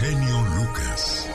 genio 0.00 0.42
Lucas. 0.56 1.28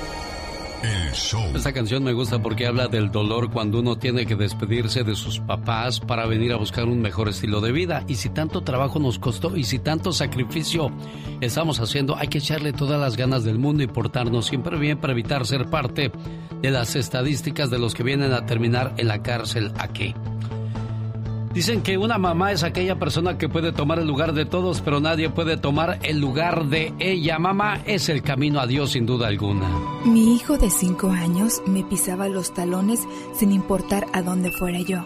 El 0.83 1.11
show. 1.13 1.55
Esta 1.55 1.73
canción 1.73 2.03
me 2.03 2.13
gusta 2.13 2.41
porque 2.41 2.65
habla 2.65 2.87
del 2.87 3.11
dolor 3.11 3.51
cuando 3.51 3.79
uno 3.79 3.97
tiene 3.97 4.25
que 4.25 4.35
despedirse 4.35 5.03
de 5.03 5.15
sus 5.15 5.39
papás 5.39 5.99
para 5.99 6.25
venir 6.25 6.53
a 6.53 6.57
buscar 6.57 6.85
un 6.85 7.01
mejor 7.01 7.29
estilo 7.29 7.61
de 7.61 7.71
vida. 7.71 8.03
Y 8.07 8.15
si 8.15 8.29
tanto 8.29 8.61
trabajo 8.61 8.97
nos 8.97 9.19
costó 9.19 9.55
y 9.55 9.63
si 9.63 9.77
tanto 9.77 10.11
sacrificio 10.11 10.91
estamos 11.39 11.79
haciendo, 11.79 12.15
hay 12.17 12.29
que 12.29 12.39
echarle 12.39 12.73
todas 12.73 12.99
las 12.99 13.15
ganas 13.15 13.43
del 13.43 13.59
mundo 13.59 13.83
y 13.83 13.87
portarnos 13.87 14.47
siempre 14.47 14.77
bien 14.79 14.97
para 14.97 15.13
evitar 15.13 15.45
ser 15.45 15.69
parte 15.69 16.11
de 16.61 16.71
las 16.71 16.95
estadísticas 16.95 17.69
de 17.69 17.77
los 17.77 17.93
que 17.93 18.03
vienen 18.03 18.33
a 18.33 18.47
terminar 18.47 18.95
en 18.97 19.07
la 19.07 19.21
cárcel 19.21 19.71
aquí. 19.77 20.15
Dicen 21.53 21.81
que 21.81 21.97
una 21.97 22.17
mamá 22.17 22.53
es 22.53 22.63
aquella 22.63 22.97
persona 22.97 23.37
que 23.37 23.49
puede 23.49 23.73
tomar 23.73 23.99
el 23.99 24.07
lugar 24.07 24.33
de 24.33 24.45
todos, 24.45 24.79
pero 24.79 25.01
nadie 25.01 25.29
puede 25.29 25.57
tomar 25.57 25.99
el 26.03 26.19
lugar 26.19 26.67
de 26.67 26.93
ella. 26.99 27.39
Mamá 27.39 27.81
es 27.85 28.07
el 28.07 28.23
camino 28.23 28.61
a 28.61 28.67
Dios 28.67 28.91
sin 28.91 29.05
duda 29.05 29.27
alguna. 29.27 29.67
Mi 30.05 30.33
hijo 30.33 30.57
de 30.57 30.69
cinco 30.69 31.09
años 31.09 31.61
me 31.67 31.83
pisaba 31.83 32.29
los 32.29 32.53
talones 32.53 33.01
sin 33.35 33.51
importar 33.51 34.07
a 34.13 34.21
dónde 34.21 34.51
fuera 34.51 34.79
yo. 34.79 35.05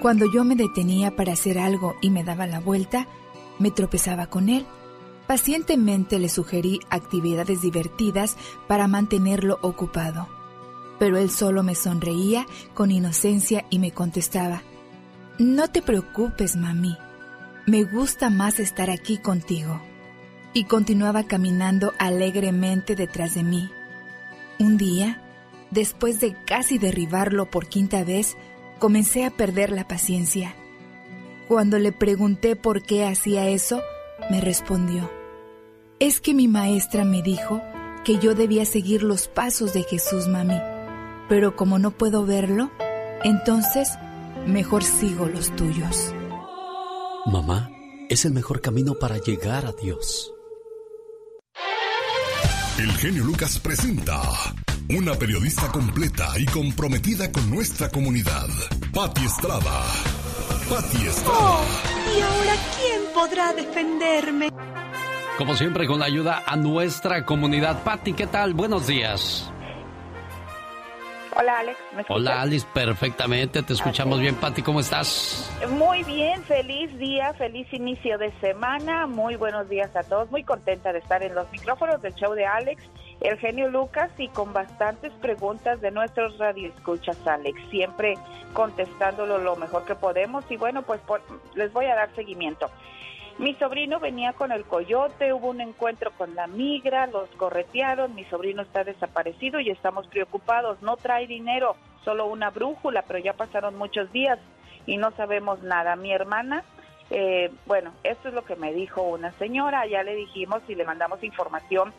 Cuando 0.00 0.30
yo 0.30 0.44
me 0.44 0.54
detenía 0.54 1.16
para 1.16 1.32
hacer 1.32 1.58
algo 1.58 1.94
y 2.02 2.10
me 2.10 2.24
daba 2.24 2.46
la 2.46 2.60
vuelta, 2.60 3.08
me 3.58 3.70
tropezaba 3.70 4.26
con 4.26 4.50
él. 4.50 4.66
Pacientemente 5.26 6.18
le 6.18 6.28
sugerí 6.28 6.80
actividades 6.90 7.62
divertidas 7.62 8.36
para 8.68 8.86
mantenerlo 8.86 9.58
ocupado. 9.62 10.28
Pero 10.98 11.16
él 11.16 11.30
solo 11.30 11.62
me 11.62 11.74
sonreía 11.74 12.46
con 12.74 12.90
inocencia 12.90 13.64
y 13.70 13.78
me 13.78 13.92
contestaba, 13.92 14.62
no 15.38 15.68
te 15.68 15.82
preocupes, 15.82 16.56
mami. 16.56 16.96
Me 17.66 17.84
gusta 17.84 18.30
más 18.30 18.60
estar 18.60 18.90
aquí 18.90 19.18
contigo. 19.18 19.82
Y 20.52 20.64
continuaba 20.64 21.24
caminando 21.24 21.92
alegremente 21.98 22.94
detrás 22.96 23.34
de 23.34 23.42
mí. 23.42 23.70
Un 24.58 24.78
día, 24.78 25.20
después 25.70 26.20
de 26.20 26.34
casi 26.46 26.78
derribarlo 26.78 27.50
por 27.50 27.66
quinta 27.66 28.04
vez, 28.04 28.36
comencé 28.78 29.24
a 29.24 29.30
perder 29.30 29.70
la 29.70 29.86
paciencia. 29.86 30.54
Cuando 31.48 31.78
le 31.78 31.92
pregunté 31.92 32.56
por 32.56 32.82
qué 32.82 33.04
hacía 33.04 33.48
eso, 33.48 33.82
me 34.30 34.40
respondió, 34.40 35.10
es 35.98 36.20
que 36.20 36.34
mi 36.34 36.48
maestra 36.48 37.04
me 37.04 37.22
dijo 37.22 37.62
que 38.04 38.18
yo 38.18 38.34
debía 38.34 38.64
seguir 38.64 39.02
los 39.02 39.28
pasos 39.28 39.72
de 39.72 39.82
Jesús, 39.82 40.26
mami, 40.26 40.58
pero 41.28 41.56
como 41.56 41.78
no 41.78 41.90
puedo 41.90 42.24
verlo, 42.24 42.70
entonces 43.24 43.90
mejor 44.46 44.84
sigo 44.84 45.26
los 45.26 45.54
tuyos. 45.56 46.14
Mamá, 47.26 47.70
es 48.08 48.24
el 48.24 48.32
mejor 48.32 48.60
camino 48.60 48.94
para 48.94 49.18
llegar 49.18 49.66
a 49.66 49.72
Dios. 49.72 50.32
El 52.78 52.92
genio 52.92 53.24
Lucas 53.24 53.58
presenta 53.58 54.20
una 54.88 55.14
periodista 55.14 55.72
completa 55.72 56.28
y 56.38 56.44
comprometida 56.46 57.32
con 57.32 57.50
nuestra 57.50 57.88
comunidad. 57.88 58.48
Patti 58.92 59.24
Estrada. 59.24 59.82
Patti 60.68 61.06
Estrada. 61.06 61.40
Oh, 61.40 61.64
¿Y 62.16 62.20
ahora 62.20 62.52
quién 62.76 63.00
podrá 63.14 63.52
defenderme? 63.52 64.50
Como 65.38 65.56
siempre, 65.56 65.86
con 65.86 65.98
la 65.98 66.06
ayuda 66.06 66.44
a 66.46 66.56
nuestra 66.56 67.24
comunidad. 67.24 67.82
Patti, 67.82 68.12
¿qué 68.12 68.26
tal? 68.26 68.54
Buenos 68.54 68.86
días. 68.86 69.50
Hola 71.38 71.58
Alex. 71.58 71.78
Hola 72.08 72.40
Alice, 72.40 72.66
perfectamente, 72.72 73.62
te 73.62 73.74
escuchamos 73.74 74.20
bien. 74.20 74.36
Patti, 74.36 74.62
¿cómo 74.62 74.80
estás? 74.80 75.54
Muy 75.68 76.02
bien, 76.04 76.42
feliz 76.44 76.96
día, 76.98 77.34
feliz 77.34 77.70
inicio 77.74 78.16
de 78.16 78.32
semana, 78.40 79.06
muy 79.06 79.36
buenos 79.36 79.68
días 79.68 79.94
a 79.94 80.02
todos, 80.02 80.30
muy 80.30 80.44
contenta 80.44 80.94
de 80.94 81.00
estar 81.00 81.22
en 81.22 81.34
los 81.34 81.50
micrófonos 81.52 82.00
del 82.00 82.14
show 82.14 82.32
de 82.32 82.46
Alex, 82.46 82.82
el 83.20 83.36
genio 83.38 83.68
Lucas 83.68 84.10
y 84.16 84.28
con 84.28 84.54
bastantes 84.54 85.12
preguntas 85.20 85.78
de 85.82 85.90
nuestros 85.90 86.38
radioescuchas 86.38 87.18
Alex, 87.26 87.60
siempre 87.70 88.14
contestándolo 88.54 89.36
lo 89.36 89.56
mejor 89.56 89.84
que 89.84 89.94
podemos 89.94 90.42
y 90.50 90.56
bueno, 90.56 90.82
pues 90.82 91.02
les 91.54 91.70
voy 91.70 91.84
a 91.84 91.96
dar 91.96 92.14
seguimiento. 92.14 92.70
Mi 93.38 93.54
sobrino 93.56 94.00
venía 94.00 94.32
con 94.32 94.50
el 94.50 94.64
coyote, 94.64 95.34
hubo 95.34 95.48
un 95.50 95.60
encuentro 95.60 96.10
con 96.12 96.34
la 96.34 96.46
migra, 96.46 97.06
los 97.06 97.28
corretearon, 97.36 98.14
mi 98.14 98.24
sobrino 98.24 98.62
está 98.62 98.82
desaparecido 98.82 99.60
y 99.60 99.68
estamos 99.68 100.06
preocupados. 100.06 100.80
No 100.80 100.96
trae 100.96 101.26
dinero, 101.26 101.76
solo 102.02 102.26
una 102.26 102.48
brújula, 102.48 103.02
pero 103.02 103.18
ya 103.18 103.34
pasaron 103.34 103.76
muchos 103.76 104.10
días 104.10 104.38
y 104.86 104.96
no 104.96 105.10
sabemos 105.10 105.62
nada. 105.62 105.96
Mi 105.96 106.12
hermana, 106.12 106.64
eh, 107.10 107.52
bueno, 107.66 107.92
esto 108.04 108.28
es 108.28 108.34
lo 108.34 108.42
que 108.46 108.56
me 108.56 108.72
dijo 108.72 109.02
una 109.02 109.32
señora, 109.32 109.86
ya 109.86 110.02
le 110.02 110.14
dijimos 110.14 110.62
y 110.66 110.74
le 110.74 110.86
mandamos 110.86 111.22
información 111.22 111.92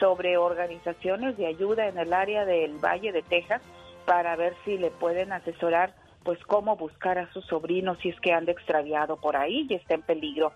sobre 0.00 0.38
organizaciones 0.38 1.36
de 1.36 1.46
ayuda 1.46 1.86
en 1.86 1.98
el 1.98 2.12
área 2.12 2.44
del 2.44 2.78
Valle 2.84 3.12
de 3.12 3.22
Texas 3.22 3.62
para 4.06 4.34
ver 4.34 4.56
si 4.64 4.76
le 4.76 4.90
pueden 4.90 5.32
asesorar 5.32 5.94
pues 6.24 6.38
cómo 6.44 6.76
buscar 6.76 7.18
a 7.18 7.32
su 7.32 7.42
sobrino 7.42 7.96
si 7.96 8.10
es 8.10 8.20
que 8.20 8.32
anda 8.32 8.52
extraviado 8.52 9.16
por 9.16 9.36
ahí 9.36 9.66
y 9.68 9.74
está 9.74 9.94
en 9.94 10.02
peligro. 10.02 10.52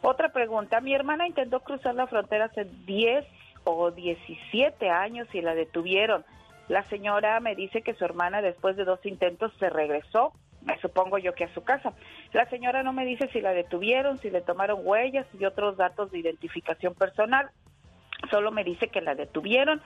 Otra 0.00 0.30
pregunta, 0.30 0.80
mi 0.80 0.94
hermana 0.94 1.26
intentó 1.26 1.60
cruzar 1.60 1.94
la 1.94 2.06
frontera 2.06 2.46
hace 2.46 2.64
10 2.64 3.24
o 3.64 3.90
17 3.90 4.90
años 4.90 5.28
y 5.32 5.40
la 5.40 5.54
detuvieron. 5.54 6.24
La 6.68 6.82
señora 6.84 7.38
me 7.40 7.54
dice 7.54 7.82
que 7.82 7.94
su 7.94 8.04
hermana 8.04 8.42
después 8.42 8.76
de 8.76 8.84
dos 8.84 9.04
intentos 9.04 9.52
se 9.58 9.70
regresó, 9.70 10.32
me 10.62 10.78
supongo 10.78 11.18
yo 11.18 11.34
que 11.34 11.44
a 11.44 11.54
su 11.54 11.62
casa. 11.62 11.92
La 12.32 12.48
señora 12.48 12.82
no 12.82 12.92
me 12.92 13.04
dice 13.04 13.28
si 13.32 13.40
la 13.40 13.52
detuvieron, 13.52 14.18
si 14.18 14.30
le 14.30 14.40
tomaron 14.40 14.80
huellas 14.82 15.26
y 15.38 15.44
otros 15.44 15.76
datos 15.76 16.10
de 16.10 16.18
identificación 16.18 16.94
personal. 16.94 17.50
Solo 18.30 18.52
me 18.52 18.62
dice 18.62 18.88
que 18.88 19.00
la 19.00 19.14
detuvieron 19.14 19.82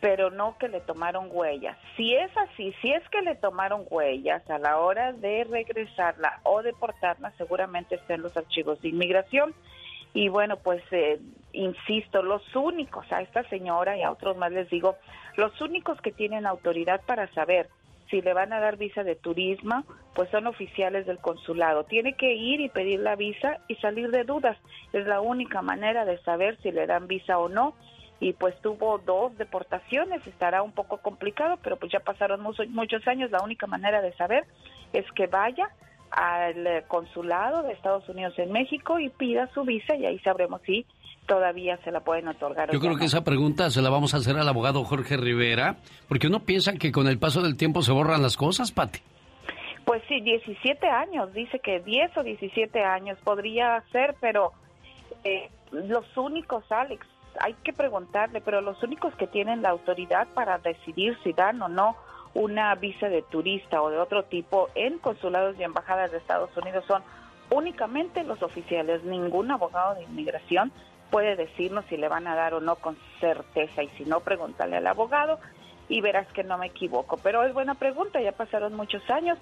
pero 0.00 0.30
no 0.30 0.56
que 0.58 0.68
le 0.68 0.80
tomaron 0.80 1.28
huellas. 1.30 1.76
Si 1.96 2.14
es 2.14 2.34
así, 2.36 2.74
si 2.80 2.92
es 2.92 3.06
que 3.10 3.20
le 3.20 3.34
tomaron 3.34 3.84
huellas 3.90 4.48
a 4.50 4.58
la 4.58 4.78
hora 4.78 5.12
de 5.12 5.44
regresarla 5.44 6.40
o 6.42 6.62
deportarla, 6.62 7.32
seguramente 7.36 7.96
está 7.96 8.14
en 8.14 8.22
los 8.22 8.36
archivos 8.36 8.80
de 8.80 8.88
inmigración. 8.88 9.54
Y 10.14 10.28
bueno, 10.28 10.56
pues 10.56 10.82
eh, 10.90 11.20
insisto, 11.52 12.22
los 12.22 12.42
únicos, 12.56 13.10
a 13.12 13.20
esta 13.20 13.44
señora 13.44 13.96
y 13.96 14.02
a 14.02 14.10
otros 14.10 14.36
más 14.36 14.50
les 14.50 14.68
digo, 14.70 14.96
los 15.36 15.60
únicos 15.60 16.00
que 16.00 16.12
tienen 16.12 16.46
autoridad 16.46 17.02
para 17.06 17.32
saber 17.32 17.68
si 18.10 18.22
le 18.22 18.32
van 18.32 18.52
a 18.52 18.58
dar 18.58 18.76
visa 18.76 19.04
de 19.04 19.14
turismo, 19.14 19.84
pues 20.14 20.28
son 20.30 20.48
oficiales 20.48 21.06
del 21.06 21.18
consulado. 21.18 21.84
Tiene 21.84 22.14
que 22.14 22.34
ir 22.34 22.60
y 22.60 22.68
pedir 22.68 23.00
la 23.00 23.14
visa 23.14 23.58
y 23.68 23.76
salir 23.76 24.10
de 24.10 24.24
dudas. 24.24 24.56
Es 24.92 25.06
la 25.06 25.20
única 25.20 25.62
manera 25.62 26.04
de 26.04 26.18
saber 26.22 26.58
si 26.62 26.72
le 26.72 26.86
dan 26.86 27.06
visa 27.06 27.38
o 27.38 27.48
no 27.48 27.74
y 28.20 28.34
pues 28.34 28.54
tuvo 28.60 28.98
dos 28.98 29.36
deportaciones, 29.38 30.26
estará 30.26 30.62
un 30.62 30.72
poco 30.72 30.98
complicado, 30.98 31.58
pero 31.62 31.76
pues 31.76 31.90
ya 31.90 32.00
pasaron 32.00 32.42
muchos, 32.42 32.68
muchos 32.68 33.06
años, 33.08 33.30
la 33.30 33.42
única 33.42 33.66
manera 33.66 34.02
de 34.02 34.12
saber 34.12 34.44
es 34.92 35.10
que 35.12 35.26
vaya 35.26 35.70
al 36.10 36.84
consulado 36.88 37.62
de 37.62 37.72
Estados 37.72 38.08
Unidos 38.08 38.34
en 38.38 38.52
México 38.52 38.98
y 38.98 39.08
pida 39.08 39.48
su 39.54 39.64
visa 39.64 39.94
y 39.94 40.04
ahí 40.04 40.18
sabremos 40.18 40.60
si 40.66 40.84
todavía 41.26 41.78
se 41.84 41.92
la 41.92 42.00
pueden 42.00 42.28
otorgar. 42.28 42.70
Yo 42.72 42.80
creo 42.80 42.96
que 42.96 43.04
esa 43.04 43.22
pregunta 43.22 43.70
se 43.70 43.80
la 43.80 43.88
vamos 43.88 44.12
a 44.14 44.18
hacer 44.18 44.36
al 44.36 44.48
abogado 44.48 44.84
Jorge 44.84 45.16
Rivera, 45.16 45.76
porque 46.08 46.26
uno 46.26 46.40
piensa 46.40 46.74
que 46.74 46.92
con 46.92 47.06
el 47.06 47.18
paso 47.18 47.40
del 47.40 47.56
tiempo 47.56 47.82
se 47.82 47.92
borran 47.92 48.20
las 48.20 48.36
cosas, 48.36 48.72
Pati. 48.72 48.98
Pues 49.84 50.02
sí, 50.08 50.20
17 50.20 50.88
años, 50.88 51.32
dice 51.32 51.60
que 51.60 51.80
10 51.80 52.18
o 52.18 52.22
17 52.22 52.82
años 52.84 53.18
podría 53.22 53.82
ser, 53.92 54.16
pero 54.20 54.52
eh, 55.24 55.48
los 55.70 56.04
únicos, 56.16 56.64
Alex, 56.70 57.06
hay 57.38 57.54
que 57.62 57.72
preguntarle, 57.72 58.40
pero 58.40 58.60
los 58.60 58.82
únicos 58.82 59.14
que 59.14 59.26
tienen 59.26 59.62
la 59.62 59.70
autoridad 59.70 60.26
para 60.34 60.58
decidir 60.58 61.16
si 61.22 61.32
dan 61.32 61.60
o 61.62 61.68
no 61.68 61.96
una 62.34 62.74
visa 62.74 63.08
de 63.08 63.22
turista 63.22 63.82
o 63.82 63.90
de 63.90 63.98
otro 63.98 64.24
tipo 64.24 64.68
en 64.74 64.98
consulados 64.98 65.58
y 65.58 65.62
embajadas 65.62 66.10
de 66.12 66.18
Estados 66.18 66.56
Unidos 66.56 66.84
son 66.86 67.02
únicamente 67.50 68.24
los 68.24 68.42
oficiales. 68.42 69.02
Ningún 69.04 69.50
abogado 69.50 69.94
de 69.94 70.04
inmigración 70.04 70.72
puede 71.10 71.36
decirnos 71.36 71.84
si 71.88 71.96
le 71.96 72.08
van 72.08 72.26
a 72.26 72.36
dar 72.36 72.54
o 72.54 72.60
no 72.60 72.76
con 72.76 72.96
certeza 73.20 73.82
y 73.82 73.88
si 73.90 74.04
no, 74.04 74.20
pregúntale 74.20 74.76
al 74.76 74.86
abogado 74.86 75.38
y 75.88 76.00
verás 76.00 76.28
que 76.32 76.44
no 76.44 76.56
me 76.56 76.66
equivoco. 76.66 77.16
Pero 77.22 77.42
es 77.44 77.52
buena 77.52 77.74
pregunta, 77.74 78.20
ya 78.20 78.32
pasaron 78.32 78.74
muchos 78.74 79.08
años. 79.10 79.38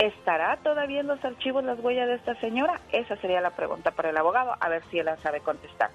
¿Estará 0.00 0.56
todavía 0.56 1.00
en 1.00 1.06
los 1.06 1.24
archivos 1.24 1.62
las 1.62 1.78
huellas 1.78 2.08
de 2.08 2.16
esta 2.16 2.34
señora? 2.40 2.80
Esa 2.90 3.14
sería 3.16 3.40
la 3.40 3.50
pregunta 3.50 3.92
para 3.92 4.10
el 4.10 4.16
abogado, 4.16 4.56
a 4.58 4.68
ver 4.68 4.82
si 4.90 4.98
él 4.98 5.06
la 5.06 5.16
sabe 5.18 5.38
contestar. 5.40 5.90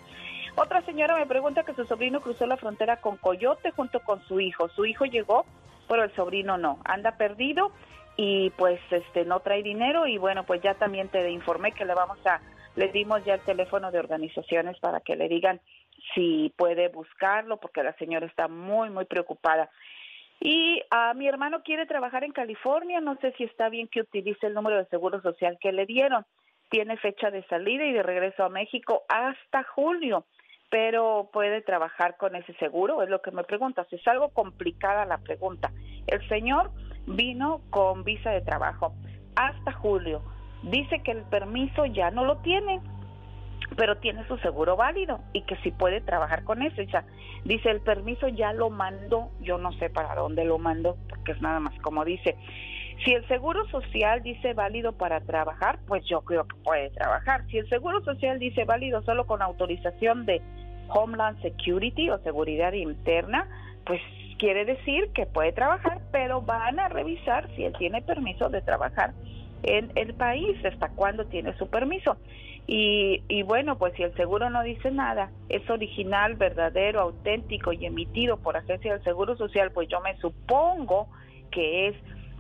Otra 0.62 0.82
señora 0.82 1.16
me 1.16 1.26
pregunta 1.26 1.64
que 1.64 1.74
su 1.74 1.86
sobrino 1.86 2.20
cruzó 2.20 2.46
la 2.46 2.58
frontera 2.58 2.98
con 2.98 3.16
Coyote 3.16 3.72
junto 3.72 4.02
con 4.02 4.22
su 4.28 4.42
hijo. 4.42 4.68
Su 4.68 4.86
hijo 4.86 5.06
llegó, 5.06 5.46
pero 5.88 6.04
el 6.04 6.14
sobrino 6.16 6.58
no. 6.58 6.80
Anda 6.84 7.16
perdido 7.16 7.72
y 8.18 8.50
pues 8.58 8.78
este 8.92 9.24
no 9.24 9.40
trae 9.40 9.64
dinero 9.64 10.06
y 10.06 10.18
bueno, 10.18 10.46
pues 10.46 10.62
ya 10.62 10.74
también 10.74 11.08
te 11.08 11.32
informé 11.32 11.72
que 11.72 11.86
le 11.86 11.94
vamos 11.94 12.18
a 12.28 12.42
le 12.76 12.90
dimos 12.90 13.24
ya 13.24 13.36
el 13.36 13.40
teléfono 13.42 13.90
de 13.90 14.00
organizaciones 14.00 14.78
para 14.80 15.00
que 15.00 15.16
le 15.16 15.30
digan 15.30 15.62
si 16.14 16.54
puede 16.58 16.90
buscarlo 16.90 17.56
porque 17.58 17.82
la 17.82 17.94
señora 17.94 18.26
está 18.26 18.50
muy 18.50 18.90
muy 18.90 19.06
preocupada. 19.06 19.70
Y 20.42 20.82
a 20.92 21.14
mi 21.14 21.30
hermano 21.30 21.64
quiere 21.64 21.86
trabajar 21.86 22.26
en 22.26 22.34
California, 22.34 23.00
no 23.00 23.16
sé 23.22 23.34
si 23.38 23.46
está 23.46 23.70
bien 23.70 23.88
que 23.88 24.02
utilice 24.02 24.48
el 24.48 24.56
número 24.56 24.76
de 24.76 24.86
seguro 24.88 25.22
social 25.22 25.58
que 25.62 25.72
le 25.72 25.86
dieron. 25.86 26.26
Tiene 26.70 26.98
fecha 26.98 27.32
de 27.32 27.44
salida 27.48 27.86
y 27.86 27.94
de 27.94 28.04
regreso 28.04 28.44
a 28.44 28.50
México 28.50 29.04
hasta 29.08 29.64
julio 29.64 30.26
pero 30.70 31.30
puede 31.34 31.62
trabajar 31.62 32.18
con 32.18 32.36
ese 32.36 32.54
seguro, 32.54 33.02
es 33.02 33.10
lo 33.10 33.22
que 33.22 33.32
me 33.32 33.44
preguntas. 33.44 33.88
Es 33.92 34.08
algo 34.08 34.30
complicada 34.30 35.06
la 35.06 35.18
pregunta. 35.18 35.72
El 36.08 36.28
señor 36.30 36.72
vino 37.08 37.62
con 37.70 38.04
visa 38.04 38.32
de 38.32 38.42
trabajo 38.42 38.94
hasta 39.36 39.72
julio. 39.74 40.22
Dice 40.64 41.02
que 41.04 41.12
el 41.12 41.24
permiso 41.24 41.86
ya 41.86 42.12
no 42.12 42.26
lo 42.26 42.38
tiene, 42.38 42.82
pero 43.78 43.98
tiene 43.98 44.28
su 44.28 44.38
seguro 44.38 44.76
válido 44.76 45.20
y 45.34 45.42
que 45.44 45.56
sí 45.58 45.72
puede 45.72 46.02
trabajar 46.02 46.44
con 46.44 46.62
eso. 46.62 46.84
Sea, 46.92 47.06
dice, 47.46 47.72
el 47.72 47.82
permiso 47.82 48.28
ya 48.28 48.54
lo 48.54 48.70
mandó, 48.70 49.30
yo 49.42 49.58
no 49.58 49.72
sé 49.74 49.90
para 49.90 50.16
dónde 50.16 50.46
lo 50.46 50.60
mandó, 50.60 50.98
porque 51.10 51.32
es 51.32 51.42
nada 51.42 51.60
más 51.60 51.80
como 51.82 52.06
dice. 52.06 52.36
Si 53.04 53.14
el 53.14 53.26
seguro 53.28 53.66
social 53.70 54.22
dice 54.24 54.54
válido 54.54 54.92
para 54.94 55.22
trabajar, 55.22 55.80
pues 55.88 56.04
yo 56.06 56.22
creo 56.22 56.46
que 56.46 56.56
puede 56.64 56.90
trabajar. 56.90 57.46
Si 57.48 57.58
el 57.58 57.70
seguro 57.70 58.04
social 58.04 58.40
dice 58.40 58.66
válido 58.66 59.02
solo 59.04 59.26
con 59.26 59.42
autorización 59.42 60.26
de 60.26 60.42
Homeland 60.90 61.42
Security 61.42 62.10
o 62.10 62.18
seguridad 62.20 62.74
interna, 62.74 63.48
pues 63.86 64.02
quiere 64.38 64.66
decir 64.66 65.12
que 65.14 65.26
puede 65.26 65.54
trabajar, 65.54 66.02
pero 66.12 66.42
van 66.42 66.80
a 66.80 66.90
revisar 66.90 67.48
si 67.56 67.64
él 67.64 67.74
tiene 67.78 68.02
permiso 68.02 68.50
de 68.50 68.62
trabajar 68.62 69.14
en 69.64 69.92
el 69.96 70.14
país, 70.14 70.58
hasta 70.66 70.90
cuándo 70.90 71.26
tiene 71.26 71.56
su 71.58 71.70
permiso. 71.70 72.18
Y, 72.68 73.24
y, 73.28 73.44
bueno, 73.44 73.78
pues 73.78 73.94
si 73.96 74.04
el 74.04 74.14
seguro 74.16 74.50
no 74.50 74.62
dice 74.62 74.92
nada, 74.92 75.32
es 75.50 75.68
original, 75.70 76.36
verdadero, 76.36 77.02
auténtico 77.02 77.74
y 77.74 77.86
emitido 77.86 78.38
por 78.38 78.58
agencia 78.58 78.94
del 78.94 79.04
Seguro 79.04 79.36
Social, 79.38 79.72
pues 79.72 79.90
yo 79.90 80.00
me 80.02 80.16
supongo 80.18 81.08
que 81.50 81.88
es 81.88 81.96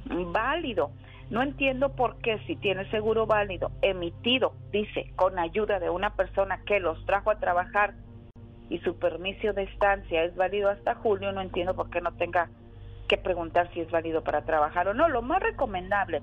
válido. 0.10 0.92
No 1.30 1.44
entiendo 1.44 1.90
por 1.96 2.18
qué 2.18 2.40
si 2.48 2.56
tiene 2.56 2.90
seguro 2.90 3.28
válido, 3.28 3.72
emitido, 3.82 4.54
dice, 4.72 5.12
con 5.16 5.38
ayuda 5.38 5.80
de 5.80 5.90
una 5.90 6.16
persona 6.16 6.64
que 6.66 6.80
los 6.80 7.06
trajo 7.06 7.30
a 7.30 7.40
trabajar 7.40 7.94
y 8.70 8.80
su 8.80 8.98
permiso 8.98 9.54
de 9.54 9.64
estancia 9.64 10.24
es 10.24 10.36
válido 10.36 10.70
hasta 10.70 10.96
julio, 10.96 11.32
no 11.32 11.42
entiendo 11.42 11.76
por 11.76 11.90
qué 11.90 12.02
no 12.02 12.14
tenga 12.14 12.50
que 13.08 13.18
preguntar 13.18 13.70
si 13.74 13.82
es 13.82 13.92
válido 13.92 14.24
para 14.24 14.44
trabajar 14.44 14.88
o 14.88 14.94
no. 14.94 15.08
Lo 15.08 15.22
más 15.22 15.42
recomendable, 15.42 16.22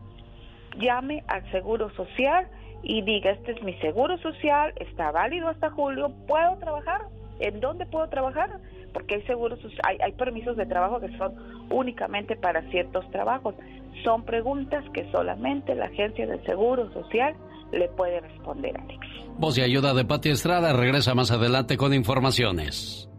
llame 0.79 1.25
al 1.29 1.49
Seguro 1.51 1.91
Social 1.91 2.49
y 2.83 3.03
diga, 3.03 3.31
este 3.31 3.53
es 3.53 3.63
mi 3.63 3.75
Seguro 3.75 4.19
Social, 4.19 4.73
está 4.77 5.11
válido 5.11 5.49
hasta 5.49 5.71
julio, 5.71 6.11
¿puedo 6.27 6.57
trabajar? 6.59 7.03
¿En 7.41 7.61
dónde 7.61 7.87
puedo 7.87 8.09
trabajar? 8.09 8.61
Porque 8.97 9.17
hay 9.17 9.23
seguros, 9.25 9.59
hay, 9.83 9.99
hay 10.03 10.13
permisos 10.13 10.57
de 10.57 10.65
trabajo 10.65 11.01
que 11.01 11.15
son 11.19 11.35
únicamente 11.71 12.35
para 12.35 12.63
ciertos 12.71 13.05
trabajos. 13.11 13.55
Son 14.03 14.25
preguntas 14.25 14.83
que 14.95 15.07
solamente 15.13 15.75
la 15.75 15.85
Agencia 15.85 16.27
del 16.27 16.43
Seguro 16.47 16.91
Social 16.95 17.35
le 17.73 17.89
puede 17.89 18.21
responder, 18.21 18.75
Alex. 18.81 19.07
Voz 19.37 19.59
y 19.59 19.61
ayuda 19.61 19.93
de 19.93 20.07
Pati 20.07 20.31
Estrada 20.31 20.73
regresa 20.73 21.15
más 21.15 21.31
adelante 21.31 21.77
con 21.77 21.93
informaciones. 21.93 23.11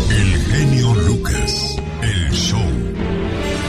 El 0.00 0.36
genio 0.52 0.94
Lucas, 1.06 1.80
el 2.02 2.30
show. 2.32 2.89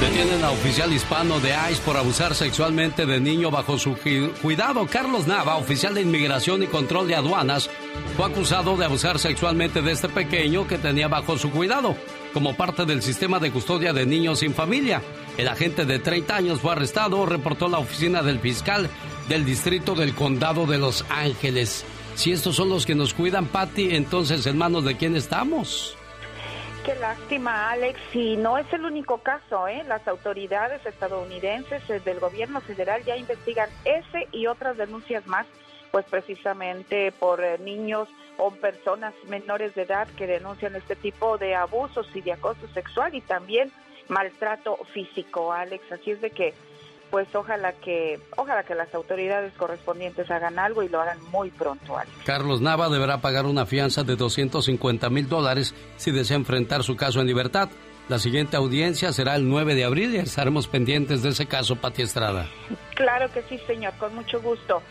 Detienen 0.02 0.44
a 0.44 0.50
oficial 0.50 0.92
hispano 0.92 1.40
de 1.40 1.54
ICE 1.72 1.82
por 1.84 1.96
abusar 1.96 2.34
sexualmente 2.34 3.06
de 3.06 3.20
niño 3.20 3.52
bajo 3.52 3.78
su 3.78 3.96
cuidado. 4.42 4.88
Carlos 4.88 5.28
Nava, 5.28 5.58
oficial 5.58 5.94
de 5.94 6.02
inmigración 6.02 6.64
y 6.64 6.66
control 6.66 7.08
de 7.08 7.14
aduanas, 7.14 7.70
fue 8.18 8.26
acusado 8.26 8.76
de 8.76 8.86
abusar 8.86 9.20
sexualmente 9.20 9.84
de 9.84 9.92
este 9.92 10.10
pequeño 10.10 10.66
que 10.68 10.80
tenía 10.80 11.08
bajo 11.08 11.38
su 11.38 11.52
cuidado, 11.52 11.96
como 12.34 12.58
parte 12.58 12.86
del 12.86 13.04
sistema 13.04 13.38
de 13.38 13.52
custodia 13.52 13.94
de 13.94 14.08
niños 14.08 14.40
sin 14.40 14.56
familia. 14.56 15.04
El 15.38 15.48
agente 15.48 15.86
de 15.86 16.00
30 16.00 16.36
años 16.36 16.62
fue 16.62 16.72
arrestado, 16.72 17.28
reportó 17.28 17.70
la 17.70 17.78
oficina 17.78 18.24
del 18.24 18.40
fiscal 18.40 18.90
del 19.30 19.46
distrito 19.46 19.94
del 19.94 20.16
condado 20.16 20.66
de 20.66 20.80
Los 20.80 21.06
Ángeles. 21.10 21.86
Si 22.16 22.32
estos 22.32 22.56
son 22.56 22.70
los 22.70 22.88
que 22.88 22.96
nos 22.96 23.14
cuidan, 23.14 23.46
Patty, 23.46 23.96
entonces 23.96 24.48
en 24.48 24.58
manos 24.58 24.84
de 24.84 24.98
quién 24.98 25.16
estamos. 25.16 25.96
Qué 26.86 26.96
lástima, 26.96 27.70
Alex. 27.70 28.00
Y 28.16 28.38
no 28.38 28.58
es 28.58 28.66
el 28.74 28.86
único 28.86 29.20
caso, 29.20 29.68
¿eh? 29.68 29.84
Las 29.88 30.08
autoridades 30.08 30.84
estadounidenses 30.84 31.88
eh, 31.92 32.00
del 32.00 32.20
gobierno 32.20 32.60
federal 32.60 33.04
ya 33.04 33.16
investigan 33.16 33.70
ese 33.86 34.28
y 34.32 34.48
otras 34.48 34.78
denuncias 34.78 35.28
más, 35.28 35.46
pues 35.92 36.06
precisamente 36.10 37.12
por 37.12 37.44
eh, 37.44 37.60
niños 37.60 38.10
o 38.38 38.50
personas 38.50 39.14
menores 39.28 39.76
de 39.76 39.84
edad 39.84 40.08
que 40.18 40.26
denuncian 40.26 40.76
este 40.76 40.96
tipo 40.96 41.38
de 41.38 41.54
abusos 41.54 42.08
y 42.16 42.22
de 42.22 42.32
acoso 42.32 42.68
sexual 42.74 43.14
y 43.14 43.22
también 43.22 43.72
maltrato 44.08 44.78
físico, 44.92 45.54
Alex. 45.54 45.92
Así 45.92 46.10
es 46.10 46.22
de 46.22 46.32
que 46.32 46.56
pues 47.12 47.28
ojalá 47.36 47.74
que 47.74 48.20
ojalá 48.38 48.64
que 48.64 48.74
las 48.74 48.92
autoridades 48.96 49.54
correspondientes 49.54 50.32
hagan 50.32 50.58
algo 50.58 50.82
y 50.82 50.90
lo 50.90 51.02
hagan 51.02 51.20
muy 51.30 51.52
pronto. 51.52 51.96
Carlos 52.26 52.62
Nava 52.62 52.90
deberá 52.90 53.20
pagar 53.20 53.46
una 53.46 53.66
fianza 53.66 54.04
de 54.04 54.16
250 54.16 55.10
mil 55.10 55.28
dólares 55.28 55.76
si 55.98 56.12
desea 56.12 56.38
enfrentar 56.38 56.84
su 56.84 56.96
caso 56.96 57.20
en 57.20 57.28
libertad. 57.28 57.70
La 58.08 58.18
siguiente 58.18 58.58
audiencia 58.58 59.12
será 59.12 59.36
el 59.36 59.48
9 59.48 59.76
de 59.76 59.84
abril 59.84 60.16
y 60.16 60.18
estaremos 60.18 60.68
pendientes 60.68 61.22
de 61.22 61.30
ese 61.30 61.46
caso, 61.46 61.76
Pati 61.76 62.02
Estrada. 62.02 62.48
Claro 62.96 63.32
que 63.32 63.42
sí, 63.44 63.60
señor, 63.68 63.94
con 64.00 64.16
mucho 64.16 64.42
gusto. 64.42 64.82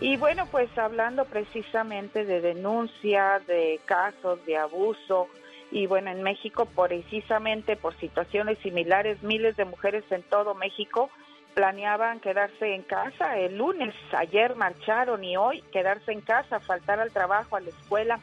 Y 0.00 0.16
bueno, 0.16 0.46
pues 0.50 0.68
hablando 0.76 1.24
precisamente 1.24 2.24
de 2.24 2.40
denuncia, 2.40 3.40
de 3.46 3.80
casos 3.84 4.44
de 4.46 4.56
abuso, 4.56 5.28
y 5.70 5.86
bueno, 5.86 6.10
en 6.10 6.22
México 6.22 6.66
precisamente 6.66 7.76
por 7.76 7.98
situaciones 7.98 8.58
similares, 8.58 9.22
miles 9.22 9.56
de 9.56 9.64
mujeres 9.64 10.04
en 10.10 10.22
todo 10.22 10.54
México 10.54 11.10
planeaban 11.54 12.20
quedarse 12.20 12.74
en 12.74 12.82
casa 12.82 13.38
el 13.38 13.58
lunes, 13.58 13.94
ayer 14.12 14.54
marcharon 14.56 15.22
y 15.24 15.36
hoy 15.36 15.62
quedarse 15.72 16.12
en 16.12 16.20
casa, 16.20 16.60
faltar 16.60 17.00
al 17.00 17.12
trabajo, 17.12 17.56
a 17.56 17.60
la 17.60 17.68
escuela 17.68 18.20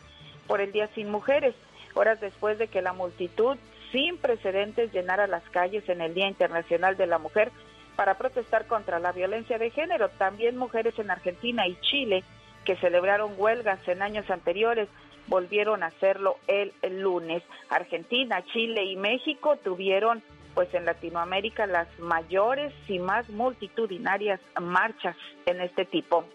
por 0.48 0.62
el 0.62 0.72
Día 0.72 0.88
Sin 0.96 1.10
Mujeres, 1.10 1.56
horas 1.94 2.20
después 2.20 2.58
de 2.58 2.68
que 2.68 2.82
la 2.82 2.94
multitud 2.94 3.58
sin 3.92 4.18
precedentes 4.18 4.92
llenara 4.92 5.28
las 5.28 5.44
calles 5.50 5.88
en 5.90 6.02
el 6.02 6.14
Día 6.14 6.28
Internacional 6.28 6.98
de 6.98 7.08
la 7.08 7.18
Mujer 7.18 7.52
para 7.96 8.18
protestar 8.18 8.66
contra 8.68 9.00
la 9.00 9.12
violencia 9.12 9.58
de 9.58 9.72
género. 9.72 10.10
También 10.10 10.58
mujeres 10.58 10.98
en 11.00 11.12
Argentina 11.12 11.68
y 11.68 11.76
Chile 11.82 12.24
que 12.66 12.76
celebraron 12.78 13.34
huelgas 13.38 13.86
en 13.88 14.02
años 14.02 14.30
anteriores 14.30 14.88
volvieron 15.28 15.84
a 15.84 15.88
hacerlo 15.88 16.38
el, 16.48 16.74
el 16.82 17.02
lunes. 17.02 17.44
Argentina, 17.70 18.44
Chile 18.46 18.84
y 18.86 18.96
México 18.96 19.58
tuvieron 19.58 20.24
pues 20.60 20.74
en 20.74 20.84
Latinoamérica 20.84 21.68
las 21.68 21.88
mayores 22.00 22.74
y 22.90 23.00
más 23.00 23.30
multitudinarias 23.30 24.42
marchas 24.60 25.16
en 25.46 25.62
este 25.62 25.86
tipo. 25.86 26.26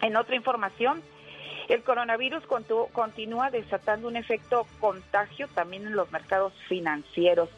En 0.00 0.16
otra 0.16 0.34
información, 0.34 1.02
el 1.68 1.82
coronavirus 1.82 2.42
continúa 2.46 3.50
desatando 3.50 4.08
un 4.08 4.16
efecto 4.16 4.66
contagio 4.80 5.46
también 5.48 5.86
en 5.86 5.94
los 5.94 6.10
mercados 6.10 6.54
financieros. 6.70 7.50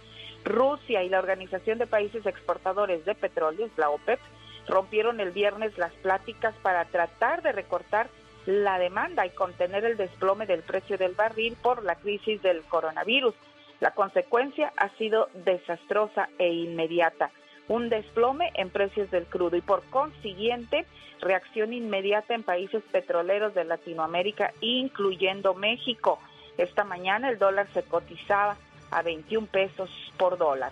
Rusia 0.45 1.05
y 1.05 1.09
la 1.09 1.21
Organización 1.21 1.79
de 1.79 1.87
Países 1.87 2.27
Exportadores 2.27 3.05
de 3.05 3.15
Petróleo, 3.15 3.71
la 3.77 3.91
OPEP, 3.91 4.19
rompieron 4.67 5.21
el 5.21 5.31
viernes 5.31 5.79
las 5.79 5.93
pláticas 5.93 6.53
para 6.63 6.85
tratar 6.87 7.43
de 7.43 7.53
recortar 7.53 8.09
la 8.47 8.81
demanda 8.81 9.25
y 9.25 9.31
contener 9.31 9.85
el 9.85 9.97
desplome 9.97 10.47
del 10.47 10.63
precio 10.63 10.99
del 10.99 11.15
barril 11.15 11.57
por 11.63 11.85
la 11.85 11.95
crisis 11.95 12.43
del 12.43 12.63
coronavirus. 12.63 13.37
La 13.83 13.91
consecuencia 13.91 14.73
ha 14.77 14.91
sido 14.91 15.29
desastrosa 15.35 16.29
e 16.39 16.53
inmediata. 16.53 17.33
Un 17.67 17.89
desplome 17.89 18.53
en 18.55 18.71
precios 18.71 19.11
del 19.11 19.27
crudo 19.27 19.57
y 19.57 19.61
por 19.61 19.83
consiguiente 19.91 20.87
reacción 21.21 21.73
inmediata 21.73 22.33
en 22.33 22.45
países 22.45 22.85
petroleros 22.93 23.55
de 23.55 23.65
Latinoamérica, 23.65 24.53
incluyendo 24.61 25.55
México. 25.55 26.21
Esta 26.59 26.85
mañana 26.85 27.29
el 27.29 27.41
dólar 27.41 27.67
se 27.75 27.83
cotizaba 27.83 28.57
a 28.93 29.03
21 29.03 29.49
pesos 29.49 29.91
por 30.17 30.39
dólar. 30.39 30.71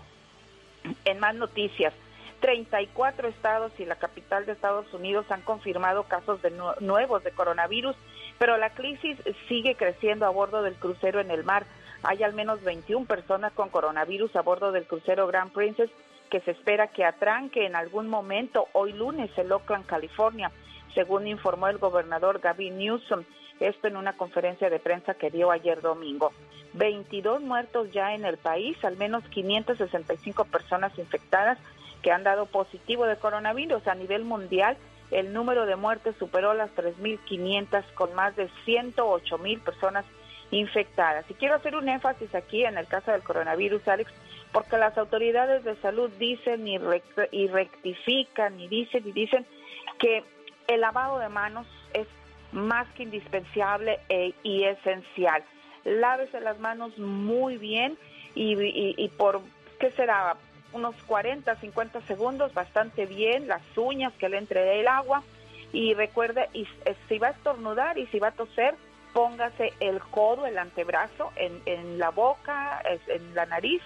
En 1.05 1.19
más 1.19 1.35
noticias, 1.35 1.93
34 2.39 3.27
estados 3.27 3.73
y 3.81 3.87
la 3.87 3.97
capital 3.97 4.47
de 4.47 4.53
Estados 4.53 4.87
Unidos 4.95 5.27
han 5.31 5.43
confirmado 5.43 6.05
casos 6.05 6.41
de 6.43 6.53
nuevos 6.79 7.25
de 7.25 7.33
coronavirus, 7.33 7.97
pero 8.39 8.57
la 8.57 8.71
crisis 8.71 9.19
sigue 9.49 9.75
creciendo 9.75 10.27
a 10.27 10.31
bordo 10.31 10.63
del 10.63 10.77
crucero 10.77 11.19
en 11.19 11.33
el 11.33 11.43
mar. 11.43 11.67
Hay 12.03 12.23
al 12.23 12.35
menos 12.35 12.63
21 12.63 13.07
personas 13.07 13.53
con 13.53 13.69
coronavirus 13.69 14.35
a 14.37 14.43
bordo 14.43 14.73
del 14.73 14.87
crucero 14.87 15.27
Grand 15.27 15.53
Princess 15.53 15.91
que 16.31 16.41
se 16.41 16.53
espera 16.53 16.87
que 16.89 17.05
atranque 17.05 17.67
en 17.67 17.77
algún 17.77 18.09
momento 18.09 18.69
hoy 18.73 18.93
lunes 18.93 19.31
en 19.37 19.53
Oakland, 19.53 19.85
California, 19.85 20.51
según 20.95 21.27
informó 21.27 21.69
el 21.69 21.79
gobernador 21.79 22.39
Gavin 22.39 22.79
Newsom. 22.79 23.25
Esto 23.59 23.89
en 23.89 23.97
una 23.97 24.17
conferencia 24.17 24.71
de 24.71 24.79
prensa 24.79 25.15
que 25.15 25.31
dio 25.31 25.51
ayer 25.51 25.83
domingo. 25.83 26.33
22 26.73 27.43
muertos 27.43 27.91
ya 27.93 28.15
en 28.15 28.25
el 28.25 28.39
país, 28.39 28.83
al 28.85 28.97
menos 28.97 29.25
565 29.29 30.45
personas 30.47 30.97
infectadas 30.99 31.59
que 32.01 32.13
han 32.13 32.23
dado 32.23 32.47
positivo 32.47 33.05
de 33.07 33.17
coronavirus 33.17 33.87
a 33.87 33.95
nivel 33.95 34.25
mundial. 34.25 34.79
El 35.11 35.33
número 35.33 35.67
de 35.67 35.77
muertes 35.77 36.15
superó 36.19 36.55
las 36.55 36.71
3.500 36.75 37.85
con 37.95 38.15
más 38.15 38.35
de 38.37 38.49
108.000 38.65 39.61
personas 39.61 40.05
infectadas. 40.05 40.20
Y 40.51 40.67
quiero 41.39 41.55
hacer 41.55 41.77
un 41.77 41.89
énfasis 41.89 42.35
aquí 42.35 42.65
en 42.65 42.77
el 42.77 42.87
caso 42.87 43.13
del 43.13 43.23
coronavirus, 43.23 43.87
Alex, 43.87 44.11
porque 44.53 44.79
las 44.79 44.99
autoridades 44.99 45.63
de 45.63 45.77
salud 45.77 46.11
dicen 46.19 46.67
y, 46.67 46.79
rectifican 47.49 48.59
y 48.59 48.69
dicen 48.69 49.07
y 49.07 49.13
dicen 49.13 49.47
que 49.99 50.25
el 50.67 50.81
lavado 50.81 51.19
de 51.19 51.29
manos 51.29 51.67
es 51.95 52.09
más 52.53 52.89
que 52.95 53.05
indispensable 53.05 54.01
e, 54.09 54.35
y 54.43 54.65
esencial. 54.65 55.45
Lávese 55.85 56.41
las 56.41 56.59
manos 56.59 56.99
muy 56.99 57.57
bien 57.57 57.97
y, 58.35 58.55
y 58.97 59.09
por, 59.11 59.41
¿qué 59.79 59.93
será? 59.93 60.37
Unos 60.73 60.95
40, 61.05 61.57
50 61.57 62.01
segundos, 62.03 62.55
bastante 62.55 63.07
bien, 63.07 63.49
las 63.49 63.63
uñas 63.77 64.13
que 64.15 64.29
le 64.29 64.39
entre 64.39 64.81
el 64.81 64.89
agua 64.89 65.23
y 65.73 65.95
recuerde, 65.95 66.49
y, 66.53 66.67
eh, 66.85 66.97
si 67.09 67.19
va 67.19 67.29
a 67.29 67.31
estornudar 67.31 67.99
y 67.99 68.07
si 68.09 68.19
va 68.19 68.29
a 68.29 68.33
toser, 68.33 68.75
póngase 69.13 69.73
el 69.81 70.01
codo, 70.01 70.47
el 70.47 70.59
antebrazo 70.59 71.33
en, 71.37 71.61
en 71.67 71.99
la 71.99 72.11
boca, 72.11 72.83
en 73.09 73.35
la 73.35 73.47
nariz 73.47 73.83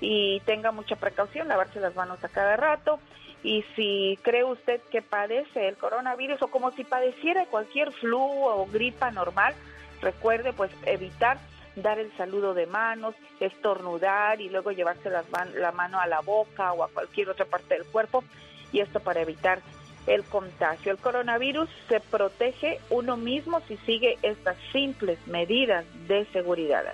y 0.00 0.40
tenga 0.40 0.72
mucha 0.72 0.96
precaución, 0.96 1.48
lavarse 1.48 1.80
las 1.80 1.94
manos 1.94 2.22
a 2.22 2.28
cada 2.28 2.56
rato. 2.56 2.98
Y 3.42 3.64
si 3.74 4.18
cree 4.22 4.44
usted 4.44 4.80
que 4.90 5.02
padece 5.02 5.68
el 5.68 5.76
coronavirus 5.76 6.42
o 6.42 6.48
como 6.48 6.72
si 6.72 6.84
padeciera 6.84 7.46
cualquier 7.46 7.92
flu 7.92 8.20
o 8.20 8.66
gripa 8.66 9.10
normal, 9.10 9.54
recuerde 10.00 10.52
pues 10.52 10.70
evitar 10.84 11.38
dar 11.76 11.98
el 11.98 12.14
saludo 12.16 12.54
de 12.54 12.66
manos, 12.66 13.14
estornudar 13.38 14.40
y 14.40 14.48
luego 14.48 14.72
llevarse 14.72 15.10
las 15.10 15.26
la 15.54 15.72
mano 15.72 16.00
a 16.00 16.06
la 16.06 16.20
boca 16.20 16.72
o 16.72 16.82
a 16.82 16.88
cualquier 16.88 17.28
otra 17.28 17.44
parte 17.44 17.74
del 17.74 17.84
cuerpo 17.86 18.24
y 18.72 18.80
esto 18.80 19.00
para 19.00 19.20
evitar 19.20 19.60
el 20.06 20.24
contagio. 20.24 20.92
El 20.92 20.98
coronavirus 20.98 21.68
se 21.88 22.00
protege 22.00 22.78
uno 22.90 23.16
mismo 23.16 23.60
si 23.68 23.76
sigue 23.78 24.18
estas 24.22 24.56
simples 24.72 25.18
medidas 25.26 25.84
de 26.08 26.26
seguridad. 26.32 26.84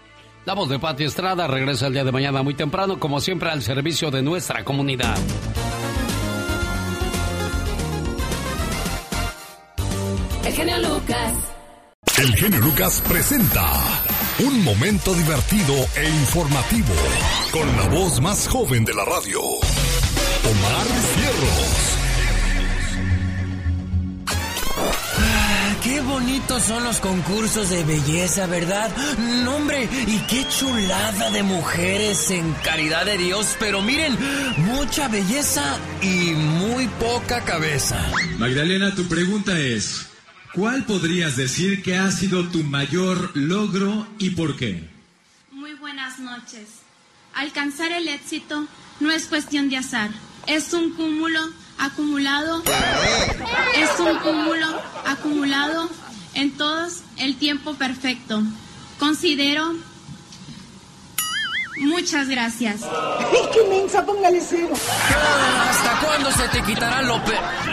La 0.45 0.55
voz 0.55 0.69
de 0.69 0.79
Pati 0.79 1.05
Estrada 1.05 1.47
regresa 1.47 1.87
el 1.87 1.93
día 1.93 2.05
de 2.05 2.11
mañana 2.11 2.43
muy 2.43 2.55
temprano, 2.55 2.99
como 2.99 3.21
siempre, 3.21 3.51
al 3.51 3.63
servicio 3.63 4.11
de 4.11 4.23
nuestra 4.23 4.65
comunidad. 4.65 5.17
El 10.45 10.53
genio 10.53 10.79
Lucas. 10.79 11.53
El 12.19 12.35
genio 12.35 12.59
Lucas 12.59 13.03
presenta 13.09 13.73
un 14.41 14.65
momento 14.65 15.15
divertido 15.15 15.75
e 15.97 16.09
informativo 16.09 16.95
con 17.53 17.77
la 17.77 17.89
voz 17.89 18.21
más 18.21 18.49
joven 18.49 18.85
de 18.85 18.95
la 18.95 19.05
radio, 19.05 19.41
Omar 19.41 20.87
Fierros. 21.15 22.02
Qué 25.83 26.01
bonitos 26.01 26.63
son 26.63 26.85
los 26.85 27.01
concursos 27.01 27.71
de 27.71 27.83
belleza, 27.83 28.47
¿verdad? 28.47 28.89
No, 29.43 29.57
hombre, 29.57 29.89
y 30.07 30.19
qué 30.29 30.47
chulada 30.49 31.31
de 31.31 31.43
mujeres 31.43 32.31
en 32.31 32.53
caridad 32.65 33.05
de 33.05 33.19
Dios, 33.19 33.57
pero 33.59 33.83
miren, 33.83 34.17
mucha 34.59 35.09
belleza 35.09 35.81
y 36.01 36.35
muy 36.35 36.87
poca 36.87 37.45
cabeza. 37.45 38.01
Magdalena, 38.39 38.95
tu 38.95 39.09
pregunta 39.09 39.59
es, 39.59 40.07
¿cuál 40.55 40.85
podrías 40.85 41.37
decir 41.37 41.83
que 41.83 41.97
ha 41.97 42.13
sido 42.13 42.49
tu 42.49 42.63
mayor 42.63 43.37
logro 43.37 44.07
y 44.19 44.31
por 44.31 44.57
qué? 44.57 44.89
Muy 45.51 45.75
buenas 45.75 46.21
noches. 46.21 46.69
Alcanzar 47.35 47.91
el 47.91 48.07
éxito 48.07 48.69
no 49.01 49.11
es 49.11 49.27
cuestión 49.27 49.69
de 49.69 49.79
azar, 49.79 50.11
es 50.47 50.73
un 50.75 50.91
cúmulo 50.91 51.41
acumulado, 51.83 52.63
es 53.75 54.01
un 54.01 54.19
cúmulo 54.19 54.67
acumulado 55.05 55.91
en 56.35 56.57
todos 56.57 57.01
el 57.19 57.37
tiempo 57.37 57.75
perfecto. 57.75 58.43
Considero 58.99 59.75
Muchas 61.81 62.29
gracias. 62.29 62.83
¡Qué 63.53 63.69
mensa! 63.69 64.05
Póngale 64.05 64.41
cero. 64.41 64.73
¿Hasta 64.73 66.07
cuándo 66.07 66.31
se 66.31 66.49
te 66.49 66.63
quitará 66.63 67.03
lo, 67.03 67.21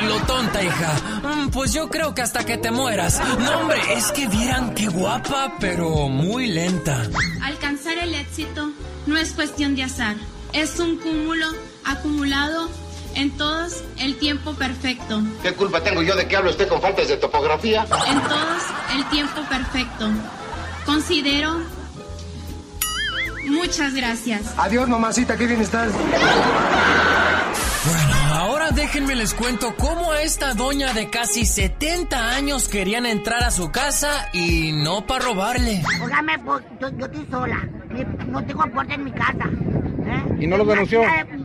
lo 0.08 0.20
tonta, 0.22 0.64
hija? 0.64 0.94
Mm, 1.22 1.50
pues 1.50 1.74
yo 1.74 1.90
creo 1.90 2.16
que 2.16 2.22
hasta 2.24 2.44
que 2.44 2.58
te 2.58 2.72
mueras. 2.72 3.22
No, 3.40 3.60
hombre, 3.60 3.78
es 3.94 4.12
que 4.12 4.28
vieran 4.28 4.74
qué 4.74 4.88
guapa, 4.88 5.54
pero 5.60 6.08
muy 6.08 6.48
lenta. 6.48 7.08
Alcanzar 7.44 7.98
el 8.00 8.16
éxito 8.16 8.72
no 9.06 9.18
es 9.18 9.34
cuestión 9.34 9.76
de 9.76 9.84
azar. 9.84 10.16
Es 10.54 10.80
un 10.80 10.98
cúmulo 10.98 11.46
acumulado 11.86 12.70
en 13.16 13.32
todos 13.38 13.84
el 13.98 14.18
tiempo 14.18 14.54
perfecto. 14.54 15.22
¿Qué 15.42 15.54
culpa 15.54 15.82
tengo 15.82 16.02
yo 16.02 16.16
de 16.16 16.28
que 16.28 16.36
hable 16.36 16.52
usted 16.52 16.68
con 16.68 16.82
faltas 16.82 17.08
de 17.08 17.18
topografía? 17.18 17.86
En 18.08 18.22
todos 18.22 18.64
el 18.96 19.10
tiempo 19.10 19.42
perfecto. 19.50 20.10
Considero... 20.86 21.80
Muchas 23.46 23.94
gracias. 23.94 24.54
Adiós, 24.58 24.88
mamacita, 24.88 25.36
qué 25.36 25.48
bien 25.48 25.62
estás. 25.62 25.92
Bueno, 27.86 28.14
ahora 28.34 28.72
déjenme 28.72 29.16
les 29.16 29.34
cuento 29.34 29.74
cómo 29.76 30.12
a 30.12 30.22
esta 30.22 30.54
doña 30.54 30.94
de 30.94 31.10
casi 31.10 31.46
70 31.46 32.36
años 32.36 32.68
querían 32.68 33.06
entrar 33.06 33.44
a 33.44 33.52
su 33.52 33.72
casa 33.72 34.30
y 34.34 34.72
no 34.74 35.08
para 35.08 35.26
robarle. 35.26 35.82
Óigame, 36.04 36.38
pues, 36.40 36.64
yo, 36.80 36.90
yo, 36.90 37.06
estoy 37.06 37.28
sola. 37.32 37.68
No 38.28 38.46
tengo 38.46 38.64
aporte 38.64 38.94
en 38.94 39.04
mi 39.06 39.12
casa. 39.12 39.50
¿Y 40.40 40.48
no 40.48 40.58
lo 40.58 40.66
denunció? 40.66 41.02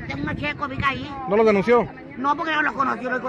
Tengo 0.07 0.23
una 0.23 0.35
chica 0.35 0.89
ahí. 0.89 1.11
¿No 1.29 1.37
lo 1.37 1.45
denunció? 1.45 1.89
No, 2.17 2.37
porque 2.37 2.53
no 2.53 2.63
lo 2.63 2.75
conoció, 2.75 3.11
lo 3.11 3.21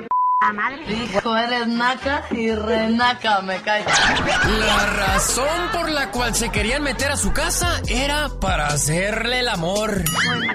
la 0.42 0.52
madre. 0.52 0.84
Hijo, 0.88 1.38
eres 1.38 1.68
naca 1.68 2.24
y 2.30 2.52
renaca, 2.52 3.42
me 3.42 3.56
cae. 3.62 3.84
La 3.86 4.86
razón 4.86 5.70
por 5.72 5.90
la 5.90 6.12
cual 6.12 6.36
se 6.36 6.50
querían 6.50 6.84
meter 6.84 7.10
a 7.10 7.18
su 7.18 7.32
casa 7.32 7.82
era 7.88 8.28
para 8.42 8.68
hacerle 8.68 9.40
el 9.40 9.48
amor. 9.48 10.04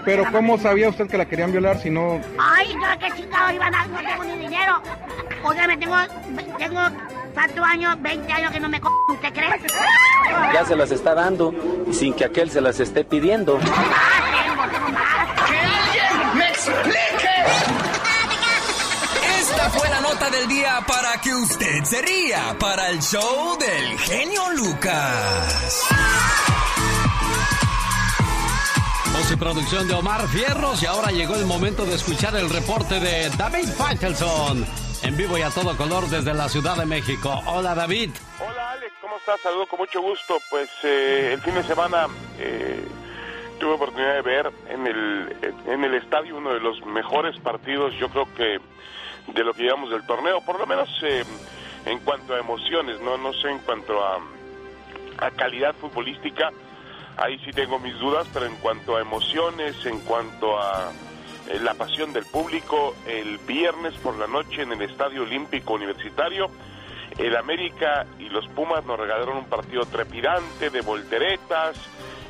Pero 0.05 0.31
¿cómo 0.31 0.59
sabía 0.59 0.91
usted 0.91 1.09
que 1.09 1.17
la 1.17 1.25
querían 1.27 1.51
violar 1.51 1.81
si 1.81 1.91
no...? 1.91 2.21
Ay, 2.39 2.75
no, 2.77 2.99
qué 2.99 3.11
chingado 3.17 3.53
iban 3.53 3.75
a... 3.75 3.87
No 3.87 3.99
tengo 3.99 4.25
ni 4.25 4.37
dinero. 4.39 4.83
me 5.67 5.77
tengo... 5.79 5.97
Tengo 6.59 6.81
tantos 7.35 7.65
años, 7.65 8.03
20 8.03 8.33
años 8.33 8.53
que 8.53 8.61
no 8.61 8.69
me 8.69 8.81
co... 8.81 8.91
¿Usted 9.09 9.33
cree? 9.33 9.61
Ya 10.53 10.65
se 10.65 10.77
las 10.77 10.91
está 10.91 11.15
dando 11.15 11.55
sin 11.91 12.13
que 12.15 12.27
aquel 12.27 12.51
se 12.51 12.61
las 12.61 12.79
esté 12.81 13.05
pidiendo. 13.05 13.59
¡Que 13.59 14.90
del 20.41 20.49
día 20.49 20.79
para 20.87 21.21
que 21.21 21.35
usted 21.35 21.85
se 21.85 22.01
ría 22.01 22.57
para 22.59 22.89
el 22.89 23.01
show 23.01 23.59
del 23.59 23.99
genio 23.99 24.43
Lucas. 24.57 25.89
Voz 29.13 29.33
y 29.33 29.37
producción 29.37 29.89
de 29.89 29.95
Omar 29.95 30.27
Fierros 30.29 30.83
y 30.83 30.87
ahora 30.87 31.11
llegó 31.11 31.35
el 31.35 31.45
momento 31.47 31.85
de 31.85 31.95
escuchar 31.95 32.37
el 32.37 32.49
reporte 32.49 33.01
de 33.01 33.29
David 33.37 33.67
Faitelson 33.77 34.65
en 35.03 35.17
vivo 35.17 35.37
y 35.37 35.43
a 35.43 35.51
todo 35.51 35.77
color 35.77 36.09
desde 36.09 36.33
la 36.33 36.49
Ciudad 36.49 36.77
de 36.77 36.87
México. 36.87 37.43
Hola 37.47 37.75
David. 37.75 38.11
Hola 38.41 38.73
Alex, 38.73 38.93
¿cómo 39.01 39.17
estás? 39.17 39.41
Saludo 39.41 39.67
con 39.67 39.81
mucho 39.81 40.01
gusto. 40.01 40.39
Pues 40.49 40.71
eh, 40.85 41.33
el 41.35 41.41
fin 41.43 41.55
de 41.55 41.65
semana 41.65 42.07
eh, 42.39 42.83
tuve 43.59 43.73
oportunidad 43.73 44.15
de 44.15 44.23
ver 44.23 44.51
en 44.71 44.87
el, 44.87 45.37
en 45.67 45.85
el 45.85 45.95
estadio 45.95 46.37
uno 46.37 46.55
de 46.55 46.61
los 46.61 46.85
mejores 46.87 47.39
partidos, 47.41 47.95
yo 47.99 48.09
creo 48.09 48.27
que 48.35 48.59
de 49.29 49.45
lo 49.45 49.55
que 49.55 49.63
llevamos 49.63 49.91
del 49.91 50.05
torneo, 50.07 50.41
por 50.45 50.59
lo 50.59 50.67
menos 50.67 50.89
eh, 51.03 51.25
en 51.87 51.99
cuanto 52.01 52.35
a 52.35 52.39
emociones, 52.39 53.01
no, 53.01 53.17
no 53.17 53.33
sé 53.33 53.51
en 53.51 53.59
cuanto 53.61 54.03
a, 54.05 54.19
a 55.19 55.31
calidad 55.33 55.75
futbolística, 55.75 56.51
ahí 57.17 57.39
sí 57.45 57.53
tengo 57.53 57.79
mis 57.79 57.99
dudas, 57.99 58.27
pero 58.33 58.47
en 58.47 58.57
cuanto 58.57 58.97
a 58.97 59.01
emociones, 59.01 59.85
en 59.87 60.01
cuanto 60.01 60.59
a 60.59 60.91
eh, 61.49 61.59
la 61.61 61.75
pasión 61.75 62.13
del 62.13 62.25
público 62.27 62.95
el 63.07 63.39
viernes 63.39 63.95
por 63.95 64.17
la 64.17 64.27
noche 64.27 64.63
en 64.63 64.73
el 64.73 64.83
Estadio 64.83 65.23
Olímpico 65.23 65.75
Universitario. 65.75 66.51
El 67.19 67.37
América 67.37 68.07
y 68.19 68.29
los 68.29 68.47
Pumas 68.49 68.85
nos 68.85 68.99
regalaron 68.99 69.39
un 69.39 69.45
partido 69.47 69.85
trepidante 69.85 70.71
de 70.71 70.81
volteretas. 70.81 71.77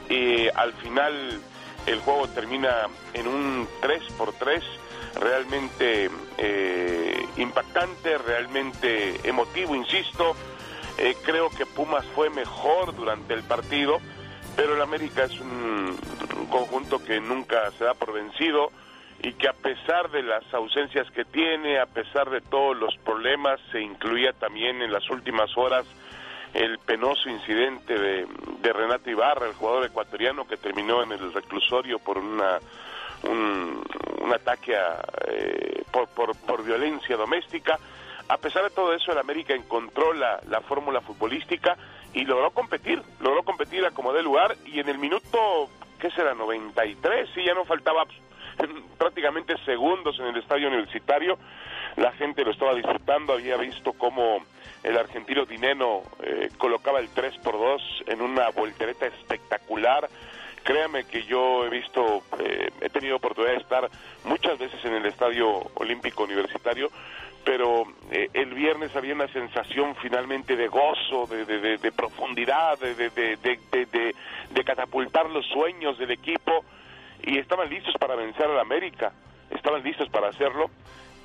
Eh, 0.09 0.51
al 0.55 0.73
final 0.75 1.41
el 1.87 2.01
juego 2.01 2.29
termina 2.29 2.89
en 3.13 3.29
un 3.29 3.69
3 3.81 4.03
por 4.17 4.33
3 4.33 4.65
realmente 5.15 6.11
eh, 6.39 7.27
impactante, 7.37 8.19
realmente 8.19 9.21
emotivo, 9.29 9.75
insisto. 9.75 10.37
creo 11.25 11.51
que 11.51 11.67
Pumas 11.67 12.05
fue 12.15 12.31
mejor 12.31 12.95
durante 12.95 13.35
el 13.35 13.43
partido, 13.43 13.99
pero 14.57 14.75
el 14.75 14.83
América 14.83 15.25
es 15.25 15.41
un 15.41 15.97
conjunto 16.51 17.03
que 17.03 17.21
nunca 17.21 17.71
se 17.73 17.85
da 17.85 17.95
por 17.95 18.13
vencido 18.13 18.71
y 19.23 19.33
que 19.35 19.49
a 19.49 19.53
pesar 19.53 20.11
de 20.11 20.23
las 20.23 20.43
ausencias 20.55 21.11
que 21.11 21.25
tiene, 21.25 21.79
a 21.79 21.87
pesar 21.87 22.31
de 22.31 22.41
todos 22.41 22.77
los 22.77 22.97
problemas, 22.99 23.61
se 23.71 23.81
incluía 23.81 24.33
también 24.33 24.81
en 24.81 24.93
las 24.93 25.09
últimas 25.11 25.51
horas 25.57 25.85
el 26.55 26.79
penoso 26.79 27.29
incidente 27.29 27.97
de, 27.99 28.27
Renato 28.73 29.11
Ibarra, 29.11 29.47
el 29.47 29.55
jugador 29.55 29.85
ecuatoriano 29.85 30.47
que 30.47 30.57
terminó 30.57 31.03
en 31.03 31.13
el 31.13 31.33
reclusorio 31.33 31.99
por 31.99 32.19
una 32.19 32.59
un, 33.25 33.83
ataque 34.33 34.77
eh, 35.27 35.83
por, 35.91 36.37
por, 36.37 36.65
violencia 36.65 37.17
doméstica. 37.17 37.79
A 38.29 38.37
pesar 38.37 38.63
de 38.63 38.71
todo 38.71 38.95
eso, 38.95 39.11
el 39.11 39.19
América 39.19 39.55
encontró 39.55 40.13
la, 40.13 40.41
la 40.49 40.61
fórmula 40.61 41.01
futbolística 41.01 41.77
y 42.13 42.25
logró 42.25 42.53
competir, 42.53 43.03
logró 43.21 43.43
competir 43.43 43.85
a 43.85 43.91
como 43.91 44.13
de 44.13 44.23
lugar 44.23 44.57
y 44.67 44.79
en 44.79 44.89
el 44.89 44.99
minuto, 44.99 45.69
¿qué 45.99 46.11
será? 46.13 46.35
93, 46.35 47.29
sí, 47.35 47.45
ya 47.45 47.55
no 47.55 47.65
faltaba 47.65 48.05
prácticamente 48.99 49.57
segundos 49.65 50.19
en 50.21 50.27
el 50.27 50.37
estadio 50.37 50.69
universitario, 50.69 51.37
la 51.97 52.13
gente 52.13 52.45
lo 52.45 52.53
estaba 52.53 52.75
disfrutando, 52.75 53.33
había 53.33 53.57
visto 53.57 53.93
cómo 53.93 54.45
el 54.83 54.97
argentino 54.97 55.45
Dineno 55.45 56.03
eh, 56.23 56.49
colocaba 56.57 57.01
el 57.01 57.09
3 57.11 57.39
por 57.39 57.55
2 57.55 58.05
en 58.07 58.23
una 58.23 58.49
voltereta 58.51 59.07
espectacular. 59.07 60.09
Créame 60.63 61.05
que 61.05 61.25
yo 61.25 61.65
he 61.65 61.71
visto, 61.71 62.23
eh, 62.39 62.71
he 62.81 62.89
tenido 62.91 63.17
oportunidad 63.17 63.55
de 63.55 63.61
estar 63.61 63.91
muchas 64.25 64.59
veces 64.59 64.85
en 64.85 64.95
el 64.95 65.07
Estadio 65.07 65.49
Olímpico 65.75 66.25
Universitario, 66.25 66.91
pero 67.45 67.85
eh, 68.11 68.29
el 68.35 68.53
viernes 68.55 68.95
había 68.95 69.15
una 69.15 69.29
sensación 69.29 69.97
finalmente 69.97 70.57
de 70.57 70.69
gozo, 70.69 71.27
de, 71.27 71.45
de, 71.45 71.93
profundidad, 71.93 72.79
de, 72.79 74.65
catapultar 74.65 75.29
los 75.31 75.47
sueños 75.47 75.99
del 75.99 76.11
equipo 76.11 76.65
y 77.23 77.39
estaban 77.39 77.69
listos 77.71 77.95
para 77.99 78.15
vencer 78.15 78.45
al 78.45 78.61
América, 78.61 79.13
estaban 79.51 79.83
listos 79.83 80.09
para 80.11 80.29
hacerlo 80.29 80.71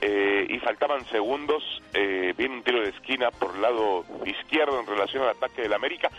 eh, 0.01 0.47
y 0.49 0.59
faltaban 0.59 1.05
segundos, 1.07 1.63
eh, 1.93 2.33
viene 2.37 2.55
un 2.55 2.63
tiro 2.63 2.81
de 2.81 2.89
esquina 2.89 3.29
por 3.31 3.55
el 3.55 3.61
lado 3.61 4.05
izquierdo 4.25 4.79
en 4.79 4.87
relación 4.87 5.23
al 5.23 5.29
ataque 5.29 5.63
del 5.63 5.73
América, 5.73 6.09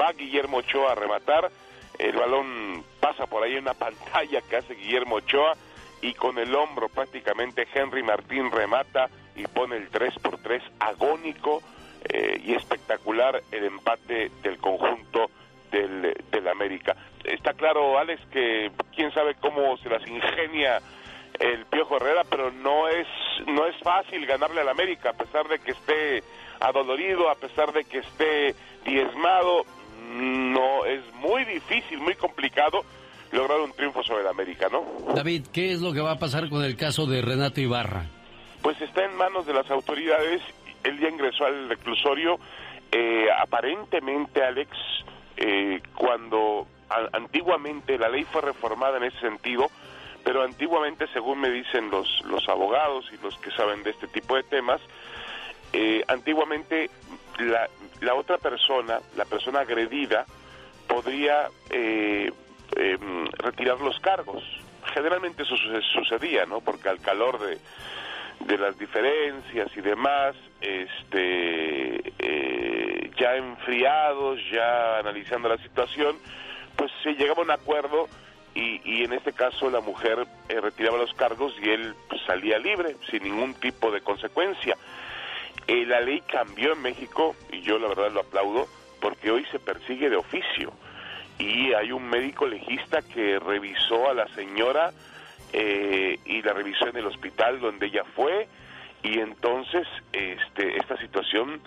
va 0.00 0.12
Guillermo 0.12 0.58
Ochoa 0.58 0.92
a 0.92 0.94
rematar, 0.94 1.50
el 1.98 2.16
balón 2.16 2.84
pasa 3.00 3.26
por 3.26 3.42
ahí 3.42 3.54
en 3.54 3.62
una 3.62 3.74
pantalla 3.74 4.40
que 4.42 4.56
hace 4.56 4.74
Guillermo 4.74 5.16
Ochoa 5.16 5.54
y 6.02 6.14
con 6.14 6.38
el 6.38 6.54
hombro 6.54 6.88
prácticamente 6.88 7.66
Henry 7.72 8.02
Martín 8.02 8.50
remata 8.50 9.08
y 9.36 9.46
pone 9.46 9.76
el 9.76 9.88
3 9.88 10.18
por 10.18 10.38
3 10.38 10.62
agónico 10.80 11.62
eh, 12.04 12.40
y 12.44 12.54
espectacular 12.54 13.42
el 13.50 13.64
empate 13.64 14.30
del 14.42 14.58
conjunto 14.58 15.30
del, 15.70 16.14
del 16.30 16.48
América. 16.48 16.94
Está 17.24 17.54
claro, 17.54 17.98
Alex, 17.98 18.20
que 18.30 18.70
quién 18.94 19.12
sabe 19.12 19.34
cómo 19.36 19.76
se 19.78 19.88
las 19.88 20.06
ingenia 20.06 20.80
el 21.40 21.64
Piojo 21.66 21.96
Herrera, 21.96 22.22
pero 22.28 22.50
no 22.52 22.88
es 22.88 23.06
no 23.46 23.66
es 23.66 23.76
fácil 23.82 24.24
ganarle 24.26 24.60
al 24.60 24.68
América, 24.68 25.10
a 25.10 25.12
pesar 25.14 25.48
de 25.48 25.58
que 25.58 25.72
esté 25.72 26.22
adolorido, 26.60 27.28
a 27.28 27.34
pesar 27.34 27.72
de 27.72 27.84
que 27.84 27.98
esté 27.98 28.54
diezmado, 28.84 29.64
no 30.14 30.84
es 30.84 31.02
muy 31.14 31.44
difícil, 31.44 31.98
muy 31.98 32.14
complicado 32.14 32.84
lograr 33.32 33.60
un 33.60 33.72
triunfo 33.72 34.02
sobre 34.02 34.22
el 34.22 34.28
América, 34.28 34.68
¿no? 34.70 34.84
David, 35.14 35.46
¿qué 35.52 35.72
es 35.72 35.80
lo 35.80 35.92
que 35.92 36.00
va 36.00 36.12
a 36.12 36.18
pasar 36.18 36.48
con 36.48 36.64
el 36.64 36.76
caso 36.76 37.06
de 37.06 37.20
Renato 37.20 37.60
Ibarra? 37.60 38.06
Pues 38.62 38.80
está 38.80 39.04
en 39.04 39.16
manos 39.16 39.44
de 39.44 39.52
las 39.52 39.68
autoridades. 39.70 40.40
Él 40.84 41.00
ya 41.00 41.08
ingresó 41.08 41.44
al 41.44 41.68
reclusorio. 41.68 42.38
Eh, 42.92 43.26
aparentemente, 43.40 44.42
Alex, 44.42 44.70
eh, 45.36 45.80
cuando 45.94 46.66
antiguamente 47.12 47.98
la 47.98 48.08
ley 48.08 48.22
fue 48.22 48.42
reformada 48.42 48.98
en 48.98 49.04
ese 49.04 49.18
sentido, 49.18 49.68
pero 50.22 50.42
antiguamente, 50.42 51.06
según 51.12 51.40
me 51.40 51.50
dicen 51.50 51.90
los, 51.90 52.22
los 52.24 52.48
abogados 52.48 53.04
y 53.12 53.22
los 53.22 53.36
que 53.38 53.50
saben 53.50 53.82
de 53.82 53.90
este 53.90 54.06
tipo 54.06 54.36
de 54.36 54.44
temas, 54.44 54.80
eh, 55.72 56.04
antiguamente 56.06 56.88
la, 57.38 57.68
la, 58.00 58.14
otra 58.14 58.38
persona, 58.38 59.00
la 59.16 59.24
persona 59.24 59.60
agredida, 59.60 60.26
podría 60.86 61.48
eh, 61.70 62.32
em, 62.76 63.26
retirar 63.38 63.80
los 63.80 63.98
cargos. 64.00 64.42
Generalmente 64.92 65.42
eso 65.42 65.56
sucedía, 65.92 66.46
¿no? 66.46 66.60
Porque 66.60 66.88
al 66.88 67.00
calor 67.00 67.40
de, 67.40 67.58
de 68.40 68.58
las 68.58 68.78
diferencias 68.78 69.70
y 69.76 69.80
demás, 69.80 70.34
este, 70.60 72.12
eh, 72.18 73.10
ya 73.18 73.36
enfriados, 73.36 74.40
ya 74.50 74.98
analizando 74.98 75.48
la 75.48 75.58
situación, 75.58 76.16
pues 76.76 76.90
se 77.02 77.14
llegaba 77.14 77.40
a 77.40 77.44
un 77.44 77.50
acuerdo 77.50 78.08
y, 78.54 79.02
en 79.02 79.12
este 79.12 79.32
caso 79.32 79.68
la 79.68 79.80
mujer 79.80 80.26
eh, 80.48 80.60
retiraba 80.60 80.96
los 80.96 81.12
cargos 81.14 81.54
y 81.60 81.70
él 81.70 81.94
pues, 82.08 82.22
salía 82.22 82.58
libre, 82.58 82.96
sin 83.10 83.24
ningún 83.24 83.54
tipo 83.54 83.90
de 83.90 84.00
consecuencia. 84.00 84.76
Eh, 85.66 85.86
la 85.86 86.00
ley 86.00 86.20
cambió 86.22 86.72
en 86.72 86.82
México 86.82 87.34
y 87.50 87.62
yo 87.62 87.78
la 87.78 87.88
verdad 87.88 88.12
lo 88.12 88.20
aplaudo 88.20 88.66
porque 89.00 89.30
hoy 89.30 89.44
se 89.50 89.58
persigue 89.58 90.10
de 90.10 90.16
oficio. 90.16 90.72
Y 91.38 91.72
hay 91.72 91.92
un 91.92 92.08
médico 92.08 92.46
legista 92.46 93.02
que 93.02 93.38
revisó 93.38 94.08
a 94.08 94.14
la 94.14 94.28
señora 94.34 94.92
eh, 95.52 96.18
y 96.24 96.42
la 96.42 96.52
revisó 96.52 96.86
en 96.88 96.96
el 96.96 97.06
hospital 97.06 97.60
donde 97.60 97.86
ella 97.86 98.04
fue. 98.14 98.48
Y 99.02 99.18
entonces 99.18 99.86
este, 100.12 100.76
esta 100.78 100.96
situación 100.98 101.60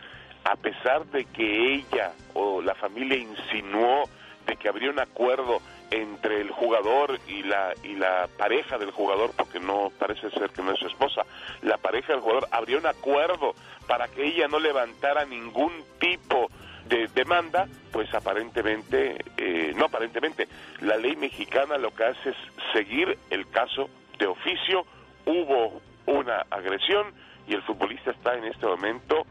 a 0.43 0.55
pesar 0.55 1.05
de 1.07 1.25
que 1.25 1.73
ella 1.75 2.13
o 2.33 2.61
la 2.61 2.73
familia 2.75 3.17
insinuó 3.17 4.09
de 4.45 4.55
que 4.55 4.69
habría 4.69 4.89
un 4.89 4.99
acuerdo 4.99 5.59
entre 5.91 6.41
el 6.41 6.51
jugador 6.51 7.19
y 7.27 7.43
la 7.43 7.73
y 7.83 7.95
la 7.95 8.27
pareja 8.37 8.77
del 8.77 8.91
jugador 8.91 9.31
porque 9.37 9.59
no 9.59 9.91
parece 9.97 10.29
ser 10.31 10.49
que 10.49 10.61
no 10.61 10.73
es 10.73 10.79
su 10.79 10.87
esposa 10.87 11.23
la 11.61 11.77
pareja 11.77 12.13
del 12.13 12.21
jugador 12.21 12.47
habría 12.51 12.77
un 12.77 12.85
acuerdo 12.85 13.53
para 13.87 14.07
que 14.07 14.25
ella 14.25 14.47
no 14.47 14.59
levantara 14.59 15.25
ningún 15.25 15.71
tipo 15.99 16.49
de 16.87 17.07
demanda 17.07 17.67
pues 17.91 18.13
aparentemente 18.13 19.17
eh, 19.37 19.73
no 19.75 19.85
aparentemente 19.85 20.47
la 20.81 20.97
ley 20.97 21.15
mexicana 21.15 21.77
lo 21.77 21.93
que 21.93 22.03
hace 22.03 22.29
es 22.31 22.37
seguir 22.73 23.17
el 23.29 23.49
caso 23.49 23.89
de 24.19 24.27
oficio 24.27 24.85
hubo 25.25 25.81
una 26.05 26.45
agresión 26.49 27.13
y 27.47 27.53
el 27.53 27.61
futbolista 27.63 28.11
está 28.11 28.35
en 28.35 28.45
este 28.45 28.65
momento 28.65 29.25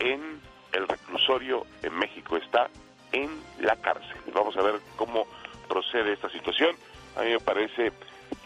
en 0.00 0.40
el 0.72 0.88
reclusorio 0.88 1.66
en 1.82 1.94
México 1.94 2.36
está 2.36 2.68
en 3.14 3.30
la 3.60 3.76
cárcel. 3.76 4.16
Vamos 4.34 4.56
a 4.56 4.62
ver 4.62 4.74
cómo 4.96 5.26
procede 5.64 6.12
esta 6.12 6.28
situación. 6.30 6.74
A 7.16 7.22
mí 7.22 7.30
me 7.30 7.40
parece 7.40 7.92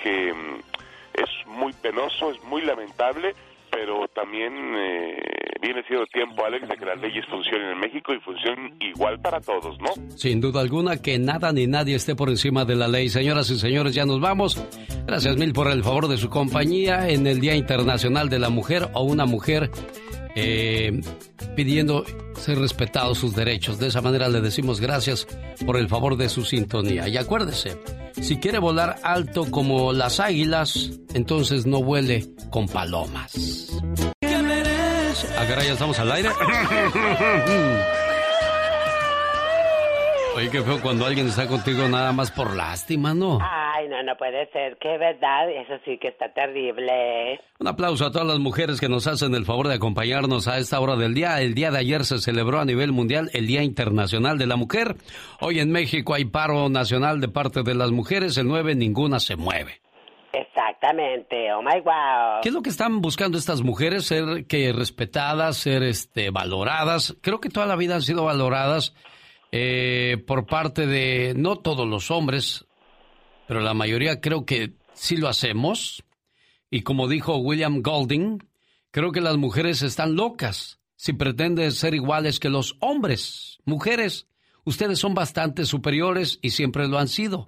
que 0.02 0.32
mm, 0.32 0.60
es 1.14 1.46
muy 1.46 1.72
penoso, 1.72 2.30
es 2.30 2.42
muy 2.44 2.62
lamentable, 2.62 3.34
pero 3.70 4.08
también 4.08 4.52
eh, 4.76 5.16
viene 5.60 5.82
siendo 5.86 6.06
tiempo, 6.06 6.44
Alex, 6.44 6.68
de 6.68 6.76
que 6.76 6.84
las 6.84 7.00
leyes 7.00 7.24
funcionen 7.26 7.70
en 7.70 7.80
México 7.80 8.12
y 8.14 8.20
funcionen 8.20 8.76
igual 8.80 9.20
para 9.20 9.40
todos, 9.40 9.78
¿no? 9.80 9.90
Sin 10.16 10.40
duda 10.40 10.60
alguna, 10.60 11.00
que 11.00 11.18
nada 11.18 11.52
ni 11.52 11.66
nadie 11.66 11.96
esté 11.96 12.14
por 12.14 12.28
encima 12.28 12.64
de 12.64 12.76
la 12.76 12.88
ley. 12.88 13.08
Señoras 13.08 13.50
y 13.50 13.58
señores, 13.58 13.94
ya 13.94 14.04
nos 14.04 14.20
vamos. 14.20 14.56
Gracias 15.06 15.36
mil 15.36 15.52
por 15.52 15.70
el 15.70 15.82
favor 15.82 16.08
de 16.08 16.16
su 16.16 16.28
compañía 16.28 17.08
en 17.08 17.26
el 17.26 17.40
Día 17.40 17.54
Internacional 17.54 18.28
de 18.28 18.38
la 18.38 18.50
Mujer 18.50 18.88
o 18.94 19.02
una 19.02 19.26
mujer 19.26 19.70
eh, 20.40 21.00
pidiendo 21.56 22.04
ser 22.38 22.58
respetados 22.58 23.18
sus 23.18 23.34
derechos. 23.34 23.78
De 23.78 23.88
esa 23.88 24.00
manera 24.00 24.28
le 24.28 24.40
decimos 24.40 24.80
gracias 24.80 25.26
por 25.66 25.76
el 25.76 25.88
favor 25.88 26.16
de 26.16 26.28
su 26.28 26.44
sintonía. 26.44 27.08
Y 27.08 27.16
acuérdese, 27.16 27.78
si 28.20 28.38
quiere 28.38 28.58
volar 28.58 28.96
alto 29.02 29.50
como 29.50 29.92
las 29.92 30.20
águilas, 30.20 30.92
entonces 31.14 31.66
no 31.66 31.82
vuele 31.82 32.28
con 32.50 32.66
palomas. 32.68 33.70
Acá 35.38 35.62
ya 35.64 35.72
estamos 35.72 35.98
al 35.98 36.12
aire. 36.12 36.30
Oye, 40.38 40.50
qué 40.50 40.62
feo 40.62 40.80
cuando 40.80 41.04
alguien 41.04 41.26
está 41.26 41.48
contigo 41.48 41.88
nada 41.88 42.12
más 42.12 42.30
por 42.30 42.54
lástima, 42.54 43.12
¿no? 43.12 43.40
Ay, 43.42 43.88
no, 43.88 44.00
no 44.04 44.16
puede 44.16 44.48
ser, 44.52 44.76
que 44.76 44.96
verdad, 44.96 45.50
eso 45.50 45.82
sí 45.84 45.98
que 45.98 46.06
está 46.06 46.32
terrible. 46.32 47.40
Un 47.58 47.66
aplauso 47.66 48.06
a 48.06 48.12
todas 48.12 48.28
las 48.28 48.38
mujeres 48.38 48.78
que 48.78 48.88
nos 48.88 49.08
hacen 49.08 49.34
el 49.34 49.44
favor 49.44 49.66
de 49.66 49.74
acompañarnos 49.74 50.46
a 50.46 50.58
esta 50.58 50.78
hora 50.78 50.94
del 50.94 51.12
día. 51.12 51.40
El 51.40 51.54
día 51.54 51.72
de 51.72 51.78
ayer 51.78 52.04
se 52.04 52.18
celebró 52.18 52.60
a 52.60 52.64
nivel 52.64 52.92
mundial 52.92 53.30
el 53.32 53.48
Día 53.48 53.64
Internacional 53.64 54.38
de 54.38 54.46
la 54.46 54.54
Mujer. 54.54 54.94
Hoy 55.40 55.58
en 55.58 55.72
México 55.72 56.14
hay 56.14 56.26
paro 56.26 56.68
nacional 56.68 57.20
de 57.20 57.26
parte 57.26 57.64
de 57.64 57.74
las 57.74 57.90
mujeres, 57.90 58.38
el 58.38 58.46
9 58.46 58.76
ninguna 58.76 59.18
se 59.18 59.34
mueve. 59.34 59.80
Exactamente, 60.32 61.52
oh 61.52 61.62
my 61.62 61.80
wow. 61.80 62.42
¿Qué 62.42 62.50
es 62.50 62.54
lo 62.54 62.62
que 62.62 62.70
están 62.70 63.00
buscando 63.00 63.38
estas 63.38 63.62
mujeres? 63.62 64.06
Ser 64.06 64.46
que 64.46 64.72
respetadas, 64.72 65.56
ser 65.56 65.82
este 65.82 66.30
valoradas. 66.30 67.16
Creo 67.22 67.40
que 67.40 67.48
toda 67.48 67.66
la 67.66 67.74
vida 67.74 67.96
han 67.96 68.02
sido 68.02 68.22
valoradas 68.22 68.94
eh, 69.52 70.22
por 70.26 70.46
parte 70.46 70.86
de 70.86 71.34
no 71.36 71.56
todos 71.56 71.88
los 71.88 72.10
hombres, 72.10 72.66
pero 73.46 73.60
la 73.60 73.74
mayoría 73.74 74.20
creo 74.20 74.44
que 74.44 74.74
sí 74.94 75.16
lo 75.16 75.28
hacemos. 75.28 76.04
Y 76.70 76.82
como 76.82 77.08
dijo 77.08 77.36
William 77.36 77.80
Golding, 77.82 78.46
creo 78.90 79.12
que 79.12 79.20
las 79.20 79.36
mujeres 79.36 79.82
están 79.82 80.16
locas 80.16 80.78
si 80.96 81.12
pretenden 81.12 81.72
ser 81.72 81.94
iguales 81.94 82.40
que 82.40 82.50
los 82.50 82.76
hombres. 82.80 83.58
Mujeres, 83.64 84.26
ustedes 84.64 84.98
son 84.98 85.14
bastante 85.14 85.64
superiores 85.64 86.38
y 86.42 86.50
siempre 86.50 86.88
lo 86.88 86.98
han 86.98 87.08
sido. 87.08 87.46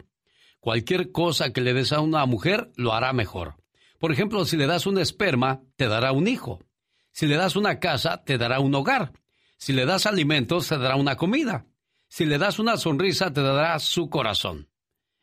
Cualquier 0.61 1.11
cosa 1.11 1.53
que 1.53 1.61
le 1.61 1.75
des 1.75 1.93
a 1.93 2.01
una 2.01 2.25
mujer 2.27 2.71
lo 2.77 2.93
hará 2.93 3.13
mejor. 3.13 3.57
Por 3.99 4.13
ejemplo, 4.13 4.45
si 4.45 4.57
le 4.57 4.67
das 4.67 4.87
un 4.87 4.99
esperma, 4.99 5.63
te 5.77 5.89
dará 5.89 6.13
un 6.13 6.29
hijo. 6.29 6.61
Si 7.13 7.27
le 7.27 7.37
das 7.37 7.57
una 7.57 7.81
casa, 7.81 8.23
te 8.25 8.39
dará 8.39 8.61
un 8.61 8.75
hogar. 8.75 9.13
Si 9.57 9.73
le 9.73 9.85
das 9.85 10.07
alimentos, 10.07 10.69
te 10.69 10.79
dará 10.79 10.97
una 10.97 11.17
comida. 11.17 11.67
Si 12.11 12.27
le 12.27 12.39
das 12.39 12.59
una 12.59 12.77
sonrisa, 12.77 13.33
te 13.33 13.41
dará 13.41 13.79
su 13.79 14.11
corazón. 14.11 14.69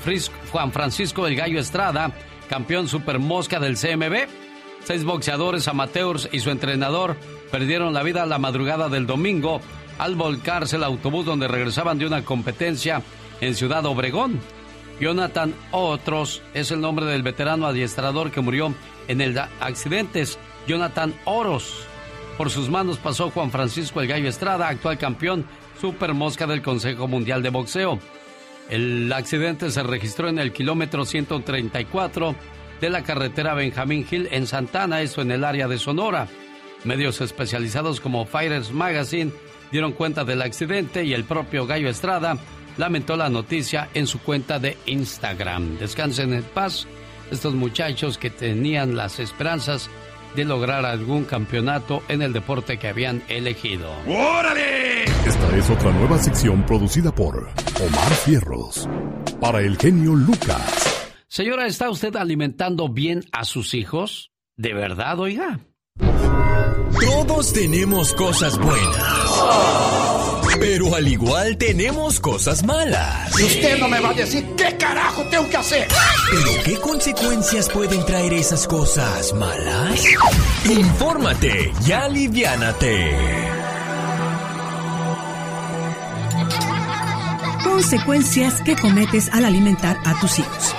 Juan 0.51 0.71
Francisco 0.71 1.25
del 1.25 1.36
Gallo 1.36 1.60
Estrada, 1.60 2.13
campeón 2.49 2.88
super 2.88 3.19
mosca 3.19 3.60
del 3.60 3.77
CMB. 3.77 4.27
Seis 4.83 5.03
boxeadores 5.03 5.67
amateurs 5.67 6.29
y 6.31 6.39
su 6.39 6.49
entrenador 6.49 7.15
perdieron 7.51 7.93
la 7.93 8.03
vida 8.03 8.25
la 8.25 8.39
madrugada 8.39 8.89
del 8.89 9.05
domingo 9.05 9.60
al 9.97 10.15
volcarse 10.15 10.77
el 10.77 10.83
autobús 10.83 11.25
donde 11.25 11.47
regresaban 11.47 11.97
de 11.97 12.05
una 12.05 12.23
competencia 12.23 13.01
en 13.41 13.55
Ciudad 13.55 13.86
Obregón. 13.86 14.39
Jonathan 14.99 15.53
Otros 15.71 16.41
es 16.53 16.71
el 16.71 16.81
nombre 16.81 17.05
del 17.05 17.23
veterano 17.23 17.67
adiestrador 17.67 18.31
que 18.31 18.41
murió 18.41 18.73
en 19.07 19.21
el 19.21 19.38
accidente. 19.60 20.23
Jonathan 20.67 21.13
Oros. 21.25 21.86
Por 22.38 22.49
sus 22.49 22.69
manos 22.69 22.97
pasó 22.97 23.29
Juan 23.31 23.51
Francisco 23.51 24.01
El 24.01 24.07
Gallo 24.07 24.29
Estrada, 24.29 24.67
actual 24.67 24.97
campeón 24.97 25.45
super 25.79 26.13
mosca 26.13 26.47
del 26.47 26.62
Consejo 26.62 27.07
Mundial 27.07 27.41
de 27.43 27.49
Boxeo. 27.49 27.99
El 28.69 29.12
accidente 29.13 29.71
se 29.71 29.84
registró 29.84 30.27
en 30.27 30.39
el 30.39 30.51
kilómetro 30.51 31.06
134 31.06 32.36
de 32.82 32.89
la 32.89 33.03
carretera 33.03 33.53
Benjamín 33.53 34.06
Hill 34.10 34.27
en 34.32 34.45
Santana, 34.45 35.01
esto 35.01 35.21
en 35.21 35.32
el 35.32 35.43
área 35.43 35.67
de 35.67 35.77
Sonora. 35.77 36.27
Medios 36.84 37.21
especializados 37.21 37.99
como 37.99 38.25
Fighters 38.25 38.71
Magazine 38.71 39.32
dieron 39.71 39.93
cuenta 39.93 40.23
del 40.25 40.41
accidente 40.41 41.03
y 41.03 41.13
el 41.13 41.23
propio 41.23 41.65
Gallo 41.65 41.89
Estrada 41.89 42.38
lamentó 42.77 43.15
la 43.17 43.30
noticia 43.30 43.89
en 43.93 44.06
su 44.06 44.19
cuenta 44.19 44.60
de 44.60 44.77
Instagram. 44.86 45.77
Descansen 45.77 46.34
en 46.34 46.43
paz 46.43 46.88
estos 47.32 47.56
muchachos 47.56 48.17
que 48.17 48.30
tenían 48.30 48.95
las 48.95 49.19
esperanzas 49.19 49.89
de 50.38 50.45
lograr 50.45 50.86
algún 50.86 51.26
campeonato 51.26 52.04
en 52.08 52.21
el 52.21 52.32
deporte 52.32 52.78
que 52.78 52.88
habían 52.88 53.23
elegido. 53.28 53.91
¡Órale! 54.08 55.06
Esta 55.26 55.58
es 55.58 55.69
otra 55.69 55.91
nueva 55.91 56.19
sección 56.19 56.63
producida 56.63 57.13
por 57.13 57.36
Omar 57.36 58.13
Fierros 58.23 58.88
para 59.41 59.62
el 59.62 59.78
genio 59.78 60.13
Lucas. 60.13 61.23
Señora, 61.28 61.65
¿está 61.65 61.89
usted 61.89 62.15
alimentando 62.15 62.88
bien 62.88 63.23
a 63.32 63.45
sus 63.45 63.73
hijos? 63.73 64.32
¿De 64.56 64.73
verdad, 64.76 65.19
oiga? 65.19 65.60
Todos 65.97 67.54
tenemos 67.54 68.13
cosas 68.13 68.60
buenas. 68.60 70.07
Pero 70.60 70.96
al 70.96 71.08
igual 71.08 71.58
tenemos 71.58 72.20
cosas 72.20 72.63
malas. 72.63 73.39
Y 73.39 73.43
usted 73.43 73.78
no 73.80 73.88
me 73.88 74.00
va 74.00 74.10
a 74.10 74.13
decir 74.13 74.46
qué 74.56 74.76
carajo 74.78 75.24
tengo 75.30 75.48
que 75.50 75.58
hacer. 75.58 75.88
¿Pero 76.32 76.63
qué 76.63 76.76
consecuencias 76.78 77.70
pueden 77.70 78.06
traer 78.06 78.34
esas 78.34 78.67
cosas 78.67 79.34
malas? 79.34 80.04
Infórmate 80.65 81.72
y 81.86 81.91
aliviánate. 81.91 83.15
Consecuencias 87.63 88.62
que 88.62 88.76
cometes 88.76 89.30
al 89.32 89.46
alimentar 89.46 89.98
a 90.06 90.20
tus 90.20 90.39
hijos. 90.39 90.76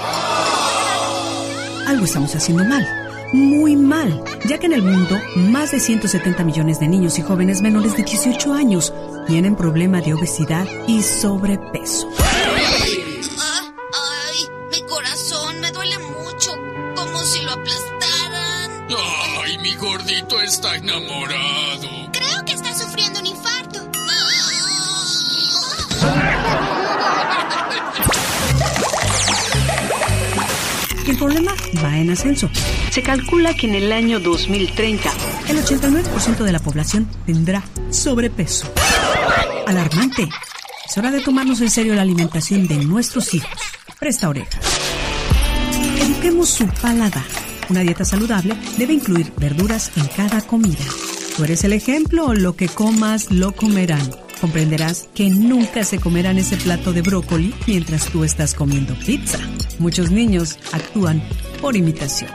Algo 1.86 2.04
estamos 2.04 2.34
haciendo 2.34 2.64
mal 2.64 2.86
muy 3.32 3.76
mal, 3.76 4.22
ya 4.46 4.58
que 4.58 4.66
en 4.66 4.72
el 4.72 4.82
mundo 4.82 5.18
más 5.36 5.70
de 5.72 5.80
170 5.80 6.44
millones 6.44 6.80
de 6.80 6.88
niños 6.88 7.18
y 7.18 7.22
jóvenes 7.22 7.60
menores 7.60 7.96
de 7.96 8.02
18 8.02 8.54
años 8.54 8.92
tienen 9.28 9.54
problema 9.56 10.00
de 10.00 10.14
obesidad 10.14 10.66
y 10.86 11.02
sobrepeso. 11.02 12.08
Ay, 13.92 14.48
mi 14.72 14.80
corazón 14.88 15.60
me 15.60 15.70
duele 15.70 15.98
mucho, 15.98 16.50
como 16.96 17.18
si 17.18 17.42
lo 17.42 17.52
aplastaran. 17.52 18.86
Ay, 19.44 19.58
mi 19.58 19.74
gordito 19.76 20.40
está 20.40 20.76
enamorado. 20.76 21.88
Creo 22.10 22.44
que 22.46 22.54
está 22.54 22.72
sufriendo 22.74 23.20
un 23.20 23.26
infarto. 23.26 23.80
El 31.06 31.18
problema 31.18 31.52
va 31.84 31.98
en 31.98 32.10
ascenso. 32.10 32.48
Se 32.90 33.02
calcula 33.02 33.52
que 33.52 33.66
en 33.66 33.74
el 33.74 33.92
año 33.92 34.20
2030 34.20 35.10
el 35.48 35.62
89% 35.62 36.44
de 36.44 36.52
la 36.52 36.60
población 36.60 37.06
tendrá 37.26 37.62
sobrepeso. 37.90 38.72
Alarmante. 39.68 40.26
Es 40.88 40.96
hora 40.96 41.10
de 41.10 41.20
tomarnos 41.20 41.60
en 41.60 41.68
serio 41.68 41.94
la 41.94 42.00
alimentación 42.00 42.66
de 42.66 42.78
nuestros 42.86 43.34
hijos. 43.34 43.50
Presta 44.00 44.30
oreja. 44.30 44.58
Eduquemos 46.00 46.48
su 46.48 46.66
paladar. 46.80 47.26
Una 47.68 47.80
dieta 47.80 48.06
saludable 48.06 48.56
debe 48.78 48.94
incluir 48.94 49.30
verduras 49.36 49.92
en 49.98 50.06
cada 50.06 50.40
comida. 50.40 50.86
Tú 51.36 51.44
eres 51.44 51.64
el 51.64 51.74
ejemplo 51.74 52.32
lo 52.32 52.56
que 52.56 52.68
comas 52.68 53.30
lo 53.30 53.52
comerán. 53.52 54.10
Comprenderás 54.40 55.06
que 55.14 55.28
nunca 55.28 55.84
se 55.84 56.00
comerán 56.00 56.38
ese 56.38 56.56
plato 56.56 56.94
de 56.94 57.02
brócoli 57.02 57.54
mientras 57.66 58.06
tú 58.06 58.24
estás 58.24 58.54
comiendo 58.54 58.94
pizza. 58.94 59.38
Muchos 59.78 60.10
niños 60.10 60.58
actúan 60.72 61.22
por 61.60 61.76
imitación. 61.76 62.30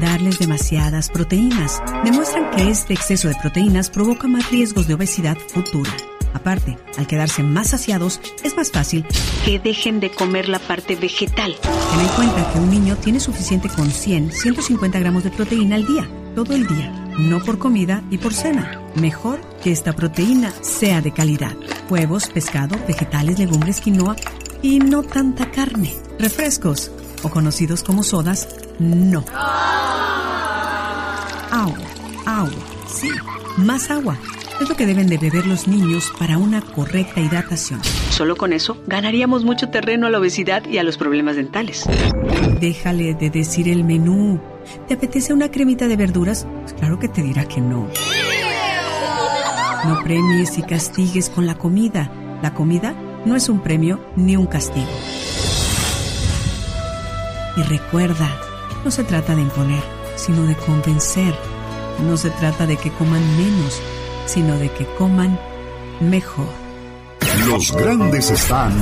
Darles 0.00 0.40
demasiadas 0.40 1.08
proteínas 1.08 1.80
demuestran 2.04 2.50
que 2.50 2.68
este 2.68 2.94
exceso 2.94 3.28
de 3.28 3.36
proteínas 3.36 3.90
provoca 3.90 4.26
más 4.26 4.50
riesgos 4.50 4.88
de 4.88 4.94
obesidad 4.94 5.36
futura. 5.38 5.90
Aparte, 6.32 6.76
al 6.98 7.06
quedarse 7.06 7.44
más 7.44 7.70
saciados, 7.70 8.20
es 8.42 8.56
más 8.56 8.72
fácil 8.72 9.06
que 9.44 9.60
dejen 9.60 10.00
de 10.00 10.10
comer 10.10 10.48
la 10.48 10.58
parte 10.58 10.96
vegetal. 10.96 11.54
Ten 11.62 12.00
en 12.00 12.08
cuenta 12.08 12.52
que 12.52 12.58
un 12.58 12.70
niño 12.70 12.96
tiene 12.96 13.20
suficiente 13.20 13.68
con 13.68 13.88
100, 13.88 14.32
150 14.32 14.98
gramos 14.98 15.22
de 15.22 15.30
proteína 15.30 15.76
al 15.76 15.86
día, 15.86 16.08
todo 16.34 16.54
el 16.54 16.66
día, 16.66 16.90
no 17.16 17.40
por 17.40 17.58
comida 17.58 18.02
y 18.10 18.18
por 18.18 18.34
cena. 18.34 18.80
Mejor 18.96 19.40
que 19.62 19.70
esta 19.70 19.92
proteína 19.92 20.52
sea 20.60 21.02
de 21.02 21.12
calidad. 21.12 21.54
Huevos, 21.88 22.26
pescado, 22.30 22.76
vegetales, 22.88 23.38
legumbres, 23.38 23.80
quinoa 23.80 24.16
y 24.60 24.80
no 24.80 25.04
tanta 25.04 25.52
carne. 25.52 25.94
Refrescos, 26.18 26.90
o 27.24 27.30
conocidos 27.30 27.82
como 27.82 28.02
sodas, 28.02 28.48
no. 28.78 29.24
Agua, 31.50 31.76
agua, 32.26 32.52
sí, 32.86 33.08
más 33.56 33.90
agua. 33.90 34.16
Es 34.60 34.68
lo 34.68 34.76
que 34.76 34.86
deben 34.86 35.08
de 35.08 35.18
beber 35.18 35.46
los 35.46 35.66
niños 35.66 36.12
para 36.16 36.38
una 36.38 36.60
correcta 36.60 37.20
hidratación. 37.20 37.80
Solo 38.10 38.36
con 38.36 38.52
eso 38.52 38.80
ganaríamos 38.86 39.44
mucho 39.44 39.68
terreno 39.68 40.06
a 40.06 40.10
la 40.10 40.20
obesidad 40.20 40.64
y 40.66 40.78
a 40.78 40.84
los 40.84 40.96
problemas 40.96 41.34
dentales. 41.34 41.84
Déjale 42.60 43.14
de 43.14 43.30
decir 43.30 43.68
el 43.68 43.82
menú. 43.82 44.40
¿Te 44.86 44.94
apetece 44.94 45.32
una 45.32 45.50
cremita 45.50 45.88
de 45.88 45.96
verduras? 45.96 46.46
Pues 46.60 46.72
claro 46.74 47.00
que 47.00 47.08
te 47.08 47.22
dirá 47.22 47.46
que 47.46 47.60
no. 47.60 47.88
No 49.84 50.02
premies 50.04 50.56
y 50.56 50.62
castigues 50.62 51.30
con 51.30 51.46
la 51.46 51.56
comida. 51.56 52.10
La 52.40 52.54
comida 52.54 52.94
no 53.26 53.34
es 53.34 53.48
un 53.48 53.60
premio 53.60 54.00
ni 54.16 54.36
un 54.36 54.46
castigo. 54.46 54.86
Y 57.56 57.62
recuerda, 57.62 58.28
no 58.84 58.90
se 58.90 59.04
trata 59.04 59.34
de 59.34 59.42
imponer, 59.42 59.82
sino 60.16 60.42
de 60.44 60.56
convencer. 60.56 61.34
No 62.02 62.16
se 62.16 62.30
trata 62.30 62.66
de 62.66 62.76
que 62.76 62.90
coman 62.90 63.36
menos, 63.36 63.80
sino 64.26 64.58
de 64.58 64.70
que 64.70 64.86
coman 64.96 65.38
mejor. 66.00 66.63
Los 67.42 67.72
grandes 67.72 68.30
están 68.30 68.72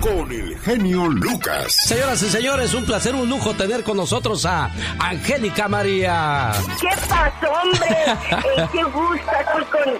con 0.00 0.32
el 0.32 0.58
genio 0.60 1.08
Lucas. 1.08 1.74
Señoras 1.86 2.22
y 2.22 2.28
señores, 2.28 2.74
un 2.74 2.84
placer, 2.84 3.14
un 3.14 3.28
lujo 3.28 3.54
tener 3.54 3.82
con 3.82 3.96
nosotros 3.96 4.46
a 4.46 4.70
Angélica 4.98 5.68
María. 5.68 6.52
¿Qué 6.80 6.88
pasó, 7.08 7.52
hombre? 7.62 7.88
Eh, 8.56 8.68
¿Qué 8.72 8.82
gusta 8.84 9.44
con, 9.52 9.64
con, 9.64 9.94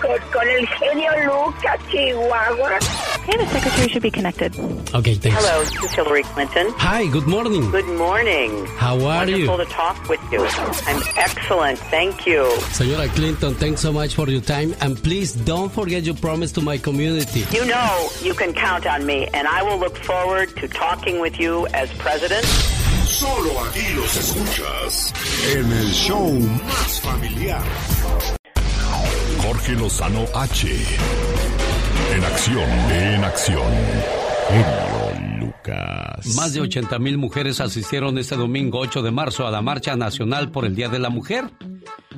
con, 0.00 0.30
con 0.32 0.48
el 0.48 0.66
genio 0.68 1.10
Lucas, 1.26 1.78
Chihuahua? 1.90 2.78
Okay, 3.22 3.38
the 3.38 3.46
secretary 3.50 3.88
should 3.88 4.02
be 4.02 4.10
connected. 4.10 4.54
Okay, 4.94 5.14
thanks. 5.14 5.38
Hello, 5.38 5.64
this 5.64 5.84
is 5.84 5.92
Hillary 5.92 6.22
Clinton. 6.34 6.66
Hi, 6.78 7.06
good 7.06 7.26
morning. 7.26 7.70
Good 7.70 7.88
morning. 7.96 8.66
How 8.78 8.94
are 9.06 9.28
you? 9.28 9.48
Wonderful 9.48 9.58
to 9.58 9.70
talk 9.72 10.08
with 10.08 10.20
you. 10.30 10.40
I'm 10.86 11.02
excellent, 11.16 11.78
thank 11.90 12.26
you. 12.26 12.44
Señora 12.72 13.08
Clinton, 13.14 13.54
thanks 13.54 13.80
so 13.80 13.92
much 13.92 14.14
for 14.14 14.28
your 14.28 14.40
time. 14.42 14.74
And 14.80 15.00
please 15.02 15.32
don't 15.32 15.72
forget 15.72 16.04
your 16.04 16.16
promise 16.16 16.52
to 16.52 16.60
my 16.60 16.78
community. 16.78 17.21
You 17.22 17.64
know 17.66 18.08
you 18.20 18.34
can 18.34 18.52
count 18.52 18.84
on 18.84 19.06
me, 19.06 19.28
and 19.32 19.46
I 19.46 19.62
will 19.62 19.78
look 19.78 19.96
forward 19.96 20.48
to 20.56 20.66
talking 20.66 21.20
with 21.20 21.38
you 21.38 21.68
as 21.68 21.88
president. 21.92 22.44
Solo 23.06 23.60
aquí 23.64 23.94
los 23.94 24.16
escuchas 24.16 25.12
en 25.54 25.70
el 25.70 25.92
show 25.92 26.32
más 26.66 27.00
familiar. 27.00 27.62
Jorge 29.40 29.72
Lozano 29.72 30.26
H. 30.34 30.66
En 32.12 32.24
acción, 32.24 32.70
en 32.90 33.24
acción. 33.24 33.72
Genio 34.48 35.01
Lucas. 35.62 36.26
Más 36.36 36.52
de 36.52 36.60
80 36.60 36.98
mil 36.98 37.18
mujeres 37.18 37.60
asistieron 37.60 38.18
este 38.18 38.36
domingo 38.36 38.78
8 38.78 39.02
de 39.02 39.10
marzo 39.10 39.46
a 39.46 39.50
la 39.50 39.62
Marcha 39.62 39.96
Nacional 39.96 40.50
por 40.50 40.64
el 40.64 40.74
Día 40.74 40.88
de 40.88 40.98
la 40.98 41.10
Mujer. 41.10 41.50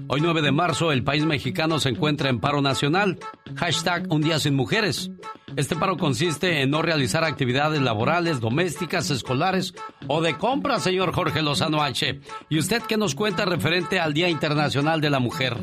Hoy 0.06 0.20
9 0.20 0.42
de 0.42 0.52
marzo 0.52 0.92
el 0.92 1.04
país 1.04 1.24
mexicano 1.24 1.78
se 1.78 1.90
encuentra 1.90 2.28
en 2.28 2.40
paro 2.40 2.60
nacional. 2.60 3.18
Hashtag 3.56 4.06
Un 4.10 4.22
Día 4.22 4.38
Sin 4.38 4.54
Mujeres. 4.54 5.10
Este 5.56 5.76
paro 5.76 5.96
consiste 5.96 6.62
en 6.62 6.70
no 6.70 6.82
realizar 6.82 7.24
actividades 7.24 7.80
laborales, 7.80 8.40
domésticas, 8.40 9.10
escolares 9.10 9.74
o 10.08 10.20
de 10.20 10.36
compra, 10.36 10.80
señor 10.80 11.12
Jorge 11.12 11.42
Lozano 11.42 11.82
H. 11.82 12.20
¿Y 12.48 12.58
usted 12.58 12.82
qué 12.82 12.96
nos 12.96 13.14
cuenta 13.14 13.44
referente 13.44 14.00
al 14.00 14.14
Día 14.14 14.28
Internacional 14.28 15.00
de 15.00 15.10
la 15.10 15.20
Mujer? 15.20 15.56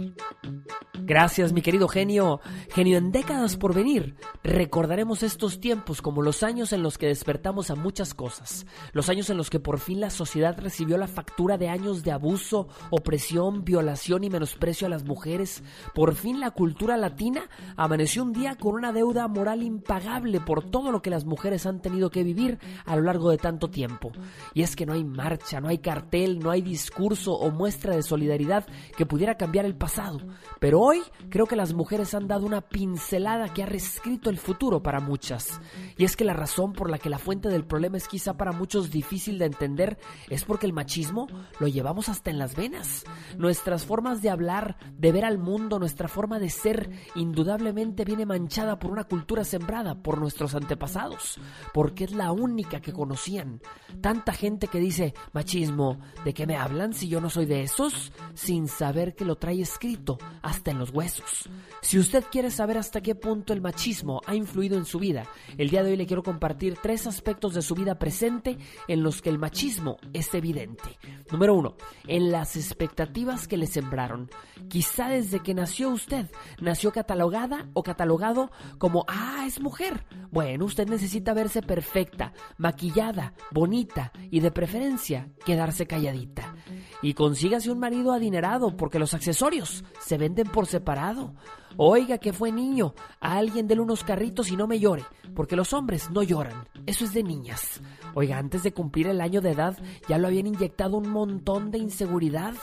Gracias, 1.03 1.51
mi 1.51 1.61
querido 1.61 1.87
genio. 1.87 2.39
Genio, 2.73 2.97
en 2.97 3.11
décadas 3.11 3.57
por 3.57 3.73
venir, 3.73 4.15
recordaremos 4.43 5.23
estos 5.23 5.59
tiempos 5.59 6.01
como 6.01 6.21
los 6.21 6.43
años 6.43 6.73
en 6.73 6.83
los 6.83 6.97
que 6.97 7.07
despertamos 7.07 7.70
muchas 7.75 8.13
cosas. 8.13 8.65
Los 8.93 9.09
años 9.09 9.29
en 9.29 9.37
los 9.37 9.49
que 9.49 9.59
por 9.59 9.79
fin 9.79 9.99
la 9.99 10.09
sociedad 10.09 10.57
recibió 10.59 10.97
la 10.97 11.07
factura 11.07 11.57
de 11.57 11.69
años 11.69 12.03
de 12.03 12.11
abuso, 12.11 12.67
opresión, 12.89 13.63
violación 13.63 14.23
y 14.23 14.29
menosprecio 14.29 14.87
a 14.87 14.89
las 14.89 15.03
mujeres. 15.03 15.63
Por 15.93 16.15
fin 16.15 16.39
la 16.39 16.51
cultura 16.51 16.97
latina 16.97 17.43
amaneció 17.75 18.23
un 18.23 18.33
día 18.33 18.55
con 18.55 18.75
una 18.75 18.91
deuda 18.91 19.27
moral 19.27 19.63
impagable 19.63 20.39
por 20.39 20.63
todo 20.63 20.91
lo 20.91 21.01
que 21.01 21.09
las 21.09 21.25
mujeres 21.25 21.65
han 21.65 21.81
tenido 21.81 22.09
que 22.09 22.23
vivir 22.23 22.59
a 22.85 22.95
lo 22.95 23.03
largo 23.03 23.29
de 23.29 23.37
tanto 23.37 23.69
tiempo. 23.69 24.11
Y 24.53 24.63
es 24.63 24.75
que 24.75 24.85
no 24.85 24.93
hay 24.93 25.03
marcha, 25.03 25.61
no 25.61 25.67
hay 25.67 25.79
cartel, 25.79 26.39
no 26.39 26.51
hay 26.51 26.61
discurso 26.61 27.33
o 27.33 27.51
muestra 27.51 27.95
de 27.95 28.03
solidaridad 28.03 28.65
que 28.97 29.05
pudiera 29.05 29.35
cambiar 29.35 29.65
el 29.65 29.75
pasado. 29.75 30.19
Pero 30.59 30.79
hoy 30.79 31.01
creo 31.29 31.45
que 31.45 31.55
las 31.55 31.73
mujeres 31.73 32.13
han 32.13 32.27
dado 32.27 32.45
una 32.45 32.61
pincelada 32.61 33.53
que 33.53 33.63
ha 33.63 33.65
reescrito 33.65 34.29
el 34.29 34.37
futuro 34.37 34.81
para 34.81 34.99
muchas. 34.99 35.59
Y 35.97 36.05
es 36.05 36.15
que 36.15 36.25
la 36.25 36.33
razón 36.33 36.73
por 36.73 36.89
la 36.89 36.97
que 36.97 37.09
la 37.09 37.17
fuente 37.17 37.49
del 37.49 37.60
problema 37.65 37.97
es 37.97 38.07
quizá 38.07 38.35
para 38.35 38.51
muchos 38.51 38.91
difícil 38.91 39.37
de 39.37 39.45
entender 39.45 39.97
es 40.29 40.43
porque 40.43 40.65
el 40.65 40.73
machismo 40.73 41.27
lo 41.59 41.67
llevamos 41.67 42.09
hasta 42.09 42.29
en 42.29 42.39
las 42.39 42.55
venas. 42.55 43.03
Nuestras 43.37 43.85
formas 43.85 44.21
de 44.21 44.29
hablar, 44.29 44.77
de 44.97 45.11
ver 45.11 45.25
al 45.25 45.37
mundo, 45.37 45.79
nuestra 45.79 46.07
forma 46.07 46.39
de 46.39 46.49
ser, 46.49 46.89
indudablemente 47.15 48.05
viene 48.05 48.25
manchada 48.25 48.79
por 48.79 48.91
una 48.91 49.05
cultura 49.05 49.43
sembrada 49.43 49.95
por 49.95 50.19
nuestros 50.19 50.55
antepasados, 50.55 51.39
porque 51.73 52.05
es 52.05 52.11
la 52.11 52.31
única 52.31 52.81
que 52.81 52.93
conocían. 52.93 53.61
Tanta 54.01 54.33
gente 54.33 54.67
que 54.67 54.79
dice, 54.79 55.13
machismo, 55.33 55.99
¿de 56.23 56.33
qué 56.33 56.47
me 56.47 56.57
hablan 56.57 56.93
si 56.93 57.07
yo 57.07 57.21
no 57.21 57.29
soy 57.29 57.45
de 57.45 57.63
esos? 57.63 58.11
Sin 58.33 58.67
saber 58.67 59.15
que 59.15 59.25
lo 59.25 59.35
trae 59.35 59.61
escrito 59.61 60.17
hasta 60.41 60.71
en 60.71 60.79
los 60.79 60.91
huesos. 60.91 61.49
Si 61.81 61.99
usted 61.99 62.23
quiere 62.31 62.51
saber 62.51 62.77
hasta 62.77 63.01
qué 63.01 63.15
punto 63.15 63.53
el 63.53 63.61
machismo 63.61 64.21
ha 64.25 64.35
influido 64.35 64.77
en 64.77 64.85
su 64.85 64.99
vida, 64.99 65.25
el 65.57 65.69
día 65.69 65.83
de 65.83 65.91
hoy 65.91 65.97
le 65.97 66.05
quiero 66.05 66.23
compartir 66.23 66.77
tres 66.81 67.07
aspectos 67.07 67.50
de 67.53 67.61
su 67.61 67.75
vida 67.75 67.95
presente 67.95 68.57
en 68.87 69.03
los 69.03 69.21
que 69.21 69.29
el 69.29 69.39
machismo 69.39 69.97
es 70.13 70.33
evidente. 70.33 70.97
Número 71.31 71.55
uno, 71.55 71.75
en 72.07 72.31
las 72.31 72.55
expectativas 72.55 73.47
que 73.47 73.57
le 73.57 73.67
sembraron. 73.67 74.29
Quizá 74.69 75.09
desde 75.09 75.39
que 75.39 75.53
nació 75.53 75.89
usted, 75.89 76.29
nació 76.59 76.91
catalogada 76.91 77.69
o 77.73 77.83
catalogado 77.83 78.51
como, 78.77 79.05
ah, 79.07 79.45
es 79.47 79.59
mujer. 79.59 80.05
Bueno, 80.31 80.65
usted 80.65 80.87
necesita 80.87 81.33
verse 81.33 81.61
perfecta, 81.61 82.33
maquillada, 82.57 83.33
bonita 83.51 84.11
y 84.29 84.39
de 84.39 84.51
preferencia 84.51 85.29
quedarse 85.45 85.87
calladita. 85.87 86.55
Y 87.01 87.13
consígase 87.13 87.71
un 87.71 87.79
marido 87.79 88.13
adinerado 88.13 88.75
porque 88.77 88.99
los 88.99 89.13
accesorios 89.13 89.83
se 89.99 90.17
venden 90.17 90.47
por 90.47 90.67
separado. 90.67 91.33
Oiga 91.77 92.17
que 92.17 92.33
fue 92.33 92.51
niño, 92.51 92.93
a 93.19 93.37
alguien 93.37 93.67
déle 93.67 93.81
unos 93.81 94.03
carritos 94.03 94.51
y 94.51 94.57
no 94.57 94.67
me 94.67 94.79
llore, 94.79 95.03
porque 95.33 95.55
los 95.55 95.73
hombres 95.73 96.09
no 96.11 96.23
lloran, 96.23 96.67
eso 96.85 97.05
es 97.05 97.13
de 97.13 97.23
niñas. 97.23 97.81
Oiga, 98.13 98.37
antes 98.37 98.63
de 98.63 98.73
cumplir 98.73 99.07
el 99.07 99.21
año 99.21 99.41
de 99.41 99.51
edad 99.51 99.77
ya 100.07 100.17
lo 100.17 100.27
habían 100.27 100.47
inyectado 100.47 100.97
un 100.97 101.09
montón 101.09 101.71
de 101.71 101.77
inseguridad, 101.77 102.53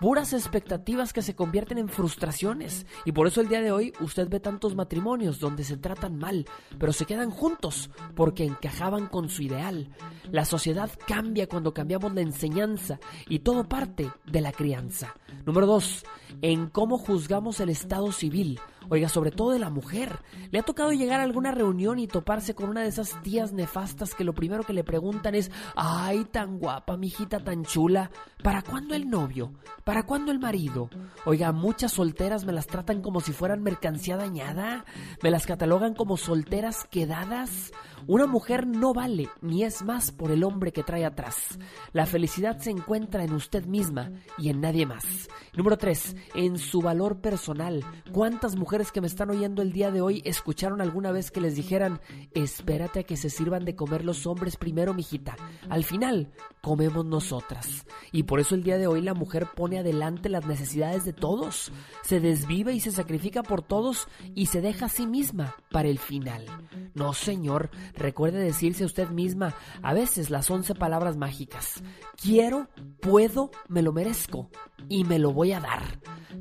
puras 0.00 0.32
expectativas 0.32 1.12
que 1.12 1.22
se 1.22 1.34
convierten 1.34 1.78
en 1.78 1.88
frustraciones. 1.88 2.86
Y 3.04 3.12
por 3.12 3.26
eso 3.26 3.40
el 3.40 3.48
día 3.48 3.60
de 3.60 3.72
hoy 3.72 3.92
usted 4.00 4.28
ve 4.28 4.40
tantos 4.40 4.74
matrimonios 4.74 5.40
donde 5.40 5.64
se 5.64 5.76
tratan 5.76 6.18
mal, 6.18 6.46
pero 6.78 6.92
se 6.92 7.06
quedan 7.06 7.30
juntos 7.30 7.90
porque 8.14 8.44
encajaban 8.44 9.06
con 9.06 9.28
su 9.28 9.42
ideal. 9.42 9.90
La 10.30 10.44
sociedad 10.44 10.90
cambia 11.06 11.48
cuando 11.48 11.72
cambiamos 11.74 12.14
la 12.14 12.20
enseñanza 12.20 12.98
y 13.28 13.40
todo 13.40 13.68
parte 13.68 14.10
de 14.26 14.40
la 14.40 14.52
crianza. 14.52 15.14
Número 15.44 15.66
dos, 15.66 16.04
en 16.42 16.68
cómo 16.68 16.98
juzgamos 16.98 17.60
el 17.60 17.70
Estado 17.70 18.12
civil. 18.12 18.60
Oiga, 18.88 19.08
sobre 19.08 19.32
todo 19.32 19.50
de 19.50 19.58
la 19.58 19.70
mujer. 19.70 20.20
¿Le 20.50 20.60
ha 20.60 20.62
tocado 20.62 20.92
llegar 20.92 21.20
a 21.20 21.24
alguna 21.24 21.50
reunión 21.50 21.98
y 21.98 22.06
toparse 22.06 22.54
con 22.54 22.68
una 22.68 22.82
de 22.82 22.88
esas 22.88 23.20
tías 23.22 23.52
nefastas 23.52 24.14
que 24.14 24.22
lo 24.22 24.32
primero 24.32 24.62
que 24.62 24.72
le 24.72 24.84
preguntan 24.84 25.34
es, 25.34 25.50
ay, 25.74 26.24
tan 26.26 26.58
guapa, 26.58 26.96
mijita, 26.96 27.40
tan 27.40 27.64
chula, 27.64 28.10
¿para 28.44 28.62
cuándo 28.62 28.94
el 28.94 29.10
novio? 29.10 29.52
¿Para 29.86 30.02
cuándo 30.02 30.32
el 30.32 30.40
marido? 30.40 30.90
Oiga, 31.26 31.52
muchas 31.52 31.92
solteras 31.92 32.44
me 32.44 32.52
las 32.52 32.66
tratan 32.66 33.02
como 33.02 33.20
si 33.20 33.30
fueran 33.32 33.62
mercancía 33.62 34.16
dañada, 34.16 34.84
me 35.22 35.30
las 35.30 35.46
catalogan 35.46 35.94
como 35.94 36.16
solteras 36.16 36.88
quedadas. 36.90 37.70
Una 38.08 38.26
mujer 38.26 38.68
no 38.68 38.94
vale 38.94 39.28
ni 39.40 39.64
es 39.64 39.82
más 39.82 40.12
por 40.12 40.30
el 40.30 40.44
hombre 40.44 40.72
que 40.72 40.84
trae 40.84 41.04
atrás. 41.04 41.58
La 41.92 42.06
felicidad 42.06 42.58
se 42.58 42.70
encuentra 42.70 43.24
en 43.24 43.32
usted 43.32 43.66
misma 43.66 44.12
y 44.38 44.48
en 44.48 44.60
nadie 44.60 44.86
más. 44.86 45.28
Número 45.54 45.76
3. 45.76 46.14
En 46.34 46.58
su 46.58 46.80
valor 46.80 47.20
personal. 47.20 47.84
¿Cuántas 48.12 48.54
mujeres 48.54 48.92
que 48.92 49.00
me 49.00 49.08
están 49.08 49.30
oyendo 49.30 49.60
el 49.60 49.72
día 49.72 49.90
de 49.90 50.02
hoy 50.02 50.22
escucharon 50.24 50.80
alguna 50.80 51.10
vez 51.10 51.32
que 51.32 51.40
les 51.40 51.56
dijeran, 51.56 52.00
espérate 52.32 53.00
a 53.00 53.02
que 53.02 53.16
se 53.16 53.28
sirvan 53.28 53.64
de 53.64 53.74
comer 53.74 54.04
los 54.04 54.26
hombres 54.26 54.56
primero, 54.56 54.94
mijita? 54.94 55.36
Al 55.68 55.82
final, 55.82 56.30
comemos 56.60 57.04
nosotras. 57.04 57.86
Y 58.12 58.22
por 58.24 58.38
eso 58.38 58.54
el 58.54 58.62
día 58.62 58.78
de 58.78 58.86
hoy 58.86 59.00
la 59.00 59.14
mujer 59.14 59.48
pone 59.54 59.78
adelante 59.78 60.28
las 60.28 60.46
necesidades 60.46 61.04
de 61.04 61.12
todos. 61.12 61.72
Se 62.02 62.20
desvive 62.20 62.72
y 62.72 62.80
se 62.80 62.92
sacrifica 62.92 63.42
por 63.42 63.62
todos 63.62 64.08
y 64.34 64.46
se 64.46 64.60
deja 64.60 64.86
a 64.86 64.90
sí 64.90 65.06
misma 65.06 65.56
para 65.70 65.88
el 65.88 65.98
final. 65.98 66.44
No, 66.94 67.12
señor, 67.12 67.70
recuerde 67.96 68.38
decirse 68.38 68.84
a 68.84 68.86
usted 68.86 69.08
misma 69.08 69.54
a 69.82 69.94
veces 69.94 70.30
las 70.30 70.50
once 70.50 70.74
palabras 70.74 71.16
mágicas. 71.16 71.82
Quiero, 72.20 72.68
puedo, 73.00 73.50
me 73.68 73.82
lo 73.82 73.92
merezco 73.92 74.48
y 74.88 75.04
me 75.04 75.18
lo 75.18 75.32
voy 75.32 75.52
a 75.52 75.60
dar. 75.60 75.82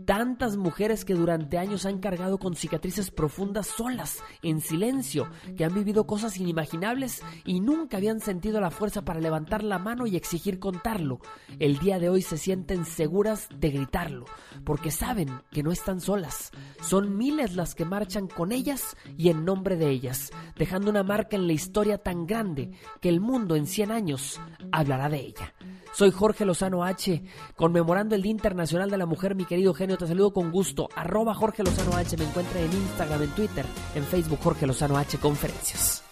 Tantas 0.06 0.56
mujeres 0.56 1.04
que 1.04 1.16
durante 1.16 1.58
años 1.58 1.86
han 1.86 2.00
cargado 2.00 2.38
con 2.38 2.56
cicatrices 2.56 3.10
profundas 3.10 3.68
solas, 3.68 4.20
en 4.44 4.62
silencio, 4.62 5.28
que 5.58 5.66
han 5.66 5.74
vivido 5.74 6.06
cosas 6.06 6.38
inimaginables 6.38 7.24
y 7.44 7.60
nunca 7.60 7.98
habían 7.98 8.20
sentido 8.20 8.62
la 8.62 8.70
fuerza 8.70 9.04
para 9.04 9.20
levantar 9.20 9.64
la 9.64 9.80
mano 9.80 10.06
y 10.06 10.16
exigir 10.16 10.60
contarlo. 10.60 11.20
El 11.60 11.80
día 11.80 11.98
de 11.98 12.10
hoy 12.10 12.22
se 12.22 12.38
sienten 12.38 12.86
seguras 12.86 13.48
de 13.58 13.72
gritarlo, 13.72 14.26
porque 14.64 14.92
saben 14.92 15.42
que 15.52 15.64
no 15.64 15.72
están 15.72 16.00
solas. 16.00 16.52
Son 16.82 17.18
miles 17.18 17.56
las 17.56 17.74
que 17.74 17.86
marchan 17.86 18.28
con 18.28 18.52
ellas 18.52 18.96
y 19.18 19.30
en 19.30 19.44
nombre 19.44 19.76
de 19.76 19.90
ellas, 19.90 20.32
dejando 20.56 20.92
una 20.92 21.04
marca 21.04 21.36
en 21.36 21.48
la 21.48 21.54
historia 21.54 21.98
tan 21.98 22.28
grande 22.28 22.72
que 23.02 23.10
el 23.10 23.22
mundo 23.22 23.56
en 23.56 23.66
100 23.66 23.92
años 23.92 24.40
hablará 24.72 25.10
de 25.10 25.20
ella. 25.20 25.54
Soy 25.94 26.12
Jorge 26.12 26.46
Lozano 26.46 26.84
H, 26.84 27.24
conmemorando 27.56 28.16
el 28.16 28.22
Día 28.22 28.32
Internacional 28.32 28.90
de 28.90 28.98
la 28.98 29.06
Mujer, 29.06 29.36
mi 29.36 29.46
querido 29.46 29.74
genio, 29.74 29.98
te 29.98 30.08
saludo 30.08 30.34
con 30.34 30.52
gusto. 30.52 30.90
Arroba 30.96 31.34
Jorge 31.34 31.64
Lozano 31.64 31.96
H, 31.96 32.18
me 32.18 32.26
encuentra 32.26 32.60
en 32.60 32.72
Instagram, 32.74 33.22
en 33.22 33.30
Twitter, 33.30 33.66
en 33.96 34.04
Facebook 34.04 34.40
Jorge 34.44 34.68
Lozano 34.68 34.98
H 34.98 35.18
Conferencias. 35.20 36.04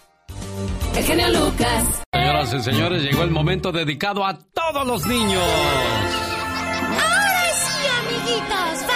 El 0.95 1.03
genio 1.03 1.27
Lucas. 1.29 2.03
Señoras 2.13 2.53
y 2.53 2.61
señores, 2.61 3.03
llegó 3.03 3.23
el 3.23 3.31
momento 3.31 3.71
dedicado 3.71 4.25
a 4.25 4.37
todos 4.37 4.87
los 4.87 5.05
niños. 5.05 5.43
Ahora 6.93 7.43
sí, 7.53 7.87
amiguitos, 7.99 8.87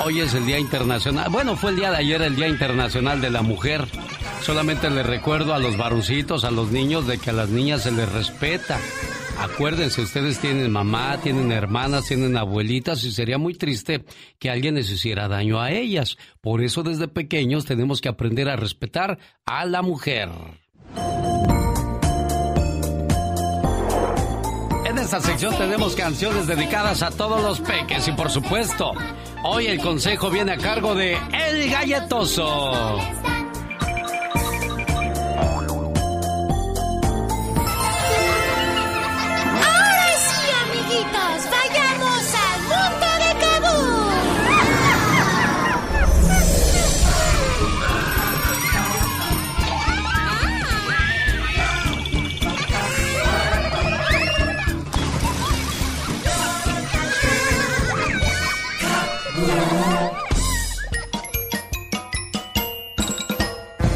Hoy 0.00 0.20
es 0.20 0.32
el 0.32 0.46
Día 0.46 0.58
Internacional. 0.58 1.28
Bueno, 1.30 1.54
fue 1.54 1.70
el 1.70 1.76
día 1.76 1.90
de 1.90 1.98
ayer 1.98 2.22
el 2.22 2.36
Día 2.36 2.48
Internacional 2.48 3.20
de 3.20 3.28
la 3.28 3.42
Mujer. 3.42 3.84
Solamente 4.40 4.88
les 4.88 5.04
recuerdo 5.04 5.52
a 5.52 5.58
los 5.58 5.76
varoncitos, 5.76 6.44
a 6.44 6.50
los 6.50 6.70
niños, 6.70 7.06
de 7.06 7.18
que 7.18 7.30
a 7.30 7.32
las 7.34 7.50
niñas 7.50 7.82
se 7.82 7.92
les 7.92 8.10
respeta. 8.10 8.78
Acuérdense, 9.38 10.00
ustedes 10.00 10.38
tienen 10.38 10.72
mamá, 10.72 11.18
tienen 11.22 11.52
hermanas, 11.52 12.06
tienen 12.06 12.38
abuelitas 12.38 13.04
y 13.04 13.12
sería 13.12 13.36
muy 13.36 13.52
triste 13.54 14.06
que 14.38 14.48
alguien 14.48 14.74
les 14.74 14.90
hiciera 14.90 15.28
daño 15.28 15.60
a 15.60 15.70
ellas. 15.70 16.16
Por 16.40 16.62
eso 16.62 16.82
desde 16.82 17.06
pequeños 17.06 17.66
tenemos 17.66 18.00
que 18.00 18.08
aprender 18.08 18.48
a 18.48 18.56
respetar 18.56 19.18
a 19.44 19.66
la 19.66 19.82
mujer. 19.82 20.30
Esta 25.08 25.22
sección 25.22 25.56
tenemos 25.56 25.96
canciones 25.96 26.46
dedicadas 26.46 27.02
a 27.02 27.10
todos 27.10 27.42
los 27.42 27.60
peques 27.60 28.06
y 28.08 28.12
por 28.12 28.30
supuesto, 28.30 28.92
hoy 29.42 29.66
el 29.66 29.80
consejo 29.80 30.28
viene 30.28 30.52
a 30.52 30.58
cargo 30.58 30.94
de 30.94 31.16
El 31.32 31.70
Galletoso. 31.70 32.98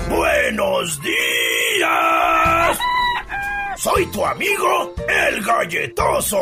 Buenos 0.09 1.01
días. 1.03 2.79
Soy 3.77 4.07
tu 4.13 4.25
amigo, 4.25 4.95
el 5.09 5.43
galletoso. 5.43 6.41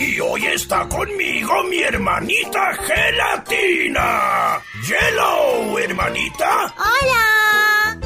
Y 0.00 0.18
hoy 0.20 0.46
está 0.46 0.88
conmigo 0.88 1.62
mi 1.64 1.82
hermanita 1.82 2.74
Gelatina. 2.74 4.60
Yellow, 4.86 5.78
hermanita. 5.78 6.74
Hola. 6.76 7.41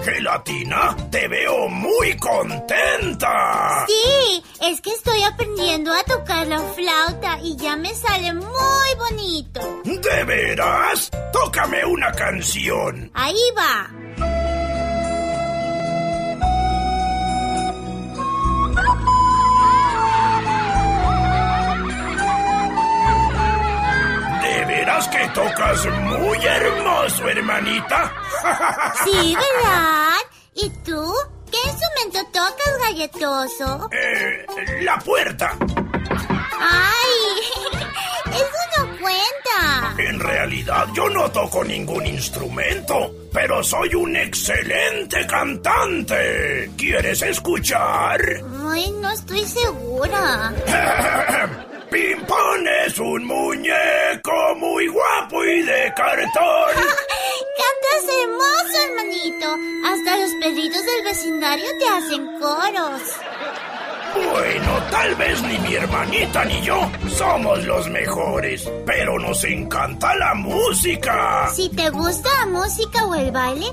Gelatina, 0.07 0.97
te 1.11 1.27
veo 1.27 1.69
muy 1.69 2.17
contenta. 2.17 3.85
Sí, 3.89 4.41
es 4.61 4.81
que 4.81 4.91
estoy 4.91 5.21
aprendiendo 5.25 5.93
a 5.93 6.05
tocar 6.05 6.47
la 6.47 6.61
flauta 6.61 7.41
y 7.43 7.57
ya 7.57 7.75
me 7.75 7.93
sale 7.93 8.33
muy 8.33 8.95
bonito. 8.99 9.83
¿De 9.83 10.25
veras? 10.25 11.11
Tócame 11.33 11.85
una 11.85 12.13
canción. 12.13 13.11
Ahí 13.15 13.35
va. 13.59 13.91
¿De 24.97 25.03
veras 25.03 25.09
que 25.09 25.29
tocas 25.29 25.87
muy 25.87 26.39
hermoso, 26.39 27.29
hermanita? 27.29 28.13
Sí, 29.05 29.35
¿verdad? 29.35 30.15
¿Y 30.55 30.71
tú? 30.85 31.15
¿Qué 31.51 31.59
instrumento 31.69 32.25
tocas, 32.33 32.79
galletoso? 32.81 33.91
Eh, 33.93 34.83
la 34.83 34.99
puerta. 34.99 35.55
¡Ay! 36.59 37.83
Eso 38.33 38.85
no 38.85 38.99
cuenta. 38.99 39.95
En 39.99 40.19
realidad 40.19 40.87
yo 40.95 41.11
no 41.11 41.31
toco 41.31 41.63
ningún 41.63 42.07
instrumento, 42.07 43.13
pero 43.33 43.63
soy 43.63 43.95
un 43.95 44.17
excelente 44.17 45.27
cantante. 45.27 46.71
¿Quieres 46.77 47.21
escuchar? 47.21 48.19
Ay, 48.67 48.91
no 48.93 49.11
estoy 49.11 49.45
segura. 49.45 50.55
Pimpón 51.91 52.69
es 52.87 52.99
un 52.99 53.25
muñeco 53.25 54.55
muy 54.57 54.89
guapo 54.89 55.45
y 55.45 55.63
de 55.63 55.93
cartón. 55.97 56.75
Cantas 57.59 58.15
hermoso, 58.23 58.79
hermanito. 58.89 59.47
Hasta 59.87 60.17
los 60.19 60.31
perritos 60.41 60.85
del 60.85 61.05
vecindario 61.05 61.67
te 61.79 61.89
hacen 61.89 62.41
coros. 62.41 63.03
Bueno, 64.33 64.83
tal 64.91 65.15
vez 65.17 65.43
ni 65.43 65.59
mi 65.59 65.75
hermanita 65.75 66.45
ni 66.47 66.61
yo 66.63 66.91
somos 67.09 67.65
los 67.65 67.89
mejores, 67.91 68.71
pero 68.87 69.19
nos 69.19 69.45
encanta 69.45 70.15
la 70.17 70.35
música. 70.35 71.49
Si 71.55 71.69
te 71.69 71.91
gusta 71.91 72.29
la 72.41 72.47
música 72.47 73.05
o 73.05 73.15
el 73.15 73.31
baile, 73.31 73.67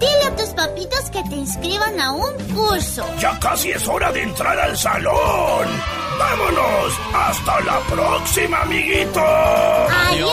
dile 0.00 0.24
a 0.26 0.36
tus 0.36 0.48
papitos 0.48 1.10
que 1.10 1.22
te 1.24 1.36
inscriban 1.36 2.00
a 2.00 2.12
un 2.12 2.32
curso. 2.54 3.06
Ya 3.18 3.38
casi 3.38 3.70
es 3.70 3.86
hora 3.86 4.10
de 4.10 4.22
entrar 4.22 4.58
al 4.58 4.76
salón. 4.76 5.68
¡Vámonos! 6.18 6.92
¡Hasta 7.14 7.60
la 7.60 7.80
próxima, 7.80 8.60
amiguito! 8.60 9.20
Adiós, 9.20 10.30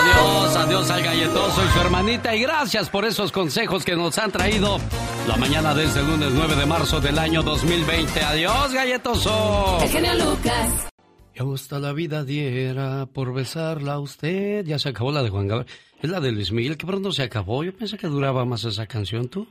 adiós, 0.00 0.56
adiós 0.56 0.90
al 0.90 1.02
galletoso 1.02 1.64
y 1.64 1.68
su 1.72 1.80
hermanita 1.80 2.34
y 2.34 2.42
gracias 2.42 2.90
por 2.90 3.06
esos 3.06 3.32
consejos 3.32 3.84
que 3.84 3.96
nos 3.96 4.18
han 4.18 4.30
traído 4.32 4.78
la 5.26 5.36
mañana 5.36 5.74
de 5.74 5.84
este 5.84 6.02
lunes 6.02 6.30
9 6.32 6.56
de 6.56 6.66
marzo 6.66 7.00
del 7.00 7.18
año 7.18 7.42
2020. 7.42 8.22
Adiós, 8.22 8.72
galletoso. 8.72 9.78
El 9.80 9.88
genio 9.88 10.14
Lucas. 10.14 10.93
Me 11.36 11.44
gusta 11.44 11.80
la 11.80 11.92
vida 11.92 12.22
diera 12.22 13.06
por 13.06 13.34
besarla 13.34 13.94
a 13.94 13.98
usted. 13.98 14.64
Ya 14.64 14.78
se 14.78 14.90
acabó 14.90 15.10
la 15.10 15.22
de 15.22 15.30
Juan 15.30 15.48
Gabriel. 15.48 15.72
Es 16.00 16.08
la 16.08 16.20
de 16.20 16.30
Luis 16.30 16.52
Miguel, 16.52 16.76
que 16.76 16.86
pronto 16.86 17.10
se 17.10 17.24
acabó. 17.24 17.64
Yo 17.64 17.76
pensé 17.76 17.98
que 17.98 18.06
duraba 18.06 18.44
más 18.44 18.64
esa 18.64 18.86
canción, 18.86 19.28
¿tú? 19.28 19.48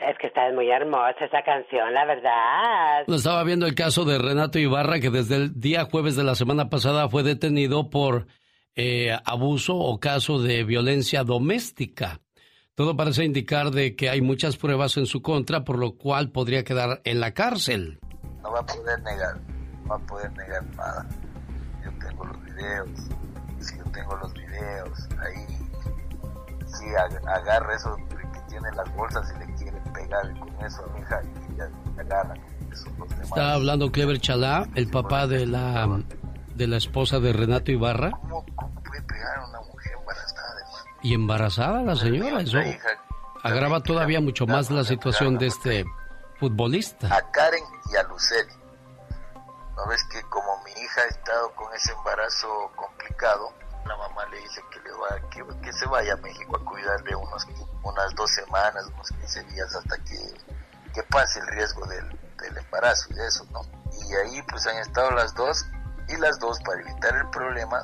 Es 0.00 0.16
que 0.18 0.28
está 0.28 0.50
muy 0.52 0.70
hermosa 0.70 1.24
esa 1.24 1.42
canción, 1.42 1.92
la 1.92 2.06
verdad. 2.06 3.04
Bueno, 3.06 3.18
estaba 3.18 3.44
viendo 3.44 3.66
el 3.66 3.74
caso 3.74 4.04
de 4.04 4.18
Renato 4.18 4.58
Ibarra, 4.58 5.00
que 5.00 5.10
desde 5.10 5.36
el 5.36 5.60
día 5.60 5.84
jueves 5.84 6.16
de 6.16 6.24
la 6.24 6.34
semana 6.34 6.70
pasada 6.70 7.08
fue 7.10 7.22
detenido 7.22 7.90
por 7.90 8.26
eh, 8.74 9.16
abuso 9.24 9.76
o 9.76 10.00
caso 10.00 10.40
de 10.40 10.64
violencia 10.64 11.24
doméstica. 11.24 12.20
Todo 12.74 12.96
parece 12.96 13.24
indicar 13.24 13.70
de 13.70 13.96
que 13.96 14.08
hay 14.08 14.22
muchas 14.22 14.56
pruebas 14.56 14.96
en 14.96 15.06
su 15.06 15.20
contra, 15.20 15.64
por 15.64 15.78
lo 15.78 15.96
cual 15.96 16.30
podría 16.30 16.62
quedar 16.62 17.00
en 17.04 17.20
la 17.20 17.32
cárcel. 17.32 17.98
No 18.42 18.52
va 18.52 18.60
a 18.60 18.66
poder 18.66 19.00
negar, 19.00 19.40
va 19.90 19.96
a 19.96 19.98
poder 19.98 20.32
negar 20.32 20.64
nada. 20.76 21.06
Yo 21.84 21.90
tengo 21.98 22.24
los 22.24 22.44
videos, 22.44 22.88
si 23.60 23.78
yo 23.78 23.84
tengo 23.84 24.16
los 24.16 24.32
videos, 24.34 25.08
ahí 25.20 25.46
sí 26.66 26.84
agarra 27.26 27.74
eso 27.74 27.96
que 27.96 28.40
tiene 28.48 28.70
las 28.72 28.94
bolsas 28.96 29.32
y 29.34 29.38
le 29.38 29.54
quiere 29.54 29.80
pegar 29.92 30.38
con 30.38 30.64
eso 30.64 30.84
a 30.84 30.94
mi 30.94 31.00
hija 31.00 31.22
y 31.50 31.56
ya 31.56 31.70
agarra. 32.00 32.34
Está 33.22 33.54
hablando 33.54 33.90
Clever 33.90 34.20
Chalá, 34.20 34.68
el 34.74 34.88
papá 34.88 35.26
de 35.26 35.46
la 35.46 36.00
de 36.54 36.66
la 36.66 36.76
esposa 36.76 37.20
de 37.20 37.32
Renato 37.32 37.70
Ibarra. 37.70 38.10
¿Cómo, 38.10 38.44
cómo 38.54 38.82
puede 38.82 39.02
pegar 39.02 39.38
a 39.38 39.48
una 39.48 39.60
mujer 39.60 39.92
embarazada? 39.98 40.60
Y 41.02 41.14
embarazada 41.14 41.82
la 41.82 41.96
señora, 41.96 42.40
eso 42.40 42.58
agrava 43.42 43.82
todavía 43.82 44.20
mucho 44.20 44.46
más 44.46 44.70
la 44.70 44.84
situación 44.84 45.38
de 45.38 45.46
este 45.46 45.84
futbolista. 46.38 47.14
A 47.14 47.30
Karen 47.30 47.62
y 47.92 47.96
a 47.96 48.02
Luceli. 48.04 48.52
¿No 49.76 49.86
ves 49.86 50.02
que 50.04 50.22
como 50.24 50.62
mi 50.64 50.70
hija 50.72 51.02
ha 51.02 51.06
estado 51.06 51.54
con 51.54 51.72
ese 51.74 51.92
embarazo 51.92 52.72
complicado, 52.74 53.52
la 53.84 53.96
mamá 53.96 54.26
le 54.26 54.40
dice 54.40 54.62
que, 54.70 54.80
le 54.80 54.90
va, 54.92 55.28
que, 55.30 55.44
que 55.60 55.72
se 55.72 55.86
vaya 55.86 56.14
a 56.14 56.16
México 56.16 56.56
a 56.56 56.64
cuidarle 56.64 57.14
unos, 57.14 57.46
unas 57.82 58.14
dos 58.14 58.30
semanas, 58.30 58.86
unos 58.94 59.08
15 59.10 59.44
días 59.44 59.74
hasta 59.74 59.96
que, 59.98 60.18
que 60.94 61.02
pase 61.04 61.40
el 61.40 61.46
riesgo 61.48 61.86
del, 61.86 62.08
del 62.38 62.56
embarazo 62.56 63.08
y 63.10 63.14
de 63.14 63.26
eso, 63.26 63.46
¿no? 63.52 63.60
Y 64.08 64.14
ahí 64.14 64.42
pues 64.48 64.66
han 64.66 64.78
estado 64.78 65.10
las 65.12 65.34
dos 65.34 65.64
y 66.08 66.16
las 66.16 66.38
dos 66.38 66.58
para 66.64 66.80
evitar 66.80 67.14
el 67.16 67.28
problema 67.30 67.82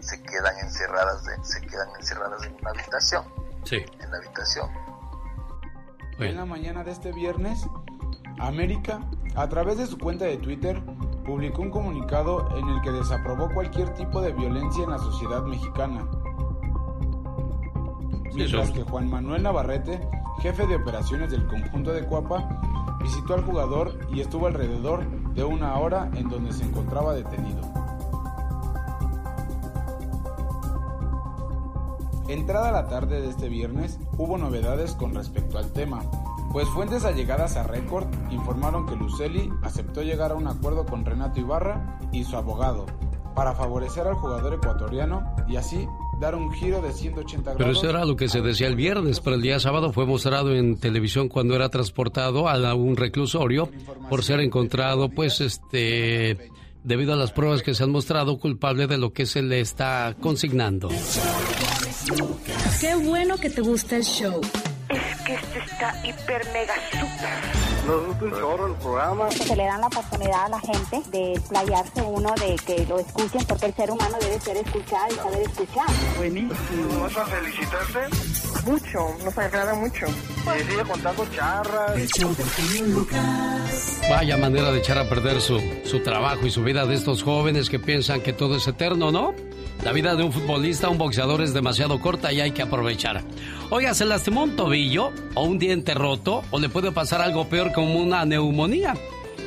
se 0.00 0.22
quedan 0.22 0.56
encerradas 0.58 1.24
de, 1.24 1.44
se 1.44 1.60
quedan 1.60 1.88
encerradas 1.98 2.44
en 2.44 2.54
una 2.54 2.70
habitación. 2.70 3.24
Sí. 3.64 3.84
En 4.00 4.10
la 4.10 4.18
habitación. 4.18 4.70
En 6.18 6.36
la 6.36 6.44
mañana 6.44 6.82
de 6.82 6.90
este 6.90 7.12
viernes, 7.12 7.64
América, 8.38 9.00
a 9.34 9.48
través 9.48 9.78
de 9.78 9.86
su 9.86 9.98
cuenta 9.98 10.24
de 10.24 10.36
Twitter, 10.36 10.82
publicó 11.24 11.62
un 11.62 11.70
comunicado 11.70 12.48
en 12.56 12.68
el 12.68 12.80
que 12.82 12.90
desaprobó 12.90 13.48
cualquier 13.52 13.92
tipo 13.94 14.20
de 14.20 14.32
violencia 14.32 14.84
en 14.84 14.90
la 14.90 14.98
sociedad 14.98 15.42
mexicana. 15.44 16.08
Mientras 18.34 18.70
que 18.70 18.82
Juan 18.82 19.10
Manuel 19.10 19.42
Navarrete, 19.42 20.00
jefe 20.40 20.66
de 20.66 20.76
operaciones 20.76 21.30
del 21.30 21.46
conjunto 21.46 21.92
de 21.92 22.04
Cuapa, 22.04 22.48
visitó 23.02 23.34
al 23.34 23.44
jugador 23.44 23.98
y 24.12 24.20
estuvo 24.20 24.46
alrededor 24.46 25.04
de 25.34 25.44
una 25.44 25.76
hora 25.78 26.10
en 26.14 26.28
donde 26.28 26.52
se 26.52 26.64
encontraba 26.64 27.14
detenido. 27.14 27.60
Entrada 32.28 32.70
la 32.70 32.88
tarde 32.88 33.22
de 33.22 33.30
este 33.30 33.48
viernes, 33.48 33.98
hubo 34.18 34.36
novedades 34.36 34.94
con 34.94 35.14
respecto 35.14 35.58
al 35.58 35.72
tema, 35.72 36.02
pues 36.52 36.68
fuentes 36.68 37.04
allegadas 37.04 37.56
a 37.56 37.62
Record 37.62 38.06
informaron 38.30 38.86
que 38.86 38.96
Luceli 38.96 39.50
aceptó 39.62 40.02
llegar 40.02 40.32
a 40.32 40.34
un 40.34 40.46
acuerdo 40.46 40.86
con 40.86 41.04
Renato 41.04 41.40
Ibarra 41.40 41.98
y 42.12 42.24
su 42.24 42.36
abogado 42.36 42.86
para 43.34 43.54
favorecer 43.54 44.06
al 44.06 44.14
jugador 44.14 44.54
ecuatoriano 44.54 45.22
y 45.46 45.56
así 45.56 45.86
dar 46.20 46.34
un 46.34 46.50
giro 46.52 46.82
de 46.82 46.92
180 46.92 47.54
grados. 47.54 47.56
Pero 47.58 47.70
eso 47.70 47.88
era 47.88 48.04
lo 48.04 48.16
que 48.16 48.28
se 48.28 48.40
decía 48.40 48.66
el 48.66 48.74
viernes, 48.74 49.20
pero 49.20 49.36
el 49.36 49.42
día 49.42 49.60
sábado 49.60 49.92
fue 49.92 50.06
mostrado 50.06 50.54
en 50.54 50.78
televisión 50.78 51.28
cuando 51.28 51.54
era 51.54 51.68
transportado 51.68 52.48
a 52.48 52.74
un 52.74 52.96
reclusorio 52.96 53.68
por 54.10 54.24
ser 54.24 54.40
encontrado, 54.40 55.08
pues, 55.08 55.40
este, 55.40 56.50
debido 56.82 57.12
a 57.12 57.16
las 57.16 57.30
pruebas 57.30 57.62
que 57.62 57.74
se 57.74 57.84
han 57.84 57.90
mostrado 57.90 58.38
culpable 58.38 58.86
de 58.86 58.98
lo 58.98 59.12
que 59.12 59.26
se 59.26 59.42
le 59.42 59.60
está 59.60 60.16
consignando. 60.20 60.88
Qué 62.80 62.94
bueno 62.96 63.36
que 63.36 63.50
te 63.50 63.60
gusta 63.60 63.96
el 63.96 64.02
show. 64.02 64.40
Que 65.28 65.34
este 65.34 65.58
está 65.58 65.94
hiper 66.06 66.42
mega 66.54 66.74
super 66.90 67.68
nos 67.88 68.06
gusta 68.06 68.24
un 68.26 68.30
chorro 68.32 68.66
el 68.66 68.74
programa. 68.74 69.30
Se 69.30 69.56
le 69.56 69.64
dan 69.64 69.80
la 69.80 69.86
oportunidad 69.86 70.44
a 70.44 70.48
la 70.50 70.60
gente 70.60 71.02
de 71.10 71.40
playarse 71.48 72.02
uno, 72.02 72.34
de 72.34 72.56
que 72.66 72.86
lo 72.86 72.98
escuchen, 72.98 73.44
porque 73.46 73.66
el 73.66 73.74
ser 73.74 73.90
humano 73.90 74.18
debe 74.20 74.38
ser 74.40 74.56
escuchado 74.58 75.06
y 75.10 75.14
saber 75.16 75.40
escuchar. 75.42 75.86
Buenísimo. 76.18 77.00
¿Vas 77.00 77.16
a 77.16 77.24
felicitarte? 77.24 78.70
Mucho, 78.70 79.24
nos 79.24 79.38
agrada 79.38 79.74
mucho. 79.74 80.06
Y 80.06 80.64
sigue 80.64 80.82
contando 80.82 81.26
charras. 81.34 81.96
Vaya 84.10 84.36
manera 84.36 84.70
de 84.70 84.78
echar 84.80 84.98
a 84.98 85.08
perder 85.08 85.40
su, 85.40 85.58
su 85.84 86.02
trabajo 86.02 86.46
y 86.46 86.50
su 86.50 86.62
vida 86.62 86.84
de 86.84 86.94
estos 86.94 87.22
jóvenes 87.22 87.70
que 87.70 87.78
piensan 87.78 88.20
que 88.20 88.34
todo 88.34 88.56
es 88.56 88.68
eterno, 88.68 89.10
¿no? 89.10 89.34
La 89.84 89.92
vida 89.92 90.16
de 90.16 90.24
un 90.24 90.32
futbolista, 90.32 90.88
un 90.88 90.98
boxeador 90.98 91.40
es 91.40 91.54
demasiado 91.54 92.00
corta 92.00 92.32
y 92.32 92.40
hay 92.40 92.50
que 92.50 92.62
aprovechar. 92.62 93.22
Oiga, 93.70 93.94
¿se 93.94 94.04
lastimó 94.04 94.42
un 94.42 94.56
tobillo 94.56 95.12
o 95.34 95.44
un 95.44 95.58
diente 95.58 95.94
roto 95.94 96.42
o 96.50 96.58
le 96.58 96.68
puede 96.68 96.90
pasar 96.90 97.22
algo 97.22 97.48
peor 97.48 97.72
como 97.72 97.96
una 97.98 98.24
neumonía? 98.24 98.94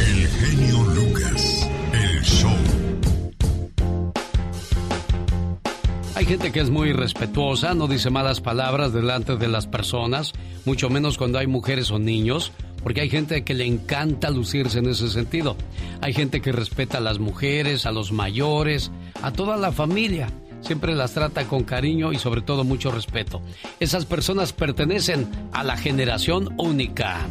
Hay 0.00 0.26
gente 6.30 6.52
que 6.52 6.60
es 6.60 6.70
muy 6.70 6.92
respetuosa, 6.92 7.74
no 7.74 7.88
dice 7.88 8.08
malas 8.08 8.40
palabras 8.40 8.92
delante 8.92 9.34
de 9.34 9.48
las 9.48 9.66
personas, 9.66 10.32
mucho 10.64 10.88
menos 10.88 11.18
cuando 11.18 11.40
hay 11.40 11.48
mujeres 11.48 11.90
o 11.90 11.98
niños, 11.98 12.52
porque 12.84 13.00
hay 13.00 13.10
gente 13.10 13.42
que 13.42 13.52
le 13.52 13.66
encanta 13.66 14.30
lucirse 14.30 14.78
en 14.78 14.86
ese 14.86 15.08
sentido. 15.08 15.56
Hay 16.00 16.12
gente 16.12 16.40
que 16.40 16.52
respeta 16.52 16.98
a 16.98 17.00
las 17.00 17.18
mujeres, 17.18 17.84
a 17.84 17.90
los 17.90 18.12
mayores, 18.12 18.92
a 19.22 19.32
toda 19.32 19.56
la 19.56 19.72
familia. 19.72 20.28
Siempre 20.60 20.94
las 20.94 21.14
trata 21.14 21.48
con 21.48 21.64
cariño 21.64 22.12
y 22.12 22.18
sobre 22.20 22.42
todo 22.42 22.62
mucho 22.62 22.92
respeto. 22.92 23.42
Esas 23.80 24.06
personas 24.06 24.52
pertenecen 24.52 25.28
a 25.52 25.64
la 25.64 25.76
generación 25.76 26.54
única. 26.58 27.26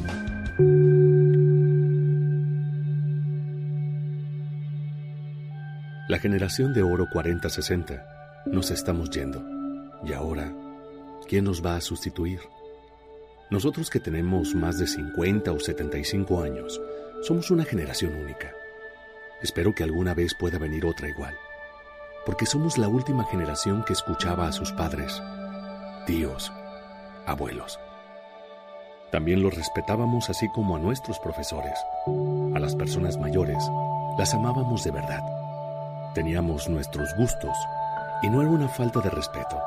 La 6.10 6.20
generación 6.20 6.74
de 6.74 6.84
oro 6.84 7.06
4060 7.14 8.19
nos 8.46 8.72
estamos 8.72 9.10
yendo. 9.10 9.44
Y 10.04 10.14
ahora, 10.14 10.54
¿quién 11.28 11.46
nos 11.46 11.64
va 11.66 11.76
a 11.76 11.82
sustituir? 11.82 12.40
Nosotros 13.50 13.90
que 13.90 14.00
tenemos 14.00 14.56
más 14.56 14.78
de 14.78 14.88
50 14.88 15.52
o 15.52 15.60
75 15.60 16.44
años, 16.44 16.80
somos 17.22 17.52
una 17.52 17.66
generación 17.66 18.16
única. 18.16 18.52
Espero 19.42 19.74
que 19.74 19.84
alguna 19.84 20.14
vez 20.14 20.34
pueda 20.36 20.58
venir 20.58 20.86
otra 20.86 21.10
igual, 21.10 21.36
porque 22.26 22.46
somos 22.46 22.78
la 22.78 22.88
última 22.88 23.26
generación 23.26 23.84
que 23.86 23.94
escuchaba 23.94 24.48
a 24.48 24.52
sus 24.52 24.72
padres, 24.74 25.22
tíos, 26.06 26.52
abuelos. 27.26 27.80
También 29.12 29.42
los 29.42 29.56
respetábamos 29.56 30.30
así 30.30 30.48
como 30.50 30.76
a 30.76 30.80
nuestros 30.80 31.20
profesores. 31.20 31.80
A 32.56 32.60
las 32.60 32.76
personas 32.76 33.18
mayores 33.18 33.64
las 34.18 34.34
amábamos 34.34 34.84
de 34.84 34.92
verdad. 34.92 35.24
Teníamos 36.14 36.70
nuestros 36.70 37.16
gustos 37.16 37.58
y 38.22 38.30
no 38.30 38.42
era 38.42 38.50
una 38.50 38.68
falta 38.68 39.00
de 39.00 39.10
respeto. 39.10 39.60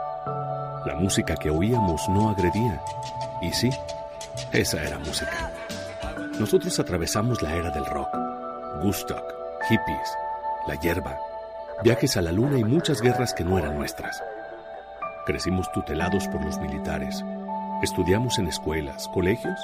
La 0.84 0.94
música 0.94 1.36
que 1.36 1.50
oíamos 1.50 2.08
no 2.08 2.30
agredía. 2.30 2.80
Y 3.40 3.52
sí, 3.52 3.70
esa 4.52 4.82
era 4.82 4.98
música. 4.98 5.52
Nosotros 6.38 6.78
atravesamos 6.78 7.42
la 7.42 7.54
era 7.54 7.70
del 7.70 7.86
rock, 7.86 8.08
Woodstock, 8.82 9.24
hippies, 9.68 10.16
la 10.66 10.74
hierba, 10.76 11.16
viajes 11.84 12.16
a 12.16 12.22
la 12.22 12.32
luna 12.32 12.58
y 12.58 12.64
muchas 12.64 13.00
guerras 13.00 13.34
que 13.34 13.44
no 13.44 13.58
eran 13.58 13.76
nuestras. 13.76 14.22
Crecimos 15.26 15.70
tutelados 15.72 16.26
por 16.28 16.44
los 16.44 16.58
militares. 16.58 17.22
Estudiamos 17.82 18.38
en 18.38 18.48
escuelas, 18.48 19.08
colegios 19.08 19.58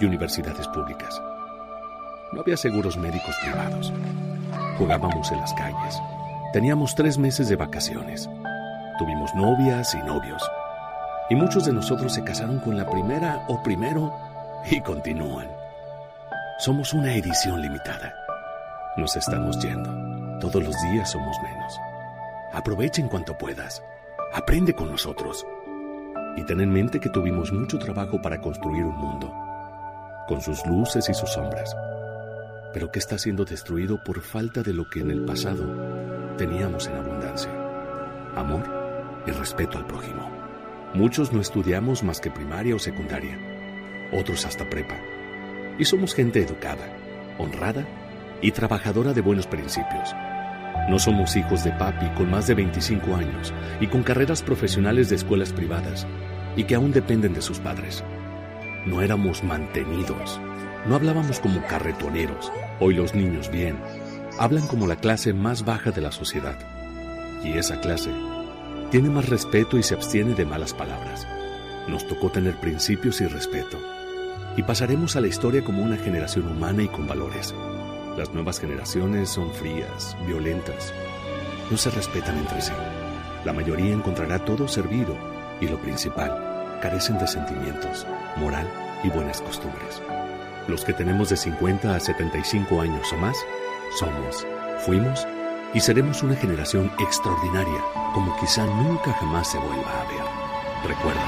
y 0.00 0.06
universidades 0.06 0.66
públicas. 0.68 1.20
No 2.32 2.40
había 2.40 2.56
seguros 2.56 2.96
médicos 2.96 3.34
privados. 3.42 3.92
Jugábamos 4.78 5.30
en 5.32 5.40
las 5.40 5.52
calles, 5.54 6.00
Teníamos 6.52 6.94
tres 6.94 7.18
meses 7.18 7.50
de 7.50 7.56
vacaciones. 7.56 8.28
Tuvimos 8.98 9.34
novias 9.34 9.94
y 9.94 9.98
novios. 9.98 10.42
Y 11.28 11.34
muchos 11.34 11.66
de 11.66 11.74
nosotros 11.74 12.14
se 12.14 12.24
casaron 12.24 12.58
con 12.60 12.74
la 12.74 12.88
primera 12.88 13.44
o 13.48 13.62
primero 13.62 14.10
y 14.70 14.80
continúan. 14.80 15.46
Somos 16.58 16.94
una 16.94 17.14
edición 17.14 17.60
limitada. 17.60 18.14
Nos 18.96 19.14
estamos 19.14 19.58
yendo. 19.58 20.38
Todos 20.40 20.64
los 20.64 20.74
días 20.90 21.10
somos 21.10 21.36
menos. 21.42 21.78
Aprovecha 22.54 23.02
en 23.02 23.08
cuanto 23.08 23.36
puedas. 23.36 23.82
Aprende 24.32 24.72
con 24.72 24.90
nosotros. 24.90 25.46
Y 26.34 26.44
ten 26.44 26.62
en 26.62 26.72
mente 26.72 26.98
que 26.98 27.10
tuvimos 27.10 27.52
mucho 27.52 27.78
trabajo 27.78 28.22
para 28.22 28.40
construir 28.40 28.86
un 28.86 28.96
mundo, 28.96 29.30
con 30.26 30.40
sus 30.40 30.64
luces 30.66 31.10
y 31.10 31.14
sus 31.14 31.30
sombras, 31.30 31.76
pero 32.72 32.90
que 32.90 32.98
está 32.98 33.18
siendo 33.18 33.44
destruido 33.44 34.02
por 34.02 34.20
falta 34.20 34.62
de 34.62 34.72
lo 34.72 34.88
que 34.88 35.00
en 35.00 35.10
el 35.10 35.24
pasado 35.24 36.36
teníamos 36.36 36.86
en 36.86 36.96
abundancia. 36.96 37.50
Amor 38.36 38.64
y 39.26 39.30
respeto 39.30 39.78
al 39.78 39.86
prójimo. 39.86 40.30
Muchos 40.94 41.32
no 41.32 41.40
estudiamos 41.40 42.02
más 42.02 42.20
que 42.20 42.30
primaria 42.30 42.74
o 42.74 42.78
secundaria, 42.78 43.38
otros 44.12 44.46
hasta 44.46 44.68
prepa. 44.68 44.98
Y 45.78 45.84
somos 45.84 46.14
gente 46.14 46.40
educada, 46.40 46.86
honrada 47.38 47.86
y 48.40 48.52
trabajadora 48.52 49.12
de 49.12 49.20
buenos 49.20 49.46
principios. 49.46 50.14
No 50.88 50.98
somos 50.98 51.36
hijos 51.36 51.64
de 51.64 51.72
papi 51.72 52.08
con 52.16 52.30
más 52.30 52.46
de 52.46 52.54
25 52.54 53.14
años 53.14 53.52
y 53.80 53.88
con 53.88 54.02
carreras 54.02 54.42
profesionales 54.42 55.10
de 55.10 55.16
escuelas 55.16 55.52
privadas 55.52 56.06
y 56.56 56.64
que 56.64 56.74
aún 56.74 56.92
dependen 56.92 57.34
de 57.34 57.42
sus 57.42 57.58
padres. 57.58 58.02
No 58.86 59.02
éramos 59.02 59.44
mantenidos. 59.44 60.40
No 60.86 60.94
hablábamos 60.94 61.40
como 61.40 61.66
carretoneros. 61.66 62.52
Hoy 62.80 62.94
los 62.94 63.14
niños 63.14 63.50
bien, 63.50 63.78
hablan 64.38 64.66
como 64.66 64.86
la 64.86 64.96
clase 64.96 65.32
más 65.32 65.64
baja 65.64 65.90
de 65.90 66.00
la 66.00 66.12
sociedad. 66.12 66.56
Y 67.44 67.58
esa 67.58 67.80
clase 67.80 68.10
tiene 68.90 69.10
más 69.10 69.28
respeto 69.28 69.76
y 69.76 69.82
se 69.82 69.94
abstiene 69.94 70.34
de 70.34 70.46
malas 70.46 70.72
palabras. 70.72 71.26
Nos 71.88 72.06
tocó 72.06 72.30
tener 72.30 72.54
principios 72.56 73.20
y 73.20 73.26
respeto. 73.26 73.78
Y 74.56 74.62
pasaremos 74.62 75.14
a 75.16 75.20
la 75.20 75.28
historia 75.28 75.62
como 75.62 75.82
una 75.82 75.96
generación 75.96 76.48
humana 76.48 76.82
y 76.82 76.88
con 76.88 77.06
valores. 77.06 77.54
Las 78.16 78.32
nuevas 78.32 78.58
generaciones 78.58 79.28
son 79.28 79.52
frías, 79.52 80.16
violentas. 80.26 80.92
No 81.70 81.76
se 81.76 81.90
respetan 81.90 82.38
entre 82.38 82.60
sí. 82.60 82.72
La 83.44 83.52
mayoría 83.52 83.92
encontrará 83.92 84.44
todo 84.44 84.66
servido 84.66 85.16
y 85.60 85.68
lo 85.68 85.78
principal, 85.78 86.78
carecen 86.80 87.18
de 87.18 87.26
sentimientos, 87.26 88.06
moral 88.36 88.66
y 89.04 89.10
buenas 89.10 89.40
costumbres. 89.40 90.02
Los 90.68 90.84
que 90.84 90.92
tenemos 90.92 91.30
de 91.30 91.36
50 91.38 91.94
a 91.94 91.98
75 91.98 92.82
años 92.82 93.10
o 93.14 93.16
más, 93.16 93.38
somos, 93.98 94.46
fuimos 94.84 95.26
y 95.72 95.80
seremos 95.80 96.22
una 96.22 96.36
generación 96.36 96.92
extraordinaria, 96.98 97.82
como 98.12 98.38
quizá 98.38 98.66
nunca 98.66 99.14
jamás 99.14 99.50
se 99.50 99.56
vuelva 99.56 100.00
a 100.00 100.04
ver. 100.04 100.20
Recuerda. 100.86 101.22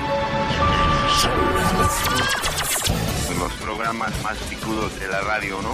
Los 3.38 3.52
programas 3.54 4.22
más 4.22 4.36
picudos 4.50 5.00
de 5.00 5.08
la 5.08 5.22
radio, 5.22 5.62
¿no? 5.62 5.72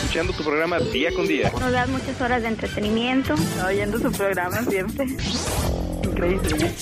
Escuchando 0.00 0.32
tu 0.32 0.42
programa 0.42 0.78
día 0.78 1.14
con 1.14 1.26
día. 1.26 1.52
Nos 1.60 1.72
das 1.72 1.88
muchas 1.90 2.18
horas 2.18 2.40
de 2.40 2.48
entretenimiento. 2.48 3.34
Oyendo 3.66 4.00
tu 4.00 4.10
programa 4.10 4.62
siempre. 4.62 5.04
Increíble. 6.02 6.72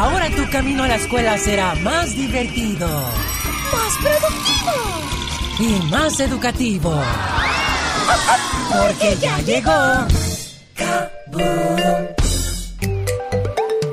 Ahora 0.00 0.30
tu 0.30 0.48
camino 0.50 0.84
a 0.84 0.88
la 0.88 0.94
escuela 0.94 1.36
será 1.36 1.74
más 1.74 2.16
divertido. 2.16 2.88
Más 2.88 3.98
productivo. 4.00 4.72
Y 5.58 5.90
más 5.90 6.18
educativo. 6.20 6.98
Porque 8.70 9.14
ya 9.20 9.38
llegó. 9.40 10.06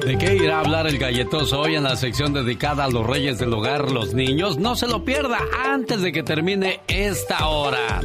¿De 0.06 0.18
qué 0.18 0.36
irá 0.38 0.56
a 0.56 0.60
hablar 0.62 0.88
el 0.88 0.98
galletoso 0.98 1.60
hoy 1.60 1.76
en 1.76 1.84
la 1.84 1.98
sección 1.98 2.32
dedicada 2.32 2.86
a 2.86 2.90
los 2.90 3.06
reyes 3.06 3.38
del 3.38 3.52
hogar, 3.52 3.92
los 3.92 4.14
niños? 4.14 4.58
No 4.58 4.78
se 4.78 4.88
lo 4.88 5.04
pierda 5.04 5.40
antes 5.66 6.02
de 6.02 6.14
que 6.14 6.24
termine 6.24 6.80
esta 6.88 7.50
hora. 7.50 8.00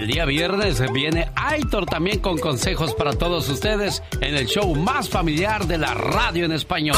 El 0.00 0.06
día 0.06 0.24
viernes 0.24 0.80
viene 0.94 1.30
Aitor 1.36 1.84
también 1.84 2.20
con 2.20 2.38
consejos 2.38 2.94
para 2.94 3.12
todos 3.12 3.46
ustedes 3.50 4.02
en 4.22 4.34
el 4.34 4.46
show 4.46 4.74
más 4.74 5.10
familiar 5.10 5.66
de 5.66 5.76
la 5.76 5.92
radio 5.92 6.46
en 6.46 6.52
español. 6.52 6.96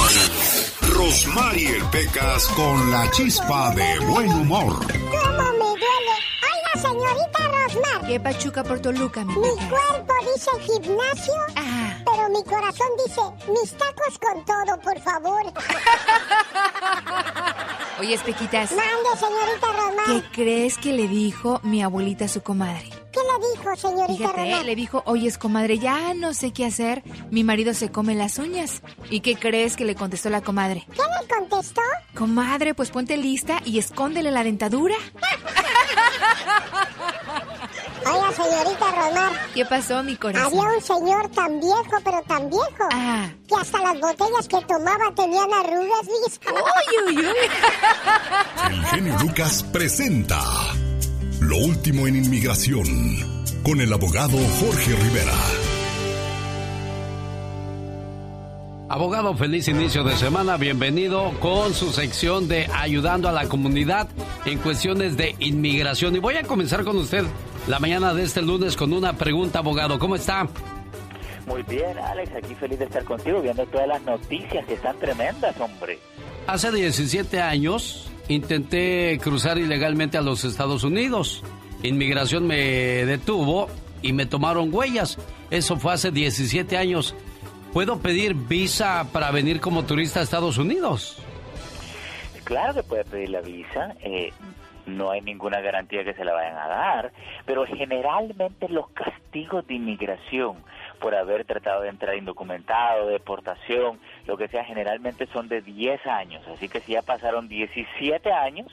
Rosmarie 0.82 1.82
Pecas 1.90 2.46
con 2.54 2.92
la 2.92 3.10
chispa 3.10 3.74
de 3.74 3.98
buen 4.06 4.30
humor. 4.30 4.86
¿Cómo 4.86 5.52
me 5.52 5.74
duele? 5.80 6.14
Oiga, 6.46 6.74
señorita 6.80 7.48
Rosmar. 7.48 8.06
¿Qué 8.06 8.20
pachuca 8.20 8.62
por 8.62 8.78
Toluca, 8.78 9.24
mi 9.24 9.34
Mi 9.34 9.48
cuerpo 9.68 10.14
dice 10.32 10.50
gimnasio, 10.60 11.34
pero 12.04 12.28
mi 12.28 12.44
corazón 12.44 12.86
dice 13.04 13.20
mis 13.50 13.72
tacos 13.72 14.16
con 14.20 14.44
todo, 14.44 14.78
por 14.80 15.00
favor. 15.00 15.42
Oye, 18.00 18.14
Espequitas. 18.14 18.72
Mande, 18.72 19.10
señorita 19.18 19.66
Rosmar. 19.72 20.06
¿Qué 20.06 20.22
crees 20.32 20.78
que 20.78 20.92
le 20.92 21.06
dijo 21.08 21.60
mi 21.62 21.82
abuelita 21.82 22.24
a 22.24 22.28
su 22.28 22.42
comadre? 22.42 22.88
¿Qué 23.12 23.20
le 23.20 23.48
dijo, 23.56 23.76
señorita 23.76 24.16
Fíjate, 24.30 24.40
Rosmar? 24.44 24.64
le 24.64 24.74
dijo, 24.76 25.02
oyes, 25.06 25.38
comadre, 25.38 25.78
ya 25.78 26.14
no 26.14 26.32
sé 26.34 26.52
qué 26.52 26.64
hacer. 26.64 27.02
Mi 27.30 27.44
marido 27.44 27.74
se 27.74 27.90
come 27.90 28.14
las 28.14 28.38
uñas. 28.38 28.82
¿Y 29.10 29.20
qué 29.20 29.36
crees 29.36 29.76
que 29.76 29.84
le 29.84 29.94
contestó 29.94 30.30
la 30.30 30.40
comadre? 30.40 30.86
¿Qué 30.92 31.02
le 31.02 31.28
contestó? 31.28 31.82
Comadre, 32.16 32.74
pues 32.74 32.90
ponte 32.90 33.16
lista 33.16 33.60
y 33.64 33.78
escóndele 33.78 34.30
la 34.30 34.42
dentadura. 34.44 34.94
Oiga, 38.04 38.32
señorita 38.32 38.86
Rosmar. 38.90 39.32
¿Qué 39.54 39.64
pasó, 39.64 40.02
mi 40.02 40.16
corazón? 40.16 40.46
Había 40.58 40.76
un 40.76 40.82
señor 40.82 41.28
tan 41.30 41.60
viejo, 41.60 41.96
pero 42.04 42.22
tan 42.26 42.50
viejo, 42.50 42.88
Ah. 42.92 43.28
que 43.48 43.54
hasta 43.54 43.78
las 43.82 44.00
botellas 44.00 44.48
que 44.48 44.60
tomaba 44.66 45.14
tenían 45.14 45.52
arrugas, 45.52 46.06
¿viste? 46.24 46.48
Uy, 46.50 47.16
uy, 47.16 47.18
uy. 47.26 48.74
El 48.74 48.84
genio 48.86 49.16
Lucas 49.20 49.62
presenta 49.72 50.40
Lo 51.40 51.56
último 51.58 52.06
en 52.06 52.16
inmigración 52.16 52.84
con 53.64 53.80
el 53.80 53.92
abogado 53.92 54.36
Jorge 54.60 54.94
Rivera. 54.94 55.34
Abogado, 58.88 59.34
feliz 59.36 59.66
inicio 59.68 60.04
de 60.04 60.16
semana. 60.16 60.56
Bienvenido 60.58 61.32
con 61.40 61.72
su 61.74 61.92
sección 61.92 62.46
de 62.46 62.68
ayudando 62.74 63.28
a 63.28 63.32
la 63.32 63.48
comunidad 63.48 64.08
en 64.44 64.58
cuestiones 64.58 65.16
de 65.16 65.34
inmigración. 65.38 66.14
Y 66.14 66.18
voy 66.18 66.36
a 66.36 66.42
comenzar 66.42 66.84
con 66.84 66.96
usted 66.98 67.24
la 67.66 67.78
mañana 67.78 68.14
de 68.14 68.24
este 68.24 68.42
lunes 68.42 68.76
con 68.76 68.92
una 68.92 69.12
pregunta, 69.14 69.60
abogado. 69.60 69.98
¿Cómo 69.98 70.16
está? 70.16 70.48
Muy 71.46 71.62
bien, 71.62 71.98
Alex, 71.98 72.32
aquí 72.36 72.54
feliz 72.54 72.78
de 72.78 72.84
estar 72.84 73.04
contigo 73.04 73.40
viendo 73.40 73.66
todas 73.66 73.88
las 73.88 74.02
noticias 74.02 74.64
que 74.66 74.74
están 74.74 74.98
tremendas, 74.98 75.58
hombre. 75.60 75.98
Hace 76.46 76.70
17 76.72 77.40
años 77.40 78.10
intenté 78.28 79.18
cruzar 79.22 79.58
ilegalmente 79.58 80.18
a 80.18 80.22
los 80.22 80.44
Estados 80.44 80.84
Unidos. 80.84 81.42
Inmigración 81.82 82.46
me 82.46 83.04
detuvo 83.04 83.68
y 84.02 84.12
me 84.12 84.26
tomaron 84.26 84.72
huellas. 84.72 85.18
Eso 85.50 85.76
fue 85.76 85.92
hace 85.92 86.10
17 86.10 86.76
años. 86.76 87.14
¿Puedo 87.72 87.98
pedir 87.98 88.34
visa 88.34 89.06
para 89.12 89.30
venir 89.30 89.60
como 89.60 89.84
turista 89.84 90.20
a 90.20 90.22
Estados 90.22 90.58
Unidos? 90.58 91.18
Claro 92.44 92.74
que 92.74 92.82
puede 92.82 93.04
pedir 93.04 93.30
la 93.30 93.40
visa, 93.40 93.94
eh, 94.02 94.30
no 94.86 95.10
hay 95.10 95.20
ninguna 95.20 95.60
garantía 95.60 96.04
que 96.04 96.14
se 96.14 96.24
la 96.24 96.32
vayan 96.32 96.56
a 96.56 96.68
dar, 96.68 97.12
pero 97.46 97.64
generalmente 97.66 98.68
los 98.68 98.88
castigos 98.90 99.66
de 99.66 99.74
inmigración 99.74 100.56
por 101.00 101.14
haber 101.14 101.44
tratado 101.44 101.82
de 101.82 101.88
entrar 101.88 102.16
indocumentado, 102.16 103.08
deportación, 103.08 103.98
lo 104.26 104.36
que 104.36 104.48
sea, 104.48 104.64
generalmente 104.64 105.26
son 105.32 105.48
de 105.48 105.60
10 105.60 106.06
años. 106.06 106.46
Así 106.48 106.68
que 106.68 106.80
si 106.80 106.92
ya 106.92 107.02
pasaron 107.02 107.48
17 107.48 108.32
años, 108.32 108.68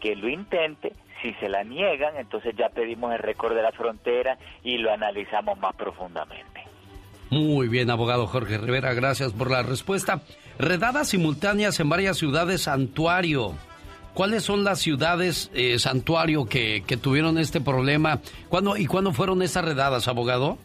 que 0.00 0.14
lo 0.14 0.28
intente. 0.28 0.92
Si 1.22 1.32
se 1.34 1.48
la 1.48 1.64
niegan, 1.64 2.16
entonces 2.16 2.54
ya 2.56 2.68
pedimos 2.68 3.12
el 3.12 3.18
récord 3.18 3.54
de 3.54 3.62
la 3.62 3.72
frontera 3.72 4.36
y 4.62 4.76
lo 4.76 4.92
analizamos 4.92 5.58
más 5.58 5.74
profundamente. 5.74 6.62
Muy 7.30 7.68
bien, 7.68 7.90
abogado 7.90 8.26
Jorge 8.26 8.58
Rivera, 8.58 8.92
gracias 8.92 9.32
por 9.32 9.50
la 9.50 9.62
respuesta. 9.62 10.20
Redadas 10.58 11.08
simultáneas 11.08 11.80
en 11.80 11.88
varias 11.88 12.18
ciudades 12.18 12.62
santuario. 12.62 13.54
¿Cuáles 14.14 14.44
son 14.44 14.64
las 14.64 14.78
ciudades 14.78 15.50
eh, 15.54 15.78
santuario 15.78 16.46
que, 16.46 16.82
que 16.86 16.96
tuvieron 16.96 17.36
este 17.36 17.60
problema? 17.60 18.20
¿Cuándo, 18.48 18.76
¿Y 18.76 18.86
cuándo 18.86 19.12
fueron 19.12 19.42
esas 19.42 19.64
redadas, 19.64 20.08
abogado? 20.08 20.56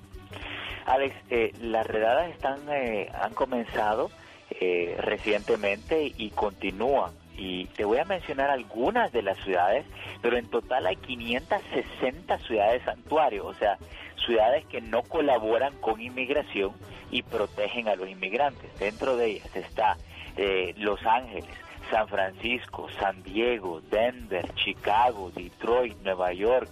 Alex, 0.86 1.16
eh, 1.30 1.52
las 1.62 1.86
redadas 1.86 2.30
están, 2.32 2.60
eh, 2.70 3.12
han 3.22 3.34
comenzado 3.34 4.10
eh, 4.52 4.96
recientemente 5.00 6.12
y 6.18 6.32
continúan. 6.32 7.12
Y 7.38 7.66
te 7.68 7.86
voy 7.86 8.00
a 8.00 8.06
mencionar 8.06 8.50
algunas 8.50 9.12
de 9.12 9.22
las 9.22 9.38
ciudades, 9.44 9.86
pero 10.22 10.38
en 10.38 10.50
total 10.50 10.88
hay 10.88 10.98
560 10.98 12.38
ciudades 12.40 12.82
santuario, 12.84 13.46
o 13.46 13.54
sea, 13.54 13.78
ciudades 14.26 14.66
que 14.66 14.82
no 14.82 15.04
colaboran 15.04 15.74
con 15.80 16.02
inmigración 16.02 16.74
y 17.12 17.22
protegen 17.22 17.88
a 17.88 17.96
los 17.96 18.10
inmigrantes. 18.10 18.78
Dentro 18.80 19.16
de 19.16 19.28
ellas 19.28 19.56
está 19.56 19.98
eh, 20.36 20.74
Los 20.78 21.06
Ángeles, 21.06 21.46
San 21.90 22.08
Francisco, 22.08 22.88
San 23.00 23.24
Diego, 23.24 23.82
Denver, 23.90 24.54
Chicago, 24.56 25.32
Detroit, 25.32 25.96
Nueva 26.04 26.34
York, 26.34 26.70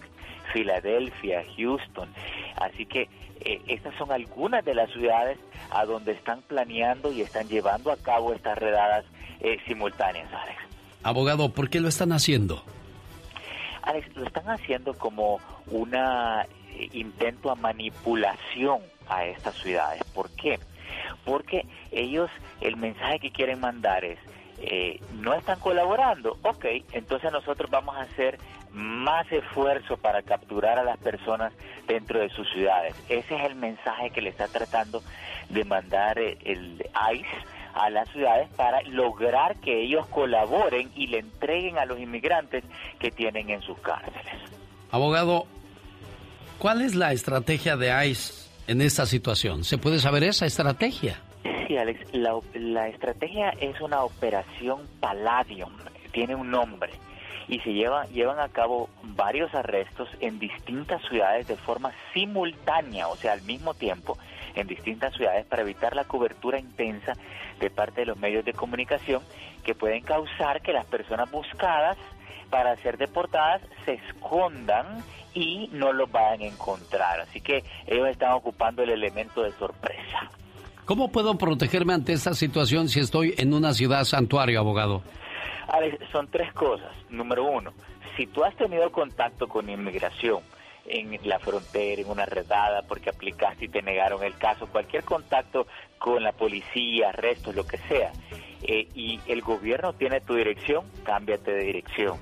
Filadelfia, 0.53 1.43
Houston. 1.57 2.09
Así 2.59 2.85
que 2.85 3.09
eh, 3.41 3.61
estas 3.67 3.95
son 3.95 4.11
algunas 4.11 4.63
de 4.65 4.75
las 4.75 4.91
ciudades 4.91 5.37
a 5.71 5.85
donde 5.85 6.13
están 6.13 6.41
planeando 6.41 7.11
y 7.11 7.21
están 7.21 7.47
llevando 7.47 7.91
a 7.91 7.97
cabo 7.97 8.33
estas 8.33 8.57
redadas 8.57 9.05
eh, 9.39 9.57
simultáneas, 9.67 10.31
Alex. 10.33 10.57
Abogado, 11.03 11.49
¿por 11.49 11.69
qué 11.69 11.79
lo 11.79 11.87
están 11.87 12.11
haciendo? 12.11 12.63
Alex, 13.83 14.15
lo 14.15 14.25
están 14.25 14.49
haciendo 14.49 14.93
como 14.95 15.39
un 15.67 15.95
intento 16.91 17.51
a 17.51 17.55
manipulación 17.55 18.81
a 19.07 19.25
estas 19.25 19.55
ciudades. 19.55 20.03
¿Por 20.13 20.29
qué? 20.31 20.59
Porque 21.23 21.65
ellos, 21.91 22.29
el 22.61 22.77
mensaje 22.77 23.19
que 23.19 23.31
quieren 23.31 23.59
mandar 23.59 24.03
es, 24.03 24.19
eh, 24.59 24.99
no 25.13 25.33
están 25.33 25.59
colaborando, 25.59 26.37
ok, 26.41 26.65
entonces 26.91 27.31
nosotros 27.31 27.69
vamos 27.69 27.95
a 27.95 28.01
hacer 28.01 28.39
más 28.73 29.31
esfuerzo 29.31 29.97
para 29.97 30.21
capturar 30.21 30.79
a 30.79 30.83
las 30.83 30.97
personas 30.97 31.53
dentro 31.87 32.19
de 32.19 32.29
sus 32.29 32.49
ciudades. 32.51 32.95
Ese 33.09 33.35
es 33.35 33.43
el 33.43 33.55
mensaje 33.55 34.09
que 34.09 34.21
le 34.21 34.29
está 34.29 34.47
tratando 34.47 35.01
de 35.49 35.63
mandar 35.63 36.19
el, 36.19 36.37
el 36.43 36.85
ICE 37.13 37.27
a 37.73 37.89
las 37.89 38.09
ciudades 38.09 38.49
para 38.55 38.81
lograr 38.83 39.57
que 39.57 39.83
ellos 39.83 40.07
colaboren 40.07 40.91
y 40.95 41.07
le 41.07 41.19
entreguen 41.19 41.77
a 41.77 41.85
los 41.85 41.99
inmigrantes 41.99 42.63
que 42.99 43.11
tienen 43.11 43.49
en 43.49 43.61
sus 43.61 43.77
cárceles. 43.79 44.33
Abogado, 44.91 45.45
¿cuál 46.57 46.81
es 46.81 46.95
la 46.95 47.13
estrategia 47.13 47.77
de 47.77 48.07
ICE 48.07 48.49
en 48.67 48.81
esta 48.81 49.05
situación? 49.05 49.63
¿Se 49.63 49.77
puede 49.77 49.99
saber 49.99 50.23
esa 50.23 50.45
estrategia? 50.45 51.21
Sí, 51.67 51.77
Alex, 51.77 52.13
la, 52.13 52.87
estrategia 52.87 53.49
es 53.59 53.79
una 53.81 54.03
operación 54.03 54.87
Palladium, 54.99 55.73
tiene 56.11 56.35
un 56.35 56.49
nombre 56.49 56.91
y 57.47 57.59
se 57.59 57.73
lleva, 57.73 58.05
llevan 58.05 58.39
a 58.39 58.49
cabo 58.49 58.89
varios 59.03 59.53
arrestos 59.53 60.09
en 60.19 60.39
distintas 60.39 61.01
ciudades 61.07 61.47
de 61.47 61.55
forma 61.55 61.91
simultánea, 62.13 63.07
o 63.07 63.15
sea, 63.15 63.33
al 63.33 63.41
mismo 63.43 63.73
tiempo, 63.73 64.17
en 64.55 64.67
distintas 64.67 65.13
ciudades 65.15 65.45
para 65.45 65.61
evitar 65.61 65.95
la 65.95 66.05
cobertura 66.05 66.59
intensa 66.59 67.13
de 67.59 67.69
parte 67.69 68.01
de 68.01 68.07
los 68.07 68.17
medios 68.17 68.43
de 68.43 68.53
comunicación 68.53 69.21
que 69.63 69.75
pueden 69.75 70.01
causar 70.01 70.61
que 70.61 70.73
las 70.73 70.85
personas 70.85 71.29
buscadas 71.31 71.97
para 72.49 72.75
ser 72.77 72.97
deportadas 72.97 73.61
se 73.85 73.93
escondan 73.93 75.03
y 75.33 75.69
no 75.71 75.93
los 75.93 76.11
vayan 76.11 76.41
a 76.41 76.45
encontrar. 76.45 77.19
Así 77.19 77.41
que 77.41 77.63
ellos 77.85 78.07
están 78.07 78.31
ocupando 78.31 78.83
el 78.83 78.89
elemento 78.89 79.43
de 79.43 79.51
sorpresa. 79.51 80.29
¿Cómo 80.87 81.11
puedo 81.11 81.37
protegerme 81.37 81.93
ante 81.93 82.13
esta 82.13 82.33
situación 82.33 82.87
si 82.87 83.01
estoy 83.01 83.35
en 83.37 83.53
una 83.53 83.73
ciudad 83.73 84.05
santuario, 84.05 84.61
abogado? 84.61 85.01
Alex, 85.67 85.97
son 86.13 86.29
tres 86.31 86.53
cosas. 86.53 86.93
Número 87.09 87.43
uno, 87.43 87.73
si 88.15 88.25
tú 88.25 88.45
has 88.45 88.55
tenido 88.55 88.89
contacto 88.89 89.49
con 89.49 89.69
inmigración 89.69 90.39
en 90.85 91.19
la 91.27 91.39
frontera, 91.39 92.01
en 92.01 92.09
una 92.09 92.25
redada, 92.25 92.83
porque 92.83 93.09
aplicaste 93.09 93.65
y 93.65 93.67
te 93.67 93.81
negaron 93.81 94.23
el 94.23 94.37
caso, 94.37 94.65
cualquier 94.67 95.03
contacto 95.03 95.67
con 95.99 96.23
la 96.23 96.31
policía, 96.31 97.09
arrestos, 97.09 97.53
lo 97.53 97.67
que 97.67 97.79
sea, 97.79 98.13
eh, 98.63 98.87
y 98.95 99.19
el 99.27 99.41
gobierno 99.41 99.91
tiene 99.91 100.21
tu 100.21 100.35
dirección, 100.35 100.85
cámbiate 101.03 101.51
de 101.51 101.63
dirección. 101.65 102.17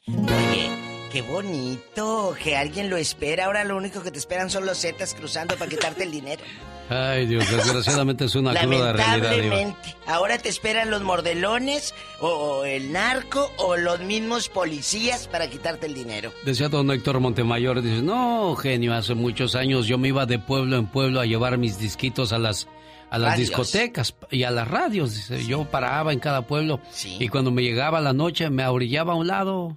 Oye, 0.08 0.93
qué 1.14 1.22
bonito 1.22 2.36
que 2.44 2.58
alguien 2.58 2.90
lo 2.90 2.98
espera. 2.98 3.46
Ahora 3.46 3.64
lo 3.64 3.78
único 3.78 4.02
que 4.04 4.12
te 4.12 4.18
esperan 4.20 4.50
son 4.50 4.66
los 4.66 4.80
zetas 4.82 5.14
cruzando 5.14 5.56
para 5.56 5.70
quitarte 5.70 6.04
el 6.04 6.12
dinero. 6.12 6.42
Ay, 6.90 7.26
Dios, 7.28 7.50
desgraciadamente 7.50 8.26
es 8.26 8.36
una 8.36 8.52
cruda 8.54 8.92
realidad. 8.94 9.18
Lamentablemente. 9.32 9.96
Ahora 10.06 10.38
te 10.38 10.50
esperan 10.50 10.90
los 10.92 11.02
mordelones, 11.02 11.94
o, 12.20 12.28
o 12.28 12.66
el 12.66 12.92
narco, 12.92 13.50
o 13.58 13.78
los 13.78 14.02
mismos 14.02 14.50
policías 14.50 15.28
para 15.28 15.50
quitarte 15.50 15.86
el 15.86 15.94
dinero. 15.94 16.34
Decía 16.46 16.68
don 16.68 16.92
Héctor 16.92 17.20
Montemayor, 17.22 17.82
dice, 17.82 18.02
no, 18.02 18.56
genio, 18.56 18.94
hace 18.94 19.14
muchos 19.14 19.56
años 19.56 19.88
yo 19.88 19.98
me 19.98 20.10
iba 20.10 20.26
de 20.26 20.40
pueblo 20.40 20.76
en 20.76 20.88
pueblo 20.88 21.22
a 21.22 21.26
llevar 21.26 21.58
mis 21.58 21.80
disquitos 21.80 22.34
a 22.34 22.38
las 22.40 22.68
a 23.10 23.20
las 23.20 23.34
Radios. 23.34 23.50
discotecas 23.50 24.16
y 24.32 24.42
a 24.44 24.50
las 24.50 24.68
radios. 24.68 25.14
Dice, 25.14 25.46
yo 25.46 25.66
paraba 25.66 26.12
en 26.14 26.20
cada 26.20 26.48
pueblo 26.48 26.80
Sí. 26.92 27.18
y 27.20 27.28
cuando 27.30 27.52
me 27.52 27.62
llegaba 27.62 28.02
la 28.02 28.12
noche 28.12 28.50
me 28.50 28.66
orillaba 28.66 29.14
a 29.14 29.16
un 29.16 29.28
lado, 29.28 29.76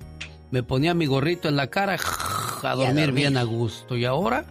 me 0.50 0.62
ponía 0.62 0.94
mi 0.94 1.06
gorrito 1.06 1.48
en 1.48 1.56
la 1.56 1.68
cara 1.68 1.96
a 2.62 2.74
dormir, 2.74 3.06
dormir. 3.06 3.12
bien 3.12 3.36
a 3.36 3.42
gusto. 3.42 3.96
¿Y 3.96 4.04
ahora? 4.04 4.44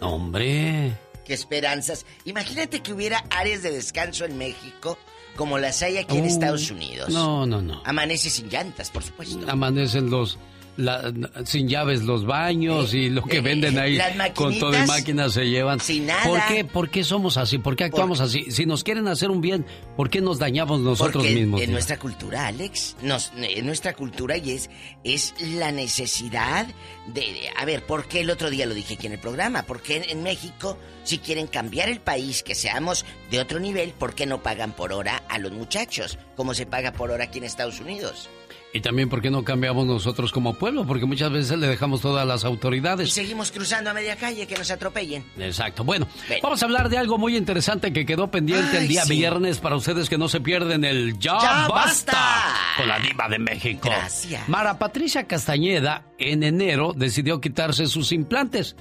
No, 0.00 0.14
hombre. 0.14 0.96
Qué 1.24 1.34
esperanzas. 1.34 2.06
Imagínate 2.24 2.80
que 2.80 2.92
hubiera 2.92 3.24
áreas 3.30 3.62
de 3.62 3.70
descanso 3.70 4.24
en 4.24 4.38
México 4.38 4.98
como 5.36 5.58
las 5.58 5.82
hay 5.82 5.98
aquí 5.98 6.16
en 6.18 6.24
Estados 6.24 6.70
Unidos. 6.70 7.10
No, 7.10 7.46
no, 7.46 7.62
no. 7.62 7.80
Amanece 7.84 8.28
sin 8.28 8.48
llantas, 8.48 8.90
por 8.90 9.04
supuesto. 9.04 9.38
Amanecen 9.48 10.10
los 10.10 10.38
la- 10.78 11.12
sin 11.44 11.68
llaves 11.68 12.02
los 12.04 12.24
baños 12.24 12.94
y 12.94 13.10
lo 13.10 13.22
que 13.24 13.36
eh, 13.38 13.40
venden 13.40 13.78
ahí 13.78 13.96
las 13.96 14.30
con 14.30 14.58
todo 14.58 14.70
y 14.70 14.72
maquinitas 14.78 14.86
máquinas 14.88 15.32
se 15.34 15.44
llevan. 15.50 15.80
sin 15.80 16.06
nada. 16.06 16.22
¿Por 16.24 16.40
qué? 16.46 16.64
¿Por 16.64 16.88
qué 16.88 17.04
somos 17.04 17.36
así? 17.36 17.58
¿Por 17.58 17.76
qué 17.76 17.84
actuamos 17.84 18.20
así? 18.20 18.50
Si 18.50 18.64
nos 18.64 18.84
quieren 18.84 19.06
hacer 19.08 19.30
un 19.30 19.40
bien, 19.40 19.66
¿por 19.96 20.08
qué 20.08 20.20
nos 20.20 20.38
dañamos 20.38 20.80
nosotros 20.80 21.24
Porque 21.24 21.34
mismos? 21.34 21.60
en 21.60 21.72
nuestra 21.72 21.98
cultura, 21.98 22.46
Alex, 22.46 22.96
nos, 23.02 23.32
en 23.36 23.66
nuestra 23.66 23.92
cultura 23.94 24.36
y 24.38 24.52
es, 24.52 24.70
es 25.04 25.34
la 25.40 25.70
necesidad 25.72 26.66
de, 27.06 27.20
de- 27.20 27.50
A 27.56 27.64
ver, 27.64 27.84
¿por 27.84 28.06
qué 28.06 28.20
el 28.20 28.30
otro 28.30 28.48
día 28.48 28.64
lo 28.66 28.74
dije 28.74 28.94
aquí 28.94 29.06
en 29.08 29.14
el 29.14 29.18
programa? 29.18 29.64
Porque 29.64 29.96
en, 29.96 30.08
en 30.08 30.22
México, 30.22 30.78
si 31.04 31.18
quieren 31.18 31.48
cambiar 31.48 31.88
el 31.88 32.00
país, 32.00 32.42
que 32.42 32.54
seamos 32.54 33.04
de 33.30 33.40
otro 33.40 33.58
nivel, 33.58 33.90
¿por 33.90 34.14
qué 34.14 34.26
no 34.26 34.42
pagan 34.42 34.72
por 34.72 34.92
hora 34.92 35.22
a 35.28 35.38
los 35.38 35.52
muchachos? 35.52 36.18
Como 36.36 36.54
se 36.54 36.66
paga 36.66 36.92
por 36.92 37.10
hora 37.10 37.24
aquí 37.24 37.38
en 37.38 37.44
Estados 37.44 37.80
Unidos. 37.80 38.28
Y 38.72 38.80
también, 38.82 39.08
¿por 39.08 39.22
qué 39.22 39.30
no 39.30 39.44
cambiamos 39.44 39.86
nosotros 39.86 40.30
como 40.30 40.52
pueblo? 40.54 40.86
Porque 40.86 41.06
muchas 41.06 41.32
veces 41.32 41.58
le 41.58 41.66
dejamos 41.66 42.02
todas 42.02 42.26
las 42.26 42.44
Y 42.44 42.46
autoridades. 42.46 43.10
seguimos 43.12 43.50
cruzando 43.50 43.88
a 43.90 43.94
media 43.94 44.16
calle, 44.16 44.46
que 44.46 44.56
nos 44.58 44.70
atropellen. 44.70 45.24
Exacto. 45.38 45.84
Bueno, 45.84 46.06
Ven. 46.28 46.40
vamos 46.42 46.62
a 46.62 46.66
hablar 46.66 46.90
de 46.90 46.98
algo 46.98 47.16
muy 47.16 47.34
interesante 47.34 47.94
que 47.94 48.04
quedó 48.04 48.30
pendiente 48.30 48.76
Ay, 48.76 48.82
el 48.82 48.88
día 48.88 49.04
sí. 49.04 49.14
viernes 49.16 49.58
para 49.58 49.76
ustedes 49.76 50.10
que 50.10 50.18
no 50.18 50.28
se 50.28 50.40
pierden 50.42 50.84
el 50.84 51.18
Ya, 51.18 51.38
¡Ya 51.40 51.68
basta! 51.68 52.12
basta! 52.12 52.54
Con 52.76 52.88
la 52.88 52.98
diva 52.98 53.26
de 53.30 53.38
México. 53.38 53.88
Gracias. 53.88 54.46
Mara 54.50 54.78
Patricia 54.78 55.24
Castañeda 55.26 56.04
en 56.18 56.42
enero 56.42 56.92
decidió 56.94 57.40
quitarse 57.40 57.86
sus 57.86 58.12
implantes. 58.12 58.76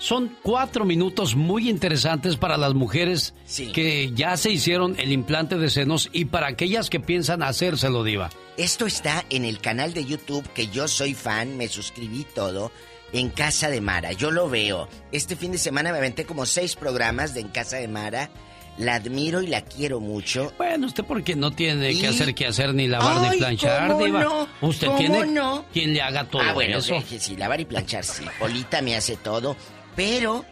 Son 0.00 0.34
cuatro 0.42 0.86
minutos 0.86 1.36
muy 1.36 1.68
interesantes 1.68 2.36
para 2.36 2.56
las 2.56 2.72
mujeres 2.72 3.34
Sí. 3.44 3.70
que 3.70 4.10
ya 4.14 4.36
se 4.38 4.50
hicieron 4.50 4.98
el 4.98 5.12
implante 5.12 5.58
de 5.58 5.68
senos 5.68 6.08
y 6.12 6.24
para 6.24 6.46
aquellas 6.48 6.88
que 6.88 7.00
piensan 7.00 7.42
hacérselo, 7.42 8.02
diva. 8.02 8.30
Esto 8.56 8.86
está 8.86 9.26
en 9.28 9.44
el 9.44 9.60
canal 9.60 9.92
de 9.92 10.06
YouTube 10.06 10.48
que 10.54 10.68
yo 10.68 10.88
soy 10.88 11.12
fan, 11.12 11.58
me 11.58 11.68
suscribí 11.68 12.26
todo. 12.34 12.72
En 13.12 13.28
Casa 13.28 13.68
de 13.68 13.80
Mara, 13.82 14.12
yo 14.12 14.30
lo 14.30 14.48
veo. 14.48 14.88
Este 15.12 15.36
fin 15.36 15.52
de 15.52 15.58
semana 15.58 15.92
me 15.92 15.98
aventé 15.98 16.24
como 16.24 16.46
seis 16.46 16.76
programas 16.76 17.34
de 17.34 17.40
En 17.40 17.48
Casa 17.48 17.76
de 17.76 17.88
Mara. 17.88 18.30
La 18.78 18.94
admiro 18.94 19.42
y 19.42 19.48
la 19.48 19.62
quiero 19.62 20.00
mucho. 20.00 20.54
Bueno, 20.56 20.86
usted 20.86 21.04
porque 21.04 21.36
no 21.36 21.50
tiene 21.50 21.92
Y- 21.92 22.00
que 22.00 22.06
hacer 22.06 22.34
que 22.34 22.46
hacer 22.46 22.72
ni 22.72 22.86
lavar 22.86 23.18
Ay, 23.24 23.30
ni 23.32 23.36
planchar, 23.38 23.88
¿cómo 23.88 24.06
diva. 24.06 24.22
no? 24.24 24.48
Usted 24.62 24.86
¿Cómo 24.86 24.98
tiene 24.98 25.26
no? 25.26 25.66
quien 25.72 25.92
le 25.92 26.00
haga 26.00 26.24
todo 26.24 26.40
ah, 26.40 26.54
bueno, 26.54 26.78
eso. 26.78 26.94
sí, 27.18 27.36
lavar 27.36 27.60
y 27.60 27.66
planchar, 27.66 28.04
sí. 28.04 28.24
Polita 28.38 28.80
me 28.80 28.96
hace 28.96 29.16
todo. 29.16 29.56
Pero 30.00 30.46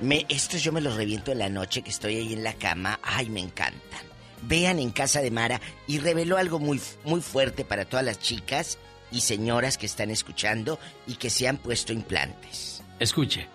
me, 0.00 0.26
estos 0.28 0.62
yo 0.62 0.70
me 0.70 0.82
los 0.82 0.96
reviento 0.96 1.32
en 1.32 1.38
la 1.38 1.48
noche 1.48 1.80
que 1.80 1.88
estoy 1.88 2.16
ahí 2.16 2.34
en 2.34 2.44
la 2.44 2.52
cama. 2.52 3.00
Ay, 3.02 3.30
me 3.30 3.40
encantan. 3.40 4.02
Vean 4.42 4.78
en 4.78 4.90
Casa 4.90 5.22
de 5.22 5.30
Mara 5.30 5.62
y 5.86 5.98
reveló 5.98 6.36
algo 6.36 6.58
muy, 6.58 6.78
muy 7.02 7.22
fuerte 7.22 7.64
para 7.64 7.86
todas 7.86 8.04
las 8.04 8.18
chicas 8.18 8.76
y 9.10 9.22
señoras 9.22 9.78
que 9.78 9.86
están 9.86 10.10
escuchando 10.10 10.78
y 11.06 11.14
que 11.14 11.30
se 11.30 11.48
han 11.48 11.56
puesto 11.56 11.94
implantes. 11.94 12.82
Escuche. 12.98 13.48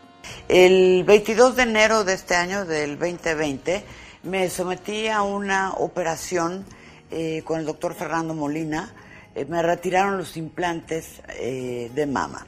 El 0.50 1.04
22 1.04 1.56
de 1.56 1.62
enero 1.62 2.04
de 2.04 2.14
este 2.14 2.34
año, 2.34 2.66
del 2.66 2.98
2020, 2.98 3.84
me 4.24 4.50
sometí 4.50 5.08
a 5.08 5.22
una 5.22 5.74
operación 5.74 6.66
eh, 7.12 7.44
con 7.46 7.60
el 7.60 7.66
doctor 7.68 7.94
Fernando 7.94 8.34
Molina. 8.34 8.92
Eh, 9.36 9.46
me 9.46 9.62
retiraron 9.62 10.18
los 10.18 10.36
implantes 10.36 11.22
eh, 11.30 11.92
de 11.94 12.08
mama. 12.08 12.48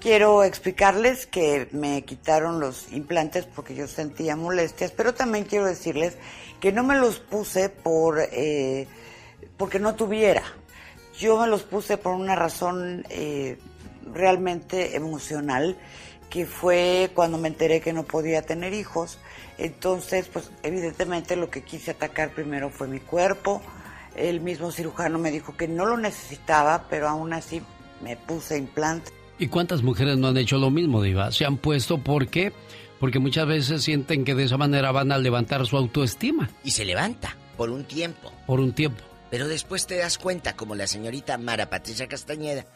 Quiero 0.00 0.44
explicarles 0.44 1.26
que 1.26 1.68
me 1.72 2.02
quitaron 2.02 2.60
los 2.60 2.92
implantes 2.92 3.46
porque 3.46 3.74
yo 3.74 3.88
sentía 3.88 4.36
molestias, 4.36 4.92
pero 4.92 5.12
también 5.12 5.44
quiero 5.44 5.66
decirles 5.66 6.16
que 6.60 6.70
no 6.70 6.84
me 6.84 6.96
los 6.96 7.18
puse 7.18 7.68
por 7.68 8.20
eh, 8.20 8.86
porque 9.56 9.80
no 9.80 9.96
tuviera. 9.96 10.44
Yo 11.18 11.40
me 11.40 11.48
los 11.48 11.64
puse 11.64 11.96
por 11.96 12.14
una 12.14 12.36
razón 12.36 13.04
eh, 13.10 13.58
realmente 14.14 14.94
emocional, 14.94 15.76
que 16.30 16.46
fue 16.46 17.10
cuando 17.12 17.36
me 17.36 17.48
enteré 17.48 17.80
que 17.80 17.92
no 17.92 18.04
podía 18.04 18.42
tener 18.42 18.74
hijos. 18.74 19.18
Entonces, 19.58 20.28
pues 20.28 20.52
evidentemente 20.62 21.34
lo 21.34 21.50
que 21.50 21.64
quise 21.64 21.90
atacar 21.90 22.30
primero 22.30 22.70
fue 22.70 22.86
mi 22.86 23.00
cuerpo. 23.00 23.60
El 24.14 24.40
mismo 24.40 24.70
cirujano 24.70 25.18
me 25.18 25.32
dijo 25.32 25.56
que 25.56 25.66
no 25.66 25.86
lo 25.86 25.96
necesitaba, 25.96 26.86
pero 26.88 27.08
aún 27.08 27.32
así 27.32 27.62
me 28.00 28.16
puse 28.16 28.56
implante. 28.56 29.17
¿Y 29.38 29.48
cuántas 29.48 29.82
mujeres 29.82 30.18
no 30.18 30.28
han 30.28 30.36
hecho 30.36 30.58
lo 30.58 30.70
mismo, 30.70 31.02
Diva? 31.02 31.30
Se 31.32 31.44
han 31.44 31.56
puesto, 31.58 31.98
¿por 31.98 32.28
qué? 32.28 32.52
Porque 32.98 33.18
muchas 33.20 33.46
veces 33.46 33.82
sienten 33.82 34.24
que 34.24 34.34
de 34.34 34.44
esa 34.44 34.56
manera 34.56 34.90
van 34.90 35.12
a 35.12 35.18
levantar 35.18 35.64
su 35.66 35.76
autoestima 35.76 36.50
Y 36.64 36.72
se 36.72 36.84
levanta 36.84 37.36
por 37.56 37.70
un 37.70 37.84
tiempo. 37.84 38.32
por 38.46 38.58
un 38.60 38.72
tiempo. 38.72 39.04
Pero 39.30 39.46
después 39.46 39.86
te 39.86 39.96
das 39.96 40.18
cuenta, 40.18 40.56
como 40.56 40.74
la 40.74 40.86
señorita 40.86 41.38
Mara 41.38 41.70
Patricia 41.70 42.08
Castañeda, 42.08 42.66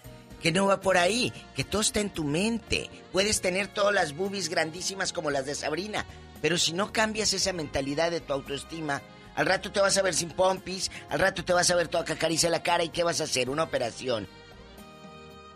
que 0.40 0.52
no 0.52 0.66
va 0.66 0.80
por 0.80 0.98
ahí, 0.98 1.32
que 1.56 1.64
todo 1.64 1.80
está 1.80 2.00
en 2.00 2.10
tu 2.10 2.24
mente. 2.24 2.90
Puedes 3.10 3.40
tener 3.40 3.68
todas 3.68 3.94
las 3.94 4.14
boobies 4.14 4.48
grandísimas 4.48 5.12
como 5.12 5.30
las 5.30 5.46
de 5.46 5.54
Sabrina, 5.54 6.04
pero 6.40 6.58
si 6.58 6.72
no 6.72 6.92
cambias 6.92 7.32
esa 7.32 7.52
mentalidad 7.52 8.10
de 8.10 8.20
tu 8.20 8.32
autoestima, 8.32 9.02
al 9.34 9.46
rato 9.46 9.72
te 9.72 9.80
vas 9.80 9.96
a 9.96 10.02
ver 10.02 10.14
sin 10.14 10.30
pompis, 10.30 10.90
al 11.08 11.20
rato 11.20 11.44
te 11.44 11.52
vas 11.52 11.70
a 11.70 11.74
ver 11.74 11.88
toda 11.88 12.04
cacaricia 12.04 12.50
la 12.50 12.62
cara 12.62 12.84
y 12.84 12.90
¿qué 12.90 13.02
vas 13.02 13.20
a 13.20 13.24
hacer? 13.24 13.48
Una 13.48 13.62
operación. 13.62 14.28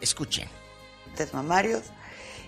Escuchen. 0.01 0.49
Mamarios 1.33 1.83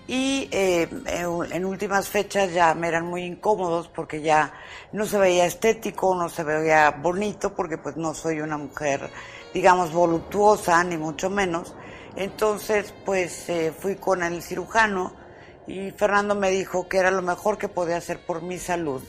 y 0.07 0.49
eh, 0.51 0.89
en, 1.05 1.51
en 1.51 1.65
últimas 1.65 2.09
fechas 2.09 2.51
ya 2.51 2.73
me 2.73 2.87
eran 2.87 3.05
muy 3.05 3.23
incómodos 3.23 3.87
porque 3.87 4.21
ya 4.21 4.53
no 4.91 5.05
se 5.05 5.19
veía 5.19 5.45
estético, 5.45 6.15
no 6.15 6.29
se 6.29 6.43
veía 6.43 6.89
bonito 6.91 7.53
porque 7.53 7.77
pues 7.77 7.95
no 7.95 8.13
soy 8.13 8.41
una 8.41 8.57
mujer 8.57 9.09
digamos 9.53 9.91
voluptuosa 9.91 10.83
ni 10.83 10.97
mucho 10.97 11.29
menos. 11.29 11.75
Entonces 12.15 12.93
pues 13.05 13.49
eh, 13.49 13.73
fui 13.77 13.95
con 13.95 14.23
el 14.23 14.41
cirujano 14.41 15.13
y 15.67 15.91
Fernando 15.91 16.33
me 16.35 16.49
dijo 16.49 16.87
que 16.87 16.97
era 16.97 17.11
lo 17.11 17.21
mejor 17.21 17.57
que 17.57 17.67
podía 17.67 17.97
hacer 17.97 18.25
por 18.25 18.41
mi 18.41 18.57
salud 18.57 19.03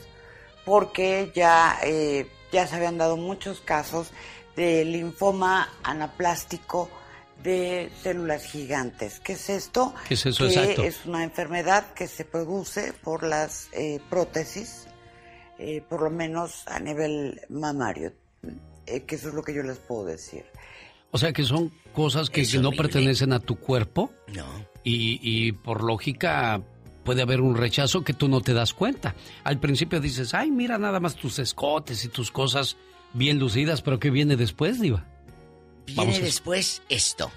porque 0.64 1.32
ya 1.34 1.78
eh, 1.82 2.30
ya 2.52 2.66
se 2.66 2.76
habían 2.76 2.98
dado 2.98 3.16
muchos 3.16 3.60
casos 3.60 4.12
de 4.56 4.84
linfoma 4.84 5.70
anaplástico 5.82 6.90
de 7.42 7.90
células 8.02 8.44
gigantes. 8.44 9.20
¿Qué 9.20 9.32
es 9.32 9.50
esto? 9.50 9.94
¿Qué 10.08 10.14
es 10.14 10.26
eso 10.26 10.46
que 10.46 10.54
exacto? 10.54 10.82
Es 10.82 11.06
una 11.06 11.24
enfermedad 11.24 11.92
que 11.94 12.06
se 12.06 12.24
produce 12.24 12.92
por 12.92 13.22
las 13.22 13.68
eh, 13.72 14.00
prótesis, 14.10 14.86
eh, 15.58 15.82
por 15.88 16.02
lo 16.02 16.10
menos 16.10 16.66
a 16.66 16.80
nivel 16.80 17.40
mamario, 17.48 18.12
eh, 18.86 19.02
que 19.02 19.14
eso 19.14 19.28
es 19.28 19.34
lo 19.34 19.42
que 19.42 19.54
yo 19.54 19.62
les 19.62 19.78
puedo 19.78 20.04
decir. 20.04 20.44
O 21.12 21.18
sea 21.18 21.32
que 21.32 21.42
son 21.42 21.72
cosas 21.92 22.30
que, 22.30 22.46
que 22.46 22.58
no 22.58 22.70
pertenecen 22.70 23.32
a 23.32 23.40
tu 23.40 23.56
cuerpo. 23.56 24.12
No. 24.28 24.46
Y, 24.84 25.18
y 25.22 25.52
por 25.52 25.82
lógica 25.82 26.62
puede 27.04 27.22
haber 27.22 27.40
un 27.40 27.56
rechazo 27.56 28.04
que 28.04 28.12
tú 28.12 28.28
no 28.28 28.40
te 28.40 28.54
das 28.54 28.74
cuenta. 28.74 29.14
Al 29.42 29.58
principio 29.58 30.00
dices, 30.00 30.34
ay, 30.34 30.50
mira 30.50 30.78
nada 30.78 31.00
más 31.00 31.16
tus 31.16 31.38
escotes 31.38 32.04
y 32.04 32.08
tus 32.08 32.30
cosas 32.30 32.76
bien 33.12 33.38
lucidas, 33.38 33.82
pero 33.82 33.98
¿qué 33.98 34.10
viene 34.10 34.36
después, 34.36 34.80
Diva? 34.80 35.06
Viene 35.94 36.16
a- 36.16 36.20
después 36.20 36.82
esto. 36.88 37.30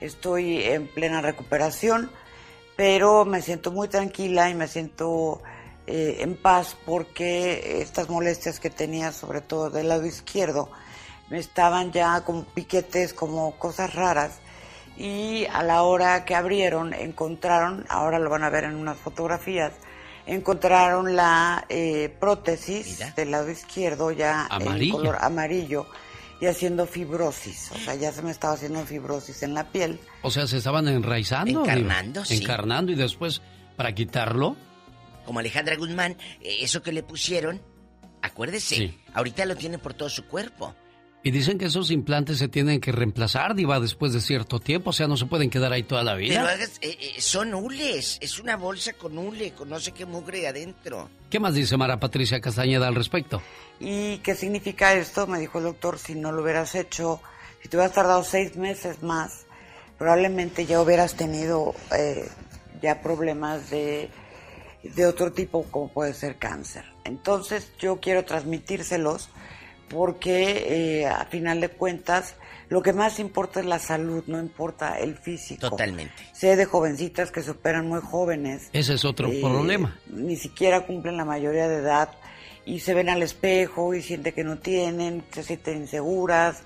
Estoy 0.00 0.62
en 0.62 0.88
plena 0.88 1.20
recuperación, 1.22 2.10
pero 2.76 3.24
me 3.24 3.40
siento 3.42 3.72
muy 3.72 3.88
tranquila 3.88 4.50
y 4.50 4.54
me 4.54 4.68
siento 4.68 5.42
eh, 5.86 6.18
en 6.20 6.36
paz 6.36 6.76
porque 6.84 7.80
estas 7.80 8.08
molestias 8.08 8.60
que 8.60 8.70
tenía, 8.70 9.12
sobre 9.12 9.40
todo 9.40 9.70
del 9.70 9.88
lado 9.88 10.04
izquierdo, 10.04 10.70
me 11.30 11.38
estaban 11.38 11.92
ya 11.92 12.20
como 12.22 12.44
piquetes, 12.44 13.14
como 13.14 13.52
cosas 13.58 13.94
raras. 13.94 14.38
Y 14.98 15.44
a 15.46 15.62
la 15.62 15.82
hora 15.82 16.24
que 16.24 16.34
abrieron, 16.34 16.92
encontraron, 16.94 17.84
ahora 17.88 18.18
lo 18.18 18.30
van 18.30 18.44
a 18.44 18.50
ver 18.50 18.64
en 18.64 18.74
unas 18.76 18.96
fotografías, 18.98 19.72
encontraron 20.26 21.14
la 21.16 21.64
eh, 21.68 22.14
prótesis 22.18 23.14
del 23.14 23.30
lado 23.30 23.50
izquierdo 23.50 24.10
ya 24.10 24.46
en 24.60 24.90
color 24.92 25.16
amarillo 25.20 25.86
y 26.40 26.46
haciendo 26.46 26.86
fibrosis. 26.86 27.70
O 27.72 27.78
sea, 27.78 27.94
ya 27.94 28.12
se 28.12 28.22
me 28.22 28.30
estaba 28.30 28.54
haciendo 28.54 28.84
fibrosis 28.84 29.42
en 29.42 29.54
la 29.54 29.70
piel. 29.70 29.98
O 30.22 30.30
sea, 30.30 30.46
se 30.46 30.58
estaban 30.58 30.86
enraizando. 30.88 31.62
Encarnando, 31.62 32.24
sí. 32.24 32.36
Encarnando 32.42 32.92
y 32.92 32.94
después, 32.94 33.40
para 33.76 33.94
quitarlo, 33.94 34.56
Como 35.24 35.40
Alejandra 35.40 35.76
Guzmán, 35.76 36.12
eh, 36.40 36.58
eso 36.60 36.82
que 36.82 36.92
le 36.92 37.02
pusieron, 37.02 37.60
acuérdese, 38.22 38.76
Sí. 38.76 38.98
ahorita 39.12 39.44
lo 39.44 39.56
tiene 39.56 39.76
por 39.78 39.92
todo 39.94 40.08
su 40.08 40.24
cuerpo. 40.26 40.74
Y 41.26 41.32
dicen 41.32 41.58
que 41.58 41.64
esos 41.64 41.90
implantes 41.90 42.38
se 42.38 42.46
tienen 42.46 42.80
que 42.80 42.92
reemplazar, 42.92 43.56
Diva, 43.56 43.80
después 43.80 44.12
de 44.12 44.20
cierto 44.20 44.60
tiempo. 44.60 44.90
O 44.90 44.92
sea, 44.92 45.08
no 45.08 45.16
se 45.16 45.26
pueden 45.26 45.50
quedar 45.50 45.72
ahí 45.72 45.82
toda 45.82 46.04
la 46.04 46.14
vida. 46.14 46.36
Pero 46.36 46.46
hagas, 46.46 46.78
eh, 46.80 46.96
eh, 47.00 47.20
son 47.20 47.52
hules, 47.52 48.18
es 48.20 48.38
una 48.38 48.56
bolsa 48.56 48.92
con 48.92 49.18
hule, 49.18 49.50
con 49.50 49.68
no 49.68 49.80
sé 49.80 49.90
qué 49.90 50.06
mugre 50.06 50.46
adentro. 50.46 51.10
¿Qué 51.28 51.40
más 51.40 51.54
dice 51.54 51.76
Mara 51.76 51.98
Patricia 51.98 52.40
Castañeda 52.40 52.86
al 52.86 52.94
respecto? 52.94 53.42
¿Y 53.80 54.18
qué 54.18 54.36
significa 54.36 54.94
esto? 54.94 55.26
Me 55.26 55.40
dijo 55.40 55.58
el 55.58 55.64
doctor, 55.64 55.98
si 55.98 56.14
no 56.14 56.30
lo 56.30 56.44
hubieras 56.44 56.76
hecho, 56.76 57.20
si 57.60 57.68
te 57.68 57.76
hubieras 57.76 57.96
tardado 57.96 58.22
seis 58.22 58.54
meses 58.54 59.02
más, 59.02 59.46
probablemente 59.98 60.64
ya 60.64 60.80
hubieras 60.80 61.16
tenido 61.16 61.74
eh, 61.98 62.28
ya 62.80 63.02
problemas 63.02 63.68
de, 63.68 64.10
de 64.84 65.06
otro 65.06 65.32
tipo, 65.32 65.64
como 65.72 65.88
puede 65.88 66.14
ser 66.14 66.36
cáncer. 66.36 66.84
Entonces 67.02 67.72
yo 67.80 67.98
quiero 67.98 68.24
transmitírselos 68.24 69.28
porque 69.88 71.00
eh, 71.02 71.06
a 71.06 71.24
final 71.26 71.60
de 71.60 71.68
cuentas 71.68 72.34
lo 72.68 72.82
que 72.82 72.92
más 72.92 73.20
importa 73.20 73.60
es 73.60 73.66
la 73.66 73.78
salud, 73.78 74.24
no 74.26 74.40
importa 74.40 74.98
el 74.98 75.16
físico. 75.16 75.70
Totalmente. 75.70 76.12
Sé 76.32 76.56
de 76.56 76.64
jovencitas 76.64 77.30
que 77.30 77.42
se 77.42 77.52
operan 77.52 77.86
muy 77.86 78.00
jóvenes. 78.00 78.70
Ese 78.72 78.94
es 78.94 79.04
otro 79.04 79.30
Eh, 79.30 79.40
problema. 79.40 79.96
Ni 80.08 80.36
siquiera 80.36 80.84
cumplen 80.84 81.16
la 81.16 81.24
mayoría 81.24 81.68
de 81.68 81.76
edad 81.76 82.10
y 82.64 82.80
se 82.80 82.94
ven 82.94 83.08
al 83.08 83.22
espejo 83.22 83.94
y 83.94 84.02
sienten 84.02 84.34
que 84.34 84.42
no 84.42 84.58
tienen, 84.58 85.22
se 85.30 85.44
sienten 85.44 85.76
inseguras, 85.82 86.62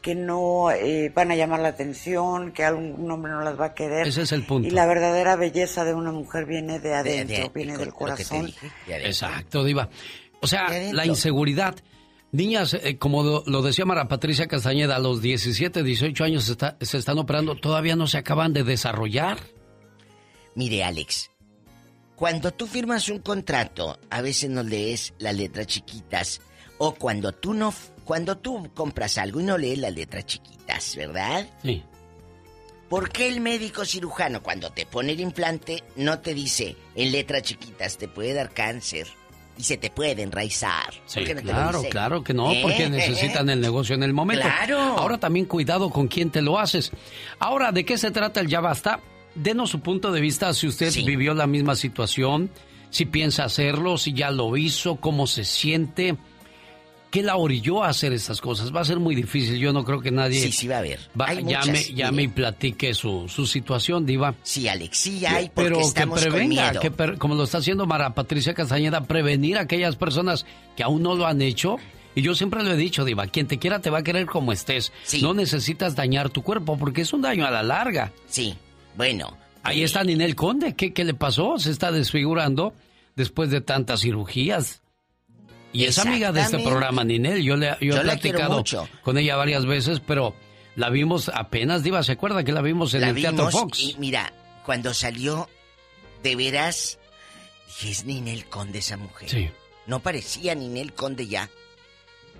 que 0.00 0.14
no 0.14 0.70
eh, 0.70 1.10
van 1.12 1.32
a 1.32 1.34
llamar 1.34 1.58
la 1.60 1.68
atención, 1.70 2.52
que 2.52 2.64
algún 2.64 3.10
hombre 3.10 3.32
no 3.32 3.40
las 3.42 3.58
va 3.60 3.66
a 3.66 3.74
querer. 3.74 4.06
Ese 4.06 4.22
es 4.22 4.30
el 4.32 4.46
punto. 4.46 4.68
Y 4.68 4.70
la 4.70 4.86
verdadera 4.86 5.34
belleza 5.34 5.84
de 5.84 5.92
una 5.94 6.12
mujer 6.12 6.46
viene 6.46 6.78
de 6.78 6.94
adentro, 6.94 7.36
de- 7.42 7.50
viene 7.52 7.76
del 7.76 7.92
corazón. 7.92 8.46
dije, 8.46 8.70
de 8.86 8.94
adentro. 8.94 9.08
Exacto, 9.10 9.64
Diva. 9.64 9.90
O 10.40 10.46
sea, 10.46 10.68
la 10.92 11.04
inseguridad. 11.04 11.74
Niñas, 12.32 12.74
eh, 12.74 12.96
como 12.98 13.22
lo, 13.24 13.42
lo 13.46 13.62
decía 13.62 13.84
Mara 13.84 14.06
Patricia 14.06 14.46
Castañeda, 14.46 14.96
a 14.96 15.00
los 15.00 15.20
17, 15.20 15.82
18 15.82 16.24
años 16.24 16.44
se, 16.44 16.52
está- 16.52 16.76
se 16.80 16.96
están 16.98 17.18
operando, 17.18 17.56
todavía 17.56 17.96
no 17.96 18.06
se 18.06 18.18
acaban 18.18 18.52
de 18.52 18.62
desarrollar. 18.62 19.38
Mire, 20.54 20.84
Alex, 20.84 21.30
cuando 22.14 22.52
tú 22.52 22.66
firmas 22.66 23.08
un 23.08 23.18
contrato, 23.18 23.98
a 24.10 24.20
veces 24.22 24.48
no 24.50 24.62
lees 24.62 25.12
las 25.18 25.34
letras 25.34 25.66
chiquitas. 25.66 26.40
O 26.78 26.94
cuando 26.94 27.32
tú 27.32 27.52
no, 27.52 27.74
cuando 28.04 28.38
tú 28.38 28.70
compras 28.74 29.18
algo 29.18 29.40
y 29.40 29.44
no 29.44 29.58
lees 29.58 29.78
las 29.78 29.92
letras 29.94 30.24
chiquitas, 30.26 30.96
¿verdad? 30.96 31.46
Sí. 31.62 31.82
¿Por 32.88 33.10
qué 33.10 33.28
el 33.28 33.40
médico 33.40 33.84
cirujano 33.84 34.42
cuando 34.42 34.70
te 34.70 34.86
pone 34.86 35.12
el 35.12 35.20
implante 35.20 35.84
no 35.96 36.20
te 36.20 36.32
dice 36.34 36.76
en 36.94 37.12
letras 37.12 37.42
chiquitas 37.42 37.98
te 37.98 38.08
puede 38.08 38.32
dar 38.34 38.50
cáncer 38.52 39.06
y 39.60 39.62
se 39.62 39.76
te 39.76 39.90
puede 39.90 40.22
enraizar? 40.22 40.94
Sí, 41.04 41.20
¿Por 41.20 41.24
qué 41.28 41.34
no 41.34 41.40
te 41.42 41.46
lo 41.46 41.52
claro, 41.52 41.82
claro 41.90 42.24
que 42.24 42.32
no, 42.32 42.50
¿Eh? 42.50 42.60
porque 42.62 42.88
necesitan 42.88 43.50
el 43.50 43.60
negocio 43.60 43.94
en 43.94 44.02
el 44.02 44.14
momento. 44.14 44.46
Claro. 44.46 44.78
Ahora 44.78 45.18
también 45.18 45.44
cuidado 45.44 45.90
con 45.90 46.08
quién 46.08 46.30
te 46.30 46.40
lo 46.40 46.58
haces. 46.58 46.90
Ahora, 47.38 47.70
¿de 47.70 47.84
qué 47.84 47.98
se 47.98 48.10
trata 48.10 48.40
el 48.40 48.48
ya 48.48 48.60
basta? 48.60 49.00
Denos 49.34 49.70
su 49.70 49.80
punto 49.80 50.12
de 50.12 50.20
vista 50.22 50.52
si 50.54 50.66
usted 50.66 50.92
vivió 51.04 51.34
la 51.34 51.46
misma 51.46 51.76
situación, 51.76 52.50
si 52.88 53.04
piensa 53.04 53.44
hacerlo, 53.44 53.98
si 53.98 54.14
ya 54.14 54.30
lo 54.30 54.56
hizo, 54.56 54.96
cómo 54.96 55.26
se 55.26 55.44
siente. 55.44 56.16
¿Qué 57.10 57.22
la 57.22 57.36
orilló 57.36 57.82
a 57.82 57.88
hacer 57.88 58.12
estas 58.12 58.40
cosas? 58.40 58.74
Va 58.74 58.82
a 58.82 58.84
ser 58.84 59.00
muy 59.00 59.16
difícil. 59.16 59.58
Yo 59.58 59.72
no 59.72 59.84
creo 59.84 60.00
que 60.00 60.12
nadie. 60.12 60.40
Sí, 60.40 60.52
sí 60.52 60.68
va 60.68 60.76
a 60.76 60.78
haber. 60.78 61.00
va- 61.20 61.26
Hay 61.28 61.38
llame, 61.38 61.72
muchas, 61.72 61.88
llame 61.88 62.22
y 62.22 62.28
platique 62.28 62.94
su, 62.94 63.26
su 63.28 63.46
situación, 63.46 64.06
Diva. 64.06 64.34
Sí, 64.44 64.68
Alex, 64.68 64.96
sí 64.96 65.26
hay 65.26 65.48
porque 65.52 65.70
Pero 65.70 65.80
estamos 65.80 66.20
que 66.20 66.26
con 66.26 66.32
prevenga, 66.38 66.68
miedo. 66.70 66.80
que 66.80 66.90
per- 66.92 67.18
como 67.18 67.34
lo 67.34 67.44
está 67.44 67.58
haciendo 67.58 67.84
Mara 67.86 68.14
Patricia 68.14 68.54
Castañeda, 68.54 69.02
prevenir 69.04 69.58
a 69.58 69.62
aquellas 69.62 69.96
personas 69.96 70.46
que 70.76 70.84
aún 70.84 71.02
no 71.02 71.14
lo 71.16 71.26
han 71.26 71.42
hecho. 71.42 71.76
Y 72.14 72.22
yo 72.22 72.34
siempre 72.34 72.62
lo 72.62 72.72
he 72.72 72.76
dicho, 72.76 73.04
Diva, 73.04 73.26
quien 73.26 73.46
te 73.48 73.58
quiera 73.58 73.80
te 73.80 73.90
va 73.90 73.98
a 73.98 74.02
querer 74.04 74.26
como 74.26 74.52
estés. 74.52 74.92
No 75.20 75.34
necesitas 75.34 75.96
dañar 75.96 76.30
tu 76.30 76.42
cuerpo 76.42 76.76
porque 76.78 77.02
es 77.02 77.12
un 77.12 77.22
daño 77.22 77.44
a 77.46 77.50
la 77.50 77.62
larga. 77.62 78.12
Sí, 78.28 78.54
bueno. 78.96 79.36
Ahí 79.62 79.82
está 79.82 80.02
Ninel 80.04 80.34
Conde. 80.36 80.74
¿Qué, 80.74 80.92
qué 80.92 81.04
le 81.04 81.14
pasó? 81.14 81.58
Se 81.58 81.70
está 81.70 81.92
desfigurando 81.92 82.72
después 83.16 83.50
de 83.50 83.60
tantas 83.60 84.00
cirugías. 84.00 84.79
Y 85.72 85.84
es 85.84 85.98
amiga 85.98 86.32
de 86.32 86.40
este 86.40 86.58
programa, 86.58 87.04
Ninel. 87.04 87.42
Yo, 87.42 87.56
le, 87.56 87.68
yo, 87.80 87.94
Yo 87.94 87.96
he 87.98 88.00
platicado 88.02 88.56
mucho. 88.58 88.88
con 89.02 89.16
ella 89.18 89.36
varias 89.36 89.66
veces, 89.66 90.00
pero 90.00 90.34
la 90.76 90.90
vimos 90.90 91.30
apenas, 91.32 91.82
Diva. 91.82 92.02
¿Se 92.02 92.12
acuerda 92.12 92.42
que 92.44 92.52
la 92.52 92.60
vimos 92.62 92.92
en 92.94 93.02
la 93.02 93.10
el 93.10 93.14
Teatro 93.16 93.46
vimos 93.46 93.52
Fox? 93.52 93.80
y 93.80 93.96
mira, 93.98 94.32
cuando 94.66 94.92
salió, 94.94 95.48
de 96.22 96.34
veras, 96.36 96.98
dije, 97.66 97.90
es 97.90 98.04
Ninel 98.04 98.46
Conde 98.46 98.80
esa 98.80 98.96
mujer. 98.96 99.28
Sí. 99.30 99.48
No 99.86 100.00
parecía 100.00 100.54
Ninel 100.54 100.92
Conde 100.92 101.26
ya. 101.28 101.48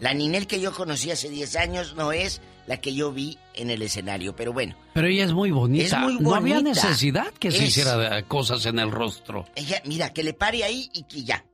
La 0.00 0.12
Ninel 0.14 0.46
que 0.46 0.60
yo 0.60 0.72
conocí 0.72 1.10
hace 1.10 1.28
10 1.28 1.56
años 1.56 1.94
no 1.94 2.10
es 2.12 2.40
la 2.66 2.78
que 2.78 2.94
yo 2.94 3.12
vi 3.12 3.38
en 3.54 3.70
el 3.70 3.82
escenario, 3.82 4.34
pero 4.34 4.52
bueno. 4.52 4.74
Pero 4.94 5.06
ella 5.08 5.24
es 5.24 5.32
muy 5.32 5.50
bonita. 5.50 5.84
Es 5.84 6.02
muy 6.02 6.18
No 6.20 6.34
había 6.34 6.56
bonita. 6.56 6.82
necesidad 6.82 7.28
que 7.34 7.50
se 7.50 7.64
hiciera 7.66 8.22
cosas 8.22 8.64
en 8.66 8.78
el 8.78 8.90
rostro. 8.90 9.46
Ella, 9.54 9.82
mira, 9.84 10.10
que 10.12 10.22
le 10.22 10.32
pare 10.34 10.64
ahí 10.64 10.88
y 10.94 11.02
que 11.04 11.22
ya. 11.24 11.44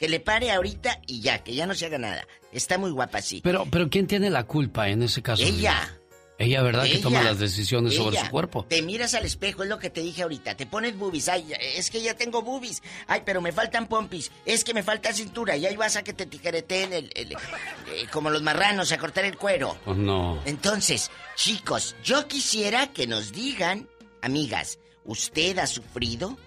Que 0.00 0.08
le 0.08 0.18
pare 0.18 0.50
ahorita 0.50 1.00
y 1.06 1.20
ya, 1.20 1.44
que 1.44 1.54
ya 1.54 1.66
no 1.66 1.74
se 1.76 1.86
haga 1.86 1.98
nada. 1.98 2.26
Está 2.52 2.76
muy 2.78 2.90
guapa 2.90 3.18
así. 3.18 3.40
Pero, 3.44 3.66
pero 3.70 3.88
¿quién 3.88 4.06
tiene 4.08 4.30
la 4.30 4.44
culpa 4.44 4.88
en 4.88 5.02
ese 5.04 5.22
caso? 5.22 5.42
Ella. 5.44 5.96
Ella, 6.38 6.62
¿verdad? 6.62 6.84
que 6.84 6.96
toma 7.00 7.22
las 7.22 7.38
decisiones 7.38 7.94
sobre 7.94 8.18
su 8.18 8.30
cuerpo. 8.30 8.64
Te 8.66 8.80
miras 8.80 9.12
al 9.12 9.26
espejo, 9.26 9.62
es 9.62 9.68
lo 9.68 9.78
que 9.78 9.90
te 9.90 10.00
dije 10.00 10.22
ahorita. 10.22 10.56
Te 10.56 10.64
pones 10.64 10.96
boobies. 10.96 11.28
Ay, 11.28 11.52
es 11.76 11.90
que 11.90 12.00
ya 12.00 12.14
tengo 12.14 12.40
boobies. 12.40 12.82
Ay, 13.08 13.20
pero 13.26 13.42
me 13.42 13.52
faltan 13.52 13.86
pompis. 13.88 14.32
Es 14.46 14.64
que 14.64 14.72
me 14.72 14.82
falta 14.82 15.12
cintura. 15.12 15.54
Y 15.58 15.66
ahí 15.66 15.76
vas 15.76 15.96
a 15.96 16.02
que 16.02 16.14
te 16.14 16.24
tijereteen 16.24 16.94
el, 16.94 17.10
el- 17.14 17.32
eh, 17.32 18.06
como 18.10 18.30
los 18.30 18.40
marranos 18.40 18.90
a 18.92 18.96
cortar 18.96 19.26
el 19.26 19.36
cuero. 19.36 19.76
Pues 19.84 19.98
no. 19.98 20.40
Entonces, 20.46 21.10
chicos, 21.36 21.94
yo 22.02 22.26
quisiera 22.26 22.86
que 22.86 23.06
nos 23.06 23.32
digan, 23.32 23.86
amigas, 24.22 24.78
¿usted 25.04 25.58
ha 25.58 25.66
sufrido 25.66 26.38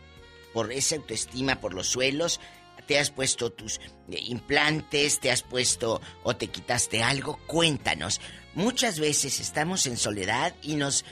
por 0.55 0.71
esa 0.71 0.95
autoestima 0.95 1.61
por 1.61 1.75
los 1.75 1.85
suelos? 1.87 2.39
¿Te 2.87 2.99
has 2.99 3.11
puesto 3.11 3.51
tus 3.51 3.79
eh, 4.09 4.19
implantes? 4.25 5.19
¿Te 5.19 5.31
has 5.31 5.43
puesto 5.43 6.01
o 6.23 6.35
te 6.35 6.47
quitaste 6.47 7.03
algo? 7.03 7.39
Cuéntanos. 7.47 8.19
Muchas 8.55 8.99
veces 8.99 9.39
estamos 9.39 9.87
en 9.87 9.97
soledad 9.97 10.53
y 10.61 10.75
nos... 10.75 11.05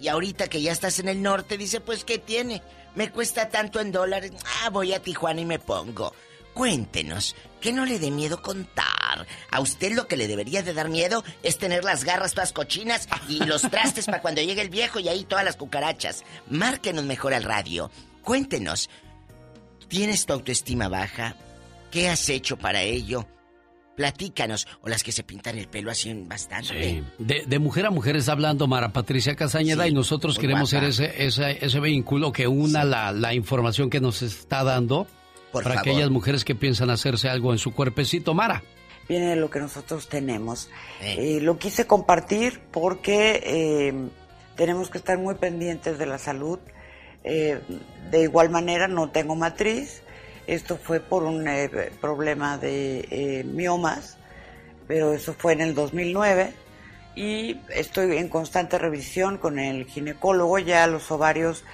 Y 0.00 0.08
ahorita 0.08 0.48
que 0.48 0.62
ya 0.62 0.72
estás 0.72 0.98
en 1.00 1.08
el 1.08 1.22
norte, 1.22 1.58
dice, 1.58 1.80
pues, 1.80 2.04
¿qué 2.04 2.18
tiene? 2.18 2.62
Me 2.94 3.10
cuesta 3.10 3.50
tanto 3.50 3.78
en 3.80 3.92
dólares. 3.92 4.32
Ah, 4.62 4.70
voy 4.70 4.94
a 4.94 5.02
Tijuana 5.02 5.42
y 5.42 5.44
me 5.44 5.58
pongo. 5.58 6.14
Cuéntenos, 6.54 7.36
que 7.60 7.72
no 7.72 7.84
le 7.84 7.98
dé 7.98 8.10
miedo 8.10 8.40
contar. 8.40 9.26
A 9.50 9.60
usted 9.60 9.92
lo 9.92 10.08
que 10.08 10.16
le 10.16 10.26
debería 10.26 10.62
de 10.62 10.72
dar 10.72 10.88
miedo 10.88 11.22
es 11.42 11.58
tener 11.58 11.84
las 11.84 12.04
garras 12.04 12.32
todas 12.32 12.54
cochinas 12.54 13.06
y 13.28 13.44
los 13.44 13.60
trastes 13.70 14.06
para 14.06 14.22
cuando 14.22 14.40
llegue 14.40 14.62
el 14.62 14.70
viejo 14.70 14.98
y 14.98 15.08
ahí 15.08 15.24
todas 15.24 15.44
las 15.44 15.56
cucarachas. 15.56 16.24
Márquenos 16.48 17.04
mejor 17.04 17.34
al 17.34 17.42
radio. 17.44 17.90
Cuéntenos, 18.22 18.88
¿tienes 19.88 20.26
tu 20.26 20.32
autoestima 20.32 20.88
baja? 20.88 21.36
¿Qué 21.90 22.08
has 22.08 22.28
hecho 22.28 22.56
para 22.56 22.82
ello? 22.82 23.26
Platícanos. 23.96 24.66
O 24.82 24.88
las 24.88 25.02
que 25.02 25.10
se 25.12 25.22
pintan 25.22 25.56
el 25.56 25.68
pelo 25.68 25.90
así 25.90 26.12
bastante. 26.26 26.68
Sí. 26.68 27.02
De, 27.18 27.44
de 27.46 27.58
mujer 27.58 27.86
a 27.86 27.90
mujer 27.90 28.16
está 28.16 28.32
hablando 28.32 28.66
Mara 28.66 28.92
Patricia 28.92 29.34
Casañeda 29.36 29.84
Sí, 29.84 29.90
y 29.90 29.94
nosotros 29.94 30.38
queremos 30.38 30.70
guapa. 30.72 30.90
ser 30.92 31.08
ese, 31.08 31.24
ese, 31.26 31.64
ese 31.64 31.80
vehículo 31.80 32.30
que 32.32 32.46
una 32.46 32.84
la, 32.84 33.12
la 33.12 33.32
información 33.32 33.88
que 33.88 34.00
nos 34.00 34.20
está 34.20 34.64
dando 34.64 35.06
Por 35.50 35.62
para 35.62 35.76
favor. 35.76 35.88
aquellas 35.90 36.10
mujeres 36.10 36.44
que 36.44 36.54
piensan 36.54 36.90
hacerse 36.90 37.30
algo 37.30 37.52
en 37.52 37.58
su 37.58 37.72
cuerpecito. 37.72 38.34
Mara. 38.34 38.62
viene 39.08 39.28
de 39.30 39.36
lo 39.36 39.48
que 39.48 39.60
nosotros 39.60 40.08
tenemos. 40.08 40.68
Eh, 41.00 41.38
lo 41.40 41.58
quise 41.58 41.86
compartir 41.86 42.60
porque 42.70 43.40
eh, 43.46 43.94
tenemos 44.56 44.90
que 44.90 44.98
estar 44.98 45.16
muy 45.18 45.36
pendientes 45.36 45.96
de 45.98 46.04
la 46.04 46.18
salud. 46.18 46.58
Eh, 47.26 47.60
de 48.10 48.22
igual 48.22 48.50
manera, 48.50 48.86
no 48.88 49.10
tengo 49.10 49.34
matriz. 49.34 50.02
Esto 50.46 50.78
fue 50.80 51.00
por 51.00 51.24
un 51.24 51.46
eh, 51.48 51.68
problema 52.00 52.56
de 52.56 53.08
eh, 53.10 53.44
miomas, 53.44 54.16
pero 54.86 55.12
eso 55.12 55.34
fue 55.34 55.54
en 55.54 55.60
el 55.60 55.74
2009. 55.74 56.52
Y 57.16 57.58
estoy 57.74 58.16
en 58.18 58.28
constante 58.28 58.78
revisión 58.78 59.38
con 59.38 59.58
el 59.58 59.86
ginecólogo. 59.86 60.58
Ya 60.60 60.86
los 60.86 61.10
ovarios, 61.10 61.64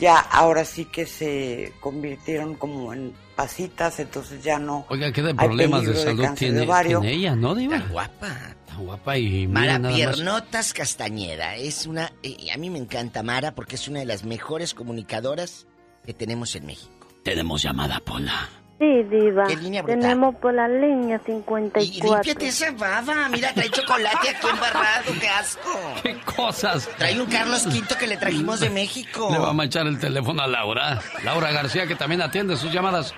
ya 0.00 0.18
ahora 0.18 0.64
sí 0.64 0.86
que 0.86 1.06
se 1.06 1.72
convirtieron 1.80 2.56
como 2.56 2.92
en 2.92 3.12
pasitas, 3.36 4.00
entonces 4.00 4.42
ya 4.42 4.58
no. 4.58 4.86
Oiga, 4.88 5.12
¿qué 5.12 5.22
de 5.22 5.28
hay 5.28 5.34
problemas 5.34 5.86
de 5.86 5.94
salud 5.94 6.22
de 6.22 6.34
tiene, 6.34 6.66
tiene 6.66 7.12
ella, 7.12 7.36
no, 7.36 7.54
Diva? 7.54 7.78
Guapa. 7.90 8.55
Guapa 8.78 9.16
y 9.18 9.46
mira 9.46 9.60
Mara 9.60 9.78
más. 9.78 9.94
Piernotas 9.94 10.72
Castañeda 10.72 11.56
es 11.56 11.86
una. 11.86 12.12
eh, 12.22 12.36
a 12.54 12.56
mí 12.58 12.70
me 12.70 12.78
encanta 12.78 13.22
Mara 13.22 13.54
porque 13.54 13.76
es 13.76 13.88
una 13.88 14.00
de 14.00 14.06
las 14.06 14.24
mejores 14.24 14.74
comunicadoras 14.74 15.66
que 16.04 16.14
tenemos 16.14 16.54
en 16.56 16.66
México. 16.66 17.08
Tenemos 17.24 17.62
llamada, 17.62 18.00
Pola. 18.00 18.48
Sí, 18.78 19.02
diva. 19.10 19.46
¿Qué 19.46 19.56
línea 19.56 19.80
brutal? 19.82 20.00
Tenemos 20.02 20.34
por 20.36 20.52
la 20.52 20.68
línea 20.68 21.18
Y 21.24 21.26
54. 21.32 22.12
límpiate 22.12 22.46
esa 22.48 22.70
baba. 22.72 23.26
Mira, 23.30 23.54
trae 23.54 23.70
chocolate 23.70 24.28
aquí 24.28 24.46
embarrado. 24.52 25.12
¡Qué 25.18 25.28
asco! 25.28 25.70
¿Qué 26.02 26.18
cosas? 26.36 26.86
Trae 26.98 27.18
un 27.18 27.26
Carlos 27.26 27.64
V 27.66 27.82
que 27.98 28.06
le 28.06 28.18
trajimos 28.18 28.60
de 28.60 28.68
México. 28.68 29.28
Le 29.32 29.38
va 29.38 29.48
a 29.48 29.52
manchar 29.54 29.86
el 29.86 29.98
teléfono 29.98 30.42
a 30.42 30.46
Laura. 30.46 31.00
Laura 31.24 31.50
García, 31.52 31.86
que 31.86 31.94
también 31.94 32.20
atiende 32.20 32.54
sus 32.58 32.70
llamadas. 32.70 33.14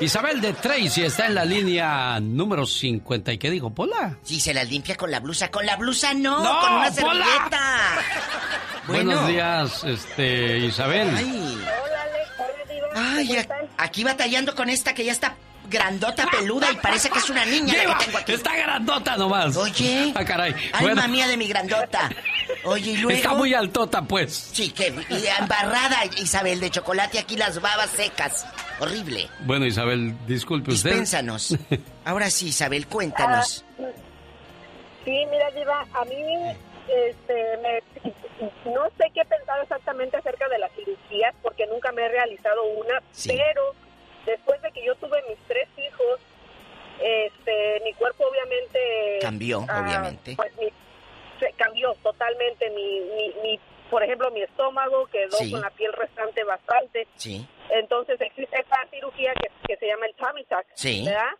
Isabel 0.00 0.40
de 0.40 0.54
Tracy 0.54 1.02
está 1.04 1.26
en 1.26 1.34
la 1.34 1.44
línea 1.44 2.18
número 2.20 2.64
50. 2.64 3.32
¿Y 3.32 3.38
qué 3.38 3.50
dijo, 3.50 3.70
Pola? 3.70 4.16
Sí, 4.22 4.40
se 4.40 4.54
las 4.54 4.68
limpia 4.70 4.96
con 4.96 5.10
la 5.10 5.20
blusa. 5.20 5.50
Con 5.50 5.66
la 5.66 5.76
blusa 5.76 6.14
no, 6.14 6.42
¡No, 6.42 6.60
con 6.60 6.72
una 6.74 6.90
Pola! 6.90 7.24
servilleta. 7.24 7.60
Bueno. 8.86 9.10
Buenos 9.12 9.28
días, 9.28 9.84
este, 9.84 10.58
Isabel. 10.58 11.14
Ay. 11.14 11.58
Ay, 12.96 13.46
aquí 13.76 14.02
batallando 14.02 14.54
con 14.56 14.68
esta 14.68 14.94
que 14.94 15.04
ya 15.04 15.12
está 15.12 15.36
grandota, 15.70 16.26
peluda 16.30 16.70
y 16.70 16.76
parece 16.76 17.08
que 17.08 17.18
es 17.18 17.30
una 17.30 17.44
niña 17.46 17.72
la 17.74 17.80
Diva, 17.80 17.98
que 17.98 18.04
tengo 18.06 18.18
aquí. 18.18 18.32
Está 18.32 18.56
grandota 18.56 19.16
nomás. 19.16 19.56
Oye. 19.56 20.12
Ah, 20.14 20.24
caray. 20.24 20.52
Ay, 20.72 20.82
Bueno, 20.82 20.96
mamía 21.00 21.26
de 21.28 21.36
mi 21.36 21.46
grandota. 21.48 22.10
Oye, 22.64 22.90
y 22.92 22.96
luego. 22.98 23.16
Está 23.16 23.34
muy 23.34 23.54
altota, 23.54 24.02
pues. 24.02 24.34
Sí, 24.52 24.70
que 24.72 24.88
y 25.08 25.26
embarrada, 25.38 26.04
Isabel, 26.18 26.60
de 26.60 26.70
chocolate 26.70 27.18
aquí 27.18 27.36
las 27.36 27.60
babas 27.60 27.88
secas. 27.90 28.46
Horrible. 28.80 29.28
Bueno, 29.40 29.64
Isabel, 29.66 30.14
disculpe 30.26 30.72
usted. 30.72 30.90
Dispénsanos. 30.90 31.56
Ahora 32.04 32.28
sí, 32.30 32.48
Isabel, 32.48 32.86
cuéntanos. 32.86 33.64
Sí, 35.04 35.26
mira, 35.30 35.50
Diva, 35.52 35.86
a 35.94 36.04
mí 36.04 36.56
este, 37.08 37.56
me, 37.62 38.10
no 38.70 38.84
sé 38.98 39.04
qué 39.14 39.24
pensar 39.24 39.60
exactamente 39.62 40.16
acerca 40.16 40.48
de 40.48 40.58
las 40.58 40.70
cirugías 40.72 41.34
porque 41.42 41.66
nunca 41.66 41.90
me 41.92 42.02
he 42.04 42.08
realizado 42.08 42.62
una, 42.76 43.00
Sí. 43.12 43.28
pero 43.30 43.74
después 44.30 44.60
de 44.62 44.70
que 44.72 44.84
yo 44.84 44.94
tuve 44.96 45.22
mis 45.28 45.38
tres 45.46 45.68
hijos, 45.76 46.20
este, 47.00 47.80
mi 47.84 47.92
cuerpo 47.94 48.24
obviamente... 48.26 49.18
Cambió, 49.20 49.64
ah, 49.68 49.82
obviamente. 49.86 50.34
Pues 50.36 50.56
mi- 50.58 50.72
se 51.38 51.52
cambió 51.54 51.94
totalmente 52.02 52.68
mi, 52.70 53.00
mi, 53.00 53.28
mi- 53.42 53.60
por 53.90 54.02
ejemplo, 54.02 54.30
mi 54.30 54.42
estómago 54.42 55.06
quedó 55.06 55.36
Sí. 55.38 55.50
con 55.50 55.60
la 55.62 55.70
piel 55.70 55.92
restante 55.94 56.44
bastante. 56.44 57.08
Sí. 57.16 57.46
Entonces 57.70 58.20
existe 58.20 58.60
esta 58.60 58.86
cirugía 58.90 59.32
que, 59.34 59.48
que 59.66 59.76
se 59.78 59.86
llama 59.86 60.06
el 60.06 60.14
tummy 60.14 60.44
tuck, 60.44 60.64
Sí. 60.74 61.04
¿verdad? 61.04 61.30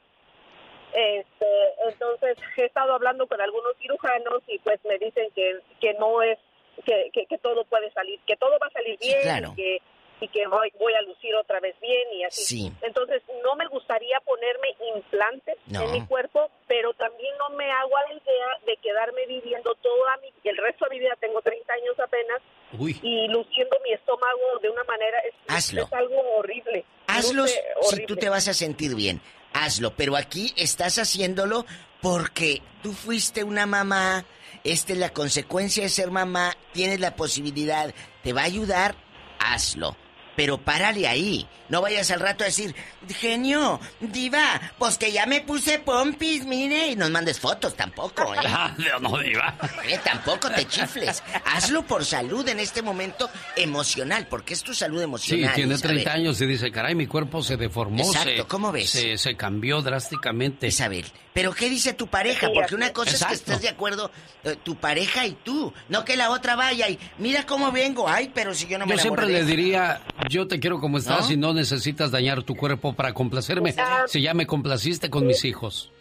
Este, 0.92 1.46
entonces 1.88 2.36
he 2.56 2.64
estado 2.64 2.94
hablando 2.94 3.26
con 3.28 3.40
algunos 3.40 3.76
cirujanos 3.78 4.42
y 4.48 4.58
pues 4.58 4.80
me 4.84 4.98
dicen 4.98 5.30
que, 5.36 5.60
que 5.80 5.94
no 5.94 6.20
es, 6.22 6.38
que, 6.84 7.10
que, 7.12 7.26
que 7.26 7.38
todo 7.38 7.64
puede 7.64 7.92
salir, 7.92 8.18
que 8.26 8.36
todo 8.36 8.58
va 8.58 8.66
a 8.66 8.70
salir 8.70 8.96
Sí, 9.00 9.08
bien 9.08 9.20
claro. 9.22 9.52
y 9.52 9.56
que, 9.56 9.78
y 10.20 10.28
que 10.28 10.46
voy, 10.46 10.70
voy 10.78 10.92
a 10.94 11.02
lucir 11.02 11.34
otra 11.36 11.60
vez 11.60 11.74
bien 11.80 12.08
y 12.14 12.24
así. 12.24 12.44
Sí. 12.44 12.72
Entonces 12.82 13.22
no 13.42 13.54
me 13.56 13.66
gustaría 13.68 14.20
ponerme 14.20 14.68
implantes 14.96 15.56
No. 15.66 15.82
en 15.82 15.92
mi 15.92 16.06
cuerpo, 16.06 16.50
pero 16.68 16.92
también 16.94 17.32
no 17.38 17.56
me 17.56 17.70
hago 17.70 17.96
a 17.96 18.02
la 18.02 18.14
idea 18.14 18.46
de 18.66 18.76
quedarme 18.78 19.26
viviendo 19.26 19.74
toda 19.76 20.16
mi, 20.18 20.28
el 20.48 20.56
resto 20.56 20.84
de 20.86 20.90
mi 20.96 21.00
vida, 21.00 21.16
tengo 21.20 21.40
30 21.40 21.72
años 21.72 21.98
apenas, 21.98 22.40
Uy. 22.78 22.98
y 23.02 23.28
luciendo 23.28 23.76
mi 23.82 23.92
estómago 23.92 24.58
de 24.62 24.70
una 24.70 24.84
manera, 24.84 25.18
es, 25.20 25.34
Hazlo. 25.48 25.82
es 25.84 25.92
algo 25.92 26.20
horrible. 26.36 26.84
Hazlo 27.06 27.42
Luce 27.42 27.60
si 27.90 28.06
tú 28.06 28.16
te 28.16 28.28
vas 28.28 28.46
a 28.48 28.54
sentir 28.54 28.94
bien. 28.94 29.20
Hazlo, 29.52 29.94
pero 29.96 30.14
aquí 30.16 30.52
estás 30.56 30.98
haciéndolo 30.98 31.66
porque 32.00 32.62
tú 32.82 32.92
fuiste 32.92 33.42
una 33.42 33.66
mamá. 33.66 34.24
Esta 34.62 34.92
es 34.92 34.98
la 34.98 35.08
consecuencia 35.12 35.82
de 35.82 35.88
ser 35.88 36.10
mamá. 36.12 36.52
Tienes 36.72 37.00
la 37.00 37.16
posibilidad. 37.16 37.92
Te 38.22 38.32
va 38.32 38.42
a 38.42 38.44
ayudar. 38.44 38.94
Hazlo. 39.40 39.96
Pero 40.40 40.56
párale 40.56 41.06
ahí. 41.06 41.46
No 41.68 41.82
vayas 41.82 42.10
al 42.10 42.18
rato 42.18 42.44
a 42.44 42.46
decir, 42.46 42.74
genio, 43.18 43.78
diva, 44.00 44.58
pues 44.78 44.96
que 44.96 45.12
ya 45.12 45.26
me 45.26 45.42
puse 45.42 45.78
pompis, 45.78 46.46
mire. 46.46 46.88
Y 46.88 46.96
nos 46.96 47.10
mandes 47.10 47.38
fotos 47.38 47.76
tampoco, 47.76 48.34
¿eh? 48.34 48.38
Ah, 48.46 48.74
no, 49.02 49.18
Diva. 49.18 49.54
Eh, 49.86 50.00
Tampoco 50.02 50.48
te 50.50 50.66
chifles. 50.66 51.22
Hazlo 51.44 51.82
por 51.86 52.06
salud 52.06 52.48
en 52.48 52.58
este 52.58 52.80
momento 52.80 53.28
emocional, 53.54 54.26
porque 54.30 54.54
es 54.54 54.62
tu 54.62 54.72
salud 54.74 54.98
Sí, 54.98 55.04
emocional. 55.04 55.54
tiene 55.54 55.74
Isabel. 55.74 55.96
30 55.96 56.12
años 56.12 56.40
y 56.40 56.46
dice, 56.46 56.72
caray, 56.72 56.94
mi 56.94 57.06
cuerpo 57.06 57.42
se 57.42 57.58
deformó. 57.58 58.02
Exacto, 58.02 58.30
se- 58.30 58.44
¿cómo 58.44 58.72
ves? 58.72 58.88
Se, 58.90 59.18
se 59.18 59.36
cambió 59.36 59.82
drásticamente. 59.82 60.66
Isabel. 60.68 61.04
Pero 61.32 61.52
¿qué 61.52 61.70
dice 61.70 61.92
tu 61.92 62.08
pareja? 62.08 62.48
Sí, 62.48 62.52
Porque 62.54 62.74
una 62.74 62.92
cosa 62.92 63.12
es 63.12 63.24
que 63.24 63.34
estés 63.34 63.60
de 63.62 63.68
acuerdo 63.68 64.10
eh, 64.42 64.56
tu 64.64 64.74
pareja 64.74 65.26
y 65.26 65.32
tú, 65.44 65.72
no 65.88 66.04
que 66.04 66.16
la 66.16 66.30
otra 66.30 66.56
vaya 66.56 66.88
y 66.88 66.98
mira 67.18 67.46
cómo 67.46 67.70
vengo. 67.70 68.08
Ay, 68.08 68.32
pero 68.34 68.52
si 68.54 68.66
yo 68.66 68.78
no 68.78 68.86
me 68.86 68.96
Yo 68.96 69.02
siempre 69.02 69.26
le 69.26 69.44
diría, 69.44 70.00
yo 70.30 70.46
te 70.48 70.58
quiero 70.60 70.80
como 70.80 70.98
estás 70.98 71.28
¿No? 71.28 71.34
y 71.34 71.36
no 71.36 71.52
necesitas 71.52 72.10
dañar 72.10 72.42
tu 72.42 72.56
cuerpo 72.56 72.92
para 72.94 73.12
complacerme. 73.12 73.74
Ah. 73.78 74.04
Si 74.06 74.22
ya 74.22 74.32
me 74.34 74.46
complaciste 74.46 75.10
con 75.10 75.26
mis 75.26 75.44
hijos. 75.44 75.92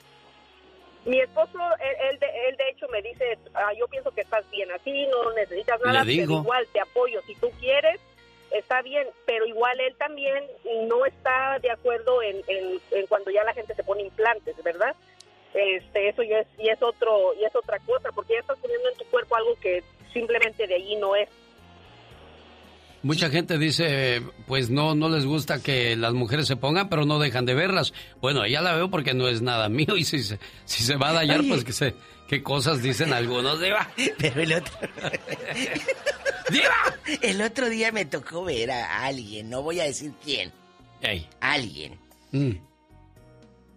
Mi 1.06 1.20
esposo, 1.20 1.58
él, 1.80 1.96
él 2.12 2.20
de, 2.20 2.28
él 2.50 2.56
de 2.58 2.70
hecho 2.70 2.88
me 2.90 3.02
dice, 3.02 3.38
"Ah, 3.54 3.72
yo 3.78 3.88
pienso 3.88 4.12
que 4.12 4.22
estás 4.22 4.44
bien 4.52 4.70
así, 4.72 5.08
no 5.08 5.32
necesitas 5.34 5.80
nada, 5.84 6.04
Le 6.04 6.12
digo. 6.12 6.26
pero 6.28 6.42
igual 6.42 6.68
te 6.72 6.80
apoyo 6.82 7.22
si 7.26 7.36
tú 7.36 7.50
quieres, 7.60 8.00
está 8.52 8.82
bien, 8.82 9.08
pero 9.26 9.46
igual 9.46 9.80
él 9.80 9.96
también 9.98 10.44
no 10.88 11.06
está 11.06 11.58
de 11.60 11.72
acuerdo 11.72 12.22
en, 12.22 12.38
en, 12.48 12.80
en 12.92 13.08
cuando 13.08 13.32
ya 13.32 13.44
la 13.44 13.54
gente 13.54 13.74
se 13.76 13.84
pone 13.84 14.04
implantes, 14.04 14.56
¿verdad? 14.64 14.96
Este, 15.54 16.10
eso 16.10 16.22
ya 16.22 16.40
es, 16.42 16.48
y 16.60 16.70
es 16.70 16.82
otro, 16.84 17.34
y 17.40 17.46
es 17.46 17.56
otra 17.56 17.80
cosa, 17.80 18.12
porque 18.14 18.34
ya 18.34 18.40
estás 18.42 18.60
poniendo 18.60 18.90
en 18.90 18.98
tu 18.98 19.06
cuerpo 19.06 19.36
algo 19.36 19.56
que 19.62 19.84
simplemente 20.14 20.68
de 20.68 20.76
allí 20.76 20.96
no 20.98 21.16
es. 21.16 21.30
Mucha 23.02 23.30
gente 23.30 23.58
dice, 23.58 24.22
pues 24.46 24.70
no, 24.70 24.94
no 24.94 25.10
les 25.10 25.26
gusta 25.26 25.62
que 25.62 25.96
las 25.96 26.14
mujeres 26.14 26.48
se 26.48 26.58
pongan, 26.58 26.90
pero 26.90 27.06
no 27.06 27.18
dejan 27.20 27.46
de 27.46 27.54
verlas. 27.54 27.94
Bueno, 28.22 28.46
ya 28.46 28.62
la 28.62 28.74
veo 28.74 28.90
porque 28.90 29.14
no 29.14 29.28
es 29.30 29.42
nada 29.42 29.70
mío 29.70 29.96
y 29.96 30.04
si 30.04 30.22
se, 30.22 30.40
si 30.66 30.84
se 30.84 30.98
va 30.98 31.10
a 31.10 31.14
dañar, 31.14 31.40
Oye. 31.40 31.50
pues 31.50 31.64
que 31.64 31.72
se, 31.72 31.96
qué 32.28 32.44
cosas 32.44 32.82
dicen 32.82 33.14
algunos. 33.14 33.62
Diva. 33.62 33.90
Pero 34.18 34.42
el 34.42 34.54
otro... 34.54 34.74
El 37.22 37.42
otro 37.42 37.70
día 37.70 37.92
me 37.92 38.06
tocó 38.06 38.44
ver 38.44 38.72
a 38.72 39.06
alguien, 39.06 39.50
no 39.50 39.62
voy 39.62 39.80
a 39.80 39.84
decir 39.84 40.12
quién. 40.24 40.52
Ey. 41.02 41.28
Alguien. 41.40 42.00
Mm. 42.32 42.52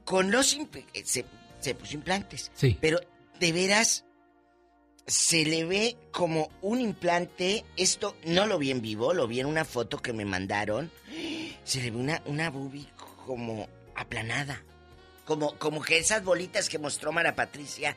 Con 0.05 0.31
los... 0.31 0.57
se 1.03 1.75
puso 1.75 1.95
implantes. 1.95 2.51
Sí. 2.55 2.77
Pero 2.81 2.99
de 3.39 3.53
veras 3.53 4.05
se 5.07 5.45
le 5.45 5.65
ve 5.65 5.97
como 6.11 6.51
un 6.63 6.81
implante. 6.81 7.65
Esto 7.77 8.17
no 8.25 8.47
lo 8.47 8.59
vi 8.59 8.71
en 8.71 8.81
vivo, 8.83 9.13
lo 9.15 9.27
vi 9.27 9.41
en 9.41 9.47
una 9.47 9.65
foto 9.65 9.99
que 10.01 10.13
me 10.13 10.25
mandaron. 10.25 10.91
Se 11.65 11.81
le 11.83 11.91
ve 11.91 11.97
una, 11.97 12.23
una 12.27 12.51
boobie 12.51 12.87
como 13.27 13.69
aplanada. 13.95 14.63
Como, 15.25 15.57
como 15.59 15.81
que 15.83 15.99
esas 15.99 16.25
bolitas 16.25 16.69
que 16.69 16.79
mostró 16.79 17.13
Mara 17.13 17.35
Patricia. 17.37 17.97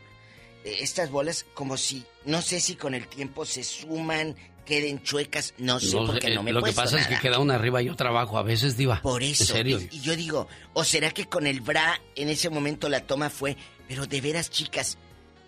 eh, 0.64 0.78
Estas 0.82 1.10
bolas 1.10 1.46
como 1.54 1.76
si, 1.78 2.06
no 2.26 2.42
sé 2.42 2.60
si 2.60 2.76
con 2.76 2.94
el 2.94 3.08
tiempo 3.08 3.46
se 3.46 3.64
suman, 3.64 4.36
queden 4.66 5.02
chuecas, 5.02 5.54
no 5.58 5.80
sé, 5.80 5.96
No 5.96 6.06
porque 6.06 6.34
no 6.36 6.44
me 6.44 6.52
lo 6.54 6.62
que 6.62 6.72
pasa 6.74 7.00
es 7.00 7.08
que 7.08 7.18
queda 7.20 7.40
una 7.40 7.56
arriba 7.56 7.82
y 7.82 7.90
otra 7.90 8.10
abajo 8.10 8.38
a 8.38 8.44
veces, 8.44 8.78
Diva. 8.78 9.02
Por 9.02 9.24
eso. 9.24 9.44
En 9.44 9.48
serio. 9.58 9.80
Y, 9.92 9.98
y 9.98 10.02
yo 10.02 10.16
digo, 10.16 10.48
¿o 10.74 10.84
será 10.84 11.12
que 11.12 11.26
con 11.26 11.48
el 11.48 11.62
bra 11.62 12.00
en 12.16 12.30
ese 12.30 12.50
momento 12.50 12.90
la 12.90 13.02
toma 13.02 13.30
fue? 13.30 13.58
Pero 13.88 14.06
de 14.06 14.22
veras, 14.22 14.50
chicas, 14.52 14.98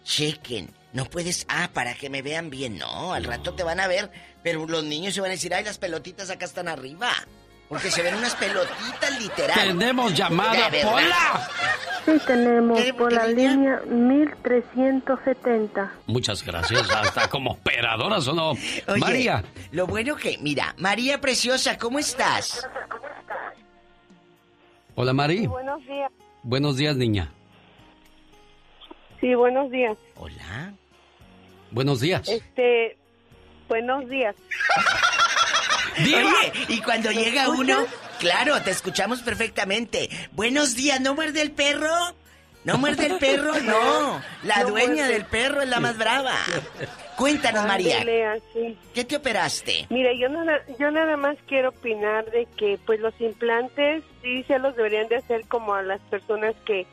chequen. 0.03 0.69
No 0.93 1.05
puedes, 1.05 1.45
ah, 1.49 1.69
para 1.73 1.93
que 1.95 2.09
me 2.09 2.21
vean 2.21 2.49
bien. 2.49 2.77
No, 2.77 3.13
al 3.13 3.23
rato 3.25 3.53
te 3.53 3.63
van 3.63 3.79
a 3.79 3.87
ver, 3.87 4.11
pero 4.43 4.65
los 4.67 4.83
niños 4.83 5.13
se 5.13 5.21
van 5.21 5.29
a 5.29 5.33
decir, 5.33 5.53
ay, 5.53 5.63
las 5.63 5.77
pelotitas 5.77 6.29
acá 6.29 6.43
están 6.45 6.67
arriba. 6.67 7.11
Porque 7.69 7.91
se 7.91 8.01
ven 8.01 8.15
unas 8.15 8.33
pelotitas 8.35 9.19
literal. 9.19 9.59
Tenemos 9.59 10.13
llamada. 10.15 10.69
Pola. 10.83 11.49
Sí, 12.05 12.13
tenemos 12.25 12.79
¿Qué- 12.81 12.93
por 12.93 13.11
la 13.11 13.27
línea 13.27 13.81
1370. 13.85 15.91
Muchas 16.05 16.45
gracias. 16.45 16.89
Hasta 16.89 17.29
como 17.29 17.51
operadora 17.51 18.21
sonó. 18.21 18.51
Oye, 18.51 18.83
María. 19.01 19.43
Lo 19.71 19.85
bueno 19.85 20.15
que, 20.15 20.37
mira, 20.37 20.73
María 20.77 21.19
Preciosa, 21.19 21.77
¿cómo 21.77 21.99
estás? 21.99 22.65
Hola, 24.95 25.11
Mari. 25.11 25.45
Buenos 25.47 25.85
días. 25.85 26.09
Buenos 26.43 26.77
días, 26.77 26.95
niña. 26.95 27.33
Sí, 29.19 29.35
buenos 29.35 29.69
días. 29.71 29.97
Hola. 30.19 30.73
Buenos 31.71 31.99
días. 31.99 32.27
Este, 32.27 32.97
buenos 33.67 34.07
días. 34.09 34.35
Oye, 35.99 36.53
y 36.69 36.81
cuando 36.81 37.11
llega 37.11 37.49
uno, 37.49 37.85
claro, 38.19 38.61
te 38.61 38.71
escuchamos 38.71 39.21
perfectamente. 39.21 40.09
Buenos 40.31 40.75
días, 40.75 41.01
¿no 41.01 41.15
muerde 41.15 41.41
el 41.41 41.51
perro? 41.51 41.91
¿No 42.63 42.77
muerde 42.77 43.07
el 43.07 43.17
perro? 43.17 43.53
No, 43.63 44.21
la 44.43 44.63
No 44.63 44.69
dueña 44.69 44.93
muerde. 44.95 45.13
del 45.13 45.25
perro 45.25 45.61
es 45.61 45.69
la 45.69 45.79
más 45.79 45.97
brava. 45.97 46.35
Cuéntanos, 47.15 47.65
María. 47.65 48.03
¿qué 48.93 49.03
te 49.03 49.15
operaste? 49.15 49.87
Mire, 49.89 50.17
yo 50.19 50.29
nada, 50.29 50.59
yo 50.79 50.91
nada 50.91 51.17
más 51.17 51.35
quiero 51.47 51.69
opinar 51.69 52.25
de 52.31 52.47
que 52.57 52.77
pues 52.85 52.99
los 52.99 53.13
implantes 53.19 54.03
sí 54.21 54.43
se 54.43 54.59
los 54.59 54.75
deberían 54.75 55.07
de 55.07 55.15
hacer 55.17 55.45
como 55.47 55.73
a 55.73 55.81
las 55.81 55.99
personas 56.01 56.53
que 56.65 56.85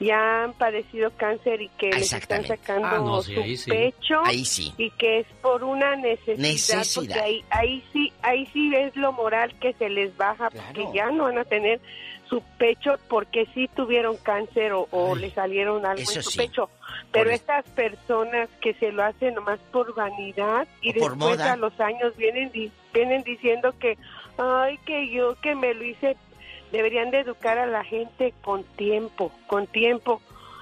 ya 0.00 0.44
han 0.44 0.52
padecido 0.52 1.10
cáncer 1.16 1.60
y 1.62 1.68
que 1.70 1.90
les 1.90 2.12
están 2.12 2.46
sacando 2.46 2.86
Ah, 2.88 2.98
no, 2.98 3.22
sí, 3.22 3.34
su 3.34 3.40
ahí 3.42 3.56
sí. 3.56 3.70
pecho 3.70 4.20
Ahí 4.24 4.44
sí. 4.44 4.72
y 4.78 4.90
que 4.92 5.20
es 5.20 5.26
por 5.42 5.64
una 5.64 5.96
necesidad, 5.96 6.36
Necesidad. 6.38 7.14
porque 7.16 7.20
ahí, 7.20 7.44
ahí 7.50 7.84
sí 7.92 8.12
ahí 8.22 8.46
sí 8.52 8.72
es 8.74 8.94
lo 8.96 9.12
moral 9.12 9.54
que 9.58 9.72
se 9.74 9.88
les 9.88 10.16
baja 10.16 10.50
porque 10.50 10.86
ya 10.94 11.10
no 11.10 11.24
van 11.24 11.38
a 11.38 11.44
tener 11.44 11.80
su 12.28 12.42
pecho 12.58 12.94
porque 13.08 13.46
sí 13.54 13.68
tuvieron 13.74 14.16
cáncer 14.18 14.72
o, 14.72 14.86
o 14.90 15.16
le 15.16 15.30
salieron 15.30 15.84
algo 15.86 16.02
eso 16.02 16.18
en 16.18 16.22
su 16.22 16.30
sí. 16.30 16.38
pecho 16.38 16.68
pero 17.10 17.24
Por- 17.24 17.32
estas 17.34 17.64
personas 17.70 18.48
que 18.60 18.74
se 18.74 18.92
lo 18.92 19.02
hacen 19.02 19.34
nomás 19.34 19.58
por 19.72 19.94
vanidad 19.94 20.68
y 20.82 20.92
por 20.92 21.12
después 21.16 21.38
moda. 21.38 21.52
a 21.54 21.56
los 21.56 21.78
años 21.80 22.14
vienen 22.16 22.50
di- 22.52 22.70
vienen 22.94 23.22
diciendo 23.24 23.74
que 23.80 23.96
ay 24.36 24.78
que 24.86 25.08
yo 25.10 25.34
que 25.40 25.54
me 25.56 25.74
lo 25.74 25.84
hice 25.84 26.16
deberían 26.72 27.10
de 27.10 27.20
educar 27.20 27.58
a 27.58 27.66
la 27.66 27.84
gente 27.84 28.34
con 28.42 28.64
tiempo 28.64 29.32
con 29.46 29.66
tiempo 29.66 30.20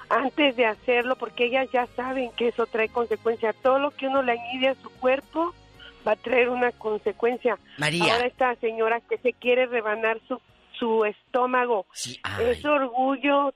antes 0.09 0.55
de 0.55 0.65
hacerlo 0.65 1.15
porque 1.15 1.45
ellas 1.45 1.69
ya 1.71 1.85
saben 1.87 2.31
que 2.31 2.49
eso 2.49 2.65
trae 2.65 2.89
consecuencias 2.89 3.55
todo 3.61 3.79
lo 3.79 3.91
que 3.91 4.07
uno 4.07 4.21
le 4.21 4.33
añade 4.33 4.69
a 4.69 4.75
su 4.75 4.89
cuerpo 4.89 5.53
va 6.07 6.13
a 6.13 6.15
traer 6.15 6.49
una 6.49 6.71
consecuencia. 6.71 7.57
María. 7.77 8.13
ahora 8.13 8.27
esta 8.27 8.55
señora 8.55 9.01
que 9.01 9.17
se 9.17 9.33
quiere 9.33 9.65
rebanar 9.65 10.19
su 10.27 10.39
su 10.79 11.05
estómago 11.05 11.85
es 12.39 12.63
orgullo 12.65 13.53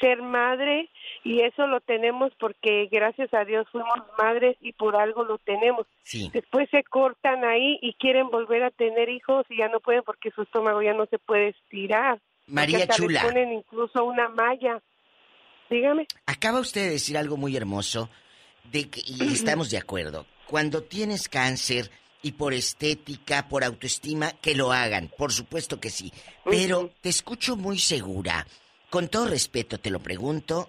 ser 0.00 0.22
madre 0.22 0.90
y 1.24 1.40
eso 1.40 1.66
lo 1.66 1.80
tenemos 1.80 2.32
porque 2.38 2.86
gracias 2.92 3.32
a 3.32 3.44
Dios 3.44 3.66
fuimos 3.72 3.98
madres 4.18 4.56
y 4.60 4.72
por 4.72 4.94
algo 4.94 5.24
lo 5.24 5.38
tenemos. 5.38 5.86
Sí. 6.02 6.30
Después 6.32 6.68
se 6.70 6.84
cortan 6.84 7.44
ahí 7.44 7.78
y 7.80 7.94
quieren 7.94 8.28
volver 8.28 8.62
a 8.62 8.70
tener 8.70 9.08
hijos 9.08 9.46
y 9.48 9.56
ya 9.58 9.68
no 9.68 9.80
pueden 9.80 10.02
porque 10.02 10.30
su 10.32 10.42
estómago 10.42 10.82
ya 10.82 10.92
no 10.92 11.06
se 11.06 11.18
puede 11.18 11.48
estirar. 11.48 12.20
María 12.46 12.80
hasta 12.80 12.94
Chula. 12.94 13.22
Le 13.22 13.28
ponen 13.28 13.52
incluso 13.54 14.04
una 14.04 14.28
malla. 14.28 14.82
Dígame. 15.70 16.06
Acaba 16.26 16.60
usted 16.60 16.82
de 16.82 16.90
decir 16.90 17.16
algo 17.16 17.38
muy 17.38 17.56
hermoso 17.56 18.10
de 18.70 18.90
que, 18.90 19.00
y 19.00 19.22
estamos 19.32 19.70
de 19.70 19.78
acuerdo. 19.78 20.26
Cuando 20.46 20.82
tienes 20.82 21.30
cáncer 21.30 21.90
y 22.20 22.32
por 22.32 22.52
estética, 22.52 23.48
por 23.48 23.64
autoestima, 23.64 24.32
que 24.42 24.54
lo 24.54 24.72
hagan, 24.72 25.10
por 25.16 25.32
supuesto 25.32 25.80
que 25.80 25.88
sí. 25.88 26.12
Pero 26.44 26.90
te 27.00 27.08
escucho 27.08 27.56
muy 27.56 27.78
segura. 27.78 28.46
Con 28.90 29.08
todo 29.08 29.26
respeto 29.26 29.78
te 29.78 29.90
lo 29.90 30.00
pregunto, 30.00 30.68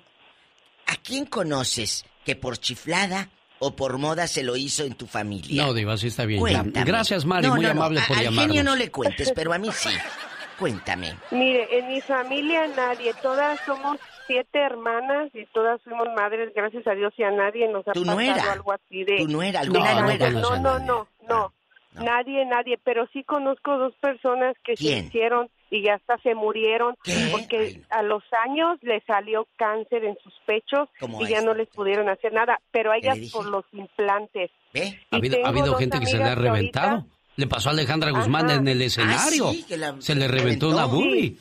¿a 0.87 0.95
quién 0.97 1.25
conoces 1.25 2.05
que 2.25 2.35
por 2.35 2.57
chiflada 2.57 3.29
o 3.59 3.75
por 3.75 3.97
moda 3.97 4.27
se 4.27 4.43
lo 4.43 4.55
hizo 4.55 4.83
en 4.83 4.95
tu 4.95 5.07
familia? 5.07 5.63
No, 5.65 5.73
Diva, 5.73 5.97
sí 5.97 6.07
está 6.07 6.25
bien. 6.25 6.39
Cuéntame. 6.39 6.85
Gracias, 6.85 7.25
Mari, 7.25 7.47
No, 7.47 7.55
muy 7.55 7.63
no, 7.65 7.73
no, 7.73 7.81
amable 7.83 8.01
a- 8.01 8.07
por 8.07 8.17
al 8.17 8.23
llamarnos. 8.23 8.47
genio 8.55 8.63
no 8.63 8.75
le 8.75 8.91
cuentes, 8.91 9.31
pero 9.33 9.53
a 9.53 9.57
mí 9.57 9.69
sí. 9.71 9.89
Cuéntame. 10.59 11.15
Mire, 11.31 11.67
en 11.79 11.87
mi 11.87 11.99
familia 12.01 12.65
nadie, 12.67 13.13
todas 13.21 13.59
somos 13.65 13.97
siete 14.25 14.59
hermanas 14.59 15.29
y 15.33 15.45
todas 15.47 15.81
fuimos 15.83 16.07
madres, 16.15 16.51
gracias 16.55 16.87
a 16.87 16.91
Dios, 16.95 17.13
y 17.17 17.23
a 17.23 17.31
nadie 17.31 17.67
nos 17.67 17.85
ha 17.87 17.91
¿Tu 17.91 18.01
pasado 18.01 18.15
nuera? 18.15 18.51
algo 18.53 18.71
así 18.71 19.03
de... 19.03 19.17
¿Tu 19.17 19.27
nuera? 19.27 19.59
¿Alguna 19.59 19.93
No, 19.95 20.01
nuera? 20.03 20.29
No, 20.29 20.55
no, 20.57 20.79
no, 20.79 21.07
no, 21.27 21.53
nadie, 21.93 22.45
nadie, 22.45 22.79
pero 22.83 23.05
sí 23.11 23.23
conozco 23.25 23.77
dos 23.77 23.93
personas 23.99 24.55
que 24.63 24.75
¿Quién? 24.75 25.01
se 25.01 25.07
hicieron 25.07 25.49
y 25.77 25.83
ya 25.83 25.95
hasta 25.95 26.17
se 26.19 26.33
murieron 26.35 26.95
porque 27.31 27.81
a 27.89 28.01
los 28.03 28.23
años 28.45 28.77
les 28.81 29.03
salió 29.05 29.47
cáncer 29.57 30.05
en 30.05 30.17
sus 30.23 30.33
pechos 30.45 30.87
y 31.01 31.05
a 31.25 31.29
ya 31.29 31.37
esta. 31.37 31.41
no 31.45 31.53
les 31.53 31.67
pudieron 31.69 32.09
hacer 32.09 32.31
nada, 32.33 32.59
pero 32.71 32.91
a 32.91 32.95
¿Qué 32.95 33.07
le 33.07 33.13
ellas 33.13 33.31
por 33.31 33.45
los 33.47 33.65
implantes. 33.73 34.51
¿Ha 35.11 35.15
habido, 35.15 35.37
ha 35.45 35.49
habido 35.49 35.75
gente 35.75 35.99
que 35.99 36.05
se 36.05 36.17
le 36.17 36.23
ha 36.23 36.35
reventado? 36.35 36.89
ahorita- 36.97 37.09
Le 37.37 37.47
pasó 37.47 37.69
a 37.69 37.71
Alejandra 37.73 38.11
Guzmán 38.11 38.45
Ajá. 38.45 38.55
en 38.55 38.67
el 38.69 38.81
escenario. 38.81 39.47
Ah, 39.49 39.51
sí, 39.51 39.63
que 39.67 39.75
la- 39.77 39.99
se 40.01 40.15
le 40.15 40.27
reventó 40.27 40.67
reventó. 40.67 40.69
una 40.69 40.85
boobie. 40.85 41.35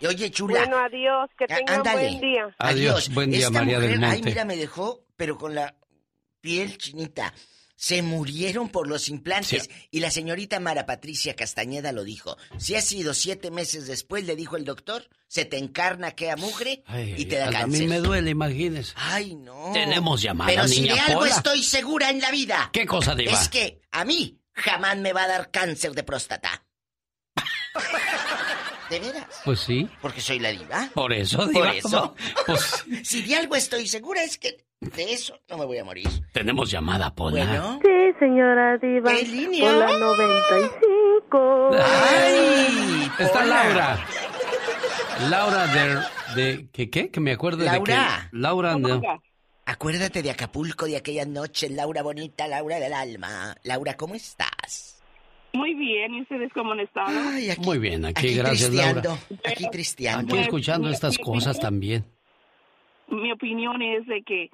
Y 0.00 0.06
Oye, 0.06 0.30
chula. 0.32 0.58
Bueno, 0.60 0.78
adiós, 0.78 1.30
que 1.38 1.44
Ah, 1.44 1.56
tengan 1.58 1.76
ándale. 1.76 2.08
buen 2.08 2.20
día. 2.20 2.54
Adiós, 2.58 3.14
buen 3.14 3.30
día, 3.30 3.46
Esta 3.46 3.50
María 3.60 3.78
del 3.78 3.90
mujer, 4.00 4.04
Ay, 4.04 4.16
Monte. 4.16 4.30
mira, 4.30 4.44
me 4.44 4.56
dejó, 4.56 4.98
pero 5.16 5.38
con 5.38 5.54
la 5.54 5.74
piel 6.40 6.76
chinita. 6.76 7.32
Se 7.82 8.00
murieron 8.00 8.68
por 8.68 8.86
los 8.86 9.08
implantes. 9.08 9.68
Y 9.90 9.98
la 9.98 10.12
señorita 10.12 10.60
Mara 10.60 10.86
Patricia 10.86 11.34
Castañeda 11.34 11.90
lo 11.90 12.04
dijo. 12.04 12.36
Si 12.56 12.76
ha 12.76 12.80
sido 12.80 13.12
siete 13.12 13.50
meses 13.50 13.88
después, 13.88 14.24
le 14.24 14.36
dijo 14.36 14.56
el 14.56 14.64
doctor, 14.64 15.08
se 15.26 15.46
te 15.46 15.58
encarna 15.58 16.06
aquella 16.06 16.36
mugre 16.36 16.84
Ay, 16.86 17.16
y 17.18 17.24
te 17.24 17.38
da 17.38 17.48
a 17.48 17.50
cáncer. 17.50 17.80
mí 17.80 17.88
me 17.88 17.98
duele, 17.98 18.30
imagínese. 18.30 18.92
Ay, 18.94 19.34
no. 19.34 19.72
Tenemos 19.72 20.22
llamada, 20.22 20.48
Pero 20.52 20.68
si 20.68 20.84
de 20.84 20.92
algo 20.92 21.22
Pola. 21.22 21.34
estoy 21.34 21.64
segura 21.64 22.10
en 22.10 22.20
la 22.20 22.30
vida. 22.30 22.70
¿Qué 22.72 22.86
cosa, 22.86 23.16
Diva? 23.16 23.32
Es 23.32 23.48
que 23.48 23.80
a 23.90 24.04
mí 24.04 24.38
jamás 24.52 24.96
me 24.98 25.12
va 25.12 25.24
a 25.24 25.28
dar 25.28 25.50
cáncer 25.50 25.92
de 25.92 26.04
próstata. 26.04 26.64
¿De 28.92 29.00
veras? 29.00 29.24
Pues 29.42 29.60
sí. 29.60 29.88
Porque 30.02 30.20
soy 30.20 30.38
la 30.38 30.50
diva. 30.50 30.90
Por 30.92 31.14
eso, 31.14 31.38
Por 31.38 31.48
Diva. 31.54 31.72
eso. 31.72 32.14
Pues 32.46 32.84
Si 33.04 33.22
de 33.22 33.36
algo 33.36 33.56
estoy 33.56 33.86
segura 33.88 34.22
es 34.22 34.36
que 34.36 34.66
de 34.80 35.14
eso 35.14 35.40
no 35.48 35.56
me 35.56 35.64
voy 35.64 35.78
a 35.78 35.84
morir. 35.84 36.06
tenemos 36.32 36.70
llamada, 36.70 37.14
Pola. 37.14 37.46
Bueno. 37.46 37.80
Sí, 37.82 37.88
señora 38.18 38.76
Diva. 38.76 39.10
¿Qué 39.12 39.22
línea? 39.26 39.70
Por 39.70 39.78
la 39.78 39.98
95. 39.98 41.70
¡Ay! 41.82 43.10
Está 43.18 43.40
Pola. 43.40 43.64
Laura. 43.64 44.06
Laura 45.30 45.66
de... 45.68 46.42
de 46.42 46.68
¿qué, 46.70 46.90
¿Qué? 46.90 47.10
Que 47.10 47.20
me 47.20 47.32
acuerde 47.32 47.64
Laura. 47.64 47.78
de 47.78 48.28
que... 48.30 48.36
Laura. 48.36 48.76
no. 48.76 49.00
Acuérdate 49.64 50.22
de 50.22 50.30
Acapulco, 50.32 50.84
de 50.86 50.96
aquellas 50.96 51.28
noches, 51.28 51.70
Laura 51.70 52.02
bonita, 52.02 52.46
Laura 52.48 52.78
del 52.78 52.92
alma. 52.92 53.56
Laura, 53.62 53.96
¿cómo 53.96 54.14
estás? 54.16 54.91
Muy 55.54 55.74
bien, 55.74 56.14
¿y 56.14 56.22
ustedes 56.22 56.52
cómo 56.52 56.72
han 56.72 56.80
estado? 56.80 57.08
Ay, 57.32 57.50
aquí, 57.50 57.60
Muy 57.60 57.78
bien, 57.78 58.04
aquí, 58.04 58.28
aquí 58.28 58.34
gracias, 58.34 58.70
tristeando, 58.70 59.02
Laura. 59.02 59.22
aquí 59.44 59.70
tristeando. 59.70 60.34
Aquí 60.34 60.42
escuchando 60.44 60.88
estas 60.88 61.18
cosas 61.18 61.60
también. 61.60 62.04
Mi 63.08 63.30
opinión 63.32 63.82
es 63.82 64.06
de 64.06 64.22
que 64.22 64.50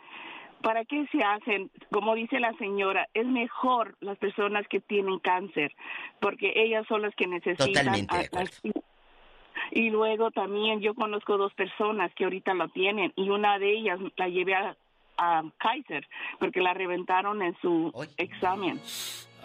¿para 0.62 0.84
qué 0.84 1.06
se 1.12 1.22
hacen? 1.22 1.70
Como 1.92 2.14
dice 2.14 2.40
la 2.40 2.52
señora, 2.54 3.08
es 3.14 3.26
mejor 3.26 3.96
las 4.00 4.18
personas 4.18 4.66
que 4.68 4.80
tienen 4.80 5.18
cáncer, 5.20 5.72
porque 6.20 6.52
ellas 6.56 6.86
son 6.88 7.02
las 7.02 7.14
que 7.14 7.26
necesitan. 7.26 7.66
Totalmente 7.72 8.16
de 8.16 8.24
acuerdo. 8.24 8.50
y 9.70 9.90
luego 9.90 10.30
también 10.30 10.80
yo 10.80 10.94
conozco 10.94 11.36
dos 11.36 11.54
personas 11.54 12.12
que 12.14 12.24
ahorita 12.24 12.54
lo 12.54 12.68
tienen 12.68 13.12
y 13.16 13.30
una 13.30 13.58
de 13.58 13.70
ellas 13.70 13.98
la 14.16 14.28
llevé 14.28 14.54
a, 14.54 14.76
a 15.16 15.42
Kaiser 15.58 16.06
porque 16.38 16.60
la 16.60 16.74
reventaron 16.74 17.42
en 17.42 17.56
su 17.60 17.92
examen. 18.16 18.80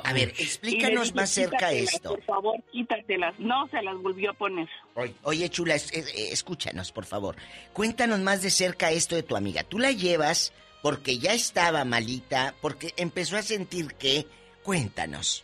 A 0.03 0.13
ver, 0.13 0.29
explícanos 0.37 1.03
dije, 1.09 1.15
más 1.15 1.29
cerca 1.29 1.57
"Quítatelas, 1.69 1.93
esto. 1.93 2.09
Por 2.09 2.23
favor, 2.23 2.63
quítatelas. 2.71 3.39
No, 3.39 3.67
se 3.69 3.81
las 3.81 3.95
volvió 3.97 4.31
a 4.31 4.33
poner. 4.33 4.67
Oye, 4.95 5.13
oye, 5.23 5.49
chula, 5.49 5.75
es- 5.75 5.91
es- 5.93 6.07
eh, 6.15 6.31
escúchanos, 6.31 6.91
por 6.91 7.05
favor. 7.05 7.35
Cuéntanos 7.73 8.19
más 8.19 8.41
de 8.41 8.49
cerca 8.51 8.91
esto 8.91 9.15
de 9.15 9.23
tu 9.23 9.35
amiga. 9.35 9.63
¿Tú 9.63 9.79
la 9.79 9.91
llevas 9.91 10.51
porque 10.81 11.17
ya 11.19 11.33
estaba 11.33 11.85
malita, 11.85 12.53
porque 12.61 12.93
empezó 12.97 13.37
a 13.37 13.41
sentir 13.41 13.93
que... 13.95 14.25
Cuéntanos. 14.63 15.43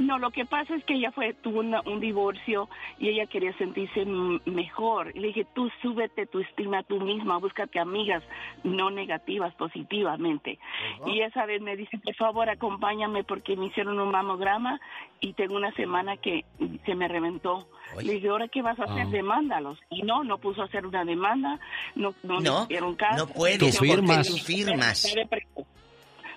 No, 0.00 0.18
lo 0.18 0.30
que 0.30 0.46
pasa 0.46 0.74
es 0.74 0.84
que 0.84 0.94
ella 0.94 1.10
fue 1.12 1.34
tuvo 1.34 1.60
una- 1.60 1.82
un 1.82 2.00
divorcio 2.00 2.68
y 2.98 3.08
ella 3.10 3.26
quería 3.26 3.52
sentirse 3.58 4.04
mejor. 4.46 5.12
Y 5.14 5.20
le 5.20 5.26
dije, 5.28 5.46
tú 5.54 5.70
súbete 5.82 6.26
tu 6.26 6.40
estima 6.40 6.82
tú 6.82 6.98
misma, 7.00 7.36
búscate 7.38 7.78
amigas 7.78 8.22
no 8.64 8.90
negativas, 8.90 9.54
positivamente. 9.54 10.58
Y 11.06 11.20
esa 11.20 11.44
vez 11.46 11.60
me 11.60 11.76
dice, 11.76 11.98
por 11.98 12.14
favor, 12.14 12.48
acompáñame 12.48 13.24
porque 13.24 13.56
me 13.56 13.66
hicieron 13.66 14.00
un 14.00 14.10
mamograma 14.10 14.80
y 15.20 15.34
tengo 15.34 15.54
una 15.56 15.70
semana 15.72 16.16
que 16.16 16.44
se 16.86 16.94
me 16.94 17.06
reventó. 17.06 17.68
Le 18.02 18.14
dije, 18.14 18.28
¿ahora 18.28 18.48
qué 18.48 18.62
vas 18.62 18.78
a 18.80 18.84
hacer? 18.84 19.06
Ah. 19.06 19.10
Demándalos. 19.10 19.78
Y 19.90 20.02
no, 20.02 20.24
no 20.24 20.38
puso 20.38 20.62
a 20.62 20.64
hacer 20.64 20.86
una 20.86 21.04
demanda, 21.04 21.58
no, 21.94 22.14
no, 22.22 22.40
No, 22.40 22.58
me 22.60 22.64
hicieron 22.64 22.94
caso. 22.94 23.26
no 23.26 23.32
puedes 23.32 23.58
Dice, 23.58 23.78
porque 23.78 24.02
"Porque 24.02 24.28
tú 24.28 24.36
firmas". 24.38 25.14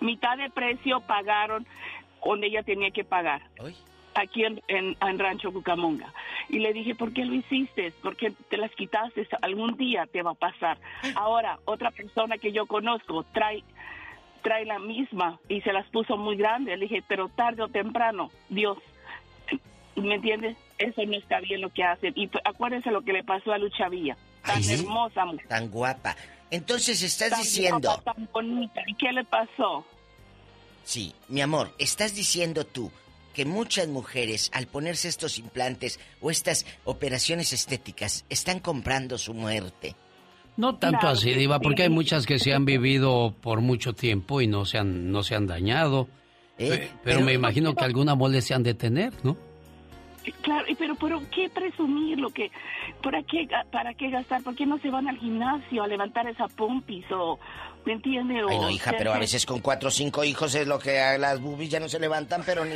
Mitad 0.01 0.37
de 0.37 0.49
precio 0.49 0.99
pagaron 1.01 1.65
donde 2.25 2.47
ella 2.47 2.63
tenía 2.63 2.91
que 2.91 3.03
pagar. 3.03 3.41
aquí 4.15 4.43
en, 4.43 4.61
en, 4.67 5.19
Rancho 5.19 5.51
Cucamonga. 5.51 6.13
Y 6.49 6.59
le 6.59 6.73
dije, 6.73 6.95
¿por 6.95 7.13
qué 7.13 7.25
lo 7.25 7.33
hiciste? 7.33 7.91
¿Por 8.01 8.15
qué 8.15 8.31
te 8.49 8.57
las 8.57 8.71
quitaste? 8.71 9.27
Algún 9.41 9.75
día 9.75 10.05
te 10.05 10.21
va 10.21 10.31
a 10.31 10.35
pasar. 10.35 10.77
Ahora, 11.15 11.59
otra 11.65 11.91
persona 11.91 12.37
que 12.37 12.51
yo 12.51 12.65
conozco 12.67 13.25
trae, 13.33 13.63
trae 14.41 14.65
la 14.65 14.79
misma 14.79 15.39
y 15.49 15.61
se 15.61 15.73
las 15.73 15.87
puso 15.87 16.17
muy 16.17 16.35
grandes. 16.35 16.77
Le 16.77 16.85
dije, 16.85 17.03
pero 17.07 17.29
tarde 17.29 17.63
o 17.63 17.69
temprano, 17.69 18.29
Dios, 18.49 18.77
¿me 19.95 20.15
entiendes? 20.15 20.57
Eso 20.77 21.03
no 21.05 21.17
está 21.17 21.39
bien 21.39 21.61
lo 21.61 21.69
que 21.69 21.83
hacen. 21.83 22.13
Y 22.15 22.29
acuérdense 22.43 22.91
lo 22.91 23.01
que 23.01 23.13
le 23.13 23.23
pasó 23.23 23.51
a 23.51 23.57
Lucha 23.57 23.89
Villa. 23.89 24.17
Tan 24.45 24.63
hermosa 24.63 25.25
mujer. 25.25 25.47
Tan 25.47 25.69
guapa. 25.69 26.15
Entonces 26.51 27.01
estás 27.01 27.37
diciendo... 27.39 27.99
tan 28.03 28.29
bonita. 28.31 28.81
¿Y 28.85 28.93
qué 28.95 29.11
le 29.11 29.23
pasó? 29.23 29.85
Sí, 30.83 31.13
mi 31.29 31.41
amor, 31.41 31.73
estás 31.77 32.15
diciendo 32.15 32.65
tú 32.65 32.91
que 33.33 33.45
muchas 33.45 33.87
mujeres 33.87 34.49
al 34.53 34.67
ponerse 34.67 35.07
estos 35.07 35.39
implantes 35.39 35.99
o 36.21 36.29
estas 36.29 36.65
operaciones 36.83 37.51
estéticas 37.51 38.25
están 38.29 38.59
comprando 38.59 39.17
su 39.17 39.33
muerte. 39.33 39.95
No 40.55 40.75
tanto 40.77 41.07
así, 41.07 41.33
Diva, 41.33 41.59
porque 41.59 41.83
hay 41.83 41.89
muchas 41.89 42.27
que 42.27 42.37
se 42.37 42.53
han 42.53 42.63
vivido 42.63 43.33
por 43.41 43.61
mucho 43.61 43.93
tiempo 43.93 44.39
y 44.39 44.45
no 44.45 44.65
se 44.65 44.77
han, 44.77 45.11
no 45.11 45.23
se 45.23 45.33
han 45.33 45.47
dañado. 45.47 46.07
¿Eh? 46.59 46.89
Pero, 47.03 47.21
me 47.21 47.33
imagino 47.33 47.73
que 47.73 47.83
alguna 47.83 48.13
molestia 48.13 48.49
se 48.49 48.53
han 48.53 48.63
de 48.63 48.75
tener, 48.75 49.13
¿no? 49.23 49.35
Claro, 50.41 50.65
pero, 50.77 50.95
pero 50.95 51.21
¿qué 51.31 51.49
presumir 51.49 52.19
lo 52.19 52.29
que, 52.29 52.51
para 53.01 53.23
qué, 53.23 53.47
para 53.71 53.93
qué 53.93 54.09
gastar? 54.09 54.43
¿Por 54.43 54.55
qué 54.55 54.65
no 54.65 54.77
se 54.79 54.89
van 54.89 55.07
al 55.07 55.17
gimnasio 55.17 55.83
a 55.83 55.87
levantar 55.87 56.27
esa 56.27 56.47
pompis 56.47 57.05
o, 57.11 57.39
¿me 57.85 57.93
entiende? 57.93 58.41
Ay, 58.49 58.59
no, 58.59 58.69
hija, 58.69 58.93
pero 58.97 59.13
a 59.13 59.19
veces 59.19 59.45
con 59.45 59.59
cuatro 59.59 59.89
o 59.89 59.91
cinco 59.91 60.23
hijos 60.23 60.55
es 60.55 60.67
lo 60.67 60.79
que 60.79 61.17
las 61.19 61.41
boobies 61.41 61.69
ya 61.69 61.79
no 61.79 61.89
se 61.89 61.99
levantan, 61.99 62.43
pero 62.45 62.63
ni, 62.65 62.75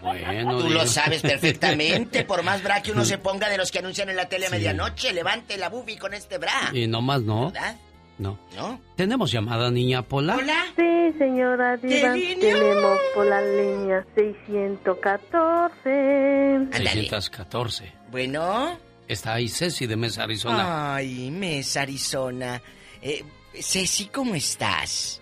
bueno, 0.00 0.58
Tú 0.58 0.68
lo 0.68 0.86
sabes 0.86 1.22
perfectamente. 1.22 2.24
Por 2.24 2.42
más 2.42 2.62
bra 2.62 2.82
que 2.82 2.92
uno 2.92 3.04
se 3.04 3.18
ponga 3.18 3.48
de 3.48 3.56
los 3.56 3.70
que 3.70 3.78
anuncian 3.78 4.08
en 4.08 4.16
la 4.16 4.28
tele 4.28 4.46
a 4.46 4.50
medianoche, 4.50 5.12
levante 5.12 5.56
la 5.56 5.68
bubi 5.68 5.96
con 5.96 6.14
este 6.14 6.38
bra. 6.38 6.70
Y 6.72 6.86
no 6.86 7.00
más 7.00 7.22
no. 7.22 7.50
¿Verdad? 7.50 7.76
No. 8.18 8.38
¿No? 8.56 8.80
¿Tenemos 8.96 9.32
llamada, 9.32 9.70
niña 9.70 10.02
Pola? 10.02 10.36
¿Hola? 10.36 10.64
Sí, 10.76 11.12
señora 11.18 11.76
Diva. 11.76 12.12
Tenemos 12.12 12.98
por 13.14 13.26
la 13.26 13.40
línea 13.40 14.04
614. 14.14 16.68
614. 16.72 17.92
Bueno. 18.10 18.78
Está 19.06 19.34
ahí 19.34 19.48
Ceci 19.48 19.86
de 19.86 19.96
Mesa, 19.96 20.24
Arizona. 20.24 20.94
Ay, 20.94 21.30
Mesa, 21.30 21.82
Arizona. 21.82 22.62
Eh, 23.02 23.22
Ceci, 23.52 24.06
¿cómo 24.06 24.34
estás? 24.34 25.20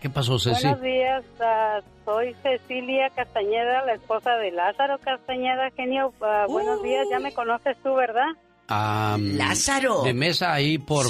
¿Qué 0.00 0.08
pasó, 0.10 0.38
Ceci? 0.38 0.62
Buenos 0.62 0.82
días, 0.82 1.24
uh, 1.40 1.82
soy 2.04 2.36
Cecilia 2.42 3.10
Castañeda, 3.10 3.84
la 3.84 3.94
esposa 3.94 4.36
de 4.36 4.52
Lázaro 4.52 4.98
Castañeda. 4.98 5.70
Genio, 5.72 6.12
uh, 6.20 6.52
buenos 6.52 6.80
días, 6.82 7.06
ya 7.10 7.18
me 7.18 7.34
conoces 7.34 7.76
tú, 7.82 7.94
¿verdad? 7.94 8.28
Um, 8.68 9.36
Lázaro. 9.36 10.02
De 10.02 10.12
mesa 10.12 10.52
ahí 10.52 10.78
por... 10.78 11.06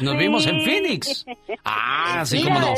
Nos 0.00 0.18
vimos 0.18 0.46
en 0.46 0.64
Phoenix. 0.64 1.24
Ah, 1.64 2.24
sí, 2.26 2.42
como 2.42 2.58
no. 2.58 2.74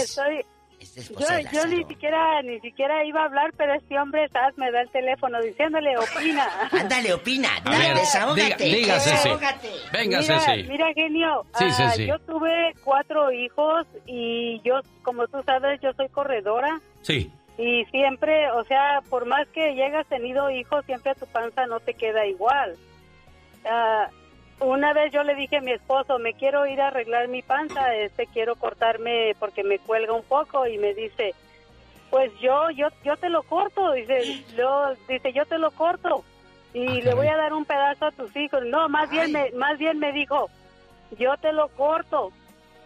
Estoy, 0.98 1.46
yo, 1.52 1.66
ni 1.66 1.84
siquiera 1.84 2.42
ni 2.42 2.58
siquiera 2.60 3.04
iba 3.04 3.22
a 3.22 3.24
hablar, 3.26 3.52
pero 3.56 3.74
este 3.74 3.98
hombre 3.98 4.28
¿sabes? 4.30 4.58
me 4.58 4.70
da 4.70 4.80
el 4.80 4.90
teléfono 4.90 5.40
diciéndole, 5.40 5.96
opina. 5.96 6.46
Ándale, 6.72 7.14
opina. 7.14 7.48
Dale, 7.64 7.94
desahógate. 7.94 8.64
dígase, 8.64 9.10
desahógate. 9.10 9.70
Venga, 9.92 10.20
mira, 10.20 10.56
Mira, 10.68 10.92
genio. 10.94 11.46
Ah, 11.54 11.94
yo 11.96 12.18
tuve 12.20 12.74
cuatro 12.82 13.30
hijos 13.32 13.86
y 14.06 14.60
yo, 14.64 14.80
como 15.02 15.26
tú 15.28 15.38
sabes, 15.44 15.80
yo 15.80 15.92
soy 15.92 16.08
corredora. 16.08 16.80
Sí. 17.02 17.30
Y 17.58 17.84
siempre, 17.86 18.50
o 18.52 18.64
sea, 18.64 19.00
por 19.08 19.26
más 19.26 19.46
que 19.48 19.74
llegas 19.74 20.06
tenido 20.08 20.50
hijos, 20.50 20.84
siempre 20.86 21.14
tu 21.14 21.26
panza 21.26 21.66
no 21.66 21.80
te 21.80 21.94
queda 21.94 22.26
igual. 22.26 22.76
Ah, 23.64 24.08
una 24.60 24.92
vez 24.92 25.12
yo 25.12 25.22
le 25.22 25.34
dije 25.34 25.58
a 25.58 25.60
mi 25.60 25.72
esposo, 25.72 26.18
me 26.18 26.34
quiero 26.34 26.66
ir 26.66 26.80
a 26.80 26.88
arreglar 26.88 27.28
mi 27.28 27.42
panza, 27.42 27.94
este 27.94 28.26
quiero 28.26 28.56
cortarme 28.56 29.34
porque 29.38 29.62
me 29.64 29.78
cuelga 29.78 30.12
un 30.12 30.24
poco 30.24 30.66
y 30.66 30.78
me 30.78 30.94
dice, 30.94 31.34
pues 32.10 32.32
yo 32.40 32.70
yo 32.70 32.88
yo 33.04 33.16
te 33.16 33.28
lo 33.28 33.42
corto, 33.42 33.92
dice, 33.92 34.36
yo 34.56 34.94
dice, 35.08 35.32
yo 35.32 35.46
te 35.46 35.58
lo 35.58 35.70
corto 35.70 36.24
y 36.74 37.00
ah, 37.00 37.04
le 37.04 37.14
voy 37.14 37.28
a 37.28 37.36
dar 37.36 37.52
un 37.52 37.64
pedazo 37.64 38.06
a 38.06 38.10
tus 38.10 38.34
hijos. 38.36 38.64
No, 38.66 38.88
más 38.88 39.08
bien 39.10 39.32
me 39.32 39.50
más 39.52 39.78
bien 39.78 39.98
me 39.98 40.12
dijo, 40.12 40.50
yo 41.18 41.36
te 41.38 41.52
lo 41.52 41.68
corto. 41.68 42.32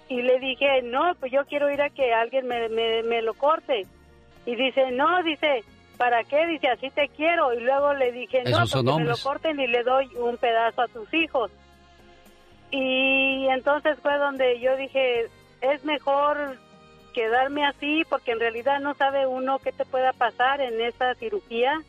Y 0.08 0.20
le 0.20 0.38
dije, 0.40 0.82
"No, 0.82 1.14
pues 1.18 1.32
yo 1.32 1.46
quiero 1.46 1.70
ir 1.70 1.80
a 1.80 1.88
que 1.88 2.12
alguien 2.12 2.46
me, 2.46 2.68
me, 2.68 3.22
lo 3.22 3.34
corte." 3.34 3.86
Y 4.44 4.56
dice, 4.56 4.90
"No, 4.90 5.22
dice, 5.22 5.64
¿para 6.02 6.24
qué? 6.24 6.48
Dice, 6.48 6.66
así 6.66 6.90
te 6.90 7.08
quiero. 7.10 7.54
Y 7.54 7.60
luego 7.60 7.94
le 7.94 8.10
dije, 8.10 8.42
no, 8.42 8.64
porque 8.66 8.92
me 8.92 9.04
lo 9.04 9.16
corten 9.18 9.60
y 9.60 9.68
le 9.68 9.84
doy 9.84 10.10
un 10.16 10.36
pedazo 10.36 10.82
a 10.82 10.88
tus 10.88 11.14
hijos. 11.14 11.52
Y 12.72 13.46
entonces 13.46 14.00
fue 14.00 14.18
donde 14.18 14.58
yo 14.58 14.76
dije, 14.76 15.28
es 15.60 15.84
mejor 15.84 16.58
quedarme 17.14 17.64
así 17.64 18.02
porque 18.10 18.32
en 18.32 18.40
realidad 18.40 18.80
no 18.80 18.94
sabe 18.94 19.28
uno 19.28 19.60
qué 19.60 19.70
te 19.70 19.84
pueda 19.84 20.12
pasar 20.12 20.60
en 20.60 20.80
esa 20.80 21.14
cirugía. 21.14 21.80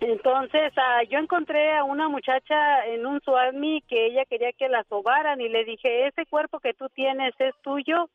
Entonces 0.00 0.74
ah, 0.76 1.02
yo 1.08 1.18
encontré 1.18 1.78
a 1.78 1.84
una 1.84 2.10
muchacha 2.10 2.84
en 2.88 3.06
un 3.06 3.22
Suami 3.22 3.80
que 3.88 4.08
ella 4.08 4.26
quería 4.26 4.52
que 4.52 4.68
la 4.68 4.84
sobaran 4.84 5.40
y 5.40 5.48
le 5.48 5.64
dije, 5.64 6.08
ese 6.08 6.26
cuerpo 6.26 6.60
que 6.60 6.74
tú 6.74 6.90
tienes 6.90 7.32
es 7.38 7.54
tuyo. 7.62 8.10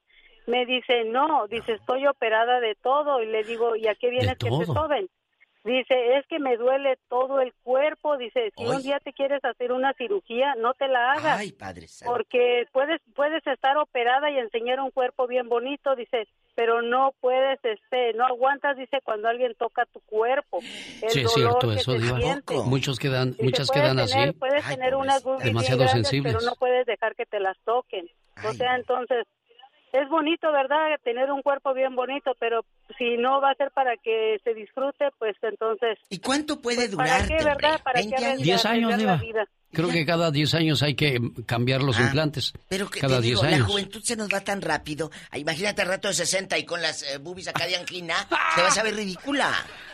Me 0.48 0.66
dice, 0.66 1.06
no, 1.06 1.48
dice, 1.48 1.74
estoy 1.74 2.06
operada 2.08 2.60
de 2.60 2.76
todo. 2.76 3.22
Y 3.22 3.28
le 3.28 3.44
digo, 3.44 3.76
¿y 3.76 3.88
a 3.88 3.96
qué 3.96 4.10
vienes 4.10 4.38
que 4.38 4.50
te 4.50 4.66
soben? 4.66 5.10
Dice, 5.66 6.18
es 6.18 6.28
que 6.28 6.38
me 6.38 6.58
duele 6.58 7.00
todo 7.10 7.42
el 7.42 7.52
cuerpo. 7.64 8.18
Dice, 8.18 8.54
si 8.56 8.66
un 8.66 8.84
día 8.84 9.00
te 9.00 9.14
quieres 9.14 9.44
hacer 9.44 9.72
una 9.72 9.94
cirugía, 9.94 10.54
no 10.62 10.76
te 10.76 10.88
la 10.88 11.14
hagas. 11.14 11.40
Ay, 11.40 11.54
padre 11.54 11.88
Porque 12.06 12.68
puedes, 12.72 13.02
puedes 13.16 13.46
estar 13.48 13.76
operada 13.78 14.30
y 14.30 14.38
enseñar 14.38 14.80
un 14.80 14.92
cuerpo 14.92 15.26
bien 15.26 15.50
bonito, 15.50 15.96
dice, 15.96 16.28
pero 16.54 16.84
no 16.84 17.16
puedes, 17.20 17.60
este, 17.64 18.14
no 18.14 18.28
aguantas, 18.28 18.78
dice, 18.78 19.00
cuando 19.04 19.28
alguien 19.28 19.56
toca 19.58 19.86
tu 19.86 20.02
cuerpo. 20.02 20.60
sí, 20.62 21.22
es 21.22 21.34
cierto, 21.34 21.72
eso, 21.72 21.94
Muchos 22.66 23.00
quedan, 23.00 23.36
muchas 23.42 23.72
quedan 23.72 23.98
así. 23.98 24.34
Puedes 24.38 24.68
tener 24.68 24.94
unas 24.94 25.24
demasiado 25.44 25.88
sensibles. 25.88 26.32
pero 26.32 26.46
no 26.46 26.56
puedes 26.58 26.86
dejar 26.86 27.16
que 27.16 27.26
te 27.26 27.40
las 27.40 27.58
toquen. 27.66 28.08
O 28.48 28.54
sea, 28.54 28.76
entonces, 28.76 29.26
es 30.02 30.10
bonito, 30.10 30.52
¿verdad? 30.52 31.00
Tener 31.04 31.32
un 31.32 31.42
cuerpo 31.42 31.74
bien 31.74 31.96
bonito, 31.96 32.32
pero 32.40 32.66
si 32.98 33.18
no 33.18 33.42
va 33.42 33.52
a 33.52 33.56
ser 33.56 33.72
para 33.72 33.96
que 33.98 34.40
se 34.44 34.54
disfrute, 34.54 35.06
pues 35.18 35.36
entonces... 35.42 35.98
¿Y 36.10 36.20
cuánto 36.20 36.62
puede 36.62 36.78
pues, 36.78 36.92
durar? 36.92 37.08
¿Para 37.10 37.28
qué, 37.28 37.44
verdad? 37.44 37.82
¿Para 37.84 38.02
qué 38.02 38.36
10 38.38 38.66
años, 38.66 38.98
Diva. 38.98 39.20
Creo 39.76 39.90
que 39.90 40.06
cada 40.06 40.32
10 40.32 40.54
años 40.54 40.84
hay 40.84 40.96
que 40.96 41.20
cambiar 41.46 41.84
los 41.84 42.00
ah, 42.00 42.04
implantes. 42.04 42.54
Pero 42.70 42.90
que 42.90 43.02
cada 43.02 43.20
10 43.20 43.44
años. 43.44 43.60
La 43.60 43.66
juventud 43.66 44.02
se 44.02 44.16
nos 44.16 44.30
va 44.34 44.40
tan 44.40 44.62
rápido. 44.62 45.12
Ah, 45.32 45.38
imagínate 45.38 45.82
al 45.82 45.90
rato 45.90 46.08
de 46.08 46.14
60 46.14 46.58
y 46.58 46.64
con 46.64 46.82
las 46.82 47.04
eh, 47.04 47.18
boobies 47.18 47.50
acá 47.50 47.68
de 47.68 47.76
angina, 47.76 48.16
te 48.56 48.62
vas 48.62 48.78
a 48.78 48.84
ver 48.84 48.96
ridícula. 48.96 49.52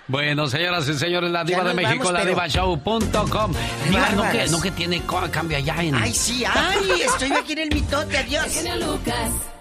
Bueno, 0.07 0.45
señoras 0.47 0.87
y 0.87 0.93
señores, 0.93 1.31
la 1.31 1.43
diva 1.43 1.63
de 1.63 1.73
México, 1.73 2.11
la 2.11 2.23
divashow.com. 2.23 3.53
Diva, 3.89 4.09
no 4.11 4.31
que, 4.31 4.47
no 4.47 4.61
que 4.61 4.71
tiene 4.71 5.01
cambia 5.31 5.59
ya 5.59 5.81
en... 5.81 5.95
Ay, 5.95 6.13
sí, 6.13 6.43
ay, 6.45 7.01
estoy 7.01 7.31
aquí 7.31 7.53
en 7.53 7.59
el 7.59 7.69
mitote, 7.73 8.17
adiós. 8.17 8.63
Lucas. 8.79 9.60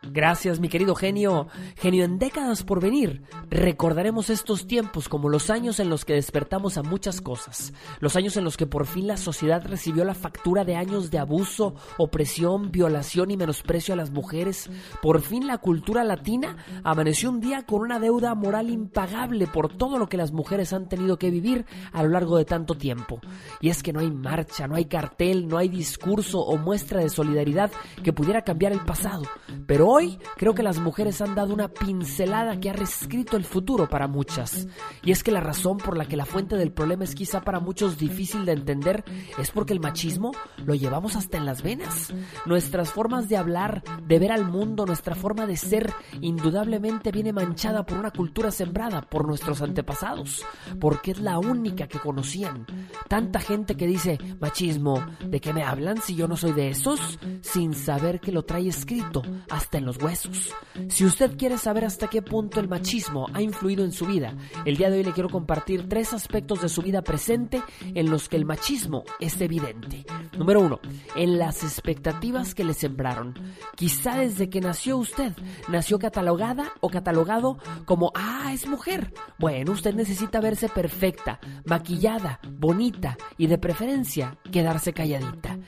Gracias, 0.03 0.61
mi 0.61 0.69
querido 0.69 0.95
genio. 0.95 1.49
Genio, 1.77 2.05
en 2.05 2.19
décadas 2.19 2.63
por 2.63 2.81
venir, 2.81 3.23
recordaremos 3.51 4.31
estos 4.31 4.67
tiempos 4.67 5.09
como 5.09 5.29
los 5.29 5.44
años 5.51 5.81
en 5.81 5.89
los 5.89 6.05
que 6.05 6.15
despertamos 6.15 6.79
a 6.79 6.83
muchas 6.83 7.21
cosas. 7.21 7.73
Los 8.01 8.17
años 8.17 8.37
en 8.37 8.45
los 8.45 8.57
que 8.57 8.67
por 8.67 8.87
fin 8.87 9.07
la 9.07 9.17
sociedad 9.17 9.65
recibió 9.65 10.05
la 10.05 10.15
factura 10.15 10.65
de 10.65 10.77
años 10.77 11.11
de 11.11 11.19
abuso, 11.19 11.75
opresión, 11.99 12.71
violación 12.71 13.31
y 13.31 13.37
menosprecio 13.37 13.95
a 13.95 13.97
las 13.97 14.11
mujeres. 14.11 14.71
Por 15.03 15.21
fin 15.21 15.47
la 15.47 15.59
cultura 15.59 16.05
latina 16.05 16.57
amaneció 16.83 17.31
un 17.31 17.41
día 17.41 17.65
con 17.67 17.81
una 17.81 17.99
deuda 17.99 18.35
moral 18.35 18.71
impagable 18.71 19.47
por 19.47 19.77
todo 19.77 19.99
lo 19.99 20.09
que 20.09 20.17
las 20.17 20.33
mujeres 20.33 20.73
han 20.73 20.89
tenido 20.89 21.19
que 21.19 21.31
vivir 21.31 21.67
a 21.93 22.03
lo 22.03 22.11
largo 22.11 22.37
de 22.37 22.45
tanto 22.45 22.75
tiempo. 22.75 23.21
Y 23.61 23.71
es 23.71 23.83
que 23.83 23.93
no 23.93 24.01
hay 24.01 24.11
marcha, 24.11 24.67
no 24.67 24.77
hay 24.77 24.87
cartel, 24.87 25.49
no 25.49 25.59
hay 25.59 25.69
discurso 25.69 26.41
o 26.41 26.57
muestra 26.57 27.01
de 27.01 27.09
solidaridad 27.09 27.71
que 28.03 28.13
pudiera 28.13 28.43
cambiar 28.43 28.73
el 28.73 28.85
pasado. 28.85 29.25
Pero 29.67 29.89
hoy 29.89 30.19
creo 30.37 30.55
que 30.55 30.63
las 30.63 30.79
mujeres 30.79 31.21
han 31.21 31.35
dado 31.35 31.53
una 31.53 31.69
pincelada 31.69 32.59
que 32.61 32.71
ha 32.71 32.73
reescrito 32.73 33.37
el 33.37 33.45
futuro 33.45 33.89
para 33.89 34.07
muchas. 34.07 34.67
Y 35.03 35.13
es 35.13 35.23
que 35.23 35.31
la 35.35 35.41
razón 35.41 35.77
por 35.79 35.99
la 35.99 36.07
que 36.07 36.17
la 36.17 36.25
fuente 36.25 36.57
del 36.57 36.73
problema 36.73 37.05
es 37.05 37.15
quizá 37.15 37.43
para 37.43 37.61
muchos 37.61 37.99
difícil 37.99 38.45
de 38.47 38.53
entender 38.53 39.05
es 39.39 39.51
porque 39.51 39.73
el 39.73 39.81
machismo 39.81 40.33
lo 40.65 40.75
llevamos 40.75 41.17
hasta 41.17 41.37
en 41.37 41.45
las 41.45 41.63
venas. 41.63 42.15
Nuestras 42.47 42.91
formas 42.91 43.29
de 43.29 43.37
hablar, 43.37 43.83
de 44.07 44.19
ver 44.19 44.33
al 44.33 44.47
mundo, 44.47 44.87
nuestra 44.87 45.15
forma 45.15 45.47
de 45.47 45.57
ser, 45.57 45.93
indudablemente 46.21 47.11
viene 47.11 47.33
manchada 47.33 47.85
por 47.85 47.99
una 47.99 48.11
cultura 48.11 48.51
sembrada 48.51 49.03
por 49.03 49.27
nuestros 49.27 49.61
antepasados, 49.61 50.45
porque 50.81 51.11
es 51.11 51.21
la 51.21 51.39
única 51.39 51.89
que 51.89 51.99
conocían. 51.99 52.67
Tanta 53.09 53.41
gente 53.41 53.77
que 53.77 53.87
dice, 53.87 54.19
machismo, 54.41 55.05
¿de 55.27 55.41
qué 55.41 55.53
me 55.53 55.65
hablan 55.65 56.01
si 56.01 56.15
yo 56.15 56.29
no 56.29 56.37
soy 56.37 56.53
de 56.53 56.69
esos? 56.71 57.19
Sin 57.43 57.75
saber 57.75 58.21
que 58.21 58.33
lo 58.33 58.45
trae 58.45 58.69
escrito 58.69 59.23
hasta 59.51 59.79
en 59.79 59.85
los 59.85 60.01
huesos. 60.01 60.55
Si 60.89 61.05
usted 61.05 61.37
quiere 61.37 61.59
saber 61.59 61.85
hasta 61.85 62.09
qué 62.09 62.23
punto 62.23 62.61
el 62.61 62.69
machismo 62.69 63.27
ha 63.33 63.43
influido 63.43 63.85
en 63.85 63.93
su 63.93 64.07
vida, 64.07 64.35
el 64.65 64.77
día 64.77 64.91
de 64.91 64.99
hoy 64.99 65.05
le 65.05 65.13
quiero 65.13 65.24
compartir 65.29 65.89
tres 65.89 66.13
aspectos 66.13 66.63
de 66.63 66.69
su 66.69 66.83
vida 66.83 67.03
presente 67.03 67.63
en 67.95 68.11
los 68.11 68.29
que 68.29 68.37
el 68.37 68.45
machismo 68.45 69.05
es 69.21 69.41
evidente. 69.41 70.05
Número 70.37 70.61
uno, 70.61 70.81
en 71.17 71.39
las 71.39 71.63
expectativas 71.63 72.55
que 72.55 72.65
le 72.65 72.75
sembraron. 72.75 73.35
Quizá 73.77 74.17
desde 74.17 74.49
que 74.49 74.61
nació 74.61 74.97
usted, 74.97 75.33
nació 75.69 75.99
catalogada 75.99 76.73
o 76.81 76.89
catalogado 76.89 77.59
como, 77.85 78.13
ah, 78.15 78.51
es 78.53 78.67
mujer. 78.67 79.13
Bueno, 79.39 79.73
usted 79.73 79.95
necesita 79.95 80.41
verse 80.41 80.69
perfecta, 80.69 81.41
maquillada, 81.65 82.41
bonita 82.59 83.17
y 83.39 83.47
de 83.47 83.59
preferencia 83.59 84.39
quedarse 84.53 84.93
calladita. 84.93 85.59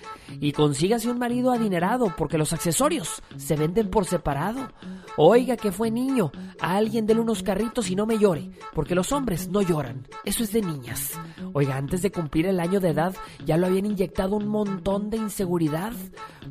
Y 0.40 0.52
consígase 0.52 1.10
un 1.10 1.18
marido 1.18 1.52
adinerado 1.52 2.14
porque 2.16 2.38
los 2.38 2.52
accesorios 2.52 3.22
se 3.36 3.56
venden 3.56 3.90
por 3.90 4.04
separado. 4.04 4.68
Oiga 5.16 5.56
que 5.56 5.72
fue 5.72 5.90
niño, 5.90 6.30
a 6.60 6.76
alguien 6.76 7.06
déle 7.06 7.20
unos 7.20 7.42
carritos 7.42 7.90
y 7.90 7.96
no 7.96 8.06
me 8.06 8.18
llore, 8.18 8.50
porque 8.74 8.94
los 8.94 9.12
hombres 9.12 9.35
no 9.48 9.62
lloran, 9.62 10.06
eso 10.24 10.42
es 10.42 10.52
de 10.52 10.62
niñas. 10.62 11.12
Oiga, 11.52 11.76
antes 11.76 12.02
de 12.02 12.10
cumplir 12.10 12.46
el 12.46 12.60
año 12.60 12.80
de 12.80 12.90
edad 12.90 13.14
ya 13.44 13.56
lo 13.56 13.66
habían 13.66 13.86
inyectado 13.86 14.36
un 14.36 14.48
montón 14.48 15.10
de 15.10 15.18
inseguridad, 15.18 15.92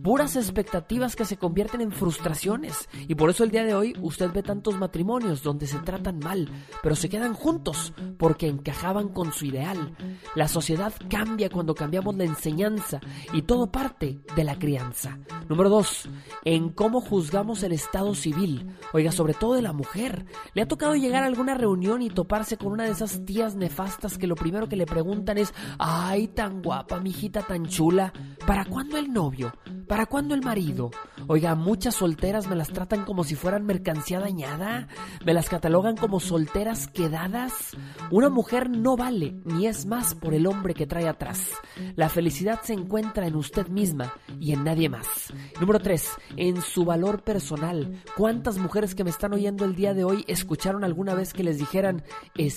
puras 0.04 0.36
expectativas 0.36 1.16
que 1.16 1.26
se 1.26 1.38
convierten 1.38 1.82
en 1.82 1.92
frustraciones. 1.92 2.90
Y 3.08 3.16
por 3.16 3.30
eso 3.30 3.44
el 3.44 3.52
día 3.52 3.64
de 3.64 3.74
hoy 3.74 3.96
usted 4.02 4.32
ve 4.32 4.44
tantos 4.44 4.78
matrimonios 4.78 5.44
donde 5.44 5.68
se 5.68 5.80
tratan 5.80 6.20
mal, 6.20 6.50
pero 6.84 6.96
se 6.96 7.10
quedan 7.10 7.34
juntos 7.34 7.94
porque 8.18 8.48
encajaban 8.48 9.10
con 9.10 9.34
su 9.34 9.46
ideal. 9.46 9.96
La 10.36 10.48
sociedad 10.48 10.94
cambia 11.10 11.50
cuando 11.50 11.76
cambiamos 11.76 12.16
la 12.16 12.24
enseñanza 12.24 13.00
y 13.34 13.42
todo 13.44 13.72
parte 13.72 14.20
de 14.36 14.44
la 14.44 14.60
crianza. 14.60 15.20
Número 15.50 15.70
dos, 15.70 16.10
en 16.44 16.70
cómo 16.70 17.02
juzgamos 17.02 17.64
el 17.64 17.72
estado 17.72 18.16
civil. 18.16 18.76
Oiga, 18.94 19.12
sobre 19.12 19.34
todo 19.34 19.54
de 19.54 19.62
la 19.62 19.74
mujer. 19.74 20.26
¿Le 20.54 20.62
ha 20.62 20.68
tocado 20.68 20.96
llegar 20.96 21.24
a 21.24 21.28
alguna 21.28 21.56
reunión 21.56 22.02
y 22.02 22.10
toparse 22.10 22.58
con 22.58 22.72
una 22.76 22.84
de 22.84 22.92
esas 22.92 23.24
tías 23.24 23.56
nefastas 23.56 24.18
que 24.18 24.28
lo 24.28 24.36
primero 24.36 24.68
que 24.68 24.76
le 24.76 24.86
preguntan 24.86 25.38
es, 25.38 25.54
ay, 25.80 26.28
tan 26.28 26.62
guapa, 26.62 27.00
mijita, 27.00 27.42
tan 27.42 27.66
chula, 27.68 28.12
¿para 28.46 28.66
cuándo 28.66 28.98
el 28.98 29.14
novio? 29.14 29.54
¿Para 29.88 30.08
cuándo 30.08 30.36
el 30.36 30.42
marido? 30.42 30.92
Oiga, 31.28 31.56
muchas 31.56 31.96
solteras 31.96 32.48
me 32.48 32.56
las 32.56 32.70
tratan 32.70 33.06
como 33.06 33.24
si 33.24 33.36
fueran 33.36 33.66
mercancía 33.66 34.20
dañada, 34.20 34.88
me 35.24 35.34
las 35.34 35.48
catalogan 35.48 35.96
como 35.96 36.20
solteras 36.20 36.88
quedadas. 36.88 37.78
Una 38.12 38.30
mujer 38.30 38.70
no 38.70 38.98
vale 38.98 39.36
ni 39.46 39.68
es 39.68 39.86
más 39.86 40.14
por 40.14 40.34
el 40.34 40.48
hombre 40.48 40.74
que 40.74 40.88
trae 40.88 41.08
atrás. 41.08 41.52
La 41.96 42.10
felicidad 42.10 42.62
se 42.64 42.74
encuentra 42.74 43.28
en 43.28 43.36
usted 43.36 43.68
misma 43.68 44.14
y 44.40 44.54
en 44.54 44.64
nadie 44.64 44.90
más. 44.90 45.34
Número 45.62 45.80
3. 45.80 46.10
En 46.36 46.62
su 46.62 46.84
valor 46.84 47.24
personal. 47.24 48.04
¿Cuántas 48.18 48.58
mujeres 48.58 48.96
que 48.96 49.04
me 49.04 49.12
están 49.12 49.34
oyendo 49.34 49.66
el 49.66 49.76
día 49.76 49.94
de 49.94 50.04
hoy 50.04 50.26
escucharon 50.28 50.84
alguna 50.84 51.14
vez 51.14 51.32
que 51.32 51.44
les 51.44 51.58
dijeran, 51.58 52.04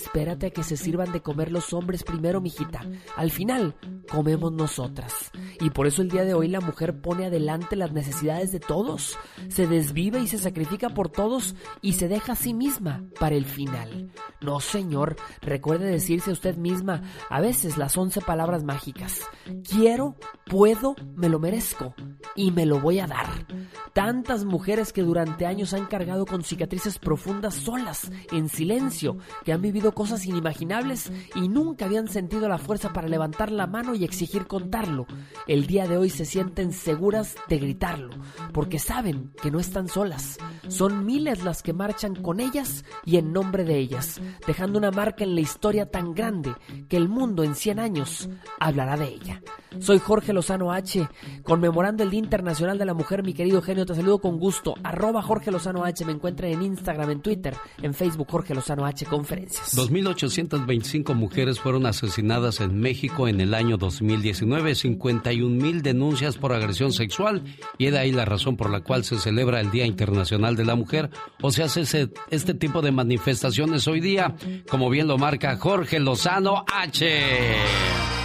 espérate 0.09 0.47
a 0.47 0.49
que 0.49 0.63
se 0.63 0.75
sirvan 0.75 1.11
de 1.11 1.21
comer 1.21 1.51
los 1.51 1.71
hombres 1.71 2.03
primero, 2.03 2.41
mijita? 2.41 2.81
Al 3.15 3.29
final, 3.29 3.75
comemos 4.09 4.51
nosotras. 4.51 5.31
Y 5.61 5.69
por 5.69 5.85
eso 5.85 6.01
el 6.01 6.09
día 6.09 6.25
de 6.25 6.33
hoy 6.33 6.47
la 6.47 6.61
mujer 6.61 6.99
pone 6.99 7.27
adelante 7.27 7.75
las 7.75 7.91
necesidades 7.91 8.51
de 8.51 8.59
todos, 8.59 9.19
se 9.49 9.67
desvive 9.67 10.19
y 10.19 10.27
se 10.27 10.39
sacrifica 10.39 10.89
por 10.89 11.09
todos 11.09 11.55
y 11.81 11.93
se 11.93 12.07
deja 12.07 12.33
a 12.33 12.35
sí 12.35 12.55
misma 12.55 13.03
para 13.19 13.35
el 13.35 13.45
final. 13.45 14.09
No, 14.41 14.59
señor, 14.59 15.15
recuerde 15.41 15.85
decirse 15.85 16.31
a 16.31 16.33
usted 16.33 16.57
misma 16.57 17.03
a 17.29 17.39
veces 17.39 17.77
las 17.77 17.95
once 17.95 18.19
palabras 18.19 18.63
mágicas. 18.63 19.21
Quiero, 19.69 20.15
puedo, 20.47 20.95
me 21.15 21.29
lo 21.29 21.37
merezco 21.37 21.93
y 22.35 22.49
me 22.49 22.65
lo 22.65 22.79
voy 22.79 22.99
a 22.99 23.05
dar. 23.05 23.45
Tantas 23.93 24.43
mujeres 24.43 24.91
que 24.91 25.03
durante 25.03 25.45
años 25.45 25.73
han 25.73 25.85
cargado 25.85 26.25
con 26.25 26.43
cicatrices 26.43 26.97
profundas 26.97 27.53
solas, 27.53 28.11
en 28.31 28.49
silencio, 28.49 29.17
que 29.43 29.53
han 29.53 29.61
vivido 29.61 29.93
cosas 29.99 30.25
inimaginables 30.25 31.11
y 31.35 31.49
nunca 31.49 31.83
habían 31.83 32.07
sentido 32.07 32.47
la 32.47 32.57
fuerza 32.57 32.93
para 32.93 33.09
levantar 33.09 33.51
la 33.51 33.67
mano 33.67 33.95
y 33.95 34.05
exigir 34.05 34.47
contarlo. 34.47 35.05
El 35.45 35.67
día 35.67 35.87
de 35.87 35.97
hoy 35.97 36.09
se 36.09 36.23
sienten 36.23 36.71
seguras 36.71 37.35
de 37.49 37.57
gritarlo, 37.57 38.11
porque 38.53 38.79
saben 38.79 39.33
que 39.41 39.51
no 39.51 39.59
están 39.59 39.89
solas. 39.89 40.37
Son 40.69 41.05
miles 41.05 41.43
las 41.43 41.61
que 41.61 41.73
marchan 41.73 42.15
con 42.15 42.39
ellas 42.39 42.85
y 43.03 43.17
en 43.17 43.33
nombre 43.33 43.65
de 43.65 43.77
ellas, 43.77 44.21
dejando 44.47 44.79
una 44.79 44.91
marca 44.91 45.25
en 45.25 45.35
la 45.35 45.41
historia 45.41 45.91
tan 45.91 46.13
grande 46.13 46.55
que 46.87 46.95
el 46.95 47.09
mundo 47.09 47.43
en 47.43 47.53
100 47.53 47.79
años 47.79 48.29
hablará 48.57 48.95
de 48.95 49.09
ella. 49.09 49.41
Soy 49.79 49.99
Jorge 49.99 50.31
Lozano 50.31 50.71
H, 50.71 51.09
conmemorando 51.43 52.03
el 52.03 52.09
Día 52.09 52.21
Internacional 52.21 52.77
de 52.77 52.85
la 52.85 52.93
Mujer, 52.93 53.21
mi 53.21 53.33
querido 53.33 53.61
genio, 53.61 53.85
te 53.85 53.95
saludo 53.95 54.19
con 54.19 54.39
gusto. 54.39 54.75
Arroba 54.81 55.21
Jorge 55.21 55.51
Lozano 55.51 55.83
H, 55.83 56.05
me 56.05 56.13
encuentra 56.13 56.47
en 56.47 56.61
Instagram, 56.61 57.09
en 57.09 57.21
Twitter, 57.21 57.53
en 57.81 57.93
Facebook 57.93 58.27
Jorge 58.31 58.55
Lozano 58.55 58.85
H 58.85 59.05
Conferencias. 59.05 59.75
2.825 59.89 61.15
mujeres 61.15 61.59
fueron 61.59 61.85
asesinadas 61.85 62.59
en 62.59 62.79
México 62.79 63.27
en 63.27 63.41
el 63.41 63.53
año 63.53 63.77
2019, 63.77 64.75
51 64.75 65.49
mil 65.49 65.81
denuncias 65.81 66.37
por 66.37 66.53
agresión 66.53 66.93
sexual. 66.93 67.43
Y 67.77 67.87
es 67.87 67.95
ahí 67.95 68.11
la 68.11 68.25
razón 68.25 68.55
por 68.55 68.69
la 68.69 68.81
cual 68.81 69.03
se 69.03 69.17
celebra 69.17 69.59
el 69.61 69.71
Día 69.71 69.85
Internacional 69.85 70.55
de 70.55 70.65
la 70.65 70.75
Mujer. 70.75 71.09
O 71.41 71.51
se 71.51 71.63
hace 71.63 72.09
este 72.29 72.53
tipo 72.53 72.81
de 72.81 72.91
manifestaciones 72.91 73.87
hoy 73.87 73.99
día, 73.99 74.35
como 74.69 74.89
bien 74.89 75.07
lo 75.07 75.17
marca 75.17 75.57
Jorge 75.57 75.99
Lozano 75.99 76.65
H. 76.71 78.18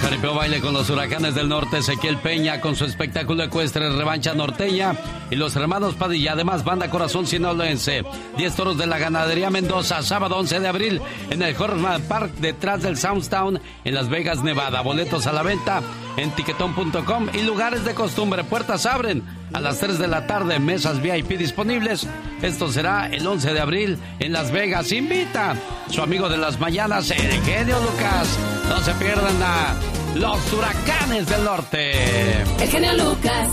Jaripeo 0.00 0.34
baile 0.34 0.60
con 0.60 0.74
los 0.74 0.88
huracanes 0.90 1.34
del 1.34 1.48
norte, 1.48 1.78
Ezequiel 1.78 2.18
Peña 2.18 2.60
con 2.60 2.76
su 2.76 2.84
espectáculo 2.84 3.42
ecuestre 3.42 3.90
Revancha 3.90 4.34
Norteña 4.34 4.94
y 5.30 5.36
los 5.36 5.56
hermanos 5.56 5.94
Padilla, 5.94 6.32
además 6.32 6.64
Banda 6.64 6.90
Corazón 6.90 7.26
Sinaloense. 7.26 8.04
10 8.36 8.54
toros 8.54 8.78
de 8.78 8.86
la 8.86 8.98
ganadería 8.98 9.50
Mendoza, 9.50 10.02
sábado 10.02 10.36
11 10.36 10.60
de 10.60 10.68
abril 10.68 11.02
en 11.30 11.42
el 11.42 11.56
Horman 11.56 12.02
Park 12.02 12.32
detrás 12.40 12.82
del 12.82 12.96
Soundstown 12.96 13.60
en 13.84 13.94
Las 13.94 14.08
Vegas, 14.08 14.42
Nevada. 14.42 14.80
Boletos 14.82 15.26
a 15.26 15.32
la 15.32 15.42
venta 15.42 15.82
en 16.16 16.30
tiquetón.com 16.30 17.28
y 17.32 17.42
lugares 17.42 17.84
de 17.84 17.94
costumbre. 17.94 18.44
Puertas 18.44 18.86
abren 18.86 19.22
a 19.52 19.60
las 19.60 19.78
3 19.78 19.98
de 19.98 20.08
la 20.08 20.26
tarde, 20.26 20.58
mesas 20.58 21.00
VIP 21.00 21.38
disponibles. 21.38 22.06
Esto 22.42 22.70
será 22.70 23.08
el 23.08 23.26
11 23.26 23.52
de 23.52 23.60
abril 23.60 23.98
en 24.18 24.32
Las 24.32 24.50
Vegas. 24.50 24.92
Invita 24.92 25.56
su 25.90 26.02
amigo 26.02 26.28
de 26.28 26.36
las 26.36 26.60
mañanas, 26.60 27.10
el 27.10 27.42
genio 27.42 27.76
Lucas. 27.80 28.38
No 28.68 28.78
se 28.80 28.92
pierdan 28.94 29.42
a 29.42 29.74
los 30.14 30.52
huracanes 30.52 31.28
del 31.28 31.44
norte. 31.44 32.42
El 32.60 32.68
genio 32.68 32.92
Lucas. 32.94 33.48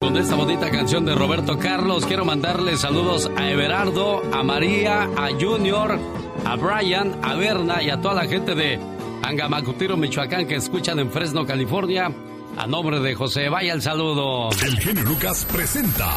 Con 0.00 0.16
esta 0.16 0.34
bonita 0.34 0.70
canción 0.70 1.04
de 1.04 1.14
Roberto 1.14 1.58
Carlos, 1.58 2.06
quiero 2.06 2.24
mandarle 2.24 2.78
saludos 2.78 3.30
a 3.36 3.50
Everardo, 3.50 4.22
a 4.32 4.42
María, 4.42 5.02
a 5.02 5.28
Junior, 5.38 5.98
a 6.46 6.56
Brian, 6.56 7.14
a 7.22 7.34
Berna 7.34 7.82
y 7.82 7.90
a 7.90 8.00
toda 8.00 8.14
la 8.14 8.24
gente 8.26 8.54
de 8.54 8.80
Angamacutiro, 9.22 9.98
Michoacán, 9.98 10.46
que 10.46 10.54
escuchan 10.56 10.98
en 11.00 11.10
Fresno, 11.10 11.44
California. 11.44 12.10
A 12.56 12.66
nombre 12.66 13.00
de 13.00 13.14
José, 13.14 13.48
vaya 13.48 13.72
el 13.72 13.82
saludo. 13.82 14.50
El 14.62 14.78
genio 14.78 15.04
Lucas 15.04 15.46
presenta 15.50 16.08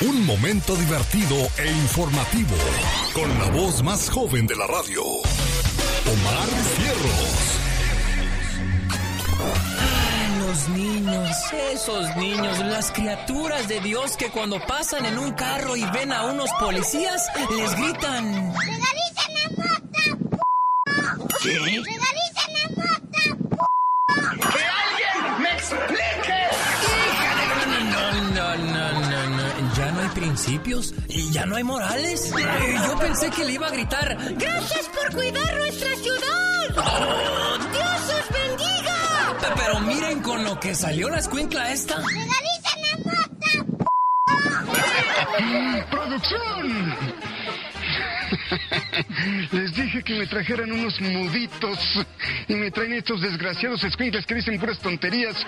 un 0.00 0.26
momento 0.26 0.74
divertido 0.76 1.36
e 1.58 1.66
informativo 1.66 2.56
con 3.14 3.28
la 3.38 3.50
voz 3.50 3.82
más 3.82 4.10
joven 4.10 4.46
de 4.46 4.56
la 4.56 4.66
radio, 4.66 5.02
Omar 5.02 6.48
Fierros. 6.76 7.58
los 10.48 10.68
niños, 10.70 11.36
esos 11.72 12.16
niños, 12.16 12.58
las 12.60 12.90
criaturas 12.90 13.68
de 13.68 13.80
Dios 13.80 14.16
que 14.16 14.30
cuando 14.30 14.58
pasan 14.66 15.04
en 15.04 15.18
un 15.18 15.32
carro 15.32 15.76
y 15.76 15.84
ven 15.90 16.12
a 16.12 16.24
unos 16.24 16.50
policías, 16.58 17.28
les 17.56 17.74
gritan... 17.76 18.54
¡Regalita 18.54 19.22
la 19.34 19.50
mota! 19.56 20.02
¿Qué? 21.42 21.82
¿Y 31.08 31.30
ya 31.32 31.46
no 31.46 31.56
hay 31.56 31.64
morales? 31.64 32.30
Ay, 32.36 32.74
Yo 32.86 32.98
pensé 32.98 33.30
que 33.30 33.44
le 33.44 33.52
iba 33.54 33.68
a 33.68 33.70
gritar... 33.70 34.18
¡Gracias 34.36 34.86
por 34.88 35.14
cuidar 35.14 35.56
nuestra 35.56 35.88
ciudad! 35.96 36.68
¡Dios 37.72 38.14
os 38.20 38.28
bendiga! 38.30 39.36
Pe- 39.40 39.46
Pero 39.56 39.80
miren 39.80 40.20
con 40.20 40.44
lo 40.44 40.60
que 40.60 40.74
salió 40.74 41.08
la 41.08 41.18
escuincla 41.20 41.72
esta. 41.72 41.96
¡Regalita 41.96 42.70
la 42.82 42.98
mota! 43.04 43.50
¡Producción! 45.90 47.27
Les 49.52 49.74
dije 49.74 50.02
que 50.02 50.14
me 50.14 50.26
trajeran 50.26 50.72
unos 50.72 51.00
muditos 51.00 51.78
y 52.48 52.54
me 52.54 52.70
traen 52.70 52.94
estos 52.94 53.20
desgraciados 53.20 53.82
escuincles 53.84 54.26
que 54.26 54.34
dicen 54.34 54.58
puras 54.58 54.78
tonterías. 54.78 55.36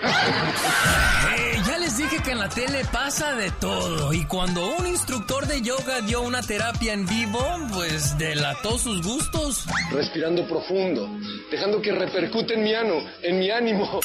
Eh, 1.37 1.61
ya 1.65 1.77
les 1.77 1.97
dije 1.97 2.17
que 2.23 2.31
en 2.31 2.39
la 2.39 2.49
tele 2.49 2.83
pasa 2.91 3.35
de 3.35 3.51
todo. 3.51 4.11
Y 4.13 4.25
cuando 4.25 4.75
un 4.75 4.87
instructor 4.87 5.45
de 5.47 5.61
yoga 5.61 6.01
dio 6.01 6.21
una 6.21 6.41
terapia 6.41 6.93
en 6.93 7.05
vivo, 7.05 7.39
pues 7.73 8.17
delató 8.17 8.77
sus 8.77 9.01
gustos. 9.01 9.65
Respirando 9.91 10.45
profundo, 10.47 11.09
dejando 11.49 11.81
que 11.81 11.91
repercute 11.93 12.55
en 12.55 12.63
mi 12.63 12.73
ano, 12.73 12.95
en 13.21 13.39
mi 13.39 13.49
ánimo. 13.49 14.01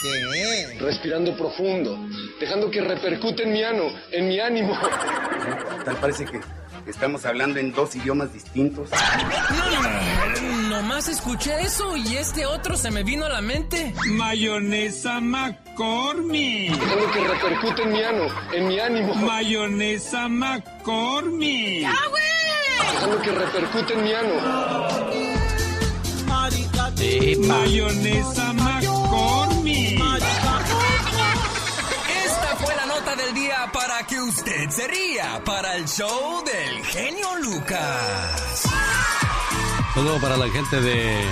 Respirando 0.78 1.36
profundo, 1.36 1.98
dejando 2.38 2.70
que 2.70 2.80
repercute 2.80 3.42
en 3.42 3.52
mi 3.52 3.62
ano, 3.62 3.84
en 4.12 4.28
mi 4.28 4.38
ánimo. 4.38 4.78
Tal 5.84 5.96
parece 5.96 6.24
que 6.26 6.40
estamos 6.86 7.24
hablando 7.26 7.58
en 7.58 7.72
dos 7.72 7.94
idiomas 7.96 8.32
distintos. 8.32 8.90
Mm, 8.90 10.68
Nomás 10.70 11.08
escuché 11.08 11.60
eso 11.62 11.96
y 11.96 12.16
este 12.16 12.46
otro 12.46 12.76
se 12.76 12.90
me 12.90 13.02
vino 13.02 13.24
a 13.26 13.28
la 13.28 13.40
mente. 13.40 13.94
Mayonesa 14.10 15.20
McCormick. 15.20 16.78
Dejando 16.78 17.10
que 17.12 17.20
repercute 17.24 17.82
en 17.82 17.92
mi 17.92 18.02
ano, 18.02 18.26
en 18.52 18.68
mi 18.68 18.78
ánimo. 18.78 19.14
Mayonesa 19.14 20.28
McCormick. 20.28 21.88
Dejando 22.92 23.22
que 23.22 23.32
repercute 23.32 23.94
en 23.94 24.04
mi 24.04 24.12
ano. 24.12 25.36
Mayonesa 27.46 28.52
para 33.72 34.06
que 34.06 34.20
usted 34.20 34.70
se 34.70 34.86
ría 34.86 35.42
para 35.44 35.76
el 35.76 35.86
show 35.86 36.42
del 36.44 36.84
genio 36.84 37.36
Lucas. 37.42 38.62
Saludo 39.94 40.20
para 40.20 40.36
la 40.36 40.48
gente 40.48 40.80
de 40.80 41.24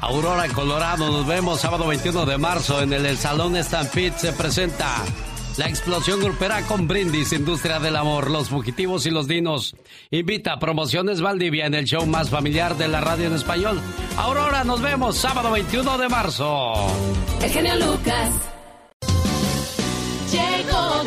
Aurora, 0.00 0.48
Colorado. 0.48 1.10
Nos 1.10 1.26
vemos 1.26 1.60
sábado 1.60 1.86
21 1.86 2.26
de 2.26 2.38
marzo 2.38 2.82
en 2.82 2.92
el, 2.92 3.16
Salón 3.16 3.56
Stampede. 3.62 4.18
Se 4.18 4.32
presenta 4.32 5.02
la 5.56 5.68
explosión 5.68 6.20
grupera 6.20 6.62
con 6.62 6.86
Brindis, 6.88 7.32
Industria 7.32 7.80
del 7.80 7.96
Amor, 7.96 8.30
Los 8.30 8.48
Fugitivos 8.48 9.06
y 9.06 9.10
los 9.10 9.26
Dinos. 9.26 9.74
Invita 10.10 10.54
a 10.54 10.58
Promociones 10.58 11.20
Valdivia 11.20 11.66
en 11.66 11.74
el 11.74 11.84
show 11.84 12.06
más 12.06 12.30
familiar 12.30 12.76
de 12.76 12.88
la 12.88 13.00
radio 13.00 13.26
en 13.26 13.34
español. 13.34 13.80
Aurora, 14.16 14.64
nos 14.64 14.80
vemos 14.80 15.16
sábado 15.16 15.50
21 15.50 15.98
de 15.98 16.08
marzo. 16.08 16.72
El 17.42 17.50
genio 17.50 17.76
Lucas. 17.76 18.30
Llegó 20.32 21.04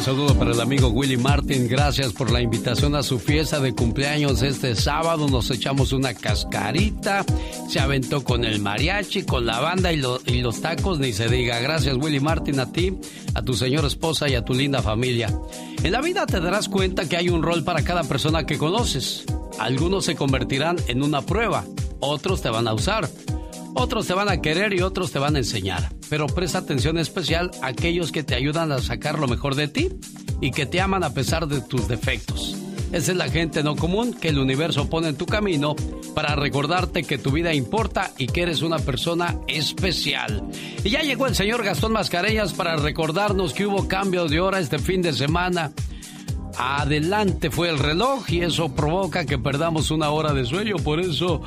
Un 0.00 0.06
saludo 0.06 0.34
para 0.34 0.52
el 0.52 0.60
amigo 0.62 0.88
Willy 0.88 1.18
Martin. 1.18 1.68
Gracias 1.68 2.14
por 2.14 2.30
la 2.30 2.40
invitación 2.40 2.94
a 2.94 3.02
su 3.02 3.18
fiesta 3.18 3.60
de 3.60 3.74
cumpleaños 3.74 4.40
este 4.40 4.74
sábado. 4.74 5.28
Nos 5.28 5.50
echamos 5.50 5.92
una 5.92 6.14
cascarita. 6.14 7.22
Se 7.68 7.80
aventó 7.80 8.24
con 8.24 8.46
el 8.46 8.60
mariachi, 8.60 9.24
con 9.24 9.44
la 9.44 9.60
banda 9.60 9.92
y, 9.92 9.98
lo- 9.98 10.18
y 10.24 10.40
los 10.40 10.62
tacos, 10.62 10.98
ni 10.98 11.12
se 11.12 11.28
diga. 11.28 11.60
Gracias 11.60 11.96
Willy 11.98 12.18
Martin 12.18 12.60
a 12.60 12.72
ti, 12.72 12.94
a 13.34 13.42
tu 13.42 13.52
señora 13.52 13.88
esposa 13.88 14.26
y 14.26 14.36
a 14.36 14.44
tu 14.44 14.54
linda 14.54 14.80
familia. 14.80 15.38
En 15.82 15.92
la 15.92 16.00
vida 16.00 16.24
te 16.24 16.40
darás 16.40 16.70
cuenta 16.70 17.06
que 17.06 17.18
hay 17.18 17.28
un 17.28 17.42
rol 17.42 17.62
para 17.62 17.82
cada 17.84 18.02
persona 18.04 18.46
que 18.46 18.56
conoces. 18.56 19.24
Algunos 19.58 20.06
se 20.06 20.16
convertirán 20.16 20.76
en 20.88 21.02
una 21.02 21.20
prueba, 21.20 21.66
otros 22.00 22.40
te 22.40 22.48
van 22.48 22.68
a 22.68 22.72
usar. 22.72 23.06
Otros 23.74 24.06
te 24.06 24.14
van 24.14 24.28
a 24.28 24.40
querer 24.40 24.72
y 24.74 24.82
otros 24.82 25.12
te 25.12 25.18
van 25.18 25.36
a 25.36 25.38
enseñar. 25.38 25.92
Pero 26.08 26.26
presta 26.26 26.58
atención 26.58 26.98
especial 26.98 27.50
a 27.62 27.68
aquellos 27.68 28.12
que 28.12 28.22
te 28.22 28.34
ayudan 28.34 28.72
a 28.72 28.80
sacar 28.80 29.18
lo 29.18 29.28
mejor 29.28 29.54
de 29.54 29.68
ti 29.68 29.90
y 30.40 30.50
que 30.50 30.66
te 30.66 30.80
aman 30.80 31.04
a 31.04 31.14
pesar 31.14 31.46
de 31.46 31.60
tus 31.60 31.86
defectos. 31.88 32.56
Esa 32.92 33.12
es 33.12 33.16
la 33.16 33.28
gente 33.28 33.62
no 33.62 33.76
común 33.76 34.12
que 34.12 34.28
el 34.28 34.38
universo 34.38 34.90
pone 34.90 35.08
en 35.08 35.16
tu 35.16 35.24
camino 35.24 35.76
para 36.14 36.34
recordarte 36.34 37.04
que 37.04 37.18
tu 37.18 37.30
vida 37.30 37.54
importa 37.54 38.10
y 38.18 38.26
que 38.26 38.42
eres 38.42 38.62
una 38.62 38.80
persona 38.80 39.38
especial. 39.46 40.42
Y 40.82 40.90
ya 40.90 41.02
llegó 41.02 41.28
el 41.28 41.36
señor 41.36 41.62
Gastón 41.62 41.92
Mascareñas 41.92 42.52
para 42.52 42.74
recordarnos 42.76 43.52
que 43.52 43.66
hubo 43.66 43.86
cambio 43.86 44.26
de 44.26 44.40
hora 44.40 44.58
este 44.58 44.80
fin 44.80 45.02
de 45.02 45.12
semana. 45.12 45.70
Adelante 46.58 47.50
fue 47.50 47.68
el 47.70 47.78
reloj 47.78 48.28
y 48.28 48.40
eso 48.40 48.74
provoca 48.74 49.24
que 49.24 49.38
perdamos 49.38 49.92
una 49.92 50.10
hora 50.10 50.32
de 50.32 50.44
sueño. 50.44 50.76
Por 50.76 50.98
eso 50.98 51.42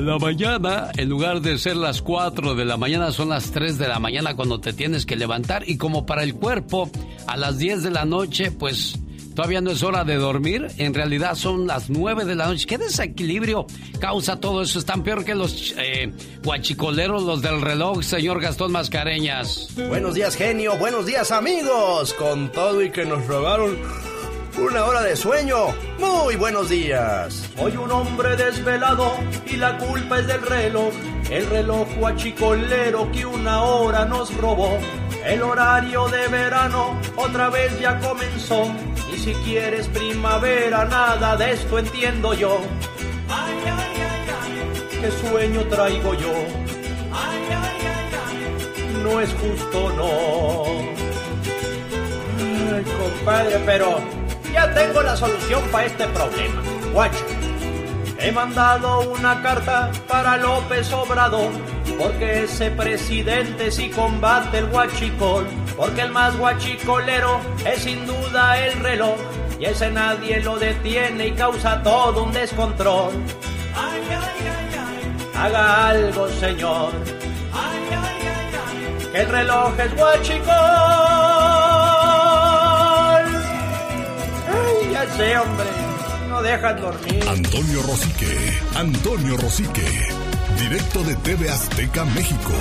la 0.00 0.18
mañana, 0.18 0.90
en 0.96 1.08
lugar 1.08 1.40
de 1.40 1.58
ser 1.58 1.76
las 1.76 2.02
4 2.02 2.54
de 2.54 2.64
la 2.64 2.76
mañana, 2.76 3.12
son 3.12 3.30
las 3.30 3.50
3 3.50 3.78
de 3.78 3.88
la 3.88 3.98
mañana 3.98 4.34
cuando 4.34 4.60
te 4.60 4.72
tienes 4.72 5.06
que 5.06 5.16
levantar. 5.16 5.68
Y 5.68 5.76
como 5.76 6.06
para 6.06 6.22
el 6.22 6.34
cuerpo, 6.34 6.90
a 7.26 7.36
las 7.36 7.58
10 7.58 7.82
de 7.82 7.90
la 7.90 8.04
noche, 8.04 8.50
pues 8.50 8.98
todavía 9.34 9.60
no 9.60 9.70
es 9.70 9.82
hora 9.82 10.04
de 10.04 10.16
dormir. 10.16 10.66
En 10.78 10.94
realidad 10.94 11.34
son 11.34 11.66
las 11.66 11.88
9 11.90 12.24
de 12.24 12.34
la 12.34 12.46
noche. 12.46 12.66
¿Qué 12.66 12.78
desequilibrio 12.78 13.66
causa 14.00 14.40
todo 14.40 14.62
eso? 14.62 14.78
Están 14.78 15.02
peor 15.02 15.24
que 15.24 15.34
los 15.34 15.74
eh, 15.78 16.12
guachicoleros, 16.42 17.22
los 17.22 17.42
del 17.42 17.60
reloj, 17.60 18.02
señor 18.02 18.40
Gastón 18.40 18.72
Mascareñas. 18.72 19.68
Buenos 19.88 20.14
días, 20.14 20.36
genio. 20.36 20.76
Buenos 20.78 21.06
días, 21.06 21.30
amigos. 21.30 22.12
Con 22.14 22.50
todo 22.50 22.82
y 22.82 22.90
que 22.90 23.04
nos 23.04 23.26
robaron 23.26 23.76
una 24.58 24.84
hora 24.84 25.02
de 25.02 25.16
sueño. 25.16 25.74
Muy 25.98 26.36
buenos 26.36 26.68
días. 26.68 27.50
Soy 27.56 27.76
un 27.76 27.90
hombre 27.90 28.36
desvelado 28.36 29.12
y 29.46 29.56
la 29.56 29.76
culpa 29.78 30.18
es 30.18 30.26
del 30.26 30.42
reloj. 30.42 30.92
El 31.30 31.46
reloj 31.48 31.88
guachicolero 31.98 33.10
que 33.12 33.26
una 33.26 33.62
hora 33.62 34.04
nos 34.04 34.34
robó. 34.36 34.78
El 35.24 35.42
horario 35.42 36.08
de 36.08 36.28
verano 36.28 36.98
otra 37.16 37.50
vez 37.50 37.78
ya 37.80 37.98
comenzó. 38.00 38.72
Y 39.12 39.18
si 39.18 39.34
quieres 39.34 39.88
primavera, 39.88 40.84
nada 40.84 41.36
de 41.36 41.52
esto 41.52 41.78
entiendo 41.78 42.32
yo. 42.34 42.60
Ay, 43.28 43.54
ay, 43.64 43.72
ay, 43.72 44.28
ay, 44.42 45.00
qué 45.00 45.28
sueño 45.28 45.60
traigo 45.68 46.14
yo. 46.14 46.32
Ay, 47.12 47.40
ay, 47.50 47.80
ay, 47.82 48.10
ay, 48.26 49.02
no 49.02 49.20
es 49.20 49.30
justo, 49.34 49.92
no. 49.96 50.64
Ay, 52.74 52.84
compadre, 52.84 53.58
pero 53.64 54.25
ya 54.52 54.72
tengo 54.74 55.02
la 55.02 55.16
solución 55.16 55.62
para 55.70 55.86
este 55.86 56.06
problema. 56.08 56.62
Guacho, 56.92 57.24
he 58.18 58.32
mandado 58.32 59.00
una 59.10 59.42
carta 59.42 59.90
para 60.08 60.36
López 60.36 60.92
Obrador, 60.92 61.50
porque 61.98 62.44
ese 62.44 62.70
presidente 62.70 63.70
sí 63.70 63.90
combate 63.90 64.58
el 64.58 64.66
guachicol, 64.66 65.46
porque 65.76 66.02
el 66.02 66.10
más 66.10 66.36
guachicolero 66.36 67.40
es 67.64 67.82
sin 67.82 68.06
duda 68.06 68.58
el 68.66 68.78
reloj, 68.80 69.16
y 69.58 69.66
ese 69.66 69.90
nadie 69.90 70.40
lo 70.40 70.58
detiene 70.58 71.28
y 71.28 71.32
causa 71.32 71.82
todo 71.82 72.24
un 72.24 72.32
descontrol. 72.32 73.12
Ay, 73.74 74.02
ay, 74.08 74.16
ay, 74.16 74.78
ay. 74.78 75.38
Haga 75.38 75.88
algo, 75.88 76.28
señor. 76.28 76.92
Ay, 77.52 77.80
ay, 77.90 77.96
ay, 77.96 79.00
ay. 79.00 79.08
Que 79.12 79.20
el 79.20 79.28
reloj 79.28 79.78
es 79.78 79.96
guachicol. 79.96 81.15
Ya 84.96 85.16
sé, 85.16 85.38
hombre. 85.38 85.66
No 86.28 86.42
dejan 86.42 86.80
dormir. 86.80 87.28
Antonio 87.28 87.82
Rosique, 87.82 88.60
Antonio 88.74 89.36
Rosique, 89.36 90.08
directo 90.58 91.02
de 91.02 91.14
TV 91.16 91.50
Azteca, 91.50 92.04
México, 92.06 92.52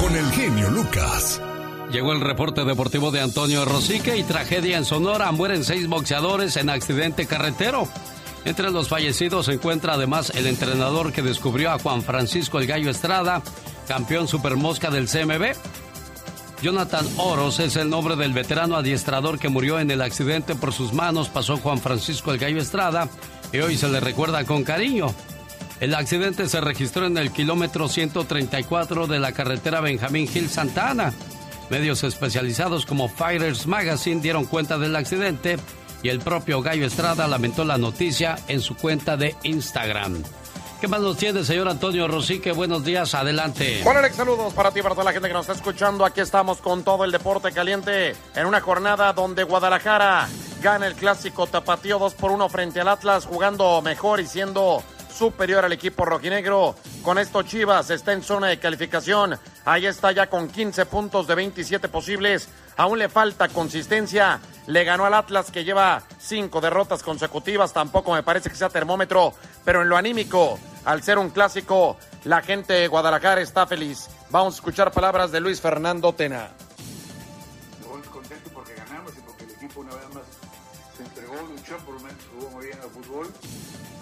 con 0.00 0.14
el 0.16 0.30
genio 0.32 0.70
Lucas. 0.70 1.40
Llegó 1.92 2.12
el 2.12 2.20
reporte 2.20 2.64
deportivo 2.64 3.10
de 3.10 3.20
Antonio 3.20 3.64
Rosique 3.64 4.16
y 4.16 4.22
tragedia 4.22 4.78
en 4.78 4.84
Sonora. 4.84 5.30
Mueren 5.32 5.64
seis 5.64 5.88
boxeadores 5.88 6.56
en 6.56 6.70
accidente 6.70 7.26
carretero. 7.26 7.88
Entre 8.44 8.70
los 8.70 8.88
fallecidos 8.88 9.46
se 9.46 9.52
encuentra 9.52 9.94
además 9.94 10.32
el 10.34 10.46
entrenador 10.46 11.12
que 11.12 11.22
descubrió 11.22 11.70
a 11.70 11.78
Juan 11.78 12.02
Francisco 12.02 12.58
el 12.58 12.66
Gallo 12.66 12.90
Estrada, 12.90 13.42
campeón 13.86 14.28
supermosca 14.28 14.90
del 14.90 15.08
CMB. 15.08 15.54
Jonathan 16.62 17.06
Oros 17.16 17.58
es 17.58 17.76
el 17.76 17.88
nombre 17.88 18.16
del 18.16 18.34
veterano 18.34 18.76
adiestrador 18.76 19.38
que 19.38 19.48
murió 19.48 19.80
en 19.80 19.90
el 19.90 20.02
accidente 20.02 20.54
por 20.54 20.74
sus 20.74 20.92
manos. 20.92 21.30
Pasó 21.30 21.56
Juan 21.56 21.80
Francisco 21.80 22.32
el 22.32 22.38
Gallo 22.38 22.60
Estrada 22.60 23.08
y 23.50 23.58
hoy 23.58 23.78
se 23.78 23.88
le 23.88 23.98
recuerda 23.98 24.44
con 24.44 24.62
cariño. 24.62 25.14
El 25.80 25.94
accidente 25.94 26.46
se 26.48 26.60
registró 26.60 27.06
en 27.06 27.16
el 27.16 27.32
kilómetro 27.32 27.88
134 27.88 29.06
de 29.06 29.18
la 29.18 29.32
carretera 29.32 29.80
Benjamín 29.80 30.28
Gil 30.28 30.50
Santana. 30.50 31.14
Medios 31.70 32.04
especializados 32.04 32.84
como 32.84 33.08
Fighters 33.08 33.66
Magazine 33.66 34.20
dieron 34.20 34.44
cuenta 34.44 34.76
del 34.76 34.96
accidente 34.96 35.56
y 36.02 36.10
el 36.10 36.20
propio 36.20 36.60
Gallo 36.60 36.84
Estrada 36.84 37.26
lamentó 37.26 37.64
la 37.64 37.78
noticia 37.78 38.38
en 38.48 38.60
su 38.60 38.76
cuenta 38.76 39.16
de 39.16 39.34
Instagram. 39.44 40.22
¿Qué 40.80 40.88
más 40.88 41.02
nos 41.02 41.18
tiene, 41.18 41.44
señor 41.44 41.68
Antonio 41.68 42.08
Rosique? 42.08 42.52
Buenos 42.52 42.82
días, 42.82 43.14
adelante. 43.14 43.82
Hola, 43.84 43.98
Alex, 43.98 44.16
saludos 44.16 44.54
para 44.54 44.70
ti 44.70 44.80
y 44.80 44.82
para 44.82 44.94
toda 44.94 45.04
la 45.04 45.12
gente 45.12 45.28
que 45.28 45.34
nos 45.34 45.42
está 45.42 45.52
escuchando. 45.52 46.06
Aquí 46.06 46.22
estamos 46.22 46.58
con 46.62 46.84
todo 46.84 47.04
el 47.04 47.12
deporte 47.12 47.52
caliente 47.52 48.16
en 48.34 48.46
una 48.46 48.62
jornada 48.62 49.12
donde 49.12 49.44
Guadalajara 49.44 50.26
gana 50.62 50.86
el 50.86 50.94
clásico 50.94 51.46
tapatío 51.46 51.98
2 51.98 52.14
por 52.14 52.30
1 52.30 52.48
frente 52.48 52.80
al 52.80 52.88
Atlas, 52.88 53.26
jugando 53.26 53.82
mejor 53.82 54.20
y 54.20 54.26
siendo 54.26 54.82
superior 55.20 55.66
al 55.66 55.72
equipo 55.74 56.06
rojinegro. 56.06 56.74
Con 57.02 57.18
esto 57.18 57.42
Chivas 57.42 57.90
está 57.90 58.14
en 58.14 58.22
zona 58.22 58.46
de 58.46 58.58
calificación. 58.58 59.38
Ahí 59.66 59.84
está 59.84 60.12
ya 60.12 60.30
con 60.30 60.48
15 60.48 60.86
puntos 60.86 61.26
de 61.26 61.34
27 61.34 61.90
posibles. 61.90 62.48
Aún 62.78 62.98
le 62.98 63.10
falta 63.10 63.48
consistencia. 63.48 64.40
Le 64.66 64.82
ganó 64.82 65.04
al 65.04 65.12
Atlas 65.12 65.50
que 65.50 65.62
lleva 65.62 66.02
cinco 66.18 66.62
derrotas 66.62 67.02
consecutivas. 67.02 67.74
Tampoco 67.74 68.14
me 68.14 68.22
parece 68.22 68.48
que 68.48 68.56
sea 68.56 68.70
termómetro. 68.70 69.34
Pero 69.62 69.82
en 69.82 69.90
lo 69.90 69.98
anímico, 69.98 70.58
al 70.86 71.02
ser 71.02 71.18
un 71.18 71.28
clásico, 71.28 71.98
la 72.24 72.40
gente 72.40 72.72
de 72.72 72.88
Guadalajara 72.88 73.42
está 73.42 73.66
feliz. 73.66 74.08
Vamos 74.30 74.54
a 74.54 74.56
escuchar 74.56 74.90
palabras 74.90 75.30
de 75.30 75.40
Luis 75.40 75.60
Fernando 75.60 76.14
Tena. 76.14 76.48
Contento 78.10 78.50
porque 78.54 78.74
ganamos 78.74 79.12
y 79.18 79.20
porque 79.20 79.44
el 79.44 79.50
equipo 79.50 79.80
una 79.80 79.94
vez 79.94 80.14
más 80.14 80.24
se 80.96 81.02
entregó, 81.02 81.34
luchó, 81.46 81.76
por 81.84 81.94
lo 81.96 82.00
menos 82.00 82.22
jugó 82.34 82.50
muy 82.52 82.64
bien 82.64 82.78
al 82.82 82.88
fútbol 82.88 83.28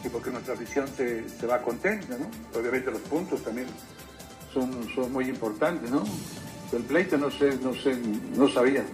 y 0.05 0.09
porque 0.09 0.31
nuestra 0.31 0.55
afición 0.55 0.87
se, 0.97 1.29
se 1.29 1.47
va 1.47 1.61
contenta, 1.63 2.17
¿no? 2.19 2.59
Obviamente 2.59 2.91
los 2.91 3.01
puntos 3.03 3.43
también 3.43 3.67
son, 4.53 4.89
son 4.95 5.13
muy 5.13 5.29
importantes, 5.29 5.91
¿no? 5.91 6.05
El 6.73 6.83
pleito 6.83 7.17
no 7.17 7.31
sé, 7.31 7.59
no 7.63 7.75
sé, 7.75 7.97
no 8.37 8.49
sabía, 8.49 8.85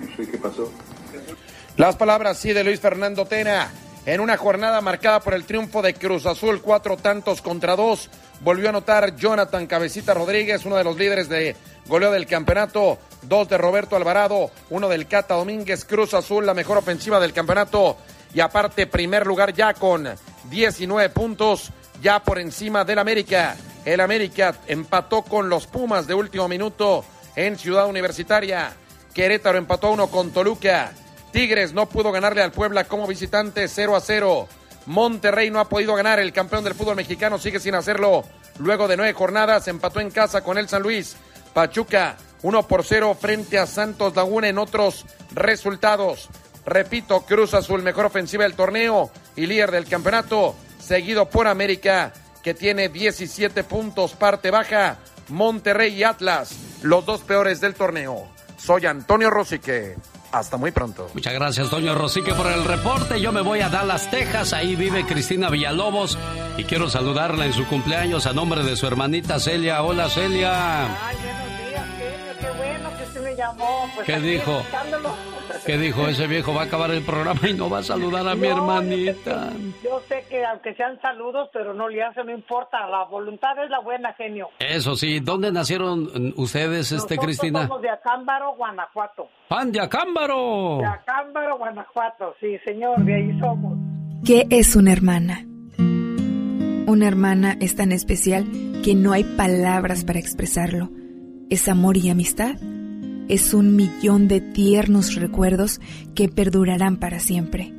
no 0.00 0.16
sé 0.16 0.30
qué 0.30 0.38
pasó. 0.38 0.70
Las 1.76 1.96
palabras 1.96 2.38
sí 2.38 2.52
de 2.52 2.64
Luis 2.64 2.80
Fernando 2.80 3.24
Tena. 3.26 3.70
En 4.04 4.20
una 4.20 4.36
jornada 4.36 4.80
marcada 4.80 5.20
por 5.20 5.32
el 5.32 5.44
triunfo 5.44 5.80
de 5.80 5.94
Cruz 5.94 6.26
Azul, 6.26 6.60
cuatro 6.60 6.96
tantos 6.96 7.40
contra 7.40 7.76
dos, 7.76 8.10
volvió 8.40 8.66
a 8.66 8.70
anotar 8.70 9.14
Jonathan 9.14 9.68
Cabecita 9.68 10.12
Rodríguez, 10.12 10.64
uno 10.66 10.74
de 10.76 10.82
los 10.82 10.96
líderes 10.96 11.28
de 11.28 11.54
goleo 11.86 12.10
del 12.10 12.26
campeonato, 12.26 12.98
dos 13.22 13.48
de 13.48 13.58
Roberto 13.58 13.94
Alvarado, 13.94 14.50
uno 14.70 14.88
del 14.88 15.06
Cata 15.06 15.34
Domínguez, 15.34 15.84
Cruz 15.84 16.14
Azul, 16.14 16.44
la 16.44 16.52
mejor 16.52 16.78
ofensiva 16.78 17.20
del 17.20 17.32
campeonato, 17.32 17.96
y 18.34 18.40
aparte 18.40 18.88
primer 18.88 19.24
lugar 19.24 19.52
ya 19.54 19.72
con 19.72 20.08
19 20.50 21.08
puntos, 21.10 21.70
ya 22.02 22.22
por 22.22 22.38
encima 22.38 22.84
del 22.84 22.98
América. 22.98 23.56
El 23.84 24.00
América 24.00 24.54
empató 24.66 25.22
con 25.22 25.48
los 25.48 25.66
Pumas 25.66 26.06
de 26.06 26.14
último 26.14 26.48
minuto 26.48 27.04
en 27.36 27.58
Ciudad 27.58 27.86
Universitaria. 27.86 28.72
Querétaro 29.14 29.58
empató 29.58 29.90
uno 29.90 30.08
con 30.08 30.30
Toluca. 30.30 30.92
Tigres 31.32 31.72
no 31.72 31.88
pudo 31.88 32.12
ganarle 32.12 32.42
al 32.42 32.52
Puebla 32.52 32.84
como 32.84 33.06
visitante 33.06 33.68
0 33.68 33.96
a 33.96 34.00
0. 34.00 34.48
Monterrey 34.86 35.50
no 35.50 35.60
ha 35.60 35.68
podido 35.68 35.94
ganar. 35.94 36.20
El 36.20 36.32
campeón 36.32 36.64
del 36.64 36.74
fútbol 36.74 36.96
mexicano 36.96 37.38
sigue 37.38 37.60
sin 37.60 37.74
hacerlo. 37.74 38.24
Luego 38.58 38.86
de 38.86 38.96
nueve 38.96 39.14
jornadas 39.14 39.66
empató 39.68 40.00
en 40.00 40.10
casa 40.10 40.42
con 40.42 40.58
el 40.58 40.68
San 40.68 40.82
Luis. 40.82 41.16
Pachuca 41.54 42.16
1 42.42 42.66
por 42.66 42.84
0 42.84 43.16
frente 43.18 43.58
a 43.58 43.66
Santos 43.66 44.14
Laguna 44.14 44.48
en 44.48 44.58
otros 44.58 45.06
resultados. 45.32 46.28
Repito, 46.64 47.22
Cruz 47.22 47.54
Azul, 47.54 47.82
mejor 47.82 48.06
ofensiva 48.06 48.44
del 48.44 48.54
torneo 48.54 49.10
y 49.36 49.46
líder 49.46 49.70
del 49.70 49.86
campeonato, 49.86 50.54
seguido 50.78 51.28
por 51.28 51.46
América, 51.46 52.12
que 52.42 52.54
tiene 52.54 52.88
17 52.88 53.64
puntos, 53.64 54.12
parte 54.12 54.50
baja. 54.50 54.98
Monterrey 55.28 55.94
y 55.94 56.04
Atlas, 56.04 56.54
los 56.82 57.06
dos 57.06 57.20
peores 57.22 57.60
del 57.60 57.74
torneo. 57.74 58.28
Soy 58.58 58.86
Antonio 58.86 59.30
Rosique. 59.30 59.96
Hasta 60.32 60.56
muy 60.56 60.70
pronto. 60.70 61.10
Muchas 61.12 61.34
gracias, 61.34 61.68
Toño 61.68 61.94
Rosique, 61.94 62.32
por 62.32 62.46
el 62.46 62.64
reporte. 62.64 63.20
Yo 63.20 63.32
me 63.32 63.42
voy 63.42 63.60
a 63.60 63.68
Dallas, 63.68 64.10
Texas. 64.10 64.54
Ahí 64.54 64.76
vive 64.76 65.04
Cristina 65.04 65.50
Villalobos. 65.50 66.18
Y 66.56 66.64
quiero 66.64 66.88
saludarla 66.88 67.44
en 67.44 67.52
su 67.52 67.66
cumpleaños 67.66 68.26
a 68.26 68.32
nombre 68.32 68.62
de 68.62 68.74
su 68.76 68.86
hermanita 68.86 69.38
Celia. 69.38 69.82
Hola, 69.82 70.08
Celia. 70.08 70.84
Ay, 71.06 71.16
me 73.32 73.36
llamó. 73.36 73.86
Pues 73.94 74.06
¿Qué 74.06 74.20
dijo? 74.20 74.58
escuchándolo. 74.60 75.10
¿Qué 75.66 75.78
dijo? 75.78 76.08
Ese 76.08 76.26
viejo 76.26 76.54
va 76.54 76.62
a 76.62 76.64
acabar 76.64 76.90
el 76.90 77.02
programa 77.02 77.40
y 77.48 77.54
no 77.54 77.68
va 77.68 77.78
a 77.78 77.82
saludar 77.82 78.26
a 78.26 78.34
mi 78.34 78.48
No, 78.48 78.56
hermanita. 78.56 79.50
Yo 79.82 80.00
sé 80.08 80.24
que 80.30 80.44
aunque 80.44 80.74
sean 80.74 81.00
saludos, 81.00 81.48
pero 81.52 81.74
no 81.74 81.88
le 81.88 82.02
hace, 82.02 82.24
no 82.24 82.32
importa. 82.32 82.86
La 82.88 83.04
voluntad 83.04 83.52
es 83.62 83.70
la 83.70 83.80
buena, 83.80 84.12
genio. 84.14 84.48
Eso 84.58 84.96
sí, 84.96 85.20
¿dónde 85.20 85.52
nacieron 85.52 86.32
ustedes, 86.36 86.92
este, 86.92 87.16
Nosotros 87.16 87.24
Cristina? 87.24 87.62
somos 87.66 87.82
de 87.82 87.90
Acámbaro, 87.90 88.54
Guanajuato. 88.56 89.28
¡Pan 89.48 89.72
de 89.72 89.80
Acámbaro! 89.80 90.78
De 90.78 90.86
Acámbaro, 90.86 91.58
Guanajuato. 91.58 92.34
Sí, 92.40 92.56
señor, 92.64 92.98
de 93.04 93.14
ahí 93.14 93.38
somos. 93.40 93.78
¿Qué 94.24 94.46
es 94.50 94.76
una 94.76 94.92
hermana? 94.92 95.44
Una 96.86 97.06
hermana 97.08 97.56
es 97.60 97.76
tan 97.76 97.92
especial 97.92 98.44
que 98.84 98.94
no 98.94 99.12
hay 99.12 99.24
palabras 99.24 100.04
para 100.04 100.18
expresarlo. 100.18 100.90
Es 101.50 101.68
amor 101.68 101.96
y 101.96 102.10
amistad. 102.10 102.54
Es 103.32 103.54
un 103.54 103.76
millón 103.76 104.28
de 104.28 104.42
tiernos 104.42 105.14
recuerdos 105.14 105.80
que 106.14 106.28
perdurarán 106.28 106.98
para 106.98 107.18
siempre. 107.18 107.72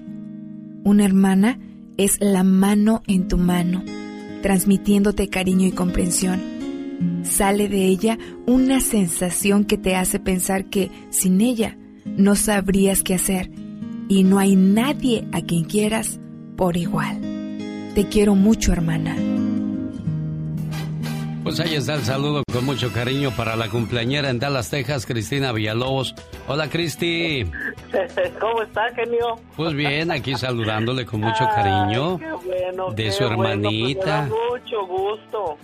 Una 0.84 1.06
hermana 1.06 1.60
es 1.96 2.18
la 2.20 2.44
mano 2.44 3.04
en 3.06 3.28
tu 3.28 3.38
mano, 3.38 3.84
transmitiéndote 4.42 5.30
cariño 5.30 5.68
y 5.68 5.72
comprensión. 5.72 6.42
Sale 7.22 7.70
de 7.70 7.86
ella 7.86 8.18
una 8.48 8.82
sensación 8.82 9.66
que 9.66 9.78
te 9.78 9.96
hace 9.96 10.20
pensar 10.20 10.72
que 10.72 10.90
sin 11.12 11.40
ella 11.40 11.78
no 12.04 12.36
sabrías 12.36 13.04
qué 13.04 13.14
hacer 13.14 13.52
y 14.10 14.24
no 14.24 14.40
hay 14.40 14.56
nadie 14.56 15.28
a 15.34 15.42
quien 15.42 15.66
quieras 15.66 16.20
por 16.58 16.78
igual. 16.78 17.22
Te 17.94 18.08
quiero 18.10 18.34
mucho, 18.34 18.72
hermana. 18.72 19.16
Pues 21.44 21.60
ahí 21.60 21.76
está 21.76 21.96
el 21.96 22.04
saludo 22.04 22.42
con 22.52 22.66
mucho 22.66 22.92
cariño 22.94 23.32
para 23.36 23.56
la 23.58 23.70
cumpleañera 23.70 24.30
en 24.30 24.40
Dallas, 24.40 24.70
Texas, 24.70 25.06
Cristina 25.06 25.52
Villalobos. 25.52 26.16
Hola, 26.48 26.70
Cristi. 26.70 27.44
¿Cómo 28.40 28.62
está, 28.62 28.90
genio? 28.96 29.36
Pues 29.58 29.74
bien, 29.74 30.10
aquí 30.12 30.36
saludándole 30.36 31.06
con 31.06 31.20
mucho 31.20 31.46
cariño 31.54 32.18
Qué 32.18 32.32
bueno, 32.32 32.92
de 32.92 33.04
qué 33.04 33.12
su 33.12 33.24
bueno, 33.26 33.36
pues 33.38 33.58
me 33.58 33.64
da 34.06 34.24
hermanita. 34.24 34.30
mucho 34.52 34.88
gusto. 34.88 35.58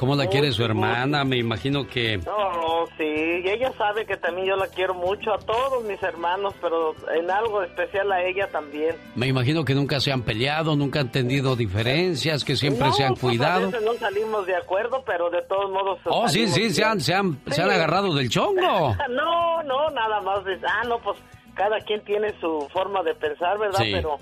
¿Cómo 0.00 0.16
la 0.16 0.26
quiere 0.28 0.50
su 0.50 0.64
hermana? 0.64 1.24
Me 1.24 1.36
imagino 1.36 1.86
que... 1.86 2.16
No, 2.16 2.86
sí, 2.96 3.04
y 3.04 3.46
ella 3.48 3.70
sabe 3.76 4.06
que 4.06 4.16
también 4.16 4.46
yo 4.48 4.56
la 4.56 4.66
quiero 4.68 4.94
mucho 4.94 5.34
a 5.34 5.38
todos 5.38 5.84
mis 5.84 6.02
hermanos, 6.02 6.54
pero 6.62 6.94
en 7.14 7.30
algo 7.30 7.62
especial 7.62 8.10
a 8.10 8.22
ella 8.24 8.48
también. 8.50 8.96
Me 9.14 9.26
imagino 9.26 9.62
que 9.62 9.74
nunca 9.74 10.00
se 10.00 10.10
han 10.10 10.22
peleado, 10.22 10.74
nunca 10.74 11.00
han 11.00 11.12
tenido 11.12 11.54
diferencias, 11.54 12.44
que 12.44 12.56
siempre 12.56 12.86
No, 12.86 12.92
se 12.94 13.04
han 13.04 13.12
pues, 13.12 13.22
a 13.24 13.26
cuidado. 13.26 13.66
veces 13.66 13.82
no 13.82 13.92
salimos 13.94 14.46
de 14.46 14.56
acuerdo, 14.56 15.04
pero 15.04 15.28
de 15.28 15.42
todos 15.42 15.70
modos. 15.70 15.98
Oh, 16.06 16.26
sí, 16.28 16.48
sí, 16.48 16.70
se 16.70 16.80
bien. 16.80 16.92
han, 16.92 17.00
se 17.00 17.14
han, 17.14 17.38
se 17.50 17.60
han 17.60 17.68
Sí. 17.68 17.74
agarrado 17.74 18.14
del 18.14 18.30
chongo. 18.30 18.96
No, 19.10 19.62
no, 19.64 19.90
nada 19.90 20.20
más. 20.22 20.42
de- 20.46 20.58
ah, 20.66 20.82
no, 20.88 20.98
pues 21.00 21.18
cada 21.54 21.78
quien 21.80 22.02
tiene 22.04 22.32
su 22.40 22.66
forma 22.72 23.02
de 23.02 23.14
pensar, 23.16 23.58
¿verdad? 23.58 23.80
Sí. 23.80 23.90
Pero, 23.92 24.16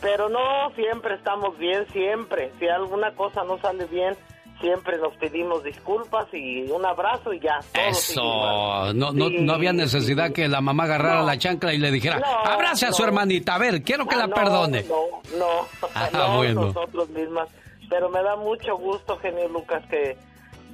pero 0.00 0.30
no, 0.30 0.70
siempre 0.74 1.16
estamos 1.16 1.58
bien, 1.58 1.86
siempre. 1.92 2.50
Si 2.58 2.66
alguna 2.66 3.14
cosa 3.14 3.44
no 3.44 3.58
sale 3.58 3.84
bien, 3.86 4.16
siempre 4.60 4.98
nos 4.98 5.14
pedimos 5.16 5.62
disculpas 5.64 6.26
y 6.32 6.62
un 6.70 6.84
abrazo 6.84 7.32
y 7.32 7.40
ya. 7.40 7.58
Eso, 7.74 8.92
no, 8.94 9.12
no, 9.12 9.28
Sí. 9.28 9.36
no 9.40 9.52
había 9.52 9.72
necesidad 9.72 10.32
que 10.32 10.48
la 10.48 10.60
mamá 10.60 10.84
agarrara 10.84 11.20
No. 11.20 11.26
la 11.26 11.38
chancla 11.38 11.72
y 11.74 11.78
le 11.78 11.90
dijera, 11.90 12.18
No, 12.18 12.26
abrace 12.26 12.86
a 12.86 12.92
su 12.92 13.04
hermanita, 13.04 13.54
a 13.54 13.58
ver, 13.58 13.82
quiero 13.82 14.06
que 14.06 14.14
Ah, 14.16 14.26
la 14.26 14.28
perdone. 14.28 14.84
No, 14.84 15.38
no, 15.38 15.66
Ah, 15.94 16.08
no, 16.12 16.36
bueno. 16.38 16.60
nosotros 16.66 17.08
mismas. 17.10 17.48
Pero 17.88 18.10
me 18.10 18.22
da 18.22 18.36
mucho 18.36 18.76
gusto, 18.76 19.16
genio 19.18 19.48
Lucas, 19.48 19.82
que, 19.88 20.16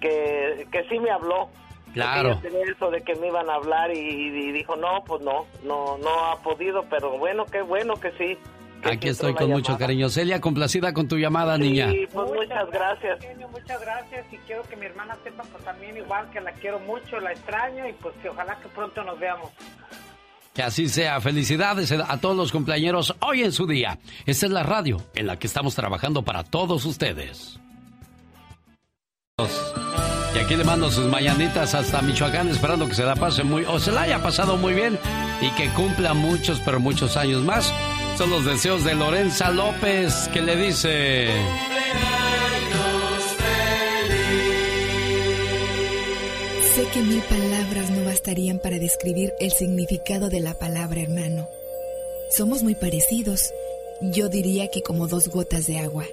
que, 0.00 0.66
que 0.72 0.84
sí 0.88 0.98
me 0.98 1.10
habló. 1.10 1.48
Claro. 1.92 2.38
Tenía 2.42 2.64
eso 2.64 2.90
de 2.90 3.02
que 3.02 3.14
me 3.14 3.28
iban 3.28 3.48
a 3.48 3.54
hablar 3.54 3.94
y, 3.94 3.98
y 4.00 4.50
dijo, 4.52 4.74
no, 4.74 5.04
pues 5.06 5.22
no, 5.22 5.46
no, 5.62 5.96
no 5.98 6.24
ha 6.26 6.36
podido, 6.42 6.82
pero 6.90 7.16
bueno, 7.18 7.44
qué 7.46 7.62
bueno 7.62 7.94
que 7.94 8.10
sí. 8.18 8.36
Aquí 8.84 9.08
estoy 9.08 9.34
con 9.34 9.50
mucho 9.50 9.72
llamada. 9.72 9.78
cariño. 9.78 10.08
Celia, 10.08 10.40
complacida 10.40 10.92
con 10.92 11.08
tu 11.08 11.16
llamada, 11.16 11.56
niña. 11.58 11.90
Sí, 11.90 12.06
pues 12.12 12.28
muchas 12.28 12.70
gracias. 12.70 13.20
Genio, 13.20 13.48
muchas 13.48 13.80
gracias 13.80 14.26
y 14.32 14.36
quiero 14.38 14.62
que 14.62 14.76
mi 14.76 14.86
hermana 14.86 15.16
sepa 15.24 15.42
pues 15.44 15.64
también 15.64 15.96
igual 15.96 16.30
que 16.30 16.40
la 16.40 16.52
quiero 16.52 16.78
mucho, 16.80 17.18
la 17.20 17.32
extraño 17.32 17.88
y 17.88 17.92
pues 17.94 18.14
que 18.22 18.28
ojalá 18.28 18.58
que 18.60 18.68
pronto 18.68 19.02
nos 19.02 19.18
veamos. 19.18 19.50
Que 20.54 20.62
así 20.62 20.88
sea. 20.88 21.20
Felicidades 21.20 21.90
a 21.92 22.20
todos 22.20 22.36
los 22.36 22.52
cumpleañeros 22.52 23.14
hoy 23.20 23.42
en 23.42 23.52
su 23.52 23.66
día. 23.66 23.98
Esta 24.24 24.46
es 24.46 24.52
la 24.52 24.62
radio 24.62 24.98
en 25.14 25.26
la 25.26 25.38
que 25.38 25.48
estamos 25.48 25.74
trabajando 25.74 26.22
para 26.22 26.44
todos 26.44 26.84
ustedes. 26.84 27.58
Y 30.34 30.38
aquí 30.38 30.54
le 30.56 30.64
mando 30.64 30.90
sus 30.90 31.06
mañanitas 31.06 31.74
hasta 31.74 32.02
Michoacán, 32.02 32.48
esperando 32.48 32.86
que 32.86 32.94
se 32.94 33.04
la 33.04 33.16
pase 33.16 33.42
muy, 33.42 33.64
o 33.64 33.80
se 33.80 33.90
la 33.90 34.02
haya 34.02 34.22
pasado 34.22 34.56
muy 34.56 34.74
bien 34.74 34.98
y 35.40 35.50
que 35.52 35.68
cumpla 35.70 36.14
muchos, 36.14 36.60
pero 36.64 36.78
muchos 36.78 37.16
años 37.16 37.42
más. 37.42 37.72
Son 38.16 38.30
los 38.30 38.44
deseos 38.44 38.84
de 38.84 38.94
Lorenza 38.94 39.50
López 39.50 40.28
que 40.32 40.40
le 40.40 40.54
dice... 40.54 41.28
Sé 46.74 46.86
que 46.92 47.02
mil 47.02 47.20
palabras 47.22 47.90
no 47.90 48.04
bastarían 48.04 48.60
para 48.60 48.78
describir 48.78 49.32
el 49.40 49.50
significado 49.50 50.28
de 50.28 50.40
la 50.40 50.54
palabra 50.54 51.00
hermano. 51.00 51.48
Somos 52.30 52.62
muy 52.62 52.76
parecidos, 52.76 53.52
yo 54.00 54.28
diría 54.28 54.68
que 54.68 54.82
como 54.82 55.08
dos 55.08 55.28
gotas 55.28 55.66
de 55.66 55.78
agua. 55.78 56.04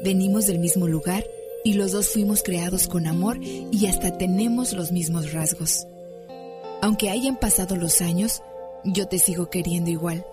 Venimos 0.00 0.46
del 0.46 0.58
mismo 0.58 0.88
lugar 0.88 1.24
y 1.62 1.74
los 1.74 1.92
dos 1.92 2.08
fuimos 2.08 2.42
creados 2.42 2.88
con 2.88 3.06
amor 3.06 3.38
y 3.40 3.86
hasta 3.86 4.18
tenemos 4.18 4.72
los 4.72 4.90
mismos 4.90 5.32
rasgos. 5.32 5.86
Aunque 6.82 7.10
hayan 7.10 7.38
pasado 7.38 7.76
los 7.76 8.00
años, 8.00 8.42
yo 8.84 9.06
te 9.06 9.20
sigo 9.20 9.50
queriendo 9.50 9.90
igual. 9.90 10.24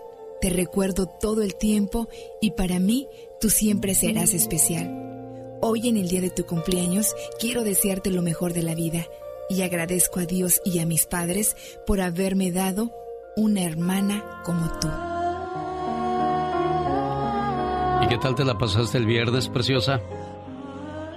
Te 0.45 0.51
recuerdo 0.51 1.07
todo 1.07 1.41
el 1.41 1.55
tiempo 1.55 2.07
y 2.39 2.51
para 2.51 2.77
mí 2.77 3.09
tú 3.41 3.49
siempre 3.49 3.95
serás 3.95 4.31
especial. 4.35 5.57
Hoy 5.59 5.89
en 5.89 5.97
el 5.97 6.07
día 6.07 6.21
de 6.21 6.29
tu 6.29 6.45
cumpleaños 6.45 7.15
quiero 7.39 7.63
desearte 7.63 8.11
lo 8.11 8.21
mejor 8.21 8.53
de 8.53 8.61
la 8.61 8.75
vida 8.75 9.07
y 9.49 9.63
agradezco 9.63 10.19
a 10.19 10.27
Dios 10.27 10.61
y 10.63 10.77
a 10.77 10.85
mis 10.85 11.07
padres 11.07 11.57
por 11.87 11.99
haberme 11.99 12.51
dado 12.51 12.91
una 13.35 13.63
hermana 13.63 14.43
como 14.45 14.69
tú. 14.79 14.87
¿Y 18.03 18.07
qué 18.07 18.19
tal 18.19 18.35
te 18.35 18.45
la 18.45 18.55
pasaste 18.55 18.99
el 18.99 19.07
viernes, 19.07 19.49
preciosa? 19.49 19.99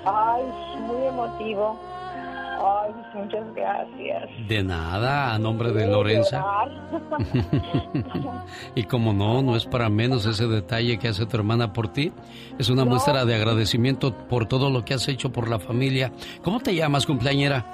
Ay, 0.06 0.42
muy 0.86 1.06
emotivo. 1.06 1.78
Ay, 2.58 2.92
muchas 3.14 3.54
gracias. 3.54 4.48
De 4.48 4.64
nada, 4.64 5.32
a 5.32 5.38
nombre 5.38 5.72
de 5.72 5.86
Lorenza. 5.86 6.44
y 8.74 8.82
como 8.84 9.12
no, 9.12 9.42
no 9.42 9.54
es 9.54 9.64
para 9.64 9.88
menos 9.88 10.26
ese 10.26 10.48
detalle 10.48 10.98
que 10.98 11.08
hace 11.08 11.24
tu 11.26 11.36
hermana 11.36 11.72
por 11.72 11.88
ti. 11.88 12.12
Es 12.58 12.68
una 12.68 12.84
muestra 12.84 13.24
de 13.24 13.36
agradecimiento 13.36 14.12
por 14.12 14.46
todo 14.46 14.70
lo 14.70 14.84
que 14.84 14.94
has 14.94 15.06
hecho 15.08 15.30
por 15.30 15.48
la 15.48 15.60
familia. 15.60 16.10
¿Cómo 16.42 16.58
te 16.58 16.74
llamas, 16.74 17.06
cumpleañera? 17.06 17.64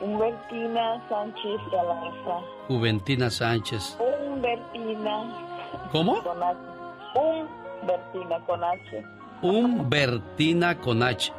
Juventina 0.00 1.00
Sánchez 1.08 1.60
Galarza. 1.70 2.46
Juventina 2.66 3.30
Sánchez. 3.30 3.96
Humbertina. 4.00 5.36
¿Cómo? 5.92 6.20
Con 6.22 6.42
H. 6.42 6.58
Humbertina 7.14 8.40
con 8.46 8.64
H. 8.64 9.04
Humbertina 9.42 10.78
con 10.78 11.02
H. 11.02 11.32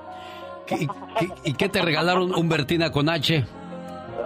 ¿Y, 1.43 1.53
qué 1.53 1.69
te 1.69 1.81
regalaron 1.81 2.33
Humbertina 2.33 2.91
con 2.91 3.09
H? 3.09 3.43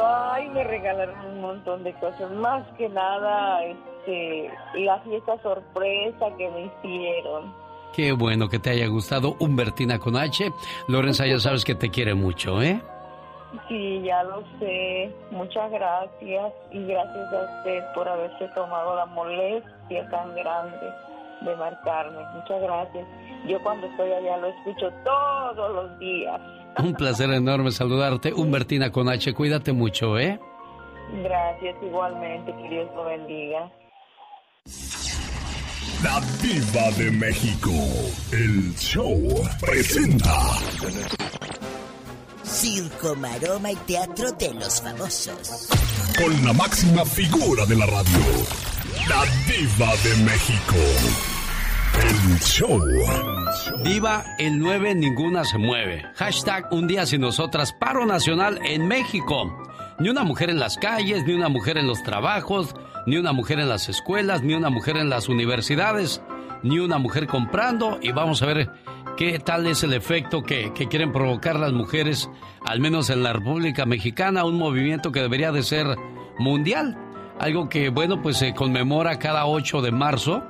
Ay, 0.02 0.50
me 0.50 0.64
regalaron 0.64 1.20
un 1.28 1.42
montón 1.42 1.84
de 1.84 1.94
cosas. 1.94 2.32
Más 2.32 2.64
que 2.78 2.90
nada, 2.90 3.64
este, 3.64 4.50
la 4.76 5.00
fiesta 5.00 5.42
sorpresa 5.42 6.26
que 6.38 6.50
me 6.50 6.66
hicieron. 6.66 7.54
Qué 7.94 8.12
bueno 8.12 8.50
que 8.50 8.60
te 8.60 8.72
haya 8.72 8.88
gustado 8.88 9.36
Humbertina 9.40 10.00
con 10.00 10.18
H. 10.18 10.52
Lorenza, 10.88 11.26
ya 11.26 11.40
sabes 11.40 11.64
que 11.64 11.76
te 11.76 11.90
quiere 11.90 12.14
mucho, 12.14 12.62
¿eh? 12.62 12.82
Sí, 13.70 14.02
ya 14.04 14.24
lo 14.24 14.44
sé. 14.60 15.14
Muchas 15.32 15.72
gracias. 15.72 16.54
Y 16.72 16.86
gracias 16.86 17.34
a 17.34 17.58
usted 17.58 17.84
por 17.94 18.08
haberse 18.08 18.48
tomado 18.50 18.96
la 18.96 19.06
molestia 19.06 20.10
tan 20.10 20.36
grande 20.36 20.92
de 21.42 21.56
marcarme. 21.56 22.20
Muchas 22.34 22.62
gracias. 22.62 23.08
Yo 23.48 23.62
cuando 23.62 23.88
estoy 23.88 24.12
allá 24.12 24.38
lo 24.38 24.48
escucho 24.48 24.92
todos 25.04 25.74
los 25.74 26.00
días. 26.00 26.42
Un 26.80 26.94
placer 26.94 27.32
enorme 27.32 27.72
saludarte, 27.72 28.34
Humbertina 28.34 28.92
con 28.92 29.08
H. 29.10 29.34
Cuídate 29.34 29.72
mucho, 29.72 30.18
¿eh? 30.18 30.40
Gracias, 31.24 31.76
igualmente. 31.82 32.54
Que 32.56 32.70
Dios 32.70 32.90
lo 32.96 33.06
bendiga. 33.06 33.72
La 36.04 36.20
Diva 36.42 36.92
de 36.98 37.12
México. 37.12 37.72
El 38.32 38.76
show 38.76 39.22
presenta. 39.62 40.34
Circo, 42.44 43.16
maroma 43.16 43.72
y 43.72 43.76
teatro 43.88 44.32
de 44.34 44.54
los 44.54 44.82
famosos. 44.82 45.70
Con 46.18 46.46
la 46.46 46.54
máxima 46.54 47.06
figura 47.06 47.66
de 47.66 47.76
la 47.76 47.86
radio. 47.86 48.75
La 49.08 49.24
Diva 49.46 49.92
de 50.04 50.24
México. 50.24 50.76
El 52.02 52.40
show. 52.40 52.82
Diva, 53.84 54.24
el 54.40 54.58
9 54.58 54.96
ninguna 54.96 55.44
se 55.44 55.60
mueve. 55.60 56.04
Hashtag 56.16 56.68
un 56.72 56.88
día 56.88 57.06
sin 57.06 57.22
nosotras. 57.22 57.72
Paro 57.74 58.06
nacional 58.06 58.60
en 58.64 58.88
México. 58.88 59.64
Ni 60.00 60.10
una 60.10 60.24
mujer 60.24 60.50
en 60.50 60.60
las 60.60 60.78
calles, 60.78 61.24
ni 61.26 61.34
una 61.34 61.50
mujer 61.50 61.78
en 61.78 61.88
los 61.88 62.02
trabajos, 62.02 62.74
ni 63.06 63.18
una 63.18 63.32
mujer 63.32 63.60
en 63.60 63.70
las 63.70 63.90
escuelas, 63.90 64.42
ni 64.42 64.56
una 64.56 64.72
mujer 64.72 64.98
en 64.98 65.10
las 65.10 65.30
universidades, 65.30 66.22
ni 66.64 66.80
una 66.80 66.98
mujer 66.98 67.28
comprando. 67.28 68.00
Y 68.02 68.12
vamos 68.12 68.42
a 68.42 68.48
ver 68.48 68.72
qué 69.18 69.38
tal 69.38 69.68
es 69.68 69.84
el 69.84 69.94
efecto 69.94 70.42
que, 70.42 70.74
que 70.74 70.88
quieren 70.88 71.12
provocar 71.12 71.60
las 71.60 71.74
mujeres, 71.74 72.30
al 72.66 72.80
menos 72.80 73.12
en 73.12 73.22
la 73.22 73.34
República 73.34 73.86
Mexicana, 73.86 74.46
un 74.46 74.58
movimiento 74.58 75.12
que 75.12 75.22
debería 75.22 75.52
de 75.52 75.62
ser 75.62 75.86
mundial. 76.40 77.05
Algo 77.40 77.70
que, 77.70 77.90
bueno, 77.90 78.22
pues 78.22 78.38
se 78.38 78.54
conmemora 78.54 79.20
cada 79.20 79.46
8 79.46 79.82
de 79.82 79.92
marzo 79.92 80.44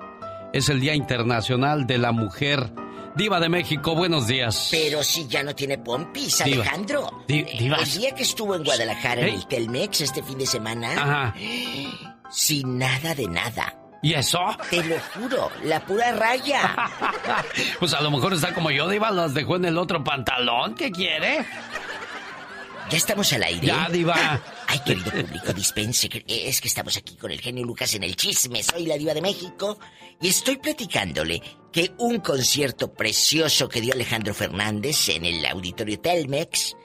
es 0.54 0.70
el 0.70 0.80
Día 0.80 0.96
Internacional 0.96 1.88
de 1.88 1.98
la 1.98 2.12
Mujer. 2.12 2.72
Diva 3.16 3.40
de 3.40 3.50
México, 3.50 3.96
buenos 3.96 4.28
días. 4.28 4.68
Pero 4.72 5.04
si 5.04 5.28
ya 5.28 5.42
no 5.42 5.56
tiene 5.56 5.78
pompis, 5.78 6.42
Alejandro. 6.42 7.24
diva. 7.28 7.78
El 7.78 7.92
día 7.92 8.12
que 8.14 8.24
estuvo 8.24 8.56
en 8.56 8.64
Guadalajara 8.64 9.22
en 9.22 9.36
el 9.36 9.48
Telmex 9.48 10.02
este 10.02 10.22
fin 10.22 10.38
de 10.38 10.46
semana. 10.46 10.92
Ajá. 10.92 11.36
Sin 12.30 12.78
nada 12.78 13.16
de 13.16 13.28
nada. 13.28 13.74
¿Y 14.02 14.14
eso? 14.14 14.40
Te 14.70 14.84
lo 14.84 14.98
juro, 15.14 15.50
la 15.64 15.80
pura 15.80 16.12
raya. 16.12 16.76
pues 17.80 17.94
a 17.94 18.02
lo 18.02 18.12
mejor 18.12 18.34
está 18.34 18.54
como 18.54 18.70
yo, 18.70 18.88
Diva, 18.88 19.10
las 19.12 19.34
dejó 19.34 19.56
en 19.56 19.66
el 19.66 19.78
otro 19.78 20.04
pantalón. 20.04 20.76
¿Qué 20.76 20.92
quiere? 20.92 21.46
¿Ya 22.90 22.98
estamos 22.98 23.32
al 23.34 23.44
aire? 23.44 23.66
Ya, 23.68 23.90
Diva. 23.90 24.40
Ay, 24.68 24.80
querido 24.86 25.12
público, 25.12 25.54
dispense. 25.54 26.10
Es 26.28 26.62
que 26.62 26.68
estamos 26.68 26.98
aquí 26.98 27.16
con 27.16 27.32
el 27.32 27.40
genio 27.42 27.66
Lucas 27.66 27.94
en 27.94 28.04
el 28.04 28.16
chisme. 28.16 28.64
Soy 28.64 28.86
la 28.86 28.98
Diva 28.98 29.14
de 29.14 29.22
México 29.22 29.80
y 30.22 30.28
estoy 30.30 30.58
platicándole 30.58 31.42
que 31.72 31.94
un 31.98 32.20
concierto 32.20 32.94
precioso 32.94 33.70
que 33.70 33.82
dio 33.82 33.94
Alejandro 33.94 34.34
Fernández 34.34 35.10
en 35.10 35.26
el 35.26 35.46
auditorio 35.46 36.00
Telmex 36.00 36.76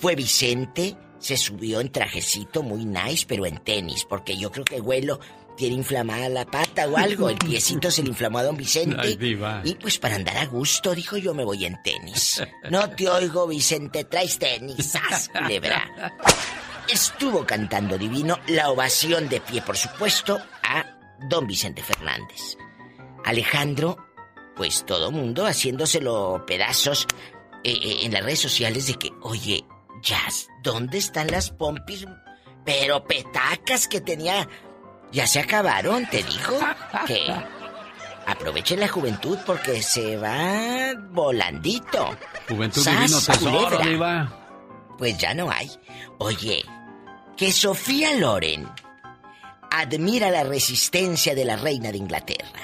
fue 0.00 0.14
Vicente. 0.14 0.96
Se 1.18 1.36
subió 1.36 1.80
en 1.80 1.92
trajecito 1.92 2.62
muy 2.62 2.86
nice, 2.86 3.26
pero 3.26 3.44
en 3.44 3.58
tenis, 3.58 4.06
porque 4.08 4.38
yo 4.38 4.50
creo 4.50 4.64
que 4.64 4.80
Huelo 4.80 5.20
tiene 5.56 5.74
inflamada 5.74 6.30
la 6.30 6.46
pata 6.46 6.88
o 6.88 6.96
algo. 6.96 7.28
El 7.28 7.36
piecito 7.36 7.90
se 7.90 8.02
le 8.02 8.08
inflamó 8.08 8.38
a 8.38 8.44
don 8.44 8.56
Vicente. 8.56 8.96
Ay, 8.98 9.16
diva. 9.16 9.60
Y 9.62 9.74
pues 9.74 9.98
para 9.98 10.14
andar 10.14 10.38
a 10.38 10.46
gusto, 10.46 10.94
dijo 10.94 11.18
yo 11.18 11.34
me 11.34 11.44
voy 11.44 11.66
en 11.66 11.76
tenis. 11.82 12.42
No 12.70 12.88
te 12.90 13.10
oigo, 13.10 13.46
Vicente, 13.46 14.04
traes 14.04 14.38
tenis. 14.38 14.92
¡Sas, 14.92 15.28
culebra! 15.28 16.14
Estuvo 16.88 17.46
cantando 17.46 17.98
divino, 17.98 18.38
la 18.46 18.70
ovación 18.70 19.28
de 19.28 19.40
pie, 19.40 19.62
por 19.62 19.76
supuesto, 19.76 20.40
a 20.62 20.84
don 21.28 21.46
Vicente 21.46 21.82
Fernández. 21.82 22.56
Alejandro, 23.24 23.96
pues 24.56 24.84
todo 24.84 25.10
mundo 25.10 25.46
haciéndoselo 25.46 26.44
pedazos 26.46 27.06
eh, 27.64 27.78
eh, 27.82 27.98
en 28.02 28.12
las 28.12 28.24
redes 28.24 28.40
sociales 28.40 28.86
de 28.86 28.94
que, 28.94 29.10
oye, 29.22 29.64
Jazz, 30.02 30.48
¿dónde 30.62 30.98
están 30.98 31.28
las 31.28 31.50
pompis? 31.50 32.06
Pero 32.64 33.04
petacas 33.04 33.88
que 33.88 34.00
tenía 34.00 34.48
ya 35.12 35.26
se 35.26 35.40
acabaron, 35.40 36.06
te 36.08 36.22
dijo 36.22 36.58
que 37.06 37.34
aprovechen 38.26 38.80
la 38.80 38.88
juventud 38.88 39.38
porque 39.44 39.82
se 39.82 40.16
va 40.16 40.94
volandito. 41.10 42.16
Juventud 42.48 42.84
divino 42.84 43.20
tesoro. 43.20 44.39
Pues 45.00 45.16
ya 45.16 45.32
no 45.32 45.50
hay. 45.50 45.70
Oye, 46.18 46.62
que 47.34 47.50
Sofía 47.52 48.12
Loren 48.16 48.68
admira 49.70 50.30
la 50.30 50.44
resistencia 50.44 51.34
de 51.34 51.46
la 51.46 51.56
reina 51.56 51.90
de 51.90 51.96
Inglaterra. 51.96 52.60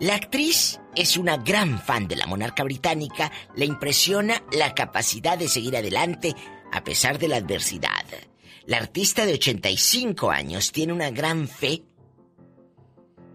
La 0.00 0.14
actriz 0.14 0.80
es 0.94 1.18
una 1.18 1.36
gran 1.36 1.78
fan 1.78 2.08
de 2.08 2.16
la 2.16 2.26
monarca 2.26 2.64
británica, 2.64 3.30
le 3.56 3.66
impresiona 3.66 4.42
la 4.52 4.74
capacidad 4.74 5.36
de 5.36 5.48
seguir 5.48 5.76
adelante 5.76 6.34
a 6.72 6.82
pesar 6.82 7.18
de 7.18 7.28
la 7.28 7.36
adversidad. 7.36 8.06
La 8.64 8.78
artista 8.78 9.26
de 9.26 9.34
85 9.34 10.30
años 10.30 10.72
tiene 10.72 10.94
una 10.94 11.10
gran 11.10 11.46
fe 11.46 11.82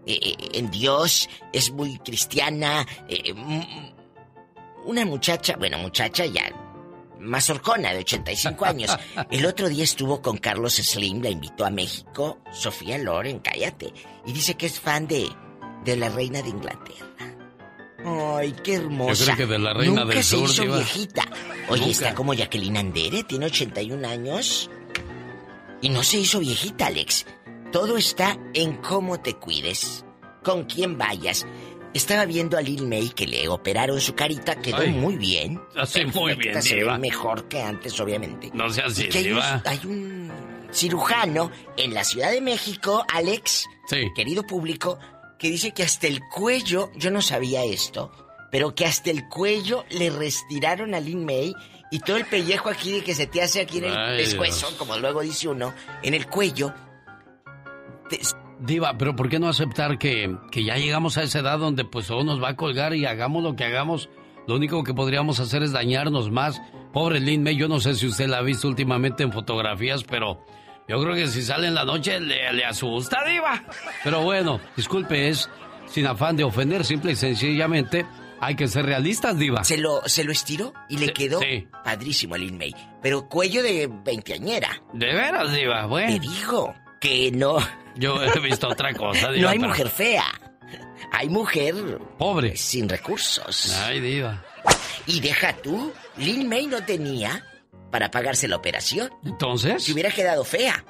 eh, 0.04 0.18
eh, 0.20 0.36
en 0.54 0.68
Dios, 0.68 1.28
es 1.52 1.70
muy 1.70 1.96
cristiana, 2.00 2.84
eh, 3.08 3.32
una 4.84 5.04
muchacha, 5.04 5.54
bueno, 5.56 5.78
muchacha 5.78 6.26
ya, 6.26 6.50
más 7.22 7.48
horcona 7.50 7.92
de 7.92 8.00
85 8.00 8.64
años. 8.64 8.96
El 9.30 9.46
otro 9.46 9.68
día 9.68 9.84
estuvo 9.84 10.20
con 10.20 10.38
Carlos 10.38 10.74
Slim, 10.74 11.22
la 11.22 11.30
invitó 11.30 11.64
a 11.64 11.70
México, 11.70 12.38
Sofía 12.52 12.98
Loren, 12.98 13.38
cállate, 13.38 13.92
y 14.26 14.32
dice 14.32 14.54
que 14.54 14.66
es 14.66 14.80
fan 14.80 15.06
de, 15.06 15.28
de 15.84 15.96
la 15.96 16.08
reina 16.08 16.42
de 16.42 16.48
Inglaterra. 16.50 17.06
Ay, 18.04 18.52
qué 18.64 18.74
hermosa. 18.74 19.14
Yo 19.14 19.24
creo 19.34 19.36
que 19.36 19.52
de 19.52 19.58
la 19.60 19.72
reina 19.74 20.00
Nunca 20.02 20.14
del 20.14 20.24
se 20.24 20.36
sur, 20.36 20.50
hizo 20.50 20.64
viejita. 20.64 21.22
Oye, 21.68 21.80
Nunca. 21.82 21.92
está 21.92 22.14
como 22.14 22.34
Jacqueline 22.34 22.76
Andere, 22.76 23.22
tiene 23.24 23.46
81 23.46 24.08
años. 24.08 24.70
Y 25.80 25.88
no 25.88 26.02
se 26.02 26.18
hizo 26.18 26.40
viejita, 26.40 26.86
Alex. 26.86 27.26
Todo 27.70 27.96
está 27.96 28.36
en 28.54 28.76
cómo 28.78 29.20
te 29.20 29.34
cuides, 29.34 30.04
con 30.42 30.64
quién 30.64 30.98
vayas. 30.98 31.46
Estaba 31.94 32.24
viendo 32.24 32.56
a 32.56 32.62
Lil 32.62 32.86
May 32.86 33.10
que 33.10 33.26
le 33.26 33.48
operaron 33.48 34.00
su 34.00 34.14
carita, 34.14 34.56
quedó 34.56 34.86
muy 34.86 35.16
bien. 35.16 35.60
Así 35.76 36.04
muy 36.06 36.34
bien, 36.34 36.62
se 36.62 36.76
diva. 36.76 36.94
ve 36.94 36.98
mejor 36.98 37.48
que 37.48 37.60
antes, 37.60 37.98
obviamente. 38.00 38.50
No 38.54 38.70
sea 38.70 38.86
así, 38.86 39.08
que 39.08 39.18
hay, 39.18 39.24
un, 39.26 39.34
diva. 39.34 39.62
hay 39.66 39.80
un 39.84 40.32
cirujano 40.72 41.50
en 41.76 41.92
la 41.92 42.02
Ciudad 42.04 42.30
de 42.30 42.40
México, 42.40 43.04
Alex, 43.12 43.66
querido 44.14 44.42
público, 44.46 44.98
que 45.38 45.48
dice 45.50 45.72
que 45.72 45.82
hasta 45.82 46.06
el 46.06 46.20
cuello, 46.34 46.90
yo 46.96 47.10
no 47.10 47.20
sabía 47.20 47.62
esto, 47.64 48.10
pero 48.50 48.74
que 48.74 48.86
hasta 48.86 49.10
el 49.10 49.28
cuello 49.28 49.84
le 49.90 50.08
retiraron 50.08 50.94
a 50.94 51.00
Lin 51.00 51.26
May 51.26 51.54
y 51.90 51.98
todo 52.00 52.16
el 52.16 52.24
pellejo 52.24 52.70
aquí 52.70 52.92
de 52.92 53.04
que 53.04 53.14
se 53.14 53.26
te 53.26 53.42
hace 53.42 53.60
aquí 53.60 53.78
en 53.78 53.84
el 53.84 53.96
Ay, 53.96 54.16
pescuezo, 54.18 54.68
Dios. 54.68 54.78
como 54.78 54.96
luego 54.96 55.20
dice 55.20 55.48
uno, 55.48 55.74
en 56.02 56.14
el 56.14 56.26
cuello. 56.26 56.72
Diva, 58.62 58.96
pero 58.96 59.16
¿por 59.16 59.28
qué 59.28 59.38
no 59.38 59.48
aceptar 59.48 59.98
que, 59.98 60.36
que 60.50 60.64
ya 60.64 60.76
llegamos 60.76 61.18
a 61.18 61.22
esa 61.22 61.40
edad 61.40 61.58
donde 61.58 61.84
pues 61.84 62.06
todo 62.06 62.22
nos 62.24 62.42
va 62.42 62.50
a 62.50 62.56
colgar 62.56 62.94
y 62.94 63.04
hagamos 63.06 63.42
lo 63.42 63.56
que 63.56 63.64
hagamos? 63.64 64.08
Lo 64.46 64.56
único 64.56 64.82
que 64.84 64.94
podríamos 64.94 65.40
hacer 65.40 65.62
es 65.62 65.72
dañarnos 65.72 66.30
más. 66.30 66.60
Pobre 66.92 67.20
Lin 67.20 67.42
May, 67.42 67.56
yo 67.56 67.68
no 67.68 67.80
sé 67.80 67.94
si 67.94 68.06
usted 68.06 68.28
la 68.28 68.38
ha 68.38 68.42
visto 68.42 68.68
últimamente 68.68 69.22
en 69.22 69.32
fotografías, 69.32 70.04
pero 70.04 70.44
yo 70.88 71.00
creo 71.00 71.14
que 71.14 71.26
si 71.28 71.42
sale 71.42 71.68
en 71.68 71.74
la 71.74 71.84
noche 71.84 72.20
le, 72.20 72.52
le 72.52 72.64
asusta, 72.64 73.24
Diva. 73.24 73.64
Pero 74.04 74.22
bueno, 74.22 74.60
disculpe, 74.76 75.28
es 75.28 75.48
sin 75.86 76.06
afán 76.06 76.36
de 76.36 76.44
ofender, 76.44 76.84
simple 76.84 77.12
y 77.12 77.16
sencillamente 77.16 78.06
hay 78.40 78.56
que 78.56 78.66
ser 78.66 78.84
realistas, 78.84 79.38
Diva. 79.38 79.62
Se 79.62 79.78
lo, 79.78 80.02
se 80.06 80.24
lo 80.24 80.32
estiró 80.32 80.72
y 80.88 80.98
le 80.98 81.12
quedó 81.12 81.40
padrísimo 81.84 82.34
a 82.34 82.38
Lin 82.38 82.58
May. 82.58 82.74
Pero 83.00 83.28
cuello 83.28 83.62
de 83.62 83.88
veinteañera. 84.04 84.82
De 84.92 85.06
veras, 85.06 85.52
Diva, 85.52 85.86
bueno. 85.86 86.12
Me 86.12 86.18
dijo 86.18 86.74
que 87.02 87.30
no. 87.32 87.58
Yo 87.96 88.22
he 88.22 88.40
visto 88.40 88.68
otra 88.68 88.94
cosa, 88.94 89.30
Diva. 89.30 89.42
no 89.42 89.48
hay 89.50 89.58
pero- 89.58 89.68
mujer 89.68 89.88
fea. 89.90 90.24
Hay 91.10 91.28
mujer. 91.28 91.74
Pobre. 92.16 92.56
Sin 92.56 92.88
recursos. 92.88 93.70
Ay, 93.84 94.00
Diva. 94.00 94.42
Y 95.06 95.20
deja 95.20 95.54
tú, 95.56 95.92
Lin 96.16 96.48
May 96.48 96.66
no 96.66 96.82
tenía 96.84 97.44
para 97.90 98.10
pagarse 98.10 98.48
la 98.48 98.56
operación. 98.56 99.10
Entonces. 99.24 99.82
Si 99.84 99.92
hubiera 99.92 100.10
quedado 100.10 100.44
fea, 100.44 100.82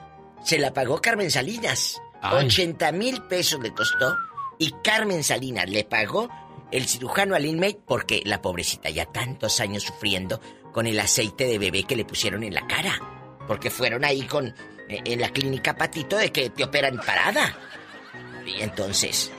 se 0.45 0.59
la 0.59 0.73
pagó 0.73 1.01
Carmen 1.01 1.31
Salinas. 1.31 2.01
Ay. 2.21 2.47
80 2.47 2.93
mil 2.93 3.21
pesos 3.23 3.61
le 3.61 3.73
costó. 3.73 4.15
Y 4.59 4.73
Carmen 4.85 5.25
Salinas 5.25 5.69
le 5.69 5.83
pagó 5.83 6.29
el 6.71 6.87
cirujano 6.87 7.35
a 7.35 7.41
Lin 7.41 7.59
May 7.59 7.77
porque 7.85 8.23
la 8.25 8.41
pobrecita 8.41 8.91
ya 8.91 9.07
tantos 9.07 9.59
años 9.61 9.83
sufriendo 9.83 10.41
con 10.73 10.87
el 10.87 11.01
aceite 11.01 11.47
de 11.47 11.59
bebé 11.59 11.83
que 11.83 11.97
le 11.97 12.05
pusieron 12.05 12.45
en 12.45 12.55
la 12.55 12.65
cara. 12.69 13.01
Porque 13.49 13.71
fueron 13.71 14.05
ahí 14.05 14.23
con 14.23 14.55
en 15.05 15.21
la 15.21 15.31
clínica 15.31 15.77
Patito 15.77 16.17
de 16.17 16.33
que 16.33 16.51
te 16.51 16.65
operan 16.65 16.97
parada. 16.97 17.57
Y 18.47 18.63
entonces, 18.63 19.31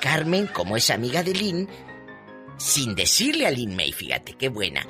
Carmen, 0.00 0.46
como 0.48 0.76
es 0.76 0.90
amiga 0.90 1.22
de 1.22 1.34
Lin, 1.34 1.68
sin 2.56 2.94
decirle 2.94 3.46
a 3.46 3.50
Lin 3.50 3.74
May, 3.74 3.92
fíjate 3.92 4.34
qué 4.34 4.48
buena. 4.48 4.86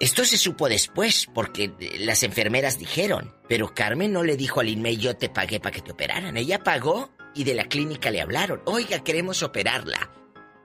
Esto 0.00 0.24
se 0.24 0.38
supo 0.38 0.68
después 0.68 1.26
porque 1.34 1.72
eh, 1.80 1.98
las 1.98 2.22
enfermeras 2.22 2.78
dijeron, 2.78 3.34
pero 3.48 3.74
Carmen 3.74 4.12
no 4.12 4.22
le 4.22 4.36
dijo 4.36 4.60
a 4.60 4.64
Lin 4.64 4.80
May 4.80 4.96
yo 4.96 5.16
te 5.16 5.28
pagué 5.28 5.60
para 5.60 5.74
que 5.74 5.82
te 5.82 5.92
operaran. 5.92 6.36
Ella 6.36 6.62
pagó 6.62 7.10
y 7.34 7.44
de 7.44 7.54
la 7.54 7.64
clínica 7.64 8.10
le 8.10 8.20
hablaron, 8.20 8.62
oiga, 8.64 9.02
queremos 9.02 9.42
operarla. 9.42 10.10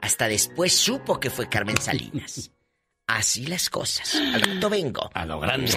Hasta 0.02 0.28
después 0.28 0.76
supo 0.76 1.20
que 1.20 1.30
fue 1.30 1.50
Carmen 1.50 1.78
Salinas. 1.78 2.52
Así 3.08 3.46
las 3.48 3.70
cosas. 3.70 4.16
Al 4.16 4.42
rato 4.42 4.70
vengo. 4.70 5.10
A 5.14 5.26
lo 5.26 5.40
grande. 5.40 5.72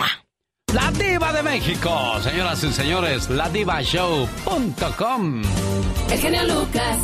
La 0.74 0.90
Diva 0.90 1.32
de 1.32 1.42
México, 1.42 2.20
señoras 2.22 2.62
y 2.64 2.72
señores, 2.72 3.30
ladivashow.com. 3.30 5.42
El 6.10 6.18
genio 6.18 6.42
Lucas. 6.42 6.98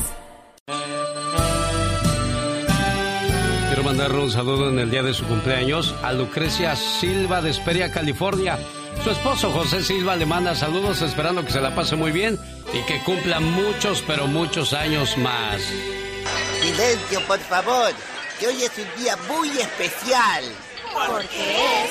Quiero 3.69 3.85
mandarle 3.85 4.19
un 4.19 4.31
saludo 4.31 4.69
en 4.69 4.79
el 4.81 4.91
día 4.91 5.03
de 5.05 5.15
su 5.15 5.25
cumpleaños 5.25 5.95
a 6.03 6.13
Lucrecia 6.13 6.75
Silva 6.77 7.41
de 7.41 7.51
Esperia, 7.51 7.91
California. 7.93 8.59
Su 9.05 9.11
esposo 9.11 9.51
José 9.53 9.83
Silva 9.83 10.17
le 10.17 10.27
manda 10.27 10.55
saludos 10.55 11.01
esperando 11.01 11.43
que 11.45 11.53
se 11.53 11.61
la 11.61 11.75
pase 11.75 11.97
muy 11.97 12.11
bien 12.13 12.39
y 12.75 12.83
que 12.83 13.03
cumpla 13.05 13.41
muchos, 13.41 14.03
pero 14.07 14.27
muchos 14.27 14.75
años 14.75 15.17
más. 15.19 15.63
Silencio, 16.61 17.21
por 17.27 17.39
favor, 17.39 17.91
que 18.39 18.49
hoy 18.49 18.63
es 18.63 18.73
un 18.77 19.03
día 19.03 19.17
muy 19.29 19.49
especial. 19.51 20.45
Porque 21.09 21.85
es 21.85 21.91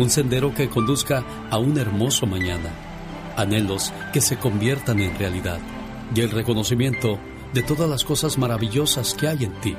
Un 0.00 0.08
sendero 0.08 0.54
que 0.54 0.70
conduzca 0.70 1.22
a 1.50 1.58
un 1.58 1.76
hermoso 1.76 2.24
mañana. 2.24 2.70
Anhelos 3.36 3.92
que 4.14 4.22
se 4.22 4.38
conviertan 4.38 4.98
en 4.98 5.14
realidad. 5.18 5.58
Y 6.14 6.22
el 6.22 6.30
reconocimiento 6.30 7.18
de 7.52 7.62
todas 7.62 7.86
las 7.86 8.02
cosas 8.02 8.38
maravillosas 8.38 9.12
que 9.12 9.28
hay 9.28 9.44
en 9.44 9.52
ti. 9.60 9.76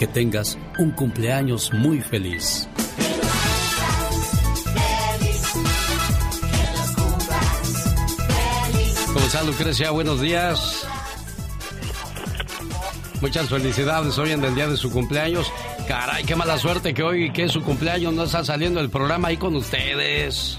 Que 0.00 0.08
tengas 0.08 0.58
un 0.80 0.90
cumpleaños 0.90 1.72
muy 1.72 2.00
feliz. 2.00 2.68
¿Cómo 9.14 9.26
está 9.26 9.44
Lucrecia? 9.44 9.92
Buenos 9.92 10.20
días. 10.20 10.88
Muchas 13.20 13.48
felicidades 13.48 14.18
hoy 14.18 14.32
en 14.32 14.42
el 14.42 14.56
día 14.56 14.66
de 14.66 14.76
su 14.76 14.90
cumpleaños. 14.90 15.52
Caray, 15.92 16.24
qué 16.24 16.34
mala 16.34 16.56
suerte 16.56 16.94
que 16.94 17.02
hoy 17.02 17.30
que 17.32 17.42
es 17.42 17.52
su 17.52 17.62
cumpleaños 17.62 18.14
no 18.14 18.22
está 18.22 18.42
saliendo 18.42 18.80
el 18.80 18.88
programa 18.88 19.28
ahí 19.28 19.36
con 19.36 19.54
ustedes. 19.54 20.58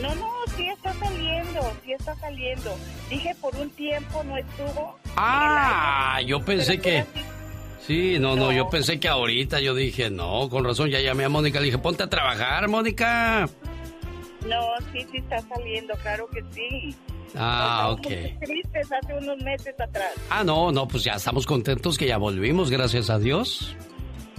No, 0.00 0.14
no, 0.14 0.30
sí 0.56 0.68
está 0.68 0.94
saliendo, 0.94 1.60
sí 1.84 1.92
está 1.92 2.14
saliendo. 2.14 2.76
Dije 3.10 3.34
por 3.40 3.56
un 3.56 3.68
tiempo 3.70 4.22
no 4.22 4.36
estuvo. 4.36 4.96
Ah, 5.16 6.20
yo 6.24 6.40
pensé 6.40 6.78
que... 6.78 7.04
Sí, 7.84 8.20
no, 8.20 8.36
no, 8.36 8.52
yo 8.52 8.70
pensé 8.70 9.00
que 9.00 9.08
ahorita 9.08 9.58
yo 9.58 9.74
dije, 9.74 10.08
no, 10.08 10.48
con 10.50 10.64
razón, 10.64 10.88
ya 10.88 11.00
llamé 11.00 11.24
a 11.24 11.28
Mónica, 11.28 11.58
le 11.58 11.64
dije, 11.64 11.78
ponte 11.78 12.04
a 12.04 12.08
trabajar, 12.08 12.68
Mónica. 12.68 13.48
No, 14.46 14.62
sí, 14.92 15.04
sí 15.10 15.16
está 15.16 15.40
saliendo, 15.52 15.94
claro 15.96 16.28
que 16.28 16.44
sí. 16.52 16.94
Ah, 17.34 17.88
ok. 17.90 18.06
Muy 18.06 18.38
tristes 18.38 18.88
hace 18.92 19.14
unos 19.14 19.38
meses 19.38 19.74
atrás. 19.80 20.12
Ah, 20.30 20.44
no, 20.44 20.70
no, 20.70 20.86
pues 20.86 21.02
ya 21.02 21.14
estamos 21.14 21.44
contentos 21.44 21.98
que 21.98 22.06
ya 22.06 22.18
volvimos, 22.18 22.70
gracias 22.70 23.10
a 23.10 23.18
Dios. 23.18 23.76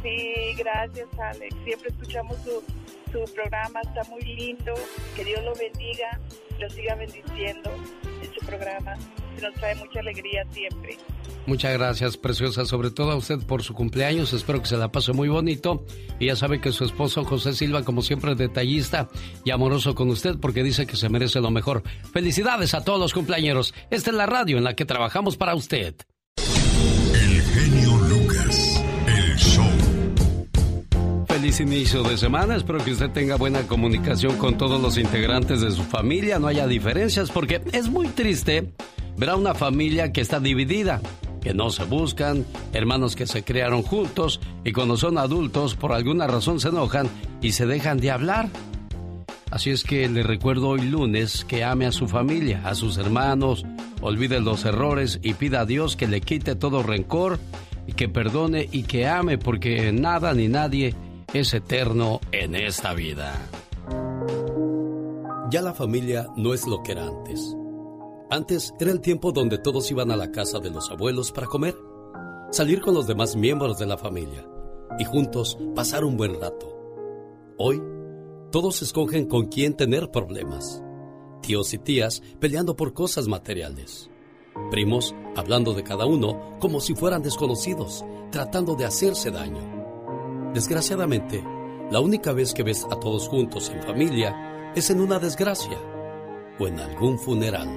Sí, 0.08 0.54
gracias, 0.58 1.08
Alex. 1.20 1.56
Siempre 1.66 1.90
escuchamos 1.90 2.38
su, 2.38 2.64
su 3.12 3.34
programa, 3.34 3.82
está 3.82 4.04
muy 4.10 4.22
lindo. 4.22 4.74
Que 5.16 5.26
Dios 5.26 5.44
lo 5.44 5.54
bendiga, 5.56 6.20
lo 6.60 6.70
siga 6.70 6.96
bendiciendo 6.96 7.72
en 8.24 8.34
su 8.34 8.46
programa. 8.46 8.96
que 9.36 9.42
Nos 9.42 9.54
trae 9.56 9.76
mucha 9.76 10.00
alegría 10.00 10.46
siempre. 10.52 10.98
Muchas 11.46 11.74
gracias, 11.74 12.18
preciosa, 12.18 12.66
sobre 12.66 12.92
todo 12.92 13.12
a 13.12 13.16
usted 13.16 13.40
por 13.40 13.64
su 13.64 13.74
cumpleaños. 13.74 14.32
Espero 14.32 14.62
que 14.62 14.68
se 14.68 14.78
la 14.78 14.92
pase 14.92 15.12
muy 15.12 15.28
bonito. 15.28 15.86
Y 16.20 16.28
ya 16.28 16.36
sabe 16.38 16.62
que 16.62 16.72
su 16.72 16.86
esposo 16.86 17.26
José 17.26 17.54
Silva, 17.54 17.84
como 17.84 18.02
siempre, 18.02 18.32
es 18.32 18.38
detallista 18.38 19.10
y 19.44 19.52
amoroso 19.52 19.94
con 19.94 20.10
usted 20.10 20.38
porque 20.40 20.64
dice 20.64 20.88
que 20.88 20.96
se 20.96 21.10
merece 21.10 21.42
lo 21.42 21.52
mejor. 21.52 21.84
Felicidades 22.14 22.74
a 22.74 22.84
todos 22.84 23.00
los 23.00 23.14
cumpleañeros. 23.14 23.74
Esta 23.90 24.12
es 24.12 24.16
la 24.16 24.26
radio 24.26 24.58
en 24.58 24.64
la 24.64 24.74
que 24.74 24.86
trabajamos 24.86 25.36
para 25.36 25.56
usted. 25.56 25.96
Feliz 31.38 31.60
inicio 31.60 32.02
de 32.02 32.18
semana. 32.18 32.56
Espero 32.56 32.84
que 32.84 32.94
usted 32.94 33.12
tenga 33.12 33.36
buena 33.36 33.62
comunicación 33.68 34.40
con 34.40 34.58
todos 34.58 34.82
los 34.82 34.98
integrantes 34.98 35.62
de 35.62 35.70
su 35.70 35.84
familia. 35.84 36.40
No 36.40 36.48
haya 36.48 36.66
diferencias 36.66 37.30
porque 37.30 37.62
es 37.74 37.92
muy 37.92 38.08
triste 38.08 38.72
ver 39.18 39.30
a 39.30 39.36
una 39.36 39.54
familia 39.54 40.12
que 40.12 40.22
está 40.22 40.40
dividida, 40.40 41.00
que 41.40 41.54
no 41.54 41.70
se 41.70 41.84
buscan, 41.84 42.44
hermanos 42.74 43.16
que 43.16 43.28
se 43.28 43.44
criaron 43.44 43.84
juntos 43.84 44.42
y 44.64 44.72
cuando 44.72 44.98
son 44.98 45.20
adultos 45.20 45.76
por 45.76 45.94
alguna 45.94 46.26
razón 46.26 46.60
se 46.60 46.70
enojan 46.70 47.08
y 47.40 47.52
se 47.52 47.68
dejan 47.68 48.00
de 48.00 48.10
hablar. 48.10 48.50
Así 49.52 49.70
es 49.70 49.84
que 49.84 50.10
le 50.10 50.24
recuerdo 50.24 50.70
hoy 50.70 50.82
lunes 50.82 51.46
que 51.46 51.64
ame 51.64 51.86
a 51.86 51.92
su 51.92 52.08
familia, 52.08 52.64
a 52.66 52.74
sus 52.74 52.98
hermanos, 52.98 53.64
olvide 54.02 54.42
los 54.42 54.66
errores 54.66 55.20
y 55.22 55.36
pida 55.36 55.62
a 55.62 55.66
Dios 55.68 55.96
que 55.96 56.08
le 56.08 56.20
quite 56.20 56.56
todo 56.56 56.82
rencor 56.82 57.38
y 57.86 57.94
que 57.94 58.10
perdone 58.10 58.68
y 58.72 58.84
que 58.84 59.06
ame 59.06 59.38
porque 59.38 59.92
nada 59.92 60.34
ni 60.34 60.48
nadie 60.48 60.96
es 61.34 61.54
eterno 61.54 62.22
en 62.32 62.56
esta 62.56 62.94
vida. 62.94 63.36
Ya 65.52 65.62
la 65.62 65.74
familia 65.74 66.28
no 66.38 66.54
es 66.54 66.66
lo 66.66 66.82
que 66.84 66.94
era 66.94 67.08
antes. 67.08 67.56
Antes 68.30 68.74
era 68.80 68.92
el 68.92 69.02
tiempo 69.02 69.32
donde 69.32 69.58
todos 69.58 69.90
iban 69.92 70.12
a 70.12 70.16
la 70.16 70.32
casa 70.32 70.60
de 70.60 70.70
los 70.70 70.90
abuelos 70.90 71.32
para 71.32 71.48
comer. 71.48 71.76
salir 72.50 72.80
con 72.80 72.94
los 72.94 73.08
demás 73.08 73.36
miembros 73.36 73.78
de 73.78 73.86
la 73.86 73.98
familia 73.98 74.48
y 74.98 75.04
juntos 75.04 75.58
pasar 75.76 76.06
un 76.06 76.16
buen 76.16 76.40
rato. 76.40 76.74
Hoy, 77.58 77.84
todos 78.52 78.82
escogen 78.82 79.26
con 79.26 79.48
quién 79.48 79.76
tener 79.76 80.12
problemas. 80.12 80.82
Tíos 81.42 81.74
y 81.74 81.78
tías 81.78 82.24
peleando 82.40 82.78
por 82.78 82.94
cosas 82.94 83.28
materiales. 83.28 84.10
Primos 84.72 85.14
hablando 85.36 85.74
de 85.74 85.84
cada 85.84 86.06
uno 86.06 86.58
como 86.60 86.80
si 86.80 86.96
fueran 86.96 87.22
desconocidos, 87.22 88.06
tratando 88.32 88.76
de 88.76 88.86
hacerse 88.86 89.30
daño. 89.30 89.77
Desgraciadamente, 90.58 91.44
la 91.92 92.00
única 92.00 92.34
vez 92.34 92.52
que 92.52 92.64
ves 92.64 92.84
a 92.90 93.00
todos 93.00 93.28
juntos 93.28 93.70
en 93.70 93.84
familia 93.84 94.72
es 94.76 94.90
en 94.90 95.02
una 95.02 95.20
desgracia 95.20 95.78
o 96.58 96.68
en 96.68 96.80
algún 96.80 97.20
funeral. 97.20 97.68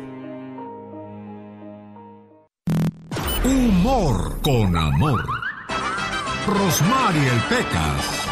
Humor 3.44 4.40
con 4.40 4.74
amor. 4.74 5.22
Rosmarie 6.46 7.28
el 7.28 7.40
Pecas. 7.50 8.26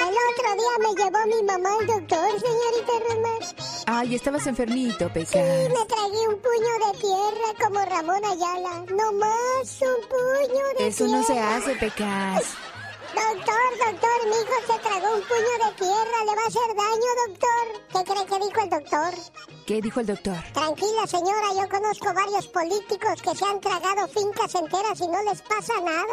El 0.00 0.16
otro 0.28 0.48
día 0.58 0.74
me 0.80 0.90
llevó 0.98 1.20
mi 1.36 1.46
mamá 1.46 1.70
al 1.78 1.86
doctor, 1.86 2.30
señorita 2.40 2.94
Rosmar. 3.08 3.41
Ay, 3.86 4.14
estabas 4.14 4.46
enfermito, 4.46 5.08
Pecas. 5.12 5.32
Sí, 5.32 5.38
me 5.38 5.86
tragué 5.86 6.28
un 6.28 6.38
puño 6.40 6.92
de 6.92 6.98
tierra 7.00 7.48
como 7.64 7.80
Ramón 7.84 8.24
Ayala. 8.24 8.84
No 8.94 9.12
más 9.14 9.80
un 9.80 10.08
puño 10.08 10.64
de 10.78 10.88
Eso 10.88 11.04
tierra. 11.06 11.18
no 11.20 11.26
se 11.26 11.38
hace, 11.40 11.74
Pecas. 11.76 12.44
Doctor, 13.14 13.68
doctor, 13.78 14.18
mi 14.26 14.36
hijo 14.36 14.56
se 14.66 14.78
tragó 14.78 15.14
un 15.14 15.22
puño 15.22 15.54
de 15.64 15.72
tierra. 15.76 16.24
¿Le 16.24 16.34
va 16.34 16.42
a 16.42 16.46
hacer 16.46 16.70
daño, 16.76 17.10
doctor? 17.26 17.64
¿Qué 17.92 18.00
cree 18.12 18.26
que 18.26 18.38
dijo 18.46 18.60
el 18.62 18.70
doctor? 18.70 19.14
¿Qué 19.66 19.80
dijo 19.82 20.00
el 20.00 20.06
doctor? 20.06 20.36
Tranquila, 20.52 21.06
señora, 21.06 21.48
yo 21.54 21.68
conozco 21.68 22.12
varios 22.14 22.48
políticos 22.48 23.22
que 23.22 23.34
se 23.36 23.44
han 23.44 23.60
tragado 23.60 24.08
fincas 24.08 24.54
enteras 24.54 25.00
y 25.00 25.08
no 25.08 25.22
les 25.24 25.42
pasa 25.42 25.74
nada. 25.80 26.06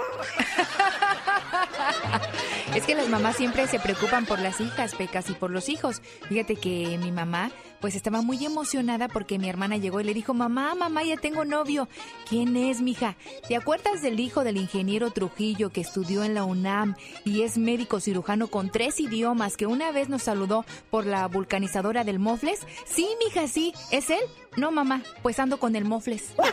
Es 2.76 2.86
que 2.86 2.94
las 2.96 3.08
mamás 3.10 3.36
siempre 3.36 3.68
se 3.68 3.80
preocupan 3.80 4.26
por 4.26 4.40
las 4.40 4.60
hijas, 4.62 4.94
Pecas, 4.94 5.30
y 5.30 5.34
por 5.34 5.50
los 5.50 5.70
hijos. 5.70 6.02
Fíjate 6.28 6.56
que 6.56 7.00
mi 7.02 7.12
mamá, 7.12 7.52
pues 7.82 7.96
estaba 7.96 8.22
muy 8.22 8.46
emocionada 8.46 9.08
porque 9.08 9.40
mi 9.40 9.50
hermana 9.50 9.78
llegó 9.78 10.02
y 10.02 10.04
le 10.04 10.14
dijo, 10.14 10.34
mamá, 10.34 10.76
mamá, 10.76 11.04
ya 11.04 11.18
tengo 11.18 11.46
novio. 11.46 11.88
¿Quién 12.28 12.56
es, 12.58 12.82
mija? 12.82 13.16
¿Te 13.48 13.56
acuerdas 13.56 14.02
del 14.02 14.20
hijo 14.20 14.44
del 14.44 14.58
ingeniero 14.58 15.12
Trujillo 15.12 15.70
que 15.72 15.82
estudió 15.82 16.24
en 16.24 16.34
la 16.34 16.44
UNAM 16.44 16.96
y 17.26 17.44
es 17.44 17.58
médico 17.58 18.00
cirujano 18.00 18.48
con 18.48 18.70
tres 18.70 19.00
idiomas 19.00 19.58
que 19.58 19.66
una 19.66 19.92
vez 19.92 20.10
nos 20.10 20.24
saludó 20.24 20.66
por 20.90 21.06
la 21.06 21.28
vulcanizadora 21.28 22.04
del 22.04 22.20
Mofles? 22.20 22.60
Sí, 22.86 23.08
mija, 23.24 23.48
sí. 23.48 23.74
¿Es 23.92 24.10
él? 24.10 24.20
No, 24.58 24.72
mamá, 24.72 25.04
pues 25.22 25.40
ando 25.40 25.60
con 25.60 25.76
el 25.76 25.86
Mofles. 25.86 26.34
El 26.38 26.44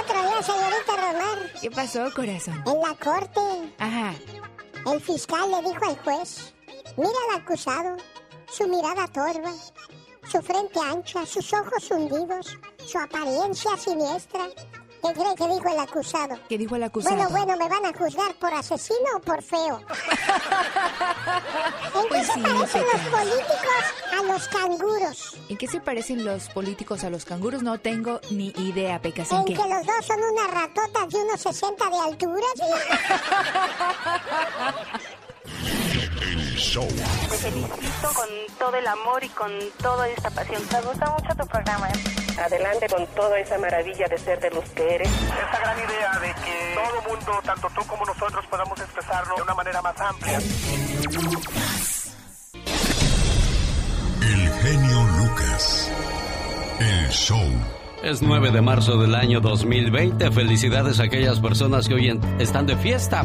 otro 0.00 0.22
día, 0.22 0.42
señorita 0.42 0.96
Romar, 0.96 1.52
¿Qué 1.60 1.70
pasó, 1.70 2.10
corazón? 2.14 2.62
en 2.66 2.80
la 2.80 2.94
corte, 2.96 3.40
Ajá. 3.78 4.14
el 4.92 5.00
fiscal 5.00 5.50
le 5.50 5.62
dijo 5.68 5.84
al 5.84 5.96
juez, 5.98 6.53
mira 6.96 7.18
al 7.30 7.36
acusado, 7.40 7.96
su 8.50 8.66
mirada 8.68 9.06
torva, 9.08 9.52
su 10.30 10.40
frente 10.42 10.78
ancha, 10.80 11.26
sus 11.26 11.52
ojos 11.52 11.90
hundidos, 11.90 12.56
su 12.86 12.98
apariencia 12.98 13.76
siniestra. 13.76 14.46
¿Qué 15.02 15.12
cree 15.12 15.34
que 15.36 15.48
dijo 15.48 15.68
el 15.68 15.78
acusado? 15.80 16.38
¿Qué 16.48 16.56
dijo 16.56 16.76
el 16.76 16.82
acusado? 16.82 17.14
Bueno, 17.14 17.28
bueno, 17.28 17.56
¿me 17.58 17.68
van 17.68 17.84
a 17.84 17.92
juzgar 17.92 18.34
por 18.36 18.54
asesino 18.54 19.16
o 19.16 19.20
por 19.20 19.42
feo? 19.42 19.80
¿En 21.94 22.02
qué 22.02 22.08
Pues 22.08 22.26
se 22.26 22.32
sí, 22.32 22.40
parecen 22.40 22.82
los 22.82 23.00
políticos 23.10 23.84
a 24.12 24.22
los 24.22 24.48
canguros? 24.48 25.36
¿En 25.50 25.58
qué 25.58 25.68
se 25.68 25.80
parecen 25.82 26.24
los 26.24 26.48
políticos 26.48 27.04
a 27.04 27.10
los 27.10 27.26
canguros? 27.26 27.62
No 27.62 27.78
tengo 27.78 28.18
ni 28.30 28.48
idea, 28.56 28.98
Pecas. 29.02 29.30
¿En 29.30 29.40
En 29.40 29.44
que 29.44 29.56
los 29.56 29.84
dos 29.86 30.06
son 30.06 30.22
unas 30.22 30.50
ratotas 30.50 31.10
de 31.10 31.18
unos 31.18 31.38
60 31.38 31.90
de 31.90 31.98
altura. 31.98 32.46
El 32.56 32.62
show. 36.64 36.88
Te 36.88 37.36
felicito 37.36 38.08
con 38.14 38.28
todo 38.58 38.76
el 38.76 38.86
amor 38.86 39.22
y 39.22 39.28
con 39.28 39.52
toda 39.82 40.08
esta 40.08 40.30
pasión. 40.30 40.62
Me 40.72 40.80
gusta 40.80 41.10
mucho 41.10 41.34
tu 41.36 41.46
programa. 41.46 41.88
Adelante 42.38 42.86
con 42.88 43.06
toda 43.08 43.38
esa 43.38 43.58
maravilla 43.58 44.08
de 44.08 44.18
ser 44.18 44.40
de 44.40 44.50
los 44.50 44.64
que 44.70 44.94
eres. 44.94 45.08
Esa 45.08 45.58
gran 45.60 45.78
idea 45.78 46.18
de 46.20 46.34
que 46.42 46.74
todo 46.74 47.02
mundo, 47.10 47.40
tanto 47.44 47.68
tú 47.74 47.86
como 47.86 48.04
nosotros, 48.06 48.44
podamos 48.46 48.80
expresarlo 48.80 49.36
de 49.36 49.42
una 49.42 49.54
manera 49.54 49.82
más 49.82 50.00
amplia. 50.00 50.38
El 54.22 54.52
genio 54.62 55.02
Lucas. 55.18 55.90
El 56.80 57.08
show. 57.10 57.83
Es 58.04 58.20
9 58.20 58.50
de 58.50 58.60
marzo 58.60 58.98
del 58.98 59.14
año 59.14 59.40
2020. 59.40 60.30
Felicidades 60.30 61.00
a 61.00 61.04
aquellas 61.04 61.40
personas 61.40 61.88
que 61.88 61.94
hoy 61.94 62.20
están 62.38 62.66
de 62.66 62.76
fiesta. 62.76 63.24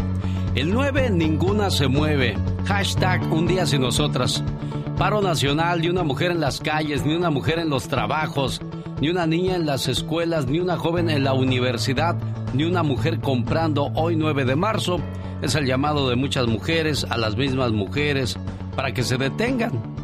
El 0.56 0.72
9, 0.72 1.10
ninguna 1.10 1.69
se 1.69 1.89
mueve. 1.89 2.38
Hashtag 2.64 3.30
un 3.30 3.45
día 3.45 3.65
sin 3.65 3.81
nosotras. 3.81 4.41
Paro 4.97 5.22
nacional, 5.22 5.81
ni 5.81 5.89
una 5.89 6.03
mujer 6.03 6.31
en 6.31 6.39
las 6.39 6.61
calles, 6.61 7.06
ni 7.06 7.14
una 7.14 7.30
mujer 7.30 7.60
en 7.60 7.69
los 7.69 7.89
trabajos, 7.89 8.61
ni 9.01 9.10
una 9.10 9.27
niña 9.27 9.57
en 9.57 9.65
las 9.65 9.89
escuelas, 9.89 10.47
ni 10.47 10.61
una 10.61 10.77
joven 10.77 11.10
en 11.10 11.26
la 11.26 11.34
universidad, 11.34 12.15
ni 12.53 12.64
una 12.64 12.81
mujer 12.81 13.19
comprando 13.19 13.91
hoy 13.95 14.15
9 14.15 14.45
de 14.45 14.56
marzo. 14.56 15.01
Es 15.41 15.56
el 15.56 15.65
llamado 15.65 16.10
de 16.10 16.15
muchas 16.15 16.47
mujeres 16.47 17.06
a 17.10 17.18
las 17.18 17.35
mismas 17.35 17.73
mujeres 17.73 18.38
para 18.77 18.93
que 18.93 19.03
se 19.03 19.18
detengan. 19.18 19.98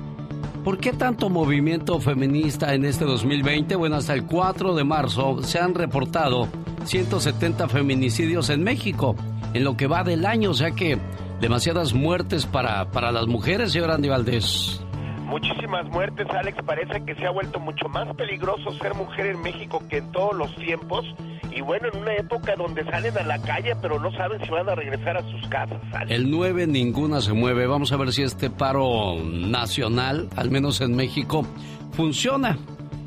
¿Por 0.66 0.80
qué 0.80 0.94
tanto 0.94 1.30
movimiento 1.30 2.00
feminista 2.00 2.74
en 2.74 2.86
este 2.86 3.06
2020? 3.06 3.76
Bueno, 3.76 3.98
hasta 3.98 4.16
el 4.16 4.26
4 4.26 4.74
de 4.74 4.84
marzo 4.84 5.44
se 5.44 5.60
han 5.60 5.76
reportado 5.76 6.48
170 6.86 7.70
feminicidios 7.70 8.50
en 8.50 8.64
México, 8.64 9.16
en 9.54 9.64
lo 9.64 9.78
que 9.78 9.86
va 9.86 10.04
del 10.04 10.26
año, 10.26 10.50
o 10.50 10.54
sea 10.56 10.72
que 10.72 10.98
demasiadas 11.40 11.94
muertes 11.94 12.48
para, 12.48 12.90
para 12.90 13.12
las 13.12 13.28
mujeres, 13.28 13.74
señor 13.74 13.92
Andy 13.92 14.10
Valdés. 14.10 14.82
Muchísimas 15.26 15.86
muertes, 15.90 16.28
Alex. 16.30 16.58
Parece 16.66 17.04
que 17.04 17.16
se 17.16 17.26
ha 17.26 17.32
vuelto 17.32 17.60
mucho 17.60 17.90
más 17.90 18.14
peligroso 18.16 18.72
ser 18.80 18.94
mujer 18.94 19.28
en 19.28 19.42
México 19.42 19.82
que 19.90 19.98
en 19.98 20.12
todos 20.12 20.36
los 20.36 20.54
tiempos. 20.56 21.06
Y 21.52 21.62
bueno, 21.62 21.88
en 21.92 22.00
una 22.00 22.14
época 22.16 22.56
donde 22.56 22.84
salen 22.86 23.18
a 23.18 23.24
la 23.24 23.42
calle, 23.42 23.76
pero 23.82 24.00
no 24.00 24.12
saben 24.12 24.44
si 24.44 24.50
van 24.50 24.70
a 24.70 24.76
regresar 24.76 25.18
a 25.18 25.24
sus 25.24 25.48
casas, 25.48 25.82
Alex. 25.94 26.12
El 26.12 26.30
9 26.30 26.68
ninguna 26.68 27.22
se 27.22 27.34
mueve. 27.34 27.66
Vamos 27.66 27.92
a 27.92 27.98
ver 27.98 28.12
si 28.12 28.24
este 28.24 28.50
paro 28.50 29.16
nacional, 29.24 30.30
al 30.36 30.52
menos 30.52 30.82
en 30.82 30.96
México, 30.96 31.46
funciona. 31.94 32.58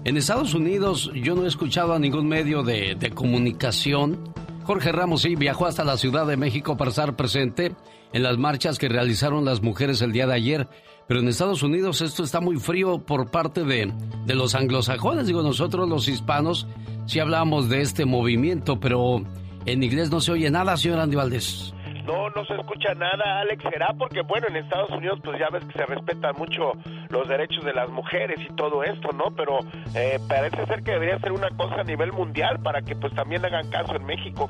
En 0.05 0.17
Estados 0.17 0.55
Unidos 0.55 1.11
yo 1.15 1.35
no 1.35 1.45
he 1.45 1.49
escuchado 1.49 1.93
a 1.93 1.99
ningún 1.99 2.27
medio 2.27 2.63
de, 2.63 2.95
de 2.95 3.11
comunicación. 3.11 4.33
Jorge 4.65 4.93
Ramos 4.93 5.23
sí 5.23 5.37
viajó 5.37 5.67
hasta 5.67 5.85
la 5.85 5.97
Ciudad 5.97 6.27
de 6.27 6.37
México 6.37 6.77
para 6.77 6.91
estar 6.91 7.17
presente 7.17 7.73
en 8.13 8.23
las 8.23 8.39
marchas 8.39 8.79
que 8.79 8.89
realizaron 8.89 9.45
las 9.45 9.63
mujeres 9.63 10.01
el 10.03 10.13
día 10.13 10.27
de 10.27 10.35
ayer. 10.35 10.69
Pero 11.09 11.21
en 11.21 11.29
Estados 11.29 11.63
Unidos 11.63 12.03
esto 12.03 12.23
está 12.23 12.41
muy 12.41 12.57
frío 12.57 12.99
por 12.99 13.31
parte 13.31 13.65
de, 13.65 13.91
de 14.27 14.35
los 14.35 14.55
anglosajones. 14.55 15.27
Digo, 15.27 15.43
nosotros 15.43 15.89
los 15.89 16.07
hispanos 16.07 16.67
sí 17.07 17.19
hablamos 17.19 17.71
de 17.71 17.81
este 17.81 18.05
movimiento, 18.05 18.79
pero 18.79 19.23
en 19.65 19.83
inglés 19.83 20.11
no 20.11 20.21
se 20.21 20.33
oye 20.33 20.51
nada, 20.51 20.77
señor 20.77 21.01
Andy 21.01 21.17
Valdés. 21.17 21.75
No, 22.05 22.31
no 22.31 22.45
se 22.47 22.55
escucha 22.55 22.95
nada, 22.95 23.41
Alex. 23.41 23.63
Será 23.71 23.95
porque, 23.99 24.23
bueno, 24.23 24.47
en 24.49 24.57
Estados 24.57 24.91
Unidos, 24.91 25.19
pues 25.23 25.39
ya 25.39 25.49
ves 25.51 25.65
que 25.67 25.79
se 25.79 25.87
respetan 25.87 26.35
mucho 26.39 26.73
los 27.11 27.29
derechos 27.29 27.65
de 27.65 27.75
las 27.75 27.91
mujeres 27.91 28.39
y 28.41 28.55
todo 28.55 28.83
esto, 28.83 29.09
¿no? 29.13 29.31
Pero 29.37 29.59
eh, 29.95 30.19
parece 30.27 30.65
ser 30.67 30.83
que 30.83 30.93
debería 30.93 31.19
ser 31.19 31.33
una 31.33 31.51
cosa 31.51 31.81
a 31.81 31.85
nivel 31.85 32.13
mundial 32.13 32.61
para 32.63 32.81
que, 32.81 32.97
pues, 32.97 33.15
también 33.15 33.45
hagan 33.45 33.69
caso 33.69 33.95
en 33.95 34.07
México. 34.07 34.49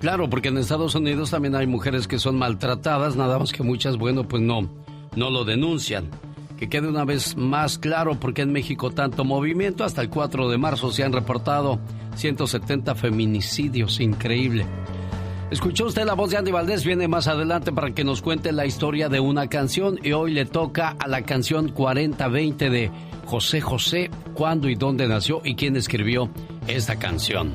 Claro, 0.00 0.28
porque 0.28 0.48
en 0.48 0.58
Estados 0.58 0.94
Unidos 0.94 1.30
también 1.30 1.54
hay 1.54 1.66
mujeres 1.66 2.06
que 2.06 2.18
son 2.18 2.36
maltratadas, 2.36 3.16
nada 3.16 3.38
más 3.38 3.52
que 3.52 3.62
muchas, 3.62 3.96
bueno, 3.96 4.24
pues 4.24 4.42
no, 4.42 4.68
no 5.16 5.30
lo 5.30 5.44
denuncian. 5.44 6.10
Que 6.56 6.68
quede 6.68 6.88
una 6.88 7.04
vez 7.04 7.36
más 7.36 7.78
claro 7.78 8.18
porque 8.18 8.42
en 8.42 8.52
México 8.52 8.90
tanto 8.90 9.24
movimiento, 9.24 9.84
hasta 9.84 10.02
el 10.02 10.08
4 10.08 10.48
de 10.48 10.58
marzo 10.58 10.92
se 10.92 11.02
han 11.02 11.12
reportado 11.12 11.80
170 12.14 12.94
feminicidios, 12.94 14.00
increíble. 14.00 14.66
Escuchó 15.50 15.86
usted 15.86 16.04
la 16.04 16.14
voz 16.14 16.30
de 16.30 16.38
Andy 16.38 16.50
Valdés, 16.50 16.84
viene 16.84 17.06
más 17.06 17.28
adelante 17.28 17.70
para 17.70 17.92
que 17.92 18.02
nos 18.02 18.22
cuente 18.22 18.50
la 18.50 18.66
historia 18.66 19.08
de 19.08 19.20
una 19.20 19.48
canción 19.48 20.00
y 20.02 20.12
hoy 20.12 20.32
le 20.32 20.46
toca 20.46 20.96
a 20.98 21.06
la 21.06 21.22
canción 21.22 21.68
4020 21.68 22.70
de 22.70 22.90
José 23.26 23.60
José, 23.60 24.10
cuándo 24.34 24.68
y 24.68 24.74
dónde 24.74 25.06
nació 25.06 25.42
y 25.44 25.54
quién 25.54 25.76
escribió 25.76 26.30
esta 26.66 26.98
canción. 26.98 27.54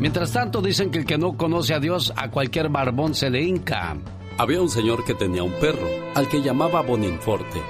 Mientras 0.00 0.32
tanto 0.32 0.62
dicen 0.62 0.90
que 0.90 0.98
el 0.98 1.06
que 1.06 1.18
no 1.18 1.36
conoce 1.36 1.74
a 1.74 1.80
Dios 1.80 2.12
a 2.16 2.30
cualquier 2.30 2.68
barbón 2.68 3.14
se 3.14 3.30
le 3.30 3.42
hinca. 3.42 3.96
Había 4.40 4.62
un 4.62 4.68
señor 4.68 5.02
que 5.04 5.14
tenía 5.14 5.42
un 5.42 5.50
perro, 5.54 5.88
al 6.14 6.28
que 6.28 6.40
llamaba 6.40 6.80
Boninforte. 6.80 7.60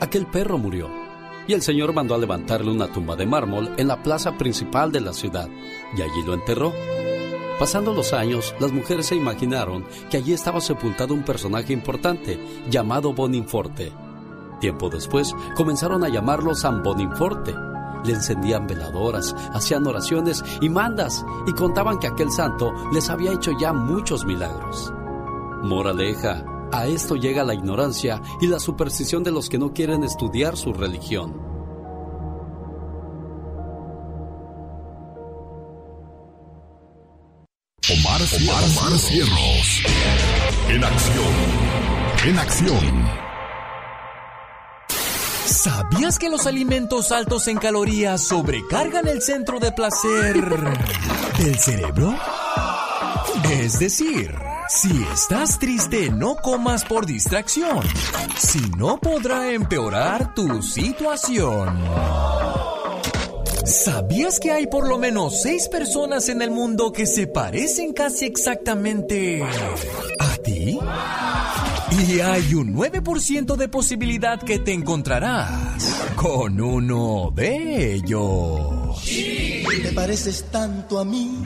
Aquel 0.00 0.26
perro 0.26 0.58
murió, 0.58 0.90
y 1.46 1.52
el 1.52 1.62
señor 1.62 1.92
mandó 1.92 2.16
a 2.16 2.18
levantarle 2.18 2.72
una 2.72 2.88
tumba 2.88 3.14
de 3.14 3.24
mármol 3.24 3.70
en 3.76 3.86
la 3.86 4.02
plaza 4.02 4.36
principal 4.36 4.90
de 4.90 5.00
la 5.00 5.12
ciudad, 5.12 5.48
y 5.96 6.02
allí 6.02 6.24
lo 6.26 6.34
enterró. 6.34 6.72
Pasando 7.60 7.94
los 7.94 8.12
años, 8.12 8.52
las 8.58 8.72
mujeres 8.72 9.06
se 9.06 9.14
imaginaron 9.14 9.84
que 10.10 10.16
allí 10.16 10.32
estaba 10.32 10.60
sepultado 10.60 11.14
un 11.14 11.22
personaje 11.22 11.72
importante 11.72 12.36
llamado 12.68 13.12
Boninforte. 13.12 13.92
Tiempo 14.60 14.90
después, 14.90 15.32
comenzaron 15.54 16.02
a 16.02 16.08
llamarlo 16.08 16.52
San 16.56 16.82
Boninforte, 16.82 17.54
le 18.04 18.12
encendían 18.12 18.66
veladoras, 18.66 19.36
hacían 19.54 19.86
oraciones 19.86 20.44
y 20.60 20.68
mandas 20.68 21.24
y 21.46 21.52
contaban 21.52 22.00
que 22.00 22.08
aquel 22.08 22.32
santo 22.32 22.72
les 22.92 23.08
había 23.08 23.32
hecho 23.32 23.52
ya 23.56 23.72
muchos 23.72 24.24
milagros. 24.24 24.92
Moraleja, 25.62 26.44
a 26.72 26.86
esto 26.86 27.16
llega 27.16 27.44
la 27.44 27.54
ignorancia 27.54 28.20
y 28.40 28.46
la 28.46 28.60
superstición 28.60 29.22
de 29.22 29.32
los 29.32 29.48
que 29.48 29.58
no 29.58 29.72
quieren 29.72 30.04
estudiar 30.04 30.56
su 30.56 30.72
religión. 30.72 31.48
Omar, 37.90 38.20
Omar, 38.20 38.64
Omar 38.64 38.98
Cierros. 38.98 39.82
En 40.68 40.84
acción. 40.84 41.34
En 42.26 42.38
acción. 42.38 43.08
¿Sabías 45.46 46.18
que 46.18 46.28
los 46.28 46.46
alimentos 46.46 47.10
altos 47.10 47.48
en 47.48 47.56
calorías 47.56 48.22
sobrecargan 48.22 49.08
el 49.08 49.22
centro 49.22 49.58
de 49.58 49.72
placer 49.72 50.34
del 51.38 51.58
cerebro? 51.58 52.14
Es 53.50 53.78
decir, 53.78 54.34
si 54.68 55.02
estás 55.12 55.58
triste, 55.58 56.10
no 56.10 56.36
comas 56.36 56.84
por 56.84 57.06
distracción, 57.06 57.80
si 58.36 58.60
no 58.76 58.98
podrá 58.98 59.52
empeorar 59.52 60.34
tu 60.34 60.62
situación. 60.62 61.78
¿Sabías 63.64 64.40
que 64.40 64.50
hay 64.50 64.66
por 64.66 64.88
lo 64.88 64.98
menos 64.98 65.42
seis 65.42 65.68
personas 65.68 66.28
en 66.28 66.42
el 66.42 66.50
mundo 66.50 66.92
que 66.92 67.06
se 67.06 67.26
parecen 67.26 67.92
casi 67.92 68.26
exactamente 68.26 69.42
a 69.42 70.36
ti? 70.42 70.78
Y 71.90 72.20
hay 72.20 72.54
un 72.54 72.74
9% 72.74 73.56
de 73.56 73.68
posibilidad 73.68 74.40
que 74.40 74.58
te 74.58 74.72
encontrarás 74.72 76.12
con 76.16 76.60
uno 76.60 77.32
de 77.34 77.94
ellos. 77.94 79.02
¿Te 79.82 79.92
pareces 79.92 80.44
tanto 80.50 80.98
a 80.98 81.04
mí? 81.04 81.42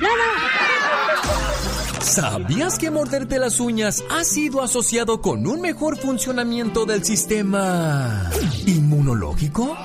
¿Sabías 2.02 2.78
que 2.78 2.90
morderte 2.90 3.38
las 3.38 3.60
uñas 3.60 4.02
ha 4.10 4.24
sido 4.24 4.60
asociado 4.60 5.22
con 5.22 5.46
un 5.46 5.60
mejor 5.60 5.96
funcionamiento 5.96 6.84
del 6.84 7.04
sistema 7.04 8.28
inmunológico? 8.66 9.76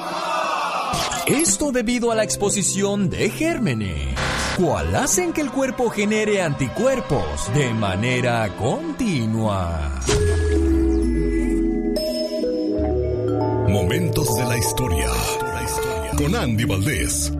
Esto 1.27 1.71
debido 1.71 2.11
a 2.11 2.15
la 2.15 2.23
exposición 2.23 3.11
de 3.11 3.29
gérmenes, 3.29 4.15
cual 4.57 4.95
hacen 4.95 5.31
que 5.31 5.41
el 5.41 5.51
cuerpo 5.51 5.91
genere 5.91 6.41
anticuerpos 6.41 7.53
de 7.53 7.73
manera 7.73 8.55
continua. 8.57 10.01
Momentos 13.67 14.35
de 14.35 14.45
la 14.45 14.57
historia. 14.57 15.09
Con 16.17 16.35
Andy 16.35 16.65
Valdés. 16.65 17.36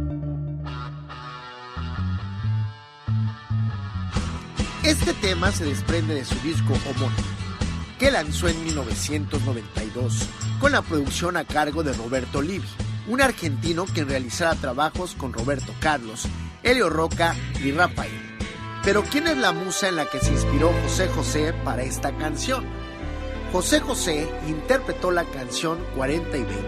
Este 4.87 5.13
tema 5.13 5.51
se 5.51 5.65
desprende 5.65 6.13
de 6.13 6.23
su 6.23 6.35
disco 6.35 6.71
homónimo, 6.89 7.27
que 7.99 8.09
lanzó 8.09 8.47
en 8.47 8.63
1992, 8.63 10.29
con 10.61 10.71
la 10.71 10.81
producción 10.81 11.35
a 11.35 11.43
cargo 11.43 11.83
de 11.83 11.91
Roberto 11.91 12.41
Livi, 12.41 12.69
un 13.09 13.19
argentino 13.19 13.85
que 13.85 14.05
realizara 14.05 14.55
trabajos 14.55 15.13
con 15.15 15.33
Roberto 15.33 15.73
Carlos, 15.81 16.23
Helio 16.63 16.89
Roca 16.89 17.35
y 17.61 17.73
Rafael. 17.73 18.37
Pero 18.81 19.03
¿quién 19.03 19.27
es 19.27 19.35
la 19.35 19.51
musa 19.51 19.89
en 19.89 19.97
la 19.97 20.05
que 20.05 20.21
se 20.21 20.31
inspiró 20.31 20.71
José 20.83 21.09
José 21.09 21.53
para 21.65 21.83
esta 21.83 22.15
canción? 22.15 22.65
José 23.51 23.81
José 23.81 24.31
interpretó 24.47 25.11
la 25.11 25.25
canción 25.25 25.79
40 25.97 26.37
y 26.37 26.43
20 26.43 26.63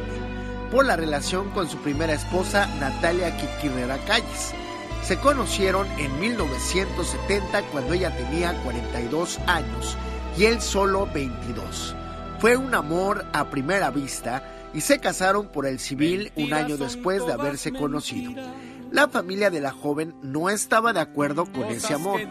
por 0.71 0.85
la 0.85 0.97
relación 0.97 1.51
con 1.51 1.69
su 1.69 1.77
primera 1.77 2.15
esposa 2.15 2.67
Natalia 2.81 3.37
Quiquirrera 3.37 3.97
Calles, 3.99 4.53
se 5.03 5.17
conocieron 5.17 5.88
en 5.97 6.19
1970 6.19 7.61
cuando 7.71 7.93
ella 7.93 8.15
tenía 8.15 8.53
42 8.63 9.39
años 9.47 9.97
y 10.38 10.45
él 10.45 10.61
solo 10.61 11.07
22. 11.13 11.95
Fue 12.39 12.55
un 12.55 12.73
amor 12.73 13.26
a 13.34 13.49
primera 13.49 13.91
vista 13.91 14.69
y 14.73 14.81
se 14.81 14.99
casaron 14.99 15.47
por 15.47 15.65
el 15.65 15.80
civil 15.80 16.31
un 16.35 16.53
año 16.53 16.77
después 16.77 17.26
de 17.26 17.34
haberse 17.34 17.71
conocido. 17.71 18.34
La 18.91 19.07
familia 19.07 19.49
de 19.49 19.61
la 19.61 19.71
joven 19.71 20.15
no 20.21 20.49
estaba 20.49 20.93
de 20.93 20.99
acuerdo 20.99 21.45
con 21.45 21.65
ese 21.65 21.93
amor. 21.93 22.21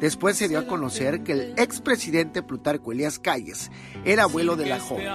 Después 0.00 0.36
se 0.36 0.48
dio 0.48 0.58
a 0.58 0.66
conocer 0.66 1.22
que 1.22 1.32
el 1.32 1.54
expresidente 1.56 2.42
Plutarco 2.42 2.90
Elías 2.90 3.20
Calles 3.20 3.70
era 4.04 4.24
abuelo 4.24 4.56
de 4.56 4.66
la 4.66 4.80
joven. 4.80 5.06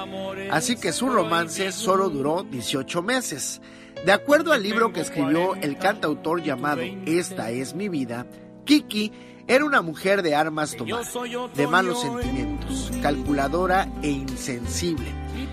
Así 0.49 0.77
que 0.77 0.93
su 0.93 1.09
romance 1.09 1.73
solo 1.73 2.09
duró 2.09 2.43
18 2.43 3.01
meses. 3.01 3.61
De 4.05 4.11
acuerdo 4.11 4.53
al 4.53 4.63
libro 4.63 4.93
que 4.93 5.01
escribió 5.01 5.55
el 5.55 5.77
cantautor 5.77 6.41
llamado 6.41 6.81
Esta 7.05 7.51
es 7.51 7.73
mi 7.73 7.89
vida, 7.89 8.25
Kiki 8.65 9.11
era 9.47 9.63
una 9.63 9.81
mujer 9.81 10.23
de 10.23 10.35
armas 10.35 10.75
tomadas, 10.75 11.13
de 11.55 11.67
malos 11.67 12.01
sentimientos, 12.01 12.91
calculadora 13.01 13.89
e 14.01 14.09
insensible, 14.09 15.07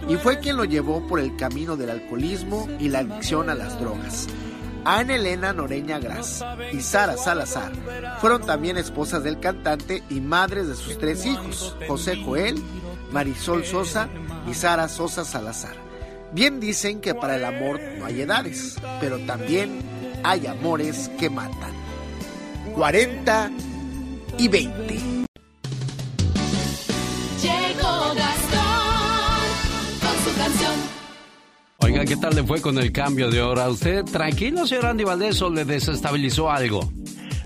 y 0.09 0.17
fue 0.17 0.41
quien 0.41 0.57
lo 0.57 0.65
llevó 0.65 1.07
por 1.07 1.21
el 1.21 1.37
camino 1.37 1.77
del 1.77 1.91
alcoholismo 1.91 2.69
y 2.81 2.89
la 2.89 3.01
adicción 3.01 3.51
a 3.51 3.55
las 3.55 3.79
drogas. 3.79 4.27
Ana 4.85 5.15
Elena 5.15 5.53
Noreña 5.53 5.99
Gras 5.99 6.45
y 6.73 6.81
Sara 6.81 7.17
Salazar 7.17 7.73
fueron 8.21 8.45
también 8.45 8.77
esposas 8.77 9.23
del 9.23 9.41
cantante 9.41 10.03
y 10.11 10.21
madres 10.21 10.69
de 10.69 10.75
sus 10.75 10.99
tres 10.99 11.25
hijos, 11.25 11.75
José 11.87 12.23
Joel, 12.23 12.61
Marisol 13.11 13.65
Sosa 13.65 14.09
y 14.47 14.55
Sara 14.55 14.89
Sosa 14.89 15.25
Salazar. 15.25 15.84
Bien 16.35 16.59
dicen 16.59 17.01
que 17.01 17.15
para 17.15 17.37
el 17.37 17.45
amor 17.45 17.81
no 17.97 18.07
hay 18.07 18.23
edades, 18.23 18.77
pero 19.01 19.21
también 19.21 19.79
hay 20.25 20.49
amores 20.49 21.09
que 21.17 21.31
matan. 21.31 21.71
40 22.75 23.53
y 24.39 24.49
20. 24.49 24.95
Llegó 27.41 28.15
Gastón 28.17 28.61
con 30.01 30.25
su 30.25 30.37
canción. 30.37 30.73
Oiga, 31.79 32.05
¿qué 32.05 32.17
tal 32.17 32.35
le 32.35 32.43
fue 32.43 32.61
con 32.61 32.79
el 32.79 32.91
cambio 32.91 33.31
de 33.31 33.41
hora? 33.41 33.69
¿Usted 33.69 34.03
tranquilo, 34.03 34.67
señor 34.67 34.87
Andy 34.87 35.05
Valdés, 35.05 35.41
o 35.41 35.51
le 35.51 35.65
desestabilizó 35.65 36.51
algo? 36.51 36.91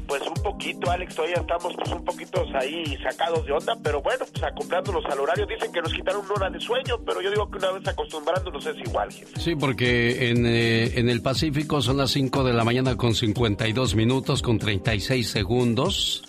Pues 0.09 0.23
un 0.23 0.43
poquito, 0.43 0.91
Alex, 0.91 1.15
todavía 1.15 1.37
estamos 1.37 1.75
pues 1.77 1.93
un 1.93 2.03
poquito 2.03 2.43
ahí 2.55 2.97
sacados 3.03 3.45
de 3.45 3.53
onda, 3.53 3.77
pero 3.83 4.01
bueno, 4.01 4.25
pues 4.33 4.43
acopplándonos 4.43 5.05
al 5.05 5.21
horario. 5.21 5.47
Dicen 5.47 5.71
que 5.71 5.83
nos 5.83 5.93
quitaron 5.93 6.25
una 6.25 6.35
hora 6.35 6.51
de 6.51 6.59
sueño, 6.61 6.99
pero 7.05 7.21
yo 7.21 7.31
digo 7.31 7.51
que 7.51 7.59
una 7.59 7.73
vez 7.73 7.87
acostumbrándonos 7.87 8.65
es 8.65 8.77
igual, 8.79 9.13
jefe. 9.13 9.39
Sí, 9.39 9.55
porque 9.55 10.31
en, 10.31 10.47
eh, 10.47 10.99
en 10.99 11.11
el 11.11 11.21
Pacífico 11.21 11.83
son 11.83 11.99
las 11.99 12.11
5 12.13 12.43
de 12.43 12.55
la 12.55 12.65
mañana 12.65 12.97
con 12.97 13.15
52 13.15 13.95
minutos 13.97 14.41
con 14.41 14.59
36 14.59 15.29
segundos. 15.29 16.23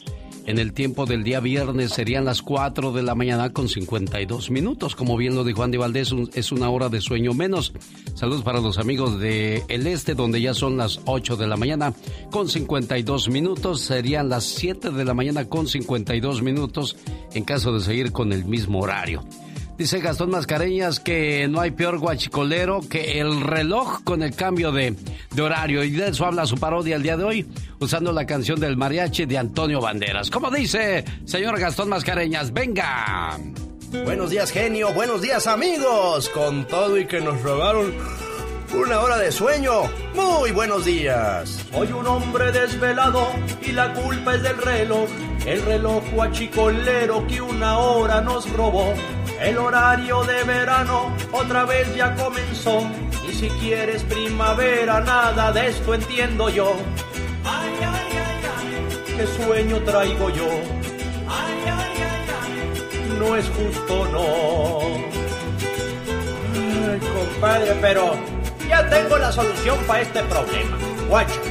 En 0.50 0.58
el 0.58 0.74
tiempo 0.74 1.06
del 1.06 1.24
día 1.24 1.42
viernes 1.42 1.92
serían 1.92 2.26
las 2.26 2.42
4 2.42 2.92
de 2.92 3.04
la 3.04 3.14
mañana 3.14 3.54
con 3.54 3.70
52 3.70 4.50
minutos. 4.50 4.96
Como 4.96 5.16
bien 5.16 5.36
lo 5.36 5.44
dijo 5.44 5.62
Andy 5.62 5.78
Valdés, 5.78 6.12
es 6.34 6.52
una 6.52 6.72
hora 6.72 6.90
de 6.90 7.02
sueño 7.02 7.36
menos. 7.36 7.72
Saludos 8.16 8.42
para 8.42 8.60
los 8.60 8.80
amigos 8.80 9.20
de 9.20 9.64
El 9.68 9.86
Este, 9.86 10.16
donde 10.16 10.42
ya 10.42 10.56
son 10.56 10.76
las 10.76 11.02
8 11.06 11.38
de 11.38 11.46
la 11.46 11.56
mañana 11.56 11.94
con 12.32 12.50
52 12.50 13.30
minutos. 13.30 13.82
Serían 13.82 14.30
las 14.30 14.44
7 14.46 14.90
de 14.90 15.06
la 15.06 15.14
mañana 15.14 15.46
con 15.46 15.68
52 15.68 16.42
minutos 16.42 16.98
en 17.36 17.44
caso 17.44 17.72
de 17.72 17.82
seguir 17.82 18.12
con 18.12 18.34
el 18.34 18.44
mismo 18.44 18.80
horario. 18.80 19.24
Dice 19.80 20.02
Gastón 20.02 20.32
Mascareñas 20.32 21.00
que 21.00 21.48
no 21.48 21.62
hay 21.62 21.72
peor 21.72 22.00
guachicolero 22.00 22.82
que 22.90 23.22
el 23.22 23.40
reloj 23.40 24.04
con 24.04 24.22
el 24.22 24.36
cambio 24.36 24.74
de, 24.74 24.94
de, 25.32 25.42
horario. 25.42 25.86
Y 25.86 25.92
de 25.92 26.10
eso 26.10 26.26
habla 26.26 26.46
su 26.46 26.58
parodia 26.58 26.98
el 26.98 27.02
día 27.02 27.16
de 27.16 27.24
hoy, 27.24 27.48
usando 27.80 28.12
la 28.12 28.26
canción 28.26 28.60
del 28.60 28.76
mariachi 28.76 29.26
de 29.26 29.38
Antonio 29.38 29.80
Banderas. 29.80 30.30
¿Cómo 30.30 30.52
dice, 30.52 31.06
señor 31.24 31.58
Gastón 31.58 31.88
Mascareñas? 31.88 32.52
¡Venga! 32.52 33.40
Buenos 34.04 34.32
días, 34.32 34.52
genio. 34.52 34.92
Buenos 34.92 35.22
días, 35.22 35.48
amigos. 35.48 36.28
Con 36.28 36.68
todo 36.68 36.98
y 36.98 37.06
que 37.06 37.22
nos 37.22 37.42
robaron 37.42 37.94
una 38.74 39.00
hora 39.02 39.18
de 39.18 39.32
sueño. 39.32 39.84
Muy 40.14 40.52
buenos 40.52 40.86
días. 40.86 41.66
Soy 41.72 41.92
un 41.92 42.06
hombre 42.08 42.52
desvelado 42.52 43.28
y 43.62 43.72
la 43.72 43.94
culpa 43.94 44.36
es 44.36 44.44
del 44.44 44.58
reloj. 44.58 45.10
El 45.46 45.62
reloj 45.64 46.04
guachicolero 46.14 47.26
que 47.28 47.42
una 47.42 47.78
hora 47.80 48.22
nos 48.22 48.52
robó. 48.54 48.94
El 49.40 49.58
horario 49.58 50.24
de 50.24 50.44
verano 50.44 51.16
otra 51.32 51.66
vez 51.66 51.94
ya 51.96 52.14
comenzó. 52.16 52.84
Y 53.28 53.34
si 53.34 53.50
quieres 53.50 54.04
primavera, 54.04 55.00
nada 55.02 55.52
de 55.52 55.68
esto 55.70 55.94
entiendo 55.94 56.50
yo. 56.50 56.74
Ay, 57.46 57.74
ay, 57.80 58.12
ay, 58.12 58.42
ay, 58.58 59.16
qué 59.18 59.44
sueño 59.44 59.78
traigo 59.84 60.30
yo. 60.30 60.50
Ay, 61.28 61.56
ay, 61.66 62.04
ay, 62.04 62.26
ay, 62.42 63.20
no 63.20 63.36
es 63.36 63.46
justo, 63.50 64.06
no. 64.12 64.80
Ay, 66.92 67.00
compadre, 67.00 67.78
pero 67.82 68.39
ya 68.70 68.88
tengo 68.88 69.18
la 69.18 69.32
solución 69.32 69.78
para 69.88 70.02
este 70.02 70.24
problema. 70.24 70.78
Guacho. 71.08 71.42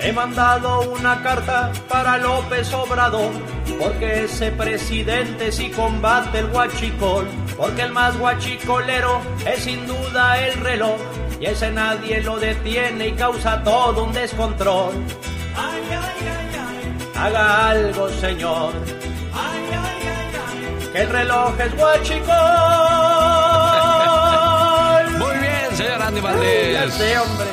He 0.00 0.12
mandado 0.12 0.82
una 0.90 1.22
carta 1.22 1.72
para 1.88 2.18
López 2.18 2.70
Obrador, 2.74 3.30
porque 3.78 4.24
ese 4.24 4.50
presidente 4.50 5.50
sí 5.50 5.70
combate 5.70 6.40
el 6.40 6.48
guachicol, 6.48 7.26
porque 7.56 7.82
el 7.82 7.92
más 7.92 8.18
guachicolero 8.18 9.22
es 9.46 9.64
sin 9.64 9.86
duda 9.86 10.38
el 10.46 10.60
reloj. 10.60 10.98
y 11.40 11.46
ese 11.46 11.70
nadie 11.70 12.20
lo 12.20 12.38
detiene 12.38 13.08
y 13.08 13.12
causa 13.12 13.62
todo 13.62 14.04
un 14.04 14.12
descontrol. 14.12 14.92
Haga 17.16 17.70
algo, 17.70 18.08
señor. 18.20 18.72
Que 20.92 21.00
el 21.00 21.08
reloj 21.08 21.60
es 21.60 21.76
guachicol. 21.76 23.73
Andy 26.14 26.22
Valdés. 26.22 26.98
Ya 26.98 27.22
hombre. 27.22 27.46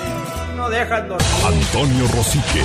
No 0.55 0.69
dejan 0.69 1.07
dormir. 1.07 1.27
Antonio 1.43 2.07
Rosique, 2.09 2.61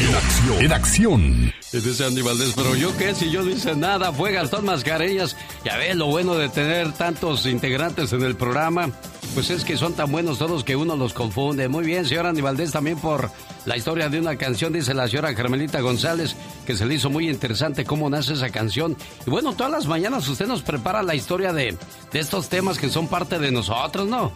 en 0.00 0.14
acción. 0.14 0.64
En 0.64 0.72
acción. 0.72 1.52
Dice 1.70 2.04
Andy 2.06 2.22
Valdés, 2.22 2.54
pero 2.56 2.74
yo 2.74 2.96
qué, 2.96 3.14
si 3.14 3.30
yo 3.30 3.42
no 3.42 3.50
hice 3.50 3.76
nada, 3.76 4.10
fue 4.10 4.32
Gastón 4.32 4.64
Mascareñas. 4.64 5.36
Ya 5.62 5.76
ves, 5.76 5.96
lo 5.96 6.06
bueno 6.06 6.34
de 6.36 6.48
tener 6.48 6.92
tantos 6.92 7.44
integrantes 7.44 8.14
en 8.14 8.22
el 8.22 8.36
programa, 8.36 8.88
pues 9.34 9.50
es 9.50 9.64
que 9.64 9.76
son 9.76 9.92
tan 9.92 10.10
buenos 10.10 10.38
todos 10.38 10.64
que 10.64 10.76
uno 10.76 10.96
los 10.96 11.12
confunde. 11.12 11.68
Muy 11.68 11.84
bien, 11.84 12.06
señor 12.06 12.26
Andy 12.26 12.40
Valdés, 12.40 12.72
también 12.72 12.96
por 12.96 13.30
la 13.66 13.76
historia 13.76 14.08
de 14.08 14.20
una 14.20 14.36
canción, 14.36 14.72
dice 14.72 14.94
la 14.94 15.08
señora 15.08 15.34
Carmelita 15.34 15.80
González, 15.80 16.36
que 16.64 16.74
se 16.74 16.86
le 16.86 16.94
hizo 16.94 17.10
muy 17.10 17.28
interesante 17.28 17.84
cómo 17.84 18.08
nace 18.08 18.32
esa 18.32 18.48
canción. 18.48 18.96
Y 19.26 19.30
bueno, 19.30 19.52
todas 19.52 19.72
las 19.72 19.86
mañanas 19.86 20.26
usted 20.26 20.46
nos 20.46 20.62
prepara 20.62 21.02
la 21.02 21.14
historia 21.14 21.52
de, 21.52 21.76
de 22.12 22.18
estos 22.18 22.48
temas 22.48 22.78
que 22.78 22.88
son 22.88 23.08
parte 23.08 23.38
de 23.38 23.50
nosotros, 23.50 24.08
¿no? 24.08 24.32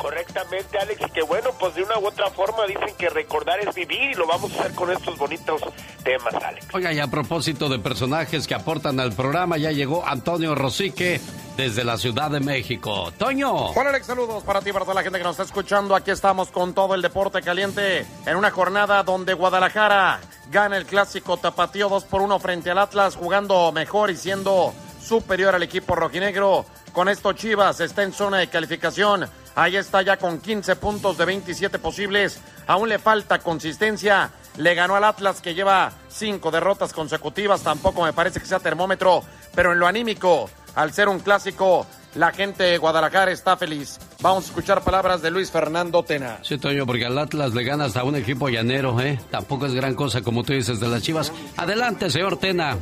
Correctamente, 0.00 0.78
Alex, 0.78 1.02
y 1.06 1.10
que 1.10 1.22
bueno, 1.22 1.50
pues 1.58 1.74
de 1.74 1.82
una 1.82 1.98
u 1.98 2.06
otra 2.06 2.30
forma 2.30 2.64
dicen 2.66 2.94
que 2.96 3.10
recordar 3.10 3.60
es 3.60 3.74
vivir 3.74 4.12
y 4.12 4.14
lo 4.14 4.26
vamos 4.26 4.50
a 4.52 4.60
hacer 4.60 4.74
con 4.74 4.90
estos 4.90 5.18
bonitos 5.18 5.60
temas, 6.02 6.34
Alex. 6.42 6.66
Oiga, 6.72 6.92
y 6.92 7.00
a 7.00 7.06
propósito 7.06 7.68
de 7.68 7.78
personajes 7.78 8.46
que 8.46 8.54
aportan 8.54 8.98
al 8.98 9.12
programa, 9.12 9.58
ya 9.58 9.72
llegó 9.72 10.06
Antonio 10.06 10.54
Rosique 10.54 11.20
desde 11.56 11.84
la 11.84 11.98
Ciudad 11.98 12.30
de 12.30 12.40
México. 12.40 13.12
Toño. 13.18 13.72
Hola 13.72 13.90
Alex, 13.90 14.06
saludos 14.06 14.42
para 14.42 14.62
ti, 14.62 14.72
para 14.72 14.86
toda 14.86 14.94
la 14.94 15.02
gente 15.02 15.18
que 15.18 15.24
nos 15.24 15.32
está 15.32 15.42
escuchando. 15.42 15.94
Aquí 15.94 16.10
estamos 16.10 16.48
con 16.48 16.72
todo 16.72 16.94
el 16.94 17.02
deporte 17.02 17.42
caliente 17.42 18.06
en 18.24 18.36
una 18.36 18.50
jornada 18.50 19.02
donde 19.02 19.34
Guadalajara 19.34 20.20
gana 20.50 20.78
el 20.78 20.86
clásico 20.86 21.36
tapatío 21.36 21.90
2 21.90 22.04
por 22.04 22.22
1 22.22 22.38
frente 22.38 22.70
al 22.70 22.78
Atlas, 22.78 23.16
jugando 23.16 23.70
mejor 23.72 24.10
y 24.10 24.16
siendo 24.16 24.72
superior 25.02 25.54
al 25.54 25.62
equipo 25.62 25.94
rojinegro. 25.94 26.64
Con 26.92 27.08
esto 27.08 27.32
Chivas 27.32 27.80
está 27.80 28.02
en 28.02 28.12
zona 28.12 28.38
de 28.38 28.48
calificación 28.48 29.28
Ahí 29.54 29.76
está 29.76 30.02
ya 30.02 30.16
con 30.16 30.40
15 30.40 30.76
puntos 30.76 31.18
de 31.18 31.24
27 31.24 31.78
posibles. 31.78 32.40
Aún 32.66 32.88
le 32.88 32.98
falta 32.98 33.38
consistencia. 33.38 34.30
Le 34.56 34.74
ganó 34.74 34.96
al 34.96 35.04
Atlas 35.04 35.40
que 35.40 35.54
lleva 35.54 35.92
cinco 36.08 36.50
derrotas 36.50 36.92
consecutivas. 36.92 37.62
Tampoco 37.62 38.02
me 38.02 38.12
parece 38.12 38.40
que 38.40 38.46
sea 38.46 38.60
termómetro. 38.60 39.22
Pero 39.54 39.72
en 39.72 39.78
lo 39.78 39.86
anímico, 39.86 40.48
al 40.74 40.92
ser 40.92 41.08
un 41.08 41.18
clásico, 41.18 41.86
la 42.14 42.32
gente 42.32 42.64
de 42.64 42.78
Guadalajara 42.78 43.32
está 43.32 43.56
feliz. 43.56 43.98
Vamos 44.20 44.44
a 44.44 44.46
escuchar 44.48 44.82
palabras 44.82 45.20
de 45.22 45.30
Luis 45.30 45.50
Fernando 45.50 46.02
Tena. 46.04 46.38
Sí, 46.42 46.58
Toño, 46.58 46.86
porque 46.86 47.06
al 47.06 47.18
Atlas 47.18 47.52
le 47.52 47.64
gana 47.64 47.86
hasta 47.86 48.04
un 48.04 48.16
equipo 48.16 48.48
llanero, 48.48 49.00
¿eh? 49.00 49.20
Tampoco 49.30 49.66
es 49.66 49.74
gran 49.74 49.94
cosa, 49.94 50.22
como 50.22 50.44
tú 50.44 50.52
dices, 50.52 50.78
de 50.78 50.88
las 50.88 51.02
chivas. 51.02 51.32
Adelante, 51.56 52.08
señor 52.10 52.38
Tena. 52.38 52.76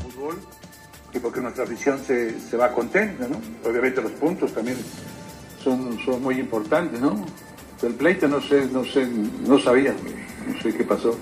Y 1.12 1.18
porque 1.18 1.40
nuestra 1.40 1.64
afición 1.64 2.00
se, 2.06 2.38
se 2.38 2.56
va 2.56 2.72
contenta, 2.72 3.26
¿no? 3.28 3.40
Obviamente 3.68 4.02
los 4.02 4.12
puntos 4.12 4.52
también 4.52 4.76
son, 5.62 5.98
son 6.04 6.22
muy 6.22 6.38
importantes, 6.38 7.00
¿no? 7.00 7.24
El 7.82 7.94
pleito 7.94 8.26
no 8.28 8.40
sé, 8.40 8.66
no 8.72 8.84
sé, 8.84 9.06
no 9.06 9.58
sabía, 9.58 9.94
no 10.46 10.60
sé 10.60 10.76
qué 10.76 10.84
pasó. 10.84 11.16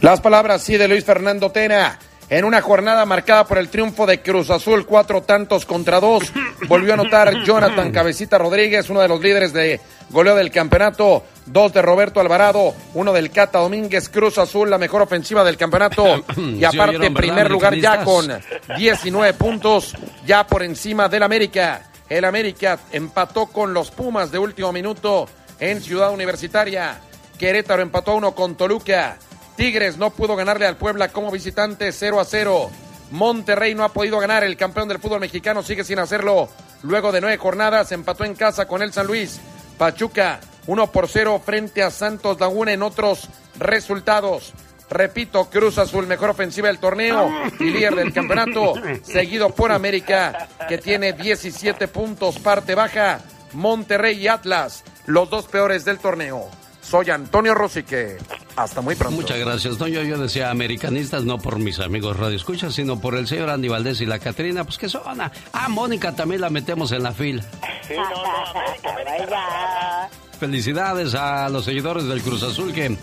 Las 0.00 0.20
palabras 0.20 0.62
sí 0.62 0.76
de 0.76 0.88
Luis 0.88 1.04
Fernando 1.04 1.50
Tena. 1.50 1.98
En 2.28 2.44
una 2.44 2.60
jornada 2.60 3.06
marcada 3.06 3.46
por 3.46 3.56
el 3.56 3.68
triunfo 3.68 4.04
de 4.04 4.20
Cruz 4.20 4.50
Azul, 4.50 4.84
cuatro 4.84 5.22
tantos 5.22 5.64
contra 5.64 6.00
dos, 6.00 6.32
volvió 6.66 6.90
a 6.90 6.94
anotar 6.94 7.44
Jonathan 7.44 7.92
Cabecita 7.92 8.36
Rodríguez, 8.36 8.90
uno 8.90 9.00
de 9.00 9.06
los 9.06 9.20
líderes 9.20 9.52
de 9.52 9.80
goleo 10.10 10.34
del 10.34 10.50
campeonato, 10.50 11.22
dos 11.46 11.72
de 11.72 11.80
Roberto 11.82 12.20
Alvarado, 12.20 12.74
uno 12.94 13.12
del 13.12 13.30
Cata 13.30 13.60
Domínguez, 13.60 14.08
Cruz 14.08 14.38
Azul, 14.38 14.68
la 14.68 14.78
mejor 14.78 15.02
ofensiva 15.02 15.44
del 15.44 15.56
campeonato, 15.56 16.24
y 16.36 16.64
aparte, 16.64 17.10
primer 17.10 17.50
lugar 17.50 17.74
ya 17.76 18.04
con 18.04 18.28
19 18.76 19.34
puntos, 19.34 19.96
ya 20.26 20.46
por 20.46 20.62
encima 20.62 21.08
del 21.08 21.22
América. 21.22 21.90
El 22.08 22.24
América 22.24 22.78
empató 22.92 23.46
con 23.46 23.74
los 23.74 23.90
Pumas 23.90 24.30
de 24.30 24.38
último 24.38 24.72
minuto 24.72 25.28
en 25.58 25.80
Ciudad 25.80 26.12
Universitaria. 26.12 27.00
Querétaro 27.38 27.82
empató 27.82 28.12
a 28.12 28.14
uno 28.14 28.32
con 28.32 28.54
Toluca. 28.54 29.18
Tigres 29.56 29.96
no 29.96 30.10
pudo 30.10 30.36
ganarle 30.36 30.66
al 30.66 30.76
Puebla 30.76 31.08
como 31.08 31.32
visitante 31.32 31.90
0 31.90 32.20
a 32.20 32.24
0. 32.24 32.70
Monterrey 33.10 33.74
no 33.74 33.84
ha 33.84 33.92
podido 33.92 34.18
ganar. 34.20 34.44
El 34.44 34.56
campeón 34.56 34.88
del 34.88 35.00
fútbol 35.00 35.20
mexicano 35.20 35.62
sigue 35.62 35.82
sin 35.82 35.98
hacerlo. 35.98 36.48
Luego 36.82 37.10
de 37.10 37.20
nueve 37.20 37.38
jornadas 37.38 37.90
empató 37.90 38.24
en 38.24 38.34
casa 38.34 38.68
con 38.68 38.82
el 38.82 38.92
San 38.92 39.06
Luis. 39.06 39.40
Pachuca 39.78 40.40
1 40.66 40.92
por 40.92 41.08
0 41.08 41.42
frente 41.44 41.82
a 41.82 41.90
Santos 41.90 42.40
Laguna 42.40 42.72
en 42.72 42.82
otros 42.82 43.28
resultados. 43.58 44.52
Repito, 44.88 45.50
Cruz 45.50 45.78
Azul, 45.78 46.06
mejor 46.06 46.30
ofensiva 46.30 46.68
del 46.68 46.78
torneo 46.78 47.28
y 47.58 47.64
líder 47.64 47.96
del 47.96 48.12
campeonato, 48.12 48.74
seguido 49.02 49.50
por 49.50 49.72
América, 49.72 50.48
que 50.68 50.78
tiene 50.78 51.12
17 51.12 51.88
puntos, 51.88 52.38
parte 52.38 52.74
baja. 52.74 53.20
Monterrey 53.52 54.18
y 54.18 54.28
Atlas, 54.28 54.84
los 55.06 55.30
dos 55.30 55.46
peores 55.46 55.84
del 55.84 55.98
torneo. 55.98 56.48
Soy 56.82 57.10
Antonio 57.10 57.54
Rosique. 57.54 58.16
Hasta 58.54 58.80
muy 58.80 58.94
pronto. 58.94 59.16
Muchas 59.16 59.38
gracias, 59.38 59.76
Toño. 59.76 60.02
Yo 60.02 60.18
decía 60.18 60.50
americanistas 60.50 61.24
no 61.24 61.38
por 61.38 61.58
mis 61.58 61.80
amigos 61.80 62.16
Radio 62.16 62.36
Escucha, 62.36 62.70
sino 62.70 63.00
por 63.00 63.16
el 63.16 63.26
señor 63.26 63.50
Andy 63.50 63.68
Valdés 63.68 64.00
y 64.00 64.06
la 64.06 64.18
Catrina, 64.18 64.64
pues 64.64 64.78
que 64.78 64.88
son. 64.88 65.20
A, 65.20 65.32
ah, 65.52 65.68
Mónica 65.68 66.14
también 66.14 66.40
la 66.40 66.48
metemos 66.48 66.92
en 66.92 67.02
la 67.02 67.12
fila. 67.12 67.42
Sí, 67.86 67.94
no, 67.96 68.08
no, 68.08 70.25
Felicidades 70.38 71.14
a 71.14 71.48
los 71.48 71.64
seguidores 71.64 72.06
del 72.06 72.22
Cruz 72.22 72.42
Azul 72.42 72.72
que... 72.72 72.86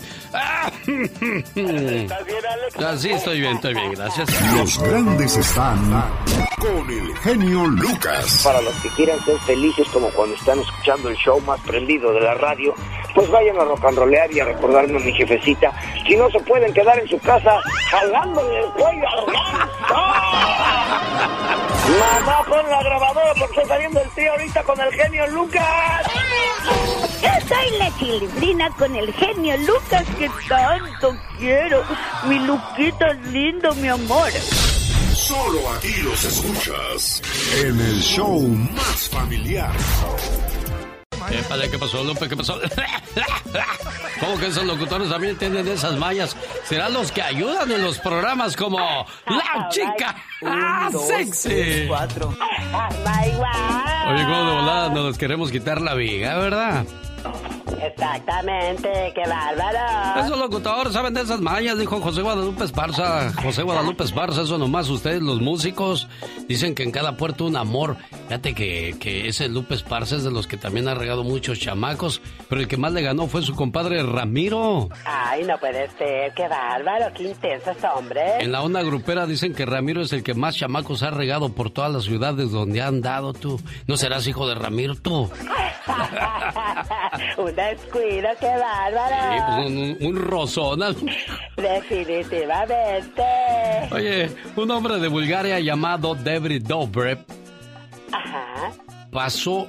¿Estás 1.54 2.26
bien, 2.26 2.46
Alex? 2.46 2.76
Ah, 2.78 2.96
sí, 2.96 3.10
estoy 3.10 3.40
bien, 3.40 3.56
estoy 3.56 3.74
bien, 3.74 3.92
gracias. 3.92 4.28
Los 4.56 4.78
grandes 4.78 5.36
están 5.36 6.04
con 6.58 6.90
el 6.90 7.16
genio 7.18 7.66
Lucas. 7.66 8.42
Para 8.44 8.60
los 8.62 8.74
que 8.76 8.88
quieran 8.90 9.20
ser 9.24 9.38
felices 9.40 9.86
como 9.92 10.08
cuando 10.10 10.36
están 10.36 10.60
escuchando 10.60 11.08
el 11.08 11.16
show 11.16 11.40
más 11.40 11.60
prendido 11.60 12.12
de 12.12 12.20
la 12.20 12.34
radio, 12.34 12.74
pues 13.14 13.30
vayan 13.30 13.56
a 13.58 13.64
rock 13.64 13.84
and 13.84 13.98
rollear 13.98 14.32
y 14.32 14.40
a 14.40 14.44
recordarme 14.44 14.96
a 14.96 15.04
mi 15.04 15.12
jefecita. 15.12 15.72
Si 16.06 16.16
no 16.16 16.30
se 16.30 16.40
pueden 16.40 16.72
quedar 16.72 16.98
en 16.98 17.08
su 17.08 17.18
casa 17.18 17.60
jalándole 17.90 18.60
el 18.60 18.70
cuello 18.72 19.08
Mamá, 21.84 22.42
pon 22.48 22.70
la 22.70 22.82
grabadora 22.82 23.34
porque 23.38 23.60
está 23.60 23.74
saliendo 23.74 24.00
el 24.00 24.10
tío 24.10 24.30
ahorita 24.32 24.62
con 24.62 24.80
el 24.80 24.92
genio 24.92 25.26
Lucas. 25.28 26.06
Yo 27.22 27.28
soy 27.46 27.78
la 27.78 27.94
chilibrina 27.98 28.70
con 28.78 28.96
el 28.96 29.12
genio 29.12 29.56
Lucas 29.58 30.04
que 30.18 30.30
tanto 30.48 31.14
quiero. 31.38 31.84
Mi 32.26 32.38
Luquita 32.38 33.12
lindo, 33.30 33.74
mi 33.74 33.88
amor. 33.88 34.30
Solo 35.14 35.70
aquí 35.76 35.94
los 36.02 36.24
escuchas 36.24 37.22
en 37.62 37.78
el 37.78 38.00
show 38.00 38.40
más 38.40 39.08
familiar. 39.10 39.74
¿Qué 41.70 41.78
pasó, 41.78 42.04
Lupe? 42.04 42.28
¿Qué 42.28 42.36
pasó? 42.36 42.60
¿Cómo 44.20 44.38
que 44.38 44.46
esos 44.46 44.64
locutores 44.64 45.08
también 45.08 45.36
tienen 45.36 45.66
esas 45.68 45.96
mallas? 45.98 46.36
¿Serán 46.64 46.92
los 46.92 47.12
que 47.12 47.22
ayudan 47.22 47.70
en 47.70 47.82
los 47.82 47.98
programas 47.98 48.56
como 48.56 48.78
La 49.26 49.68
Chica 49.70 50.16
ah, 50.44 50.90
Sexy? 51.06 51.88
Oye, 54.08 54.24
¿cómo 54.24 54.44
de 54.44 54.54
volada 54.54 54.88
nos 54.90 55.18
queremos 55.18 55.50
quitar 55.50 55.80
la 55.80 55.94
viga, 55.94 56.36
verdad? 56.38 56.84
Exactamente, 57.82 59.12
qué 59.14 59.28
bárbaro. 59.28 60.20
Esos 60.20 60.38
locutores 60.38 60.92
saben 60.92 61.14
de 61.14 61.22
esas 61.22 61.40
mañas, 61.40 61.78
dijo 61.78 62.00
José 62.00 62.22
Guadalupe 62.22 62.64
Esparza. 62.64 63.32
José 63.42 63.62
Guadalupe 63.62 64.04
Esparza, 64.04 64.42
eso 64.42 64.58
nomás 64.58 64.88
ustedes, 64.88 65.22
los 65.22 65.40
músicos, 65.40 66.08
dicen 66.48 66.74
que 66.74 66.82
en 66.82 66.90
cada 66.90 67.16
puerto 67.16 67.44
un 67.44 67.56
amor. 67.56 67.96
Fíjate 68.28 68.54
que, 68.54 68.96
que 68.98 69.28
ese 69.28 69.48
Lupe 69.48 69.74
Esparza 69.74 70.16
es 70.16 70.24
de 70.24 70.30
los 70.30 70.46
que 70.46 70.56
también 70.56 70.88
ha 70.88 70.94
regado 70.94 71.24
muchos 71.24 71.60
chamacos, 71.60 72.22
pero 72.48 72.60
el 72.60 72.68
que 72.68 72.76
más 72.76 72.92
le 72.92 73.02
ganó 73.02 73.26
fue 73.26 73.42
su 73.42 73.54
compadre 73.54 74.02
Ramiro. 74.02 74.88
Ay, 75.04 75.44
no 75.44 75.58
puede 75.58 75.88
ser, 75.98 76.32
qué 76.34 76.48
bárbaro, 76.48 77.12
qué 77.14 77.24
intenso 77.24 77.70
este 77.70 77.86
hombre. 77.88 78.22
En 78.40 78.52
la 78.52 78.62
onda 78.62 78.82
grupera 78.82 79.26
dicen 79.26 79.54
que 79.54 79.66
Ramiro 79.66 80.00
es 80.02 80.12
el 80.12 80.22
que 80.22 80.34
más 80.34 80.56
chamacos 80.56 81.02
ha 81.02 81.10
regado 81.10 81.50
por 81.50 81.70
todas 81.70 81.92
las 81.92 82.04
ciudades 82.04 82.50
donde 82.50 82.80
han 82.80 83.00
dado 83.02 83.32
tú. 83.34 83.60
¿No 83.86 83.96
serás 83.96 84.26
hijo 84.26 84.48
de 84.48 84.54
Ramiro 84.54 84.94
tú? 84.94 85.30
un 87.38 87.54
descuido, 87.54 88.28
qué 88.40 88.46
bárbaro. 88.46 89.16
Sí, 89.32 89.38
pues 89.46 90.08
un, 90.08 90.16
rosón. 90.16 90.80
Definitivamente. 91.56 93.24
Oye, 93.92 94.30
un 94.56 94.70
hombre 94.70 94.98
de 94.98 95.08
Bulgaria 95.08 95.60
llamado 95.60 96.14
David 96.14 96.62
Dobrev 96.66 97.24
pasó 99.10 99.68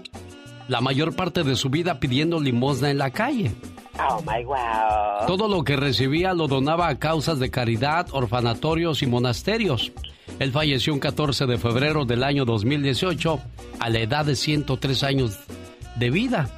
la 0.68 0.82
mayor 0.82 1.16
parte 1.16 1.44
de 1.44 1.56
su 1.56 1.70
vida 1.70 2.00
pidiendo 2.00 2.40
limosna 2.40 2.90
en 2.90 2.98
la 2.98 3.12
calle. 3.12 3.52
Oh 3.98 4.22
my 4.22 4.44
wow. 4.44 5.28
Todo 5.28 5.48
lo 5.48 5.64
que 5.64 5.76
recibía 5.76 6.34
lo 6.34 6.48
donaba 6.48 6.90
a 6.90 7.00
causas 7.00 7.40
de 7.40 7.50
caridad, 7.50 8.08
orfanatorios 8.12 9.02
y 9.02 9.08
monasterios. 9.08 9.92
Él 10.40 10.52
falleció 10.52 10.94
un 10.94 11.00
14 11.00 11.46
de 11.46 11.58
febrero 11.58 12.04
del 12.04 12.24
año 12.24 12.44
2018 12.44 13.40
a 13.80 13.90
la 13.90 14.00
edad 14.00 14.26
de 14.26 14.36
103 14.36 15.04
años 15.04 15.40
de 15.96 16.10
vida. 16.10 16.50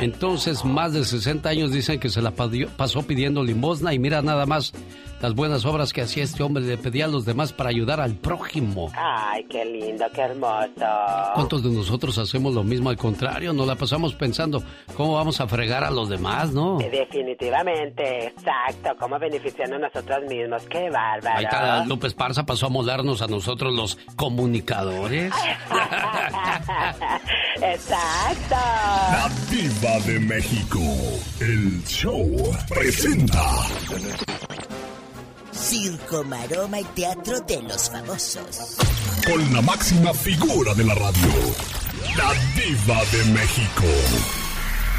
Entonces, 0.00 0.64
más 0.64 0.92
de 0.92 1.04
60 1.04 1.48
años 1.48 1.72
dicen 1.72 1.98
que 1.98 2.10
se 2.10 2.20
la 2.20 2.32
pasó 2.32 3.02
pidiendo 3.02 3.42
limosna 3.42 3.94
y 3.94 3.98
mira 3.98 4.20
nada 4.22 4.44
más 4.44 4.72
las 5.20 5.34
buenas 5.34 5.64
obras 5.64 5.92
que 5.92 6.02
hacía 6.02 6.24
este 6.24 6.42
hombre, 6.42 6.64
le 6.64 6.76
pedía 6.76 7.06
a 7.06 7.08
los 7.08 7.24
demás 7.24 7.52
para 7.52 7.70
ayudar 7.70 8.00
al 8.00 8.14
prójimo. 8.14 8.90
Ay, 8.94 9.44
qué 9.44 9.64
lindo, 9.64 10.04
qué 10.14 10.22
hermoso. 10.22 10.86
¿Cuántos 11.34 11.62
de 11.62 11.70
nosotros 11.70 12.18
hacemos 12.18 12.54
lo 12.54 12.62
mismo 12.62 12.90
al 12.90 12.96
contrario? 12.96 13.52
Nos 13.52 13.66
la 13.66 13.76
pasamos 13.76 14.14
pensando 14.14 14.62
cómo 14.96 15.14
vamos 15.14 15.40
a 15.40 15.46
fregar 15.46 15.84
a 15.84 15.90
los 15.90 16.08
demás, 16.08 16.52
¿no? 16.52 16.78
Definitivamente, 16.78 18.26
exacto, 18.26 18.90
cómo 18.98 19.18
beneficiando 19.18 19.76
a 19.76 19.78
nosotros 19.78 20.20
mismos, 20.28 20.62
qué 20.68 20.90
bárbaro. 20.90 21.38
Ahí 21.38 21.44
está, 21.44 21.84
López 21.84 22.14
Parza 22.14 22.44
pasó 22.44 22.66
a 22.66 22.70
molarnos 22.70 23.22
a 23.22 23.26
nosotros 23.26 23.74
los 23.74 23.96
comunicadores. 24.16 25.32
exacto. 27.62 28.54
La 28.54 29.28
diva 29.50 29.98
de 30.06 30.20
México, 30.20 30.80
el 31.40 31.82
show 31.84 32.26
presenta 32.68 33.42
Circo, 35.56 36.22
maroma 36.24 36.80
y 36.80 36.84
teatro 36.84 37.40
de 37.40 37.62
los 37.62 37.90
famosos. 37.90 38.76
Con 39.26 39.52
la 39.52 39.62
máxima 39.62 40.12
figura 40.12 40.74
de 40.74 40.84
la 40.84 40.94
radio, 40.94 41.28
la 42.16 42.32
diva 42.54 43.04
de 43.10 43.24
México. 43.32 43.84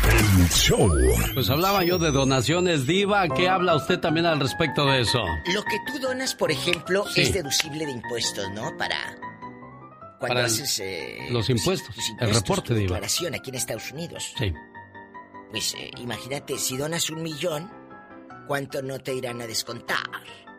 El 0.09 0.49
show. 0.49 0.89
Pues 1.34 1.49
hablaba 1.49 1.84
yo 1.84 1.97
de 1.97 2.11
donaciones, 2.11 2.88
diva. 2.88 3.27
¿Qué 3.29 3.47
habla 3.47 3.75
usted 3.75 3.99
también 3.99 4.25
al 4.25 4.39
respecto 4.39 4.85
de 4.85 5.01
eso? 5.01 5.19
Lo 5.53 5.63
que 5.63 5.77
tú 5.85 5.99
donas, 5.99 6.34
por 6.34 6.51
ejemplo, 6.51 7.05
es 7.15 7.34
deducible 7.34 7.85
de 7.85 7.91
impuestos, 7.91 8.49
¿no? 8.51 8.75
Para 8.77 9.17
cuando 10.19 10.39
haces 10.41 10.79
eh, 10.79 11.19
los 11.29 11.49
impuestos, 11.49 11.95
el 12.19 12.34
reporte, 12.34 12.73
de 12.73 12.81
declaración 12.81 13.35
aquí 13.35 13.49
en 13.51 13.55
Estados 13.55 13.91
Unidos. 13.91 14.34
Sí. 14.38 14.53
Pues 15.51 15.75
eh, 15.75 15.91
imagínate, 15.97 16.57
si 16.57 16.77
donas 16.77 17.09
un 17.09 17.21
millón, 17.21 17.71
¿cuánto 18.47 18.81
no 18.81 18.99
te 18.99 19.13
irán 19.13 19.41
a 19.41 19.47
descontar? 19.47 19.97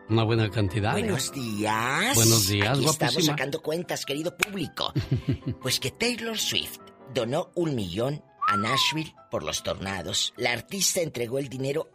Una 0.09 0.23
buena 0.23 0.49
cantidad. 0.49 0.97
¿eh? 0.97 1.01
Buenos 1.01 1.31
días. 1.31 2.15
Buenos 2.15 2.47
días, 2.47 2.77
Aquí 2.77 2.85
Estamos 2.85 3.25
sacando 3.25 3.61
cuentas, 3.61 4.05
querido 4.05 4.35
público. 4.35 4.91
pues 5.61 5.79
que 5.79 5.91
Taylor 5.91 6.37
Swift 6.37 6.79
donó 7.13 7.51
un 7.55 7.75
millón 7.75 8.23
a 8.47 8.57
Nashville 8.57 9.13
por 9.29 9.43
los 9.43 9.61
tornados. 9.61 10.33
La 10.35 10.51
artista 10.51 11.01
entregó 11.01 11.37
el 11.37 11.47
dinero 11.47 11.91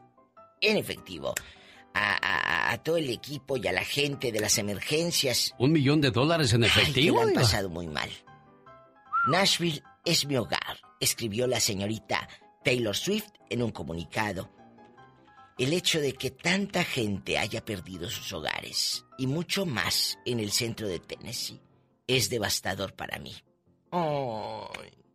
en 0.61 0.77
efectivo 0.77 1.35
a, 1.95 2.78
todo 2.85 2.97
el 2.97 3.11
equipo 3.11 3.57
y 3.57 3.66
a 3.66 3.73
la 3.73 3.85
gente 3.85 4.31
de 4.31 4.41
las 4.41 4.59
emergencias. 4.59 5.55
¿Un 5.59 5.73
millón 5.73 6.01
de 6.01 6.11
dólares 6.11 6.53
en 6.53 6.65
efectivo? 6.65 7.20
Ay, 7.20 7.28
han 7.28 7.35
pasado 7.35 7.69
muy 7.69 7.86
mal. 7.86 8.11
Nashville 9.28 9.82
es 10.05 10.27
mi 10.27 10.36
hogar, 10.36 10.78
escribió 11.01 11.47
la 11.47 11.61
señorita 11.61 12.28
Taylor 12.65 12.97
Swift 12.97 13.31
en 13.49 13.62
un 13.62 13.70
comunicado 13.70 14.51
el 15.59 15.72
hecho 15.72 16.01
de 16.01 16.14
que 16.14 16.31
tanta 16.31 16.85
gente 16.85 17.39
haya 17.39 17.64
perdido 17.64 18.10
sus 18.10 18.32
hogares 18.32 19.05
y 19.18 19.26
mucho 19.26 19.66
más 19.66 20.18
en 20.24 20.40
el 20.40 20.51
centro 20.51 20.89
de 20.89 20.98
Tennessee 20.98 21.60
es 22.06 22.28
devastador 22.28 22.94
para 22.94 23.18
mí. 23.18 23.35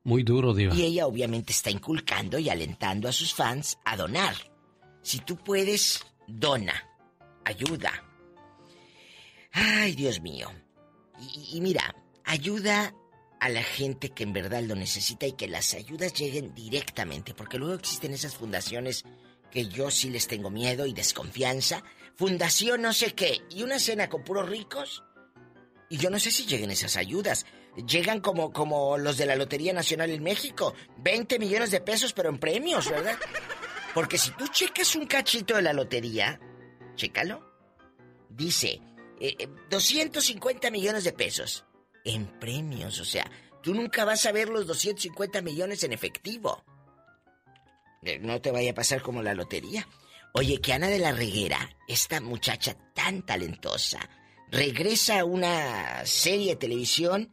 Muy 0.04 0.24
duro, 0.24 0.54
Diva. 0.54 0.74
Y 0.74 0.84
ella 0.84 1.06
obviamente 1.06 1.52
está 1.52 1.70
inculcando 1.70 2.40
y 2.40 2.50
alentando 2.50 3.10
a 3.10 3.12
sus 3.12 3.34
fans 3.34 3.78
a 3.84 3.98
donar. 3.98 4.36
Si 5.02 5.20
tú 5.20 5.36
puedes, 5.36 6.06
dona. 6.28 6.88
Ayuda. 7.44 7.92
Ay, 9.52 9.94
Dios 9.94 10.22
mío. 10.22 10.50
Y, 11.20 11.58
y 11.58 11.62
mira, 11.62 11.94
ayuda 12.24 12.94
a 13.40 13.50
la 13.50 13.64
gente 13.64 14.10
que 14.10 14.24
en 14.24 14.34
verdad 14.34 14.64
lo 14.64 14.76
necesita 14.76 15.26
y 15.26 15.34
que 15.34 15.48
las 15.48 15.74
ayudas 15.74 16.14
lleguen 16.14 16.54
directamente, 16.54 17.34
porque 17.34 17.58
luego 17.58 17.74
existen 17.74 18.14
esas 18.14 18.36
fundaciones 18.36 19.06
que 19.52 19.68
yo 19.68 19.92
sí 19.92 20.10
les 20.10 20.28
tengo 20.28 20.50
miedo 20.50 20.86
y 20.86 20.94
desconfianza. 20.94 21.84
Fundación 22.16 22.82
no 22.82 22.94
sé 22.94 23.14
qué. 23.14 23.42
Y 23.50 23.64
una 23.64 23.80
cena 23.80 24.10
con 24.10 24.24
puros 24.24 24.50
ricos. 24.50 25.04
Y 25.90 25.98
yo 25.98 26.10
no 26.10 26.20
sé 26.20 26.32
si 26.32 26.46
lleguen 26.46 26.72
esas 26.72 26.98
ayudas. 26.98 27.46
Llegan 27.88 28.20
como, 28.20 28.52
como 28.52 28.98
los 28.98 29.18
de 29.18 29.26
la 29.26 29.36
Lotería 29.36 29.74
Nacional 29.74 30.10
en 30.12 30.24
México. 30.24 30.74
20 30.98 31.40
millones 31.40 31.72
de 31.72 31.82
pesos, 31.82 32.14
pero 32.14 32.30
en 32.30 32.38
premios, 32.38 32.90
¿verdad? 32.90 33.18
Porque 33.94 34.18
si 34.18 34.32
tú 34.32 34.48
checas 34.48 34.96
un 34.96 35.08
cachito 35.08 35.56
de 35.56 35.64
la 35.64 35.74
lotería, 35.74 36.40
chécalo. 36.96 37.50
Dice, 38.30 38.82
250 39.70 40.68
eh, 40.68 40.72
millones 40.72 41.04
de 41.04 41.14
pesos. 41.14 41.66
En 42.06 42.28
premios, 42.40 43.00
o 43.00 43.06
sea, 43.06 43.30
tú 43.62 43.74
nunca 43.74 44.06
vas 44.06 44.26
a 44.26 44.32
ver 44.32 44.50
los 44.50 44.68
250 44.68 45.42
millones 45.42 45.84
en 45.84 45.92
efectivo. 45.92 46.64
Eh, 48.04 48.20
no 48.20 48.42
te 48.42 48.52
vaya 48.52 48.72
a 48.72 48.76
pasar 48.76 49.02
como 49.02 49.22
la 49.22 49.34
lotería. 49.34 49.88
Oye, 50.34 50.62
que 50.62 50.74
Ana 50.74 50.88
de 50.88 51.00
la 51.00 51.12
Reguera, 51.12 51.70
esta 51.88 52.22
muchacha 52.22 52.76
tan 52.94 53.26
talentosa, 53.26 54.00
regresa 54.52 55.22
a 55.22 55.26
una 55.26 56.06
serie 56.06 56.52
de 56.52 56.56
televisión 56.56 57.32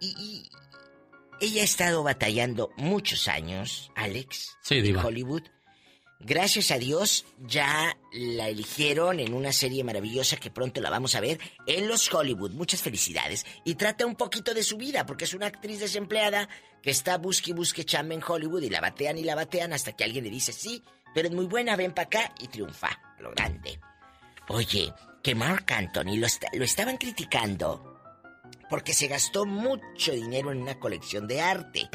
y, 0.00 0.50
ella 1.40 1.62
ha 1.62 1.64
estado 1.64 2.04
batallando 2.04 2.70
muchos 2.76 3.26
años, 3.26 3.90
Alex, 3.96 4.56
en 4.70 4.96
Hollywood, 4.96 5.42
Gracias 6.24 6.70
a 6.70 6.78
Dios 6.78 7.24
ya 7.40 7.98
la 8.12 8.48
eligieron 8.48 9.18
en 9.18 9.34
una 9.34 9.52
serie 9.52 9.82
maravillosa 9.82 10.36
que 10.36 10.52
pronto 10.52 10.80
la 10.80 10.88
vamos 10.88 11.16
a 11.16 11.20
ver 11.20 11.40
en 11.66 11.88
los 11.88 12.12
Hollywood. 12.14 12.52
Muchas 12.52 12.80
felicidades. 12.80 13.44
Y 13.64 13.74
trata 13.74 14.06
un 14.06 14.14
poquito 14.14 14.54
de 14.54 14.62
su 14.62 14.76
vida, 14.76 15.04
porque 15.04 15.24
es 15.24 15.34
una 15.34 15.46
actriz 15.46 15.80
desempleada 15.80 16.48
que 16.80 16.90
está 16.90 17.18
busque 17.18 17.50
y 17.50 17.54
busque 17.54 17.84
chamba 17.84 18.14
en 18.14 18.22
Hollywood 18.26 18.62
y 18.62 18.70
la 18.70 18.80
batean 18.80 19.18
y 19.18 19.24
la 19.24 19.34
batean 19.34 19.72
hasta 19.72 19.94
que 19.94 20.04
alguien 20.04 20.22
le 20.22 20.30
dice 20.30 20.52
sí, 20.52 20.84
pero 21.12 21.26
es 21.26 21.34
muy 21.34 21.46
buena, 21.46 21.74
ven 21.74 21.92
para 21.92 22.06
acá 22.06 22.34
y 22.38 22.46
triunfa. 22.46 23.00
lo 23.18 23.32
grande. 23.32 23.80
Oye, 24.48 24.92
que 25.24 25.34
Mark 25.34 25.66
Anthony 25.72 26.18
lo, 26.18 26.28
lo 26.52 26.64
estaban 26.64 26.98
criticando 26.98 27.98
porque 28.70 28.94
se 28.94 29.08
gastó 29.08 29.44
mucho 29.44 30.12
dinero 30.12 30.52
en 30.52 30.62
una 30.62 30.78
colección 30.78 31.26
de 31.26 31.40
arte. 31.40 31.90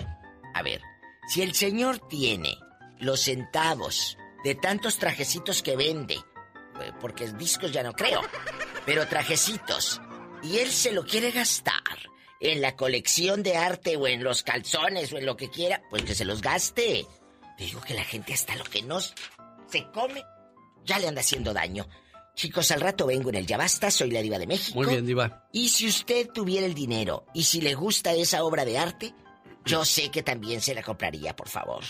A 0.54 0.62
ver, 0.64 0.82
si 1.30 1.42
el 1.42 1.54
señor 1.56 2.08
tiene 2.10 2.58
los 3.00 3.22
centavos 3.22 4.18
de 4.44 4.56
tantos 4.56 4.98
trajecitos 4.98 5.62
que 5.62 5.76
vende, 5.76 6.16
eh, 6.16 6.92
porque 7.00 7.32
discos 7.34 7.72
ya 7.72 7.84
no 7.84 7.94
creo, 7.94 8.22
pero 8.86 9.08
trajecitos, 9.08 10.02
y 10.44 10.60
él 10.60 10.72
se 10.72 10.92
lo 10.92 11.06
quiere 11.06 11.32
gastar 11.32 11.74
en 12.40 12.62
la 12.62 12.76
colección 12.76 13.44
de 13.44 13.58
arte 13.58 13.98
o 13.98 14.08
en 14.08 14.24
los 14.24 14.44
calzones 14.44 15.12
o 15.12 15.18
en 15.18 15.26
lo 15.26 15.36
que 15.36 15.50
quiera, 15.50 15.82
pues 15.90 16.04
que 16.04 16.16
se 16.16 16.26
los 16.26 16.42
gaste. 16.42 17.06
Te 17.58 17.64
digo 17.64 17.82
que 17.82 17.96
la 17.96 18.04
gente 18.04 18.34
hasta 18.34 18.56
lo 18.56 18.64
que 18.64 18.84
no 18.84 19.00
se 19.00 19.92
come, 19.92 20.24
ya 20.86 21.00
le 21.00 21.08
anda 21.08 21.22
haciendo 21.22 21.54
daño. 21.54 21.88
Chicos, 22.36 22.70
al 22.70 22.82
rato 22.82 23.08
vengo 23.08 23.30
en 23.30 23.36
el 23.36 23.48
Ya 23.48 23.58
Basta, 23.58 23.90
soy 23.90 24.12
la 24.12 24.22
diva 24.22 24.38
de 24.38 24.46
México. 24.46 24.78
Muy 24.78 24.88
bien, 24.88 25.08
diva. 25.08 25.48
Y 25.52 25.70
si 25.70 25.88
usted 25.88 26.30
tuviera 26.30 26.68
el 26.68 26.76
dinero 26.76 27.26
y 27.34 27.44
si 27.44 27.62
le 27.62 27.74
gusta 27.74 28.14
esa 28.14 28.44
obra 28.44 28.64
de 28.64 28.78
arte, 28.78 29.16
yo 29.66 29.84
sé 29.84 30.12
que 30.12 30.22
también 30.22 30.62
se 30.62 30.76
la 30.76 30.84
compraría, 30.84 31.36
por 31.36 31.50
favor. 31.50 31.84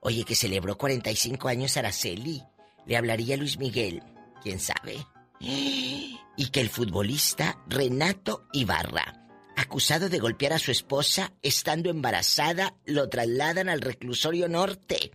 Oye, 0.00 0.24
que 0.24 0.34
celebró 0.34 0.78
45 0.78 1.48
años 1.48 1.76
Araceli. 1.76 2.42
Le 2.86 2.96
hablaría 2.96 3.36
Luis 3.36 3.58
Miguel. 3.58 4.02
¿Quién 4.42 4.60
sabe? 4.60 5.06
Y 5.40 6.48
que 6.50 6.60
el 6.60 6.68
futbolista 6.68 7.58
Renato 7.68 8.46
Ibarra, 8.52 9.26
acusado 9.56 10.08
de 10.08 10.18
golpear 10.18 10.52
a 10.52 10.58
su 10.58 10.70
esposa 10.70 11.32
estando 11.42 11.90
embarazada, 11.90 12.74
lo 12.86 13.08
trasladan 13.08 13.68
al 13.68 13.80
reclusorio 13.80 14.48
norte. 14.48 15.12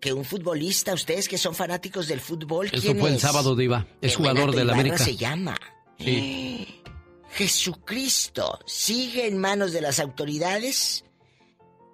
Que 0.00 0.12
un 0.12 0.24
futbolista, 0.24 0.94
ustedes 0.94 1.28
que 1.28 1.38
son 1.38 1.54
fanáticos 1.54 2.08
del 2.08 2.20
fútbol, 2.20 2.68
Eso 2.72 2.94
fue 2.96 3.10
el 3.10 3.20
sábado, 3.20 3.54
Diva. 3.54 3.86
Es 4.00 4.16
jugador 4.16 4.54
del 4.54 4.70
América. 4.70 4.98
se 4.98 5.16
llama. 5.16 5.56
Sí. 5.98 6.82
Jesucristo 7.30 8.58
sigue 8.66 9.26
en 9.26 9.38
manos 9.38 9.72
de 9.72 9.80
las 9.80 10.00
autoridades. 10.00 11.04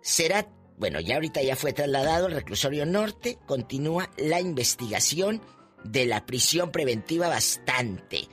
Será 0.02 0.48
bueno, 0.78 1.00
ya 1.00 1.16
ahorita 1.16 1.42
ya 1.42 1.56
fue 1.56 1.72
trasladado 1.72 2.26
al 2.26 2.32
reclusorio 2.32 2.86
norte. 2.86 3.38
Continúa 3.46 4.10
la 4.16 4.40
investigación 4.40 5.42
de 5.84 6.06
la 6.06 6.24
prisión 6.24 6.70
preventiva 6.70 7.28
bastante. 7.28 8.28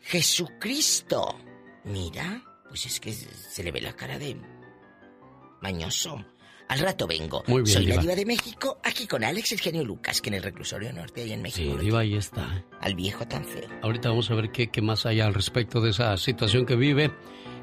Jesucristo. 0.00 1.38
Mira, 1.84 2.42
pues 2.68 2.86
es 2.86 3.00
que 3.00 3.12
se 3.12 3.62
le 3.62 3.72
ve 3.72 3.80
la 3.80 3.94
cara 3.94 4.18
de 4.18 4.36
mañoso. 5.60 6.24
Al 6.68 6.78
rato 6.78 7.06
vengo. 7.06 7.42
Muy 7.46 7.62
bien, 7.62 7.74
Soy 7.74 7.86
la 7.86 7.98
diva 7.98 8.14
de 8.14 8.24
México, 8.24 8.78
aquí 8.82 9.06
con 9.06 9.22
Alex 9.22 9.52
el 9.52 9.60
genio 9.60 9.84
Lucas, 9.84 10.22
que 10.22 10.30
en 10.30 10.34
el 10.34 10.42
reclusorio 10.42 10.92
norte, 10.92 11.22
allá 11.22 11.34
en 11.34 11.42
México. 11.42 11.76
Sí, 11.78 11.84
diva, 11.84 12.00
ahí 12.00 12.14
está. 12.14 12.64
Al 12.80 12.94
viejo 12.94 13.26
tan 13.28 13.44
feo. 13.44 13.68
Ahorita 13.82 14.08
vamos 14.08 14.30
a 14.30 14.34
ver 14.34 14.50
qué, 14.50 14.70
qué 14.70 14.80
más 14.80 15.04
hay 15.04 15.20
al 15.20 15.34
respecto 15.34 15.80
de 15.80 15.90
esa 15.90 16.16
situación 16.16 16.64
que 16.64 16.76
vive 16.76 17.10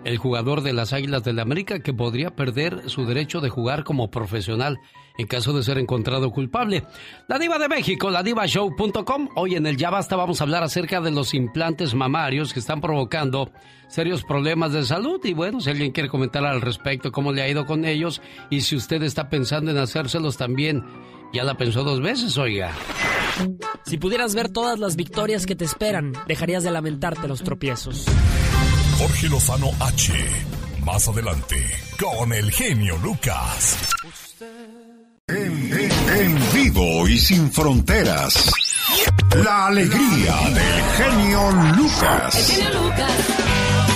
el 0.03 0.17
jugador 0.17 0.61
de 0.61 0.73
las 0.73 0.93
Águilas 0.93 1.23
del 1.23 1.37
la 1.37 1.41
América 1.43 1.79
que 1.79 1.93
podría 1.93 2.35
perder 2.35 2.89
su 2.89 3.05
derecho 3.05 3.39
de 3.39 3.49
jugar 3.49 3.83
como 3.83 4.11
profesional 4.11 4.79
en 5.17 5.27
caso 5.27 5.53
de 5.53 5.63
ser 5.63 5.77
encontrado 5.77 6.31
culpable. 6.31 6.83
La 7.27 7.37
diva 7.37 7.59
de 7.59 7.69
México, 7.69 8.09
la 8.09 8.23
divashow.com. 8.23 9.29
Hoy 9.35 9.55
en 9.55 9.65
el 9.65 9.77
Ya 9.77 9.89
Basta 9.89 10.15
vamos 10.15 10.41
a 10.41 10.45
hablar 10.45 10.63
acerca 10.63 11.01
de 11.01 11.11
los 11.11 11.33
implantes 11.33 11.93
mamarios 11.93 12.53
que 12.53 12.59
están 12.59 12.81
provocando 12.81 13.51
serios 13.87 14.23
problemas 14.23 14.73
de 14.73 14.83
salud. 14.83 15.19
Y 15.23 15.33
bueno, 15.33 15.59
si 15.59 15.69
alguien 15.69 15.91
quiere 15.91 16.09
comentar 16.09 16.43
al 16.45 16.61
respecto, 16.61 17.11
cómo 17.11 17.31
le 17.31 17.41
ha 17.41 17.49
ido 17.49 17.65
con 17.65 17.85
ellos 17.85 18.21
y 18.49 18.61
si 18.61 18.75
usted 18.75 19.03
está 19.03 19.29
pensando 19.29 19.71
en 19.71 19.77
hacérselos 19.77 20.37
también, 20.37 20.83
ya 21.33 21.43
la 21.43 21.55
pensó 21.55 21.83
dos 21.83 22.01
veces, 22.01 22.37
oiga. 22.37 22.71
Si 23.85 23.97
pudieras 23.97 24.35
ver 24.35 24.49
todas 24.49 24.79
las 24.79 24.95
victorias 24.95 25.45
que 25.45 25.55
te 25.55 25.65
esperan, 25.65 26.13
dejarías 26.27 26.63
de 26.63 26.71
lamentarte 26.71 27.27
los 27.27 27.43
tropiezos. 27.43 28.05
Jorge 29.01 29.29
Lozano 29.29 29.71
H. 29.79 30.13
Más 30.85 31.07
adelante, 31.07 31.55
con 31.99 32.31
el 32.33 32.51
genio 32.51 32.95
Lucas. 32.97 33.89
En, 35.27 36.37
vivo 36.53 37.07
y 37.07 37.17
sin 37.17 37.51
fronteras. 37.51 38.51
La 39.43 39.67
alegría 39.67 40.35
del 40.53 40.83
genio 40.97 41.51
Lucas. 41.77 42.61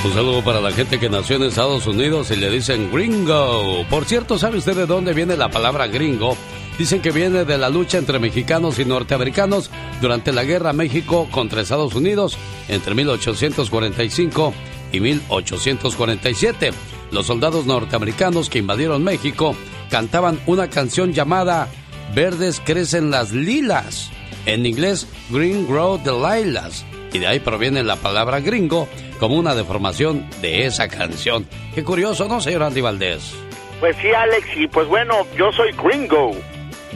Un 0.06 0.14
saludo 0.14 0.44
para 0.44 0.60
la 0.60 0.72
gente 0.72 1.00
que 1.00 1.08
nació 1.08 1.36
en 1.36 1.44
Estados 1.44 1.86
Unidos 1.86 2.32
y 2.32 2.38
le 2.38 2.50
dicen 2.50 2.92
gringo. 2.92 3.86
Por 3.88 4.06
cierto, 4.06 4.40
¿sabe 4.40 4.58
usted 4.58 4.76
de 4.76 4.88
dónde 4.88 5.14
viene 5.14 5.38
la 5.38 5.50
palabra 5.50 5.86
gringo? 5.86 6.36
Dicen 6.80 7.04
que 7.04 7.12
viene 7.12 7.46
de 7.46 7.58
la 7.60 7.70
lucha 7.70 8.00
entre 8.00 8.18
mexicanos 8.18 8.80
y 8.80 8.86
norteamericanos 8.86 9.70
durante 10.02 10.34
la 10.34 10.44
guerra 10.44 10.74
México 10.74 11.28
contra 11.30 11.62
Estados 11.62 11.94
Unidos 11.94 12.40
entre 12.68 12.96
1845 12.96 14.54
y 14.96 15.00
1847. 15.00 16.72
Los 17.12 17.28
soldados 17.28 17.66
norteamericanos 17.66 18.50
que 18.50 18.60
invadieron 18.60 19.04
México 19.04 19.56
cantaban 19.90 20.40
una 20.48 20.70
canción 20.70 21.14
llamada 21.14 21.68
Verdes 22.14 22.62
crecen 22.64 23.12
las 23.12 23.32
lilas, 23.32 24.12
en 24.46 24.66
inglés 24.66 25.08
Green 25.30 25.68
Grow 25.68 25.98
the 25.98 26.12
Lilas, 26.12 26.86
y 27.12 27.20
de 27.20 27.28
ahí 27.28 27.40
proviene 27.40 27.84
la 27.84 27.98
palabra 27.98 28.40
gringo 28.40 28.88
como 29.20 29.36
una 29.36 29.54
deformación 29.54 30.26
de 30.42 30.66
esa 30.66 30.88
canción. 30.88 31.46
Qué 31.74 31.84
curioso, 31.84 32.28
¿no, 32.28 32.40
señor 32.40 32.64
Andy 32.64 32.82
Valdés? 32.82 33.36
Pues 33.80 33.96
sí, 34.02 34.08
Alex, 34.12 34.48
y 34.56 34.68
pues 34.68 34.88
bueno, 34.88 35.26
yo 35.38 35.52
soy 35.52 35.72
gringo. 35.74 36.32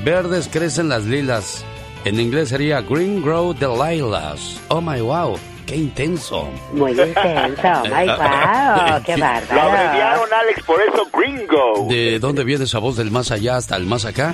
Verdes 0.03 0.47
crecen 0.47 0.87
las 0.87 1.03
lilas. 1.03 1.65
En 2.05 2.19
inglés 2.19 2.49
sería 2.49 2.81
Green 2.81 3.21
Grow 3.21 3.53
the 3.53 3.67
Lilas. 3.67 4.61
Oh 4.69 4.79
my 4.79 5.01
wow 5.01 5.37
qué 5.69 5.75
intenso. 5.75 6.49
Muy 6.73 6.91
intenso, 6.91 7.83
my 7.83 8.07
wow, 8.07 9.03
qué 9.05 9.15
bárbaro. 9.15 9.53
Lo 9.53 9.61
abreviaron, 9.61 10.33
Alex, 10.33 10.63
por 10.63 10.81
eso 10.81 11.07
gringo. 11.13 11.87
¿De 11.87 12.19
dónde 12.19 12.43
viene 12.43 12.63
esa 12.63 12.79
voz 12.79 12.97
del 12.97 13.11
más 13.11 13.31
allá 13.31 13.57
hasta 13.57 13.75
el 13.75 13.85
más 13.85 14.05
acá? 14.05 14.33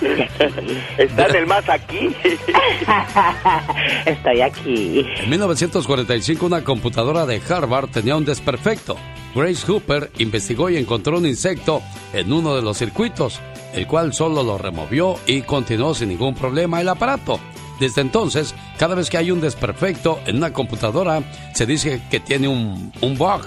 ¿Está 0.98 1.26
en 1.26 1.36
el 1.36 1.46
más 1.46 1.68
aquí? 1.68 2.14
Estoy 4.06 4.40
aquí. 4.40 5.06
En 5.18 5.30
1945 5.30 6.46
una 6.46 6.62
computadora 6.62 7.26
de 7.26 7.40
Harvard 7.48 7.88
tenía 7.90 8.16
un 8.16 8.24
desperfecto. 8.24 8.96
Grace 9.34 9.66
Hooper 9.66 10.10
investigó 10.18 10.70
y 10.70 10.76
encontró 10.76 11.18
un 11.18 11.26
insecto 11.26 11.82
en 12.12 12.32
uno 12.32 12.54
de 12.54 12.62
los 12.62 12.78
circuitos, 12.78 13.40
el 13.72 13.86
cual 13.86 14.12
solo 14.12 14.42
lo 14.42 14.58
removió 14.58 15.16
y 15.26 15.42
continuó 15.42 15.94
sin 15.94 16.10
ningún 16.10 16.34
problema 16.34 16.80
el 16.80 16.88
aparato. 16.88 17.40
Desde 17.80 18.00
entonces, 18.00 18.54
cada 18.78 18.94
vez 18.94 19.10
que 19.10 19.18
hay 19.18 19.30
un 19.30 19.40
desperfecto 19.40 20.20
en 20.26 20.36
una 20.36 20.52
computadora, 20.52 21.22
se 21.54 21.66
dice 21.66 22.02
que 22.10 22.20
tiene 22.20 22.48
un, 22.48 22.92
un 23.00 23.18
bug, 23.18 23.42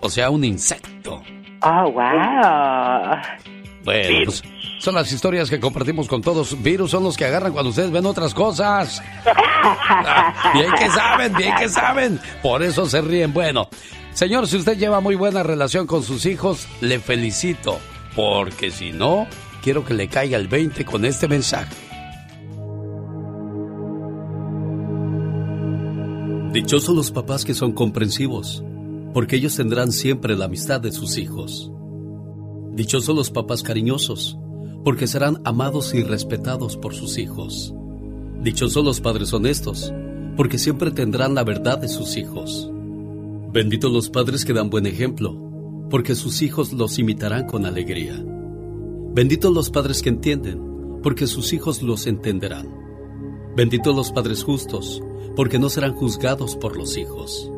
o 0.00 0.08
sea, 0.08 0.30
un 0.30 0.44
insecto. 0.44 1.22
Oh, 1.62 1.90
wow. 1.92 3.16
Bueno, 3.84 4.18
pues, 4.26 4.42
son 4.78 4.94
las 4.94 5.10
historias 5.12 5.50
que 5.50 5.60
compartimos 5.60 6.08
con 6.08 6.22
todos. 6.22 6.62
Virus 6.62 6.90
son 6.90 7.04
los 7.04 7.16
que 7.16 7.24
agarran 7.24 7.52
cuando 7.52 7.70
ustedes 7.70 7.90
ven 7.90 8.06
otras 8.06 8.32
cosas. 8.34 9.02
bien 10.54 10.72
que 10.72 10.88
saben, 10.90 11.34
bien 11.34 11.54
que 11.56 11.68
saben. 11.68 12.20
Por 12.42 12.62
eso 12.62 12.86
se 12.86 13.00
ríen. 13.00 13.32
Bueno, 13.32 13.68
señor, 14.12 14.46
si 14.46 14.56
usted 14.56 14.78
lleva 14.78 15.00
muy 15.00 15.16
buena 15.16 15.42
relación 15.42 15.86
con 15.86 16.02
sus 16.02 16.26
hijos, 16.26 16.66
le 16.80 16.98
felicito. 16.98 17.78
Porque 18.16 18.70
si 18.70 18.92
no, 18.92 19.26
quiero 19.62 19.84
que 19.84 19.94
le 19.94 20.08
caiga 20.08 20.36
el 20.36 20.48
20 20.48 20.84
con 20.84 21.04
este 21.04 21.28
mensaje. 21.28 21.74
Dichosos 26.52 26.96
los 26.96 27.12
papás 27.12 27.44
que 27.44 27.54
son 27.54 27.70
comprensivos, 27.70 28.64
porque 29.14 29.36
ellos 29.36 29.54
tendrán 29.54 29.92
siempre 29.92 30.36
la 30.36 30.46
amistad 30.46 30.80
de 30.80 30.90
sus 30.90 31.16
hijos. 31.16 31.70
Dichosos 32.72 33.14
los 33.14 33.30
papás 33.30 33.62
cariñosos, 33.62 34.36
porque 34.84 35.06
serán 35.06 35.40
amados 35.44 35.94
y 35.94 36.02
respetados 36.02 36.76
por 36.76 36.92
sus 36.92 37.18
hijos. 37.18 37.72
Dichosos 38.42 38.84
los 38.84 39.00
padres 39.00 39.32
honestos, 39.32 39.92
porque 40.36 40.58
siempre 40.58 40.90
tendrán 40.90 41.36
la 41.36 41.44
verdad 41.44 41.78
de 41.78 41.86
sus 41.86 42.16
hijos. 42.16 42.68
Benditos 43.52 43.92
los 43.92 44.10
padres 44.10 44.44
que 44.44 44.52
dan 44.52 44.70
buen 44.70 44.86
ejemplo, 44.86 45.36
porque 45.88 46.16
sus 46.16 46.42
hijos 46.42 46.72
los 46.72 46.98
imitarán 46.98 47.46
con 47.46 47.64
alegría. 47.64 48.20
Benditos 49.14 49.54
los 49.54 49.70
padres 49.70 50.02
que 50.02 50.08
entienden, 50.08 51.00
porque 51.00 51.28
sus 51.28 51.52
hijos 51.52 51.80
los 51.80 52.08
entenderán. 52.08 52.74
Benditos 53.54 53.94
los 53.94 54.10
padres 54.10 54.42
justos, 54.42 55.00
porque 55.40 55.58
no 55.58 55.70
serán 55.70 55.94
juzgados 55.94 56.54
por 56.54 56.76
los 56.76 56.98
hijos. 56.98 57.50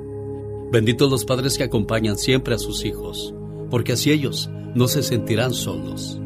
Benditos 0.70 1.10
los 1.10 1.24
padres 1.24 1.58
que 1.58 1.64
acompañan 1.64 2.16
siempre 2.16 2.54
a 2.54 2.58
sus 2.58 2.84
hijos, 2.84 3.34
porque 3.70 3.94
así 3.94 4.12
ellos 4.12 4.48
no 4.76 4.86
se 4.86 5.02
sentirán 5.02 5.52
solos. 5.52 6.16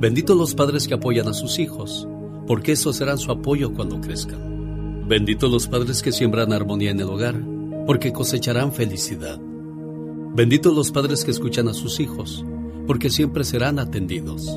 Benditos 0.00 0.38
los 0.38 0.54
padres 0.54 0.88
que 0.88 0.94
apoyan 0.94 1.28
a 1.28 1.34
sus 1.34 1.58
hijos, 1.58 2.08
porque 2.46 2.72
esos 2.72 2.96
serán 2.96 3.18
su 3.18 3.30
apoyo 3.30 3.74
cuando 3.74 4.00
crezcan. 4.00 5.06
Benditos 5.06 5.50
los 5.50 5.68
padres 5.68 6.00
que 6.00 6.12
siembran 6.12 6.50
armonía 6.50 6.92
en 6.92 7.00
el 7.00 7.10
hogar, 7.10 7.38
porque 7.86 8.10
cosecharán 8.10 8.72
felicidad. 8.72 9.38
Benditos 9.38 10.74
los 10.74 10.90
padres 10.92 11.26
que 11.26 11.30
escuchan 11.30 11.68
a 11.68 11.74
sus 11.74 12.00
hijos, 12.00 12.42
porque 12.86 13.10
siempre 13.10 13.44
serán 13.44 13.78
atendidos. 13.80 14.50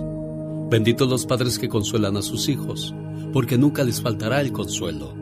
Benditos 0.69 1.09
los 1.09 1.25
padres 1.25 1.59
que 1.59 1.67
consuelan 1.67 2.15
a 2.15 2.21
sus 2.21 2.47
hijos, 2.47 2.95
porque 3.33 3.57
nunca 3.57 3.83
les 3.83 4.01
faltará 4.01 4.39
el 4.39 4.53
consuelo. 4.53 5.21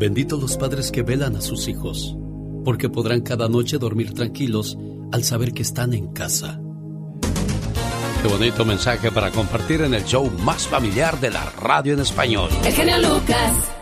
Benditos 0.00 0.40
los 0.40 0.56
padres 0.56 0.90
que 0.90 1.02
velan 1.02 1.36
a 1.36 1.42
sus 1.42 1.68
hijos, 1.68 2.16
porque 2.64 2.88
podrán 2.88 3.20
cada 3.20 3.50
noche 3.50 3.76
dormir 3.76 4.14
tranquilos 4.14 4.78
al 5.12 5.24
saber 5.24 5.52
que 5.52 5.60
están 5.60 5.92
en 5.92 6.10
casa. 6.14 6.58
Qué 8.22 8.28
bonito 8.28 8.64
mensaje 8.64 9.12
para 9.12 9.30
compartir 9.30 9.82
en 9.82 9.92
el 9.92 10.02
show 10.04 10.30
más 10.42 10.66
familiar 10.66 11.20
de 11.20 11.30
la 11.30 11.44
radio 11.50 11.92
en 11.92 12.00
español. 12.00 12.48
El 12.64 12.72
genio 12.72 12.96
Lucas. 12.96 13.72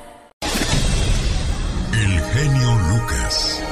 El 1.93 2.21
genio 2.21 2.79
Lucas. 2.89 3.63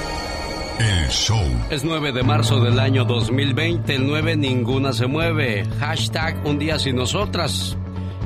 El 0.78 1.08
show. 1.08 1.44
Es 1.68 1.82
9 1.82 2.12
de 2.12 2.22
marzo 2.22 2.60
del 2.60 2.78
año 2.78 3.04
2020. 3.06 3.92
El 3.92 4.06
9 4.06 4.36
ninguna 4.36 4.92
se 4.92 5.08
mueve. 5.08 5.64
Hashtag 5.80 6.46
un 6.46 6.60
día 6.60 6.78
sin 6.78 6.94
nosotras. 6.94 7.76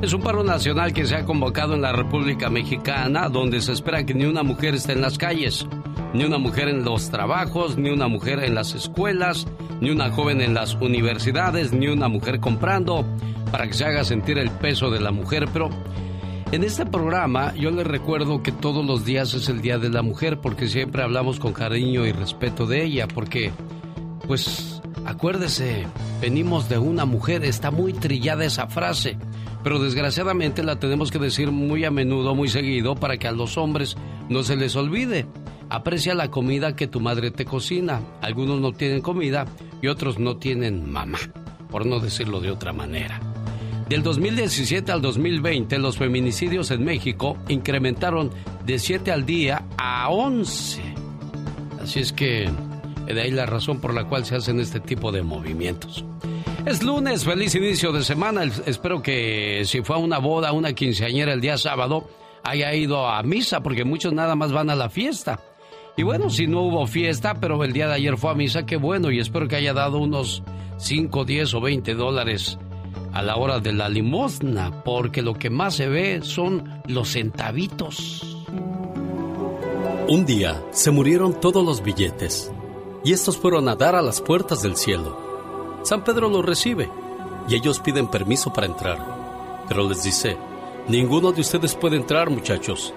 Es 0.01 0.13
un 0.13 0.21
paro 0.21 0.43
nacional 0.43 0.93
que 0.93 1.05
se 1.05 1.15
ha 1.15 1.25
convocado 1.25 1.75
en 1.75 1.83
la 1.83 1.93
República 1.93 2.49
Mexicana, 2.49 3.29
donde 3.29 3.61
se 3.61 3.71
espera 3.71 4.03
que 4.03 4.15
ni 4.15 4.25
una 4.25 4.41
mujer 4.41 4.73
esté 4.73 4.93
en 4.93 5.01
las 5.01 5.19
calles, 5.19 5.67
ni 6.15 6.23
una 6.23 6.39
mujer 6.39 6.69
en 6.69 6.83
los 6.83 7.11
trabajos, 7.11 7.77
ni 7.77 7.91
una 7.91 8.07
mujer 8.07 8.43
en 8.43 8.55
las 8.55 8.73
escuelas, 8.73 9.45
ni 9.79 9.91
una 9.91 10.09
joven 10.09 10.41
en 10.41 10.55
las 10.55 10.73
universidades, 10.73 11.71
ni 11.71 11.87
una 11.87 12.07
mujer 12.07 12.39
comprando, 12.39 13.05
para 13.51 13.67
que 13.67 13.73
se 13.73 13.85
haga 13.85 14.03
sentir 14.03 14.39
el 14.39 14.49
peso 14.49 14.89
de 14.89 15.01
la 15.01 15.11
mujer. 15.11 15.47
Pero 15.53 15.69
en 16.51 16.63
este 16.63 16.87
programa 16.87 17.53
yo 17.53 17.69
les 17.69 17.85
recuerdo 17.85 18.41
que 18.41 18.51
todos 18.51 18.83
los 18.83 19.05
días 19.05 19.35
es 19.35 19.49
el 19.49 19.61
Día 19.61 19.77
de 19.77 19.89
la 19.89 20.01
Mujer, 20.01 20.39
porque 20.41 20.67
siempre 20.67 21.03
hablamos 21.03 21.39
con 21.39 21.53
cariño 21.53 22.07
y 22.07 22.11
respeto 22.11 22.65
de 22.65 22.85
ella, 22.85 23.07
porque, 23.07 23.51
pues, 24.25 24.81
acuérdese, 25.05 25.85
venimos 26.19 26.69
de 26.69 26.79
una 26.79 27.05
mujer, 27.05 27.45
está 27.45 27.69
muy 27.69 27.93
trillada 27.93 28.45
esa 28.45 28.65
frase 28.65 29.15
pero 29.63 29.79
desgraciadamente 29.79 30.63
la 30.63 30.77
tenemos 30.77 31.11
que 31.11 31.19
decir 31.19 31.51
muy 31.51 31.85
a 31.85 31.91
menudo, 31.91 32.35
muy 32.35 32.47
seguido, 32.47 32.95
para 32.95 33.17
que 33.17 33.27
a 33.27 33.31
los 33.31 33.57
hombres 33.57 33.95
no 34.29 34.43
se 34.43 34.55
les 34.55 34.75
olvide. 34.75 35.25
Aprecia 35.69 36.13
la 36.15 36.29
comida 36.29 36.75
que 36.75 36.87
tu 36.87 36.99
madre 36.99 37.31
te 37.31 37.45
cocina. 37.45 38.01
Algunos 38.21 38.59
no 38.59 38.73
tienen 38.73 39.01
comida 39.01 39.45
y 39.81 39.87
otros 39.87 40.19
no 40.19 40.37
tienen 40.37 40.91
mamá, 40.91 41.19
por 41.69 41.85
no 41.85 41.99
decirlo 41.99 42.41
de 42.41 42.51
otra 42.51 42.73
manera. 42.73 43.19
Del 43.87 44.03
2017 44.03 44.91
al 44.91 45.01
2020, 45.01 45.77
los 45.77 45.97
feminicidios 45.97 46.71
en 46.71 46.85
México 46.85 47.37
incrementaron 47.49 48.31
de 48.65 48.79
7 48.79 49.11
al 49.11 49.25
día 49.25 49.65
a 49.77 50.09
11. 50.09 50.81
Así 51.81 51.99
es 51.99 52.13
que 52.13 52.49
de 53.05 53.21
ahí 53.21 53.31
la 53.31 53.45
razón 53.45 53.81
por 53.81 53.93
la 53.93 54.05
cual 54.05 54.25
se 54.25 54.35
hacen 54.35 54.59
este 54.59 54.79
tipo 54.79 55.11
de 55.11 55.23
movimientos. 55.23 56.05
Es 56.65 56.83
lunes, 56.83 57.25
feliz 57.25 57.55
inicio 57.55 57.91
de 57.91 58.03
semana. 58.03 58.43
Espero 58.43 59.01
que 59.01 59.63
si 59.65 59.81
fue 59.81 59.95
a 59.95 59.99
una 59.99 60.19
boda, 60.19 60.51
una 60.51 60.73
quinceañera 60.73 61.33
el 61.33 61.41
día 61.41 61.57
sábado, 61.57 62.07
haya 62.43 62.73
ido 62.75 63.07
a 63.07 63.23
misa, 63.23 63.61
porque 63.61 63.83
muchos 63.83 64.13
nada 64.13 64.35
más 64.35 64.51
van 64.51 64.69
a 64.69 64.75
la 64.75 64.89
fiesta. 64.89 65.39
Y 65.97 66.03
bueno, 66.03 66.29
si 66.29 66.45
no 66.45 66.61
hubo 66.61 66.85
fiesta, 66.85 67.35
pero 67.39 67.63
el 67.63 67.73
día 67.73 67.87
de 67.87 67.95
ayer 67.95 68.15
fue 68.15 68.31
a 68.31 68.35
misa, 68.35 68.65
qué 68.65 68.77
bueno, 68.77 69.09
y 69.11 69.19
espero 69.19 69.47
que 69.47 69.55
haya 69.55 69.73
dado 69.73 69.97
unos 69.97 70.43
5, 70.77 71.25
10 71.25 71.53
o 71.55 71.61
20 71.61 71.95
dólares 71.95 72.59
a 73.11 73.23
la 73.23 73.37
hora 73.37 73.59
de 73.59 73.73
la 73.73 73.89
limosna, 73.89 74.83
porque 74.83 75.21
lo 75.21 75.33
que 75.33 75.49
más 75.49 75.75
se 75.75 75.89
ve 75.89 76.19
son 76.21 76.81
los 76.85 77.11
centavitos. 77.11 78.45
Un 80.07 80.25
día 80.25 80.63
se 80.71 80.91
murieron 80.91 81.39
todos 81.39 81.65
los 81.65 81.81
billetes 81.81 82.51
y 83.03 83.13
estos 83.13 83.37
fueron 83.37 83.67
a 83.67 83.75
dar 83.75 83.95
a 83.95 84.01
las 84.01 84.21
puertas 84.21 84.61
del 84.61 84.75
cielo. 84.75 85.30
San 85.83 86.03
Pedro 86.03 86.29
los 86.29 86.45
recibe 86.45 86.89
y 87.47 87.55
ellos 87.55 87.79
piden 87.79 88.07
permiso 88.07 88.53
para 88.53 88.67
entrar. 88.67 89.63
Pero 89.67 89.87
les 89.87 90.03
dice, 90.03 90.37
ninguno 90.87 91.31
de 91.31 91.41
ustedes 91.41 91.75
puede 91.75 91.95
entrar, 91.95 92.29
muchachos. 92.29 92.93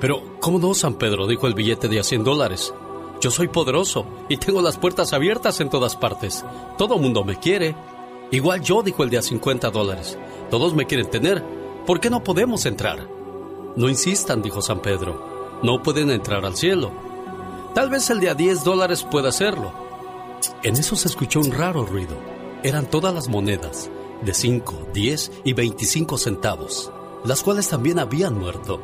Pero, 0.00 0.22
¿cómo 0.40 0.58
no, 0.58 0.74
San 0.74 0.94
Pedro? 0.94 1.26
dijo 1.26 1.46
el 1.46 1.54
billete 1.54 1.88
de 1.88 2.00
a 2.00 2.04
100 2.04 2.24
dólares. 2.24 2.74
Yo 3.20 3.30
soy 3.30 3.48
poderoso 3.48 4.04
y 4.28 4.36
tengo 4.36 4.60
las 4.60 4.76
puertas 4.76 5.12
abiertas 5.12 5.60
en 5.60 5.70
todas 5.70 5.96
partes. 5.96 6.44
Todo 6.76 6.98
mundo 6.98 7.24
me 7.24 7.38
quiere. 7.38 7.74
Igual 8.30 8.60
yo, 8.60 8.82
dijo 8.82 9.02
el 9.02 9.10
de 9.10 9.18
a 9.18 9.22
50 9.22 9.70
dólares. 9.70 10.18
Todos 10.50 10.74
me 10.74 10.86
quieren 10.86 11.10
tener. 11.10 11.42
¿Por 11.86 11.98
qué 11.98 12.10
no 12.10 12.22
podemos 12.22 12.66
entrar? 12.66 13.08
No 13.76 13.88
insistan, 13.88 14.42
dijo 14.42 14.60
San 14.60 14.80
Pedro. 14.80 15.60
No 15.62 15.82
pueden 15.82 16.10
entrar 16.10 16.44
al 16.44 16.56
cielo. 16.56 16.90
Tal 17.74 17.88
vez 17.88 18.10
el 18.10 18.20
de 18.20 18.30
a 18.30 18.34
10 18.34 18.64
dólares 18.64 19.02
pueda 19.02 19.30
hacerlo. 19.30 19.85
En 20.62 20.76
eso 20.76 20.96
se 20.96 21.08
escuchó 21.08 21.40
un 21.40 21.52
raro 21.52 21.84
ruido. 21.84 22.16
Eran 22.62 22.88
todas 22.90 23.14
las 23.14 23.28
monedas, 23.28 23.90
de 24.22 24.34
5, 24.34 24.88
10 24.92 25.32
y 25.44 25.52
25 25.52 26.18
centavos, 26.18 26.90
las 27.24 27.42
cuales 27.42 27.68
también 27.68 27.98
habían 27.98 28.38
muerto. 28.38 28.80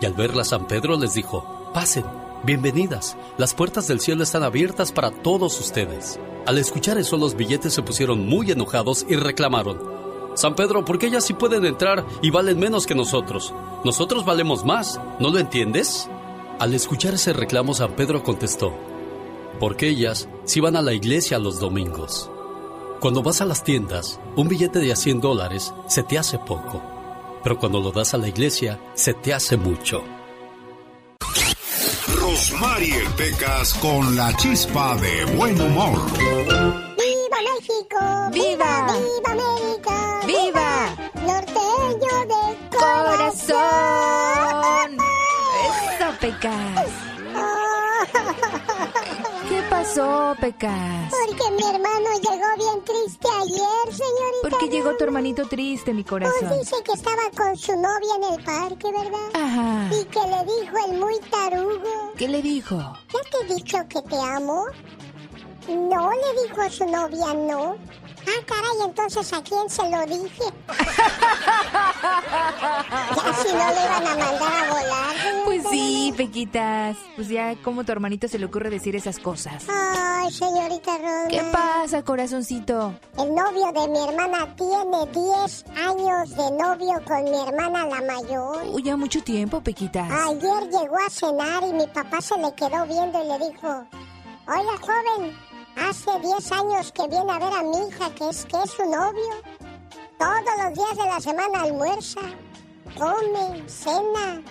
Y 0.00 0.06
al 0.06 0.14
verla 0.14 0.44
San 0.44 0.66
Pedro 0.66 0.96
les 0.96 1.14
dijo, 1.14 1.70
pasen, 1.74 2.04
bienvenidas, 2.44 3.16
las 3.36 3.54
puertas 3.54 3.86
del 3.86 4.00
cielo 4.00 4.22
están 4.22 4.42
abiertas 4.42 4.92
para 4.92 5.10
todos 5.10 5.58
ustedes. 5.60 6.18
Al 6.46 6.58
escuchar 6.58 6.98
eso 6.98 7.16
los 7.16 7.36
billetes 7.36 7.74
se 7.74 7.82
pusieron 7.82 8.26
muy 8.26 8.50
enojados 8.50 9.04
y 9.08 9.16
reclamaron, 9.16 10.00
San 10.34 10.54
Pedro, 10.54 10.84
¿por 10.84 10.98
qué 10.98 11.06
ellas 11.06 11.24
sí 11.24 11.34
pueden 11.34 11.66
entrar 11.66 12.06
y 12.22 12.30
valen 12.30 12.58
menos 12.58 12.86
que 12.86 12.94
nosotros? 12.94 13.52
Nosotros 13.84 14.24
valemos 14.24 14.64
más, 14.64 15.00
¿no 15.18 15.30
lo 15.30 15.38
entiendes? 15.38 16.08
Al 16.58 16.72
escuchar 16.72 17.14
ese 17.14 17.32
reclamo 17.32 17.74
San 17.74 17.92
Pedro 17.92 18.22
contestó, 18.22 18.72
porque 19.60 19.88
ellas 19.88 20.28
sí 20.44 20.58
van 20.58 20.74
a 20.74 20.82
la 20.82 20.94
iglesia 20.94 21.38
los 21.38 21.60
domingos. 21.60 22.30
Cuando 22.98 23.22
vas 23.22 23.40
a 23.40 23.44
las 23.44 23.62
tiendas, 23.62 24.18
un 24.34 24.48
billete 24.48 24.80
de 24.80 24.92
a 24.92 24.96
100 24.96 25.20
dólares 25.20 25.72
se 25.86 26.02
te 26.02 26.18
hace 26.18 26.38
poco, 26.38 26.82
pero 27.44 27.58
cuando 27.58 27.78
lo 27.78 27.92
das 27.92 28.14
a 28.14 28.18
la 28.18 28.28
iglesia, 28.28 28.80
se 28.94 29.14
te 29.14 29.32
hace 29.32 29.56
mucho. 29.56 30.02
Rosmarie 32.14 33.04
Pecas 33.16 33.74
con 33.74 34.16
la 34.16 34.34
chispa 34.36 34.96
de 34.96 35.24
buen 35.36 35.60
humor. 35.60 36.00
¡Viva 36.16 37.38
México! 37.54 38.00
¡Viva! 38.32 38.86
¡Viva 38.92 39.32
América! 39.32 40.20
¡Viva! 40.26 40.96
Norteño 41.26 42.26
de 42.28 42.44
corazón. 42.76 43.58
Eso, 45.66 46.06
Pecas. 46.20 47.09
¿Qué 49.92 50.00
pasó, 50.00 50.36
Pecas? 50.40 51.10
Porque 51.10 51.50
mi 51.50 51.62
hermano 51.62 52.10
llegó 52.22 52.56
bien 52.56 52.84
triste 52.84 53.28
ayer, 53.42 53.94
señorita. 53.94 54.48
¿Por 54.48 54.58
qué 54.58 54.68
llegó 54.68 54.96
tu 54.96 55.04
hermanito 55.04 55.48
triste, 55.48 55.92
mi 55.92 56.04
corazón? 56.04 56.48
Pues 56.48 56.60
dice 56.60 56.76
que 56.84 56.92
estaba 56.92 57.22
con 57.36 57.56
su 57.56 57.72
novia 57.72 58.14
en 58.16 58.34
el 58.34 58.44
parque, 58.44 58.92
¿verdad? 58.92 59.30
Ajá. 59.34 59.90
Y 59.92 60.04
que 60.04 60.20
le 60.20 60.44
dijo 60.44 60.76
el 60.86 60.98
muy 60.98 61.18
tarugo. 61.30 62.12
¿Qué 62.16 62.28
le 62.28 62.40
dijo? 62.40 62.76
¿Ya 62.76 63.20
te 63.30 63.52
he 63.52 63.54
dicho 63.56 63.78
que 63.88 64.00
te 64.02 64.16
amo? 64.16 64.66
No, 65.68 66.10
le 66.10 66.42
dijo 66.42 66.60
a 66.60 66.70
su 66.70 66.86
novia, 66.86 67.34
no. 67.34 67.76
Ah, 68.26 68.42
caray, 68.46 68.84
entonces 68.84 69.32
¿a 69.32 69.42
quién 69.42 69.68
se 69.68 69.82
lo 69.88 70.04
dije? 70.06 70.44
ya 73.16 73.34
si 73.34 73.52
no 73.52 73.68
le 73.68 73.84
iban 73.84 74.06
a 74.06 74.16
mandar 74.16 74.52
a 74.52 74.72
volar. 74.72 75.16
Pues 75.44 75.62
sí, 75.70 76.12
Pequitas. 76.16 76.96
Pues 77.16 77.28
ya, 77.28 77.56
¿cómo 77.62 77.84
tu 77.84 77.92
hermanito 77.92 78.28
se 78.28 78.38
le 78.38 78.46
ocurre 78.46 78.70
decir 78.70 78.94
esas 78.96 79.18
cosas? 79.18 79.64
Ay, 79.68 80.30
señorita 80.32 80.96
Roma. 80.98 81.28
¿Qué 81.28 81.42
pasa, 81.52 82.02
corazoncito? 82.02 82.94
El 83.18 83.34
novio 83.34 83.72
de 83.72 83.88
mi 83.88 83.98
hermana 84.08 84.54
tiene 84.56 85.06
10 85.12 85.64
años 85.86 86.30
de 86.30 86.50
novio 86.52 86.94
con 87.06 87.24
mi 87.24 87.36
hermana 87.48 87.86
la 87.86 88.00
mayor. 88.02 88.62
Uy, 88.72 88.82
ya 88.82 88.96
mucho 88.96 89.22
tiempo, 89.22 89.60
Pequitas. 89.60 90.10
Ayer 90.10 90.68
llegó 90.70 90.96
a 91.04 91.10
cenar 91.10 91.62
y 91.68 91.72
mi 91.72 91.86
papá 91.88 92.20
se 92.20 92.36
le 92.38 92.52
quedó 92.54 92.86
viendo 92.86 93.22
y 93.24 93.28
le 93.28 93.38
dijo, 93.50 93.86
oiga, 94.46 94.76
joven, 94.80 95.36
Hace 95.76 96.10
10 96.20 96.52
años 96.52 96.92
que 96.92 97.08
viene 97.08 97.32
a 97.32 97.38
ver 97.38 97.52
a 97.52 97.62
mi 97.62 97.88
hija, 97.88 98.14
que 98.14 98.28
es, 98.28 98.44
que 98.46 98.56
es 98.62 98.70
su 98.70 98.84
novio. 98.84 99.34
Todos 100.18 100.42
los 100.58 100.74
días 100.74 100.96
de 100.96 101.04
la 101.04 101.20
semana 101.20 101.62
almuerza, 101.62 102.20
come, 102.96 103.62
cena. 103.68 104.42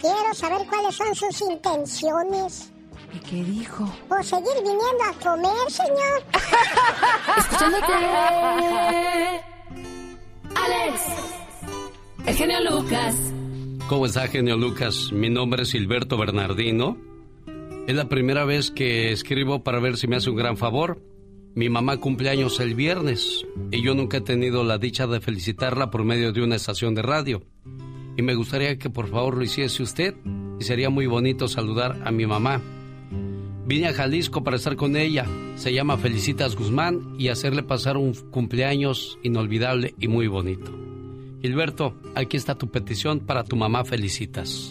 Quiero 0.00 0.34
saber 0.34 0.66
cuáles 0.68 0.94
son 0.94 1.14
sus 1.14 1.40
intenciones. 1.42 2.72
¿Y 3.12 3.18
qué 3.18 3.44
dijo? 3.44 3.92
Pues 4.08 4.28
seguir 4.28 4.54
viniendo 4.62 5.04
a 5.04 5.12
comer, 5.22 5.70
señor. 5.70 6.22
Escuchándote. 7.38 7.92
Alex. 10.54 11.00
El 12.26 12.34
genio 12.34 12.60
Lucas. 12.70 13.16
¿Cómo 13.88 14.06
está, 14.06 14.28
genio 14.28 14.56
Lucas? 14.56 15.10
Mi 15.12 15.28
nombre 15.28 15.64
es 15.64 15.70
Silberto 15.70 16.16
Bernardino. 16.16 16.96
Es 17.86 17.96
la 17.96 18.08
primera 18.08 18.44
vez 18.44 18.70
que 18.70 19.10
escribo 19.10 19.64
para 19.64 19.80
ver 19.80 19.96
si 19.96 20.06
me 20.06 20.16
hace 20.16 20.30
un 20.30 20.36
gran 20.36 20.56
favor. 20.56 21.02
Mi 21.54 21.68
mamá 21.68 21.96
cumple 21.96 22.30
años 22.30 22.60
el 22.60 22.74
viernes 22.74 23.44
y 23.72 23.82
yo 23.82 23.94
nunca 23.94 24.18
he 24.18 24.20
tenido 24.20 24.62
la 24.62 24.78
dicha 24.78 25.06
de 25.06 25.20
felicitarla 25.20 25.90
por 25.90 26.04
medio 26.04 26.32
de 26.32 26.42
una 26.42 26.56
estación 26.56 26.94
de 26.94 27.02
radio. 27.02 27.42
Y 28.16 28.22
me 28.22 28.34
gustaría 28.34 28.78
que 28.78 28.90
por 28.90 29.08
favor 29.08 29.36
lo 29.36 29.42
hiciese 29.42 29.82
usted 29.82 30.14
y 30.60 30.64
sería 30.64 30.90
muy 30.90 31.06
bonito 31.06 31.48
saludar 31.48 32.00
a 32.04 32.12
mi 32.12 32.26
mamá. 32.26 32.60
Vine 33.66 33.88
a 33.88 33.92
Jalisco 33.92 34.44
para 34.44 34.56
estar 34.56 34.76
con 34.76 34.96
ella. 34.96 35.26
Se 35.56 35.72
llama 35.72 35.96
Felicitas 35.96 36.56
Guzmán 36.56 37.14
y 37.18 37.28
hacerle 37.28 37.62
pasar 37.62 37.96
un 37.96 38.14
cumpleaños 38.14 39.18
inolvidable 39.22 39.94
y 39.98 40.06
muy 40.08 40.28
bonito. 40.28 40.70
Gilberto, 41.40 41.94
aquí 42.14 42.36
está 42.36 42.56
tu 42.56 42.70
petición 42.70 43.20
para 43.20 43.44
tu 43.44 43.56
mamá 43.56 43.84
Felicitas. 43.84 44.70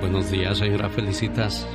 Buenos 0.00 0.30
días, 0.30 0.56
señora 0.56 0.88
Felicitas. 0.88 1.66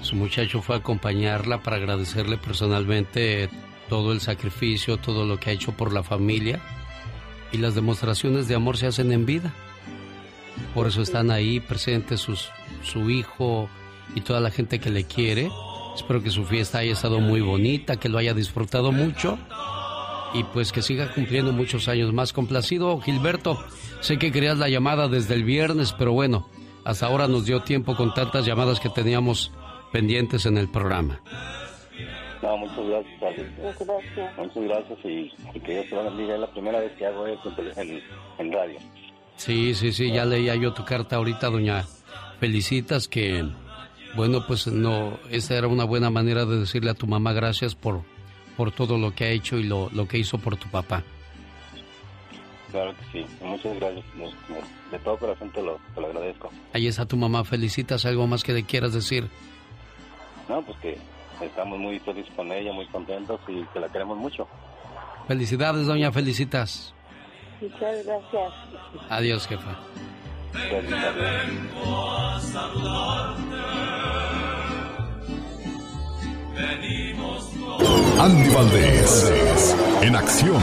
Su 0.00 0.16
muchacho 0.16 0.62
fue 0.62 0.76
a 0.76 0.78
acompañarla 0.78 1.62
para 1.62 1.76
agradecerle 1.76 2.38
personalmente 2.38 3.50
todo 3.90 4.12
el 4.12 4.22
sacrificio, 4.22 4.96
todo 4.96 5.26
lo 5.26 5.38
que 5.38 5.50
ha 5.50 5.52
hecho 5.52 5.72
por 5.72 5.92
la 5.92 6.02
familia. 6.02 6.62
Y 7.52 7.58
las 7.58 7.74
demostraciones 7.74 8.48
de 8.48 8.54
amor 8.54 8.78
se 8.78 8.86
hacen 8.86 9.12
en 9.12 9.26
vida. 9.26 9.52
Por 10.74 10.86
eso 10.86 11.02
están 11.02 11.30
ahí 11.30 11.60
presentes 11.60 12.26
su 12.82 13.10
hijo 13.10 13.68
y 14.14 14.22
toda 14.22 14.40
la 14.40 14.50
gente 14.50 14.78
que 14.78 14.88
le 14.88 15.04
quiere. 15.04 15.50
Espero 15.94 16.22
que 16.22 16.30
su 16.30 16.44
fiesta 16.46 16.78
haya 16.78 16.92
estado 16.92 17.20
muy 17.20 17.42
bonita, 17.42 17.96
que 17.96 18.08
lo 18.08 18.16
haya 18.16 18.32
disfrutado 18.32 18.92
mucho 18.92 19.38
y 20.38 20.44
pues 20.44 20.72
que 20.72 20.82
siga 20.82 21.12
cumpliendo 21.12 21.52
muchos 21.52 21.88
años 21.88 22.12
más. 22.12 22.32
Complacido, 22.32 23.00
Gilberto. 23.00 23.58
Sé 24.00 24.18
que 24.18 24.32
querías 24.32 24.58
la 24.58 24.68
llamada 24.68 25.08
desde 25.08 25.34
el 25.34 25.44
viernes, 25.44 25.92
pero 25.92 26.12
bueno, 26.12 26.48
hasta 26.84 27.06
ahora 27.06 27.28
nos 27.28 27.46
dio 27.46 27.60
tiempo 27.60 27.96
con 27.96 28.14
tantas 28.14 28.44
llamadas 28.46 28.80
que 28.80 28.88
teníamos 28.88 29.52
pendientes 29.92 30.46
en 30.46 30.58
el 30.58 30.68
programa. 30.68 31.20
No, 32.42 32.58
muchas 32.58 32.86
gracias, 32.86 33.22
Alex. 33.22 33.50
Muchas 33.58 33.86
gracias. 33.86 34.38
Muchas 34.38 34.62
gracias 34.62 34.98
y, 35.04 35.60
que 35.60 35.72
Dios 35.72 35.86
te 35.88 35.96
bendiga. 35.96 36.34
Es 36.34 36.40
la 36.40 36.50
primera 36.52 36.80
vez 36.80 36.92
que 36.92 37.06
hago 37.06 37.26
esto 37.26 37.52
en, 37.76 38.02
en 38.38 38.52
radio. 38.52 38.78
Sí, 39.36 39.74
sí, 39.74 39.92
sí, 39.92 40.12
ya 40.12 40.24
leía 40.24 40.54
yo 40.54 40.72
tu 40.72 40.84
carta 40.84 41.16
ahorita, 41.16 41.50
doña 41.50 41.84
Felicitas, 42.40 43.08
que, 43.08 43.46
bueno, 44.14 44.46
pues 44.46 44.66
no, 44.66 45.18
esa 45.30 45.56
era 45.56 45.68
una 45.68 45.84
buena 45.84 46.10
manera 46.10 46.44
de 46.44 46.60
decirle 46.60 46.90
a 46.90 46.94
tu 46.94 47.06
mamá 47.06 47.32
gracias 47.32 47.74
por, 47.74 48.02
por 48.56 48.72
todo 48.72 48.98
lo 48.98 49.14
que 49.14 49.24
ha 49.24 49.28
hecho 49.28 49.58
y 49.58 49.64
lo, 49.64 49.90
lo 49.92 50.06
que 50.08 50.18
hizo 50.18 50.38
por 50.38 50.56
tu 50.56 50.68
papá. 50.68 51.02
Claro 52.70 52.94
que 52.96 53.04
sí, 53.12 53.26
muchas 53.42 53.76
gracias. 53.76 54.04
De 54.90 54.98
todo 54.98 55.16
corazón 55.18 55.50
te 55.50 55.62
lo, 55.62 55.78
te 55.94 56.00
lo 56.00 56.08
agradezco. 56.08 56.50
Ahí 56.72 56.86
está 56.86 57.06
tu 57.06 57.16
mamá, 57.16 57.44
felicitas. 57.44 58.04
¿Algo 58.04 58.26
más 58.26 58.42
que 58.42 58.52
le 58.52 58.64
quieras 58.64 58.92
decir? 58.92 59.28
No, 60.48 60.62
pues 60.62 60.78
que 60.78 60.98
estamos 61.44 61.78
muy 61.78 61.98
felices 62.00 62.32
con 62.34 62.50
ella, 62.52 62.72
muy 62.72 62.86
contentos 62.88 63.40
y 63.48 63.64
que 63.72 63.80
la 63.80 63.88
queremos 63.88 64.16
mucho. 64.18 64.46
Felicidades, 65.26 65.86
doña 65.86 66.12
Felicitas. 66.12 66.94
Muchas 67.60 68.04
gracias. 68.04 68.52
Adiós, 69.08 69.46
jefa. 69.46 69.78
Andy 76.58 78.48
Valdés, 78.48 79.76
en 80.00 80.16
acción. 80.16 80.62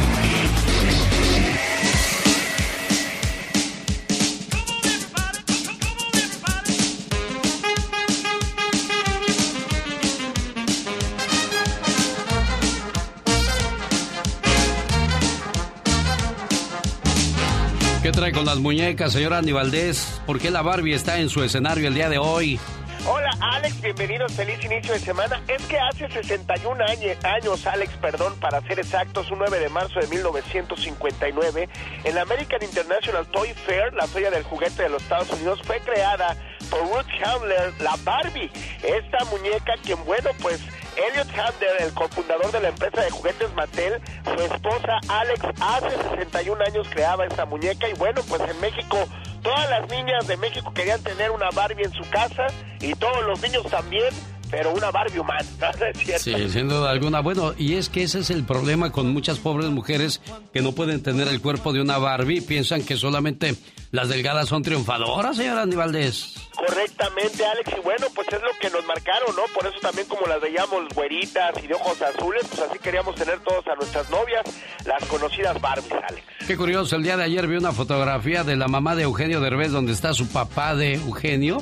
¿Qué 18.01 18.11
trae 18.11 18.31
con 18.31 18.45
las 18.45 18.57
muñecas, 18.57 19.13
señora 19.13 19.37
Andy 19.37 19.51
Valdés? 19.51 20.19
¿Por 20.25 20.39
qué 20.39 20.49
la 20.49 20.63
Barbie 20.63 20.95
está 20.95 21.19
en 21.19 21.29
su 21.29 21.43
escenario 21.43 21.87
el 21.87 21.93
día 21.93 22.09
de 22.09 22.17
hoy? 22.17 22.59
Hola 23.05 23.31
Alex, 23.41 23.81
bienvenidos, 23.81 24.31
feliz 24.31 24.63
inicio 24.63 24.93
de 24.93 24.99
semana. 24.99 25.41
Es 25.49 25.61
que 25.65 25.77
hace 25.77 26.07
61 26.07 26.81
años, 26.85 27.67
Alex, 27.67 27.91
perdón, 27.97 28.33
para 28.39 28.61
ser 28.61 28.79
exactos, 28.79 29.29
un 29.29 29.39
9 29.39 29.59
de 29.59 29.67
marzo 29.67 29.99
de 29.99 30.07
1959, 30.07 31.67
en 32.05 32.15
la 32.15 32.21
American 32.21 32.63
International 32.63 33.27
Toy 33.27 33.53
Fair, 33.53 33.93
la 33.93 34.07
feria 34.07 34.31
del 34.31 34.43
juguete 34.43 34.83
de 34.83 34.89
los 34.89 35.03
Estados 35.03 35.29
Unidos, 35.31 35.59
fue 35.65 35.81
creada 35.81 36.37
por 36.69 36.79
Ruth 36.79 37.11
Handler, 37.25 37.73
la 37.81 37.97
Barbie. 38.05 38.49
Esta 38.81 39.25
muñeca, 39.25 39.73
quien 39.83 40.01
bueno, 40.05 40.29
pues 40.41 40.61
Elliot 40.97 41.27
Handler, 41.29 41.81
el 41.81 41.93
cofundador 41.93 42.51
de 42.51 42.61
la 42.61 42.69
empresa 42.69 43.01
de 43.01 43.09
juguetes 43.11 43.53
Mattel, 43.55 44.01
su 44.23 44.43
esposa 44.43 44.99
Alex, 45.07 45.41
hace 45.59 45.89
61 46.09 46.63
años 46.65 46.87
creaba 46.89 47.25
esta 47.25 47.45
muñeca 47.45 47.89
y 47.89 47.93
bueno, 47.93 48.21
pues 48.27 48.41
en 48.41 48.59
México 48.61 48.97
todas 49.41 49.69
las 49.69 49.89
niñas 49.89 50.27
de 50.27 50.37
México 50.37 50.73
querían 50.73 51.01
tener 51.01 51.31
una 51.31 51.49
Barbie 51.51 51.83
en 51.83 51.93
su 51.93 52.07
casa 52.09 52.47
y 52.79 52.93
todos 52.95 53.23
los 53.25 53.41
niños 53.41 53.65
también 53.69 54.13
pero 54.53 54.71
una 54.71 54.91
Barbie 54.91 55.17
humana, 55.17 55.41
Sí, 56.19 56.49
sin 56.49 56.69
duda 56.69 56.91
alguna. 56.91 57.21
Bueno, 57.21 57.55
y 57.57 57.73
es 57.73 57.89
que 57.89 58.03
ese 58.03 58.19
es 58.19 58.29
el 58.29 58.43
problema 58.43 58.91
con 58.91 59.11
muchas 59.11 59.39
pobres 59.39 59.71
mujeres 59.71 60.21
que 60.53 60.61
no 60.61 60.73
pueden 60.73 61.01
tener 61.01 61.27
el 61.27 61.41
cuerpo 61.41 61.73
de 61.73 61.81
una 61.81 61.97
Barbie. 61.97 62.41
Piensan 62.41 62.83
que 62.83 62.95
solamente 62.95 63.55
las 63.93 64.09
delgadas 64.09 64.49
son 64.49 64.63
triunfadoras, 64.63 65.37
señora 65.37 65.61
Andy 65.61 65.75
Correctamente, 65.75 67.45
Alex. 67.45 67.71
Y 67.77 67.81
bueno, 67.81 68.07
pues 68.15 68.27
es 68.29 68.41
lo 68.41 68.49
que 68.59 68.71
nos 68.71 68.83
marcaron, 68.87 69.35
¿no? 69.35 69.43
Por 69.53 69.67
eso 69.67 69.79
también 69.81 70.07
como 70.07 70.25
las 70.25 70.41
veíamos 70.41 70.89
güeritas 70.95 71.53
y 71.63 71.67
de 71.67 71.75
ojos 71.75 72.01
azules, 72.01 72.43
pues 72.49 72.61
así 72.61 72.79
queríamos 72.79 73.13
tener 73.13 73.39
todos 73.41 73.67
a 73.67 73.75
nuestras 73.75 74.09
novias, 74.09 74.43
las 74.85 75.05
conocidas 75.05 75.61
Barbies, 75.61 75.91
Alex. 75.91 76.25
Qué 76.47 76.57
curioso, 76.57 76.95
el 76.95 77.03
día 77.03 77.17
de 77.17 77.23
ayer 77.23 77.45
vi 77.47 77.55
una 77.55 77.71
fotografía 77.71 78.43
de 78.43 78.55
la 78.55 78.67
mamá 78.67 78.95
de 78.95 79.03
Eugenio 79.03 79.41
Derbez 79.41 79.71
donde 79.71 79.91
está 79.91 80.15
su 80.15 80.27
papá 80.27 80.73
de 80.75 80.95
Eugenio 80.95 81.59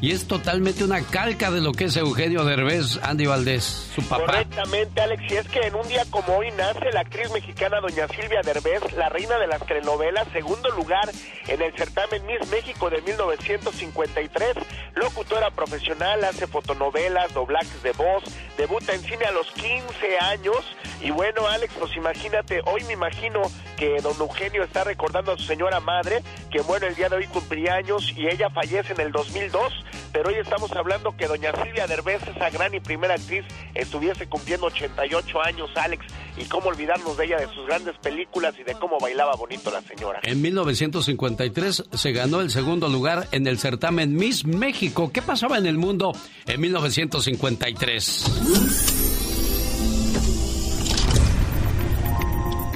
y 0.00 0.12
es 0.12 0.26
totalmente 0.26 0.82
una 0.82 1.02
calca 1.02 1.50
de 1.50 1.60
lo 1.60 1.72
que 1.72 1.84
es 1.84 1.96
Eugenio 1.96 2.44
Derbez, 2.44 2.98
Andy 3.02 3.26
Valdés, 3.26 3.64
su 3.94 4.02
papá. 4.02 4.26
Correctamente, 4.26 5.00
Alex. 5.00 5.22
Y 5.30 5.34
es 5.34 5.48
que 5.48 5.60
en 5.60 5.74
un 5.74 5.86
día 5.88 6.04
como 6.10 6.38
hoy 6.38 6.50
nace 6.52 6.90
la 6.92 7.00
actriz 7.00 7.30
mexicana 7.32 7.80
doña 7.80 8.08
Silvia 8.08 8.40
Derbez, 8.42 8.92
la 8.96 9.10
reina 9.10 9.38
de 9.38 9.46
las 9.46 9.64
telenovelas, 9.66 10.26
segundo 10.32 10.70
lugar 10.70 11.10
en 11.46 11.60
el 11.60 11.72
certamen 11.74 12.24
Miss 12.26 12.48
México 12.50 12.88
de 12.88 13.02
1953. 13.02 14.56
Locutora 14.94 15.50
profesional, 15.50 16.24
hace 16.24 16.46
fotonovelas, 16.46 17.32
doblajes 17.34 17.82
de 17.82 17.92
voz, 17.92 18.24
debuta 18.56 18.94
en 18.94 19.00
cine 19.02 19.26
a 19.26 19.32
los 19.32 19.50
15 19.52 20.18
años. 20.20 20.56
Y 21.02 21.10
bueno, 21.10 21.46
Alex, 21.46 21.74
pues 21.78 21.94
imagínate, 21.96 22.60
hoy 22.64 22.84
me 22.84 22.94
imagino 22.94 23.42
que 23.76 24.00
don 24.00 24.14
Eugenio 24.18 24.62
está 24.64 24.84
recordando 24.84 25.32
a 25.32 25.38
su 25.38 25.44
señora 25.44 25.80
madre, 25.80 26.22
que 26.50 26.60
bueno, 26.62 26.86
el 26.86 26.94
día 26.94 27.08
de 27.08 27.16
hoy 27.16 27.26
cumplía 27.26 27.74
años 27.74 28.12
y 28.16 28.26
ella 28.26 28.50
fallece 28.50 28.92
en 28.92 29.00
el 29.00 29.12
2002 29.12 29.72
pero 30.12 30.30
hoy 30.30 30.36
estamos 30.36 30.72
hablando 30.72 31.16
que 31.16 31.26
doña 31.26 31.52
Silvia 31.62 31.86
Derbez, 31.86 32.22
esa 32.26 32.50
gran 32.50 32.74
y 32.74 32.80
primera 32.80 33.14
actriz, 33.14 33.44
estuviese 33.74 34.26
cumpliendo 34.26 34.66
88 34.66 35.42
años, 35.42 35.70
Alex, 35.76 36.04
y 36.36 36.44
cómo 36.44 36.68
olvidarnos 36.68 37.16
de 37.16 37.26
ella, 37.26 37.36
de 37.38 37.46
sus 37.54 37.66
grandes 37.66 37.96
películas 37.98 38.54
y 38.58 38.64
de 38.64 38.74
cómo 38.74 38.98
bailaba 38.98 39.34
bonito 39.36 39.70
la 39.70 39.82
señora. 39.82 40.20
En 40.22 40.42
1953 40.42 41.84
se 41.92 42.12
ganó 42.12 42.40
el 42.40 42.50
segundo 42.50 42.88
lugar 42.88 43.28
en 43.32 43.46
el 43.46 43.58
certamen 43.58 44.14
Miss 44.14 44.44
México. 44.44 45.10
¿Qué 45.12 45.22
pasaba 45.22 45.58
en 45.58 45.66
el 45.66 45.78
mundo 45.78 46.12
en 46.46 46.60
1953? 46.60 49.29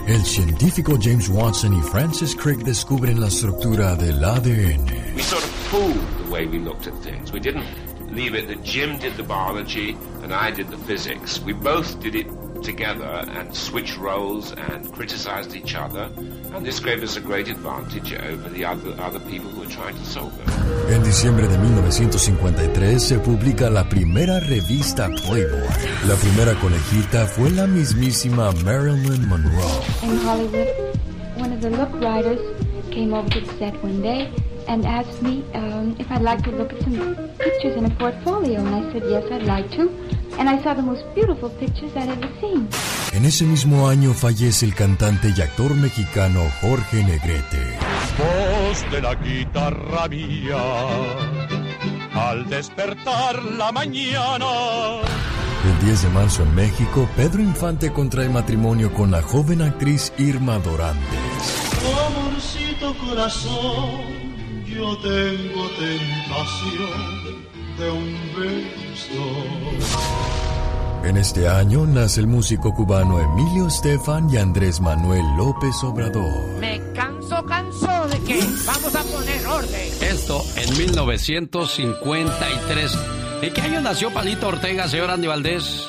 El 0.06 0.22
científico 0.22 0.98
James 1.01 1.31
Watson 1.31 1.72
y 1.72 1.81
Francis 1.81 2.36
Crick 2.36 2.59
descubren 2.62 3.18
la 3.20 3.28
estructura 3.28 3.97
del 3.97 4.22
ADN. 4.22 4.85
the 5.16 6.31
way 6.31 6.47
we 6.47 6.59
looked 6.59 6.86
at 6.86 6.94
things. 7.02 7.32
We 7.32 7.40
didn't 7.40 7.64
leave 8.14 8.35
it 8.35 8.47
that 8.48 8.62
Jim 8.62 8.98
did 8.98 9.16
the 9.16 9.22
biology 9.22 9.97
and 10.22 10.31
I 10.32 10.51
did 10.51 10.68
the 10.68 10.76
physics. 10.76 11.40
We 11.40 11.55
both 11.55 11.98
did 12.01 12.14
it 12.14 12.26
together 12.64 13.24
and 13.28 13.54
switched 13.54 13.96
roles 13.98 14.52
and 14.52 14.90
criticized 14.92 15.54
each 15.54 15.74
other. 15.74 16.08
And 16.54 16.64
this 16.64 16.80
gave 16.80 17.02
us 17.02 17.16
a 17.16 17.20
great 17.20 17.48
advantage 17.48 18.12
over 18.14 18.48
the 18.48 18.64
other, 18.64 18.94
other 19.00 19.20
people 19.20 19.50
who 19.50 19.60
were 19.60 19.70
trying 19.70 19.96
to 19.96 20.04
solve 20.04 20.32
it. 20.40 20.48
En 20.90 21.02
diciembre 21.02 21.46
de 21.46 21.58
1953 21.58 22.98
se 22.98 23.18
publica 23.18 23.70
la 23.70 23.88
primera 23.88 24.40
revista 24.40 25.08
Playboy. 25.08 25.68
La 26.08 26.14
primera 26.16 26.54
conejita 26.60 27.26
fue 27.26 27.50
la 27.50 27.66
mismísima 27.66 28.52
Marilyn 28.64 29.28
Monroe. 29.28 29.82
In 30.02 30.16
Hollywood, 30.18 30.68
one 31.36 31.52
of 31.52 31.60
the 31.60 31.70
look 31.70 31.92
writers 32.00 32.40
came 32.90 33.12
over 33.12 33.28
to 33.28 33.40
the 33.40 33.52
set 33.58 33.74
one 33.82 34.00
day 34.02 34.30
and 34.68 34.84
asked 34.86 35.22
me 35.22 35.44
um, 35.54 35.96
if 35.98 36.10
I'd 36.10 36.22
like 36.22 36.42
to 36.44 36.50
look 36.50 36.72
at 36.72 36.80
some 36.82 36.98
pictures 37.38 37.76
in 37.76 37.84
a 37.84 37.90
portfolio. 37.90 38.60
And 38.60 38.74
I 38.74 38.92
said, 38.92 39.02
yes, 39.08 39.24
I'd 39.30 39.44
like 39.44 39.70
to. 39.72 39.90
And 40.38 40.48
I 40.48 40.62
saw 40.62 40.74
the 40.74 40.82
most 40.82 41.04
beautiful 41.14 41.50
pictures 41.50 41.92
I'd 41.96 42.08
ever 42.08 42.28
seen. 42.40 42.68
En 43.12 43.24
ese 43.24 43.44
mismo 43.44 43.88
año 43.88 44.12
fallece 44.12 44.66
el 44.66 44.74
cantante 44.74 45.32
y 45.36 45.40
actor 45.40 45.74
mexicano 45.74 46.40
Jorge 46.60 47.04
Negrete. 47.04 47.78
Voz 48.18 48.90
de 48.90 49.00
la 49.00 49.14
guitarra 49.14 50.08
mía, 50.08 50.62
al 52.14 52.48
despertar 52.48 53.42
la 53.42 53.70
mañana. 53.70 54.46
El 55.64 55.86
10 55.86 56.02
de 56.02 56.08
marzo 56.10 56.42
en 56.42 56.54
México, 56.54 57.08
Pedro 57.16 57.40
Infante 57.40 57.92
contrae 57.92 58.28
matrimonio 58.28 58.92
con 58.92 59.10
la 59.10 59.22
joven 59.22 59.62
actriz 59.62 60.12
Irma 60.18 60.58
Dorantes. 60.58 61.72
Amorcito 62.06 62.94
corazón 62.98 64.23
yo 64.74 64.96
tengo 64.98 65.70
tentación 65.78 67.46
de 67.78 67.90
un 67.90 68.14
beso. 68.36 69.24
En 71.05 71.16
este 71.16 71.46
año 71.46 71.86
nace 71.86 72.18
el 72.20 72.26
músico 72.26 72.74
cubano 72.74 73.20
Emilio 73.20 73.68
Estefan 73.68 74.28
y 74.32 74.38
Andrés 74.38 74.80
Manuel 74.80 75.24
López 75.36 75.76
Obrador. 75.84 76.59
Me 76.59 76.80
canso, 76.92 77.44
canso 77.44 78.09
de 78.09 78.18
que 78.20 78.40
vamos 78.66 78.96
a 78.96 79.05
poner 79.05 79.46
orden. 79.46 79.92
Esto 80.01 80.42
en 80.56 80.76
1953. 80.76 82.98
¿En 83.42 83.52
qué 83.52 83.60
año 83.60 83.80
nació 83.80 84.12
Palito 84.12 84.48
Ortega, 84.48 84.88
señor 84.88 85.10
Andy 85.10 85.28
Valdés? 85.28 85.88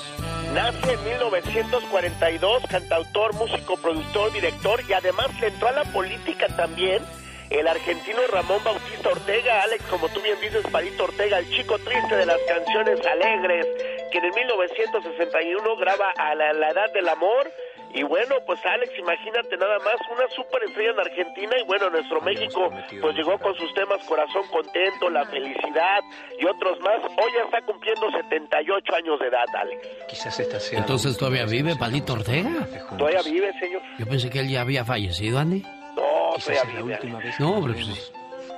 Nace 0.53 0.93
en 0.93 1.03
1942, 1.03 2.61
cantautor, 2.69 3.33
músico, 3.35 3.77
productor, 3.77 4.31
director 4.31 4.79
y 4.87 4.93
además 4.93 5.29
entró 5.41 5.69
a 5.69 5.71
la 5.71 5.85
política 5.85 6.45
también 6.55 7.01
el 7.49 7.67
argentino 7.67 8.19
Ramón 8.31 8.63
Bautista 8.63 9.09
Ortega, 9.09 9.63
Alex, 9.63 9.83
como 9.85 10.09
tú 10.09 10.21
bien 10.21 10.39
dices, 10.41 10.63
Palito 10.71 11.03
Ortega, 11.03 11.39
el 11.39 11.49
chico 11.49 11.77
triste 11.79 12.15
de 12.15 12.25
las 12.25 12.39
canciones 12.47 13.05
alegres, 13.05 13.67
que 14.11 14.17
en 14.17 14.33
1961 14.33 15.75
graba 15.77 16.11
a 16.17 16.35
la, 16.35 16.53
la 16.53 16.69
edad 16.69 16.91
del 16.93 17.07
amor. 17.07 17.51
Y 17.93 18.03
bueno, 18.03 18.35
pues 18.45 18.59
Alex, 18.65 18.91
imagínate 18.99 19.55
nada 19.55 19.79
más, 19.79 19.95
una 20.11 20.27
superestrella 20.35 20.91
en 20.91 20.99
Argentina 20.99 21.55
y 21.57 21.63
bueno, 21.63 21.89
nuestro 21.89 22.19
México 22.19 22.69
pues 22.99 23.15
llegó 23.15 23.39
con 23.39 23.55
sus 23.55 23.73
temas 23.73 24.03
Corazón 24.05 24.43
Contento, 24.51 25.09
La 25.09 25.25
Felicidad 25.25 26.01
y 26.37 26.45
otros 26.45 26.77
más. 26.81 26.99
Hoy 27.05 27.31
ya 27.33 27.43
está 27.45 27.61
cumpliendo 27.61 28.11
78 28.11 28.95
años 28.95 29.17
de 29.17 29.27
edad, 29.27 29.45
Alex. 29.53 29.87
Quizás 30.09 30.37
esta 30.41 30.59
sea. 30.59 30.79
Entonces 30.79 31.17
todavía 31.17 31.45
vive 31.45 31.77
Palito 31.77 32.13
Ortega. 32.13 32.67
Todavía 32.97 33.21
vive, 33.21 33.53
señor. 33.61 33.81
Yo 33.97 34.05
pensé 34.05 34.29
que 34.29 34.41
él 34.41 34.49
ya 34.49 34.59
había 34.59 34.83
fallecido, 34.83 35.39
Andy. 35.39 35.63
No, 35.95 36.37
todavía 36.37 36.81
vive. 36.81 36.95
Alex. 36.95 37.39
No, 37.39 37.51
hombre, 37.51 37.73
pues, 37.73 38.11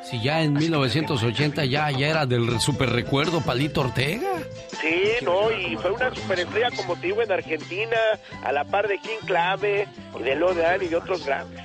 si 0.10 0.22
ya 0.22 0.42
en 0.42 0.54
1980 0.54 1.66
ya, 1.66 1.92
ya 1.92 2.08
era 2.08 2.26
del 2.26 2.60
super 2.60 2.90
recuerdo 2.90 3.42
Palito 3.42 3.82
Ortega. 3.82 4.30
Sí, 4.80 5.04
no, 5.24 5.52
y 5.52 5.76
fue 5.76 5.92
una 5.92 6.14
superestrella, 6.14 6.70
como 6.76 6.96
te 6.96 7.08
digo, 7.08 7.22
en 7.22 7.32
Argentina, 7.32 7.98
a 8.44 8.52
la 8.52 8.64
par 8.64 8.88
de 8.88 9.00
King 9.00 9.26
Clave 9.26 9.88
y 10.18 10.24
de 10.24 10.36
Lodean 10.36 10.82
y 10.82 10.88
de 10.88 10.96
otros 10.96 11.26
grandes. 11.26 11.62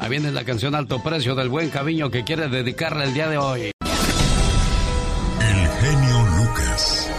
Ahí 0.00 0.10
viene 0.10 0.32
la 0.32 0.44
canción 0.44 0.74
Alto 0.74 1.02
Precio 1.02 1.34
del 1.34 1.48
buen 1.48 1.70
Caviño 1.70 2.10
que 2.10 2.24
quiere 2.24 2.48
dedicarle 2.48 3.04
el 3.04 3.14
día 3.14 3.28
de 3.28 3.38
hoy. 3.38 3.70
El 5.40 5.68
genio 5.80 6.26
Lucas. 6.36 7.10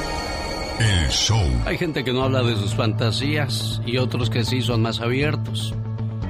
El 0.79 1.09
show. 1.09 1.63
Hay 1.65 1.77
gente 1.77 2.03
que 2.03 2.11
no 2.11 2.23
habla 2.23 2.43
de 2.43 2.55
sus 2.57 2.75
fantasías 2.75 3.81
y 3.85 3.97
otros 3.97 4.29
que 4.29 4.43
sí 4.43 4.61
son 4.61 4.81
más 4.81 4.99
abiertos. 4.99 5.73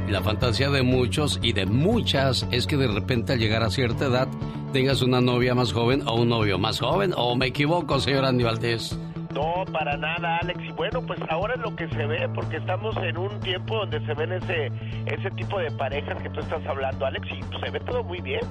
La 0.08 0.22
fantasía 0.22 0.70
de 0.70 0.84
muchos 0.84 1.40
y 1.42 1.54
de 1.54 1.66
muchas 1.66 2.48
es 2.52 2.68
que 2.68 2.78
de 2.78 2.88
repente 2.88 3.34
al 3.34 3.40
llegar 3.40 3.64
a 3.64 3.70
cierta 3.70 4.06
edad 4.06 4.28
tengas 4.72 5.02
una 5.02 5.22
novia 5.22 5.56
más 5.56 5.72
joven 5.72 6.04
o 6.08 6.16
un 6.22 6.30
novio 6.30 6.60
más 6.60 6.80
joven. 6.80 7.14
¿O 7.16 7.36
me 7.36 7.48
equivoco, 7.48 8.00
señor 8.00 8.26
Andy 8.26 8.44
Valdés? 8.44 8.98
No, 9.34 9.64
para 9.72 9.98
nada, 9.98 10.38
Alex. 10.42 10.60
Y 10.64 10.72
bueno, 10.74 11.02
pues 11.02 11.20
ahora 11.30 11.56
es 11.56 11.62
lo 11.62 11.76
que 11.76 11.88
se 11.90 12.06
ve, 12.06 12.30
porque 12.36 12.58
estamos 12.58 12.96
en 12.98 13.18
un 13.18 13.40
tiempo 13.40 13.78
donde 13.78 14.06
se 14.06 14.14
ven 14.14 14.34
ese, 14.34 14.68
ese 15.08 15.32
tipo 15.32 15.58
de 15.58 15.72
parejas 15.72 16.22
que 16.22 16.30
tú 16.30 16.40
estás 16.40 16.64
hablando, 16.68 17.06
Alex, 17.06 17.28
y 17.32 17.44
pues, 17.44 17.62
se 17.64 17.72
ve 17.72 17.80
todo 17.80 18.04
muy 18.04 18.22
bien. 18.22 18.42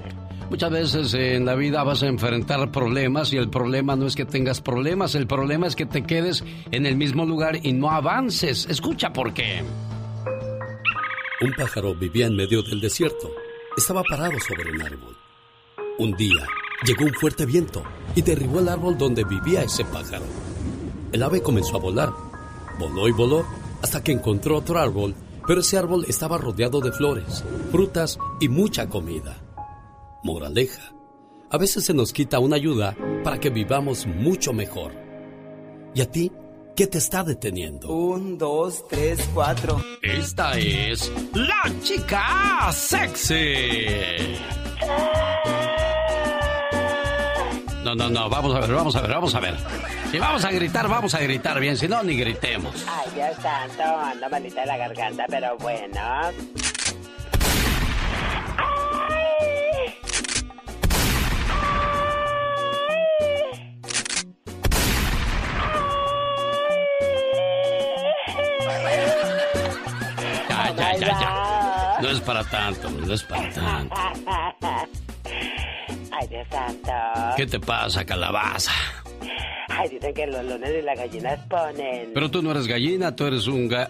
Muchas 0.51 0.71
veces 0.71 1.15
en 1.15 1.47
la 1.47 1.55
vida 1.55 1.85
vas 1.85 2.03
a 2.03 2.09
enfrentar 2.09 2.71
problemas 2.73 3.33
y 3.33 3.37
el 3.37 3.49
problema 3.49 3.95
no 3.95 4.07
es 4.07 4.17
que 4.17 4.25
tengas 4.25 4.61
problemas, 4.61 5.15
el 5.15 5.27
problema 5.27 5.67
es 5.67 5.77
que 5.77 5.87
te 5.87 6.03
quedes 6.03 6.45
en 6.73 6.85
el 6.85 6.97
mismo 6.97 7.25
lugar 7.25 7.57
y 7.63 7.73
no 7.73 7.91
avances. 7.91 8.67
Escucha 8.69 9.13
por 9.13 9.33
qué. 9.33 9.63
Un 11.43 11.53
pájaro 11.55 11.93
vivía 11.93 12.27
en 12.27 12.37
medio 12.37 12.63
del 12.63 12.81
desierto. 12.81 13.29
Estaba 13.77 14.05
parado 14.05 14.39
sobre 14.39 14.71
un 14.71 14.81
árbol. 14.81 15.17
Un 15.99 16.13
día 16.13 16.47
llegó 16.87 17.05
un 17.05 17.15
fuerte 17.15 17.47
viento 17.47 17.83
y 18.15 18.23
derribó 18.23 18.61
el 18.61 18.69
árbol 18.69 18.97
donde 18.97 19.25
vivía 19.25 19.65
ese 19.65 19.85
pájaro. 19.85 20.25
El 21.11 21.21
ave 21.21 21.43
comenzó 21.43 21.79
a 21.79 21.81
volar. 21.81 22.13
Voló 22.79 23.09
y 23.09 23.13
voló 23.13 23.45
hasta 23.83 24.05
que 24.05 24.13
encontró 24.13 24.59
otro 24.59 24.79
árbol, 24.79 25.17
pero 25.45 25.63
ese 25.63 25.77
árbol 25.77 26.05
estaba 26.07 26.39
rodeado 26.39 26.81
de 26.81 26.93
flores, 26.93 27.43
frutas 27.73 28.21
y 28.39 28.49
mucha 28.49 28.89
comida. 28.89 29.43
Moraleja. 30.23 30.93
A 31.51 31.59
veces 31.59 31.85
se 31.85 31.93
nos 31.93 32.13
quita 32.13 32.39
una 32.39 32.55
ayuda 32.55 32.97
para 33.25 33.41
que 33.41 33.51
vivamos 33.51 34.07
mucho 34.07 34.53
mejor. 34.53 34.93
¿Y 35.93 36.03
a 36.03 36.09
ti? 36.09 36.31
¿Qué 36.75 36.87
te 36.87 36.99
está 36.99 37.23
deteniendo? 37.23 37.89
Un, 37.89 38.39
dos, 38.39 38.87
tres, 38.89 39.29
cuatro. 39.35 39.83
Esta 40.01 40.57
es 40.59 41.13
la 41.35 41.71
chica 41.83 42.73
sexy. 42.73 44.37
No, 47.85 47.95
no, 47.95 48.09
no, 48.09 48.31
vamos 48.31 48.55
a 48.55 48.61
ver, 48.61 48.73
vamos 48.73 48.97
a 48.97 49.03
ver, 49.03 49.11
vamos 49.11 49.35
a 49.35 49.41
ver. 49.41 49.57
Si 50.11 50.19
vamos 50.19 50.45
a 50.45 50.51
gritar, 50.51 50.89
vamos 50.89 51.15
a 51.15 51.21
gritar 51.21 51.61
bien, 51.61 51.77
si 51.77 51.89
no, 51.89 52.03
ni 52.03 52.17
gritemos. 52.17 52.87
Ay, 52.89 53.11
Dios 53.15 53.37
santo, 53.43 53.83
ando 53.83 54.31
malita 54.31 54.63
de 54.63 54.67
la 54.67 54.77
garganta, 54.79 55.27
pero 55.29 55.57
bueno. 55.59 56.01
Es 72.23 72.27
para 72.27 72.45
tanto, 72.45 72.89
no 72.91 73.13
es 73.13 73.23
para 73.25 73.51
tanto. 73.51 73.95
Ay, 76.13 76.29
Dios 76.29 76.47
santo. 76.51 76.93
¿Qué 77.37 77.47
te 77.47 77.59
pasa, 77.59 78.05
calabaza? 78.05 78.71
Ay, 79.69 79.89
dicen 79.89 80.15
que 80.15 80.27
los 80.27 80.45
lunes 80.45 80.71
y 80.79 80.83
las 80.83 80.97
gallinas 80.99 81.41
ponen. 81.49 82.11
Pero 82.15 82.31
tú 82.31 82.43
no 82.43 82.53
eres 82.53 82.67
gallina, 82.67 83.17
tú 83.17 83.27
eres 83.27 83.47
un 83.47 83.69
ga... 83.69 83.89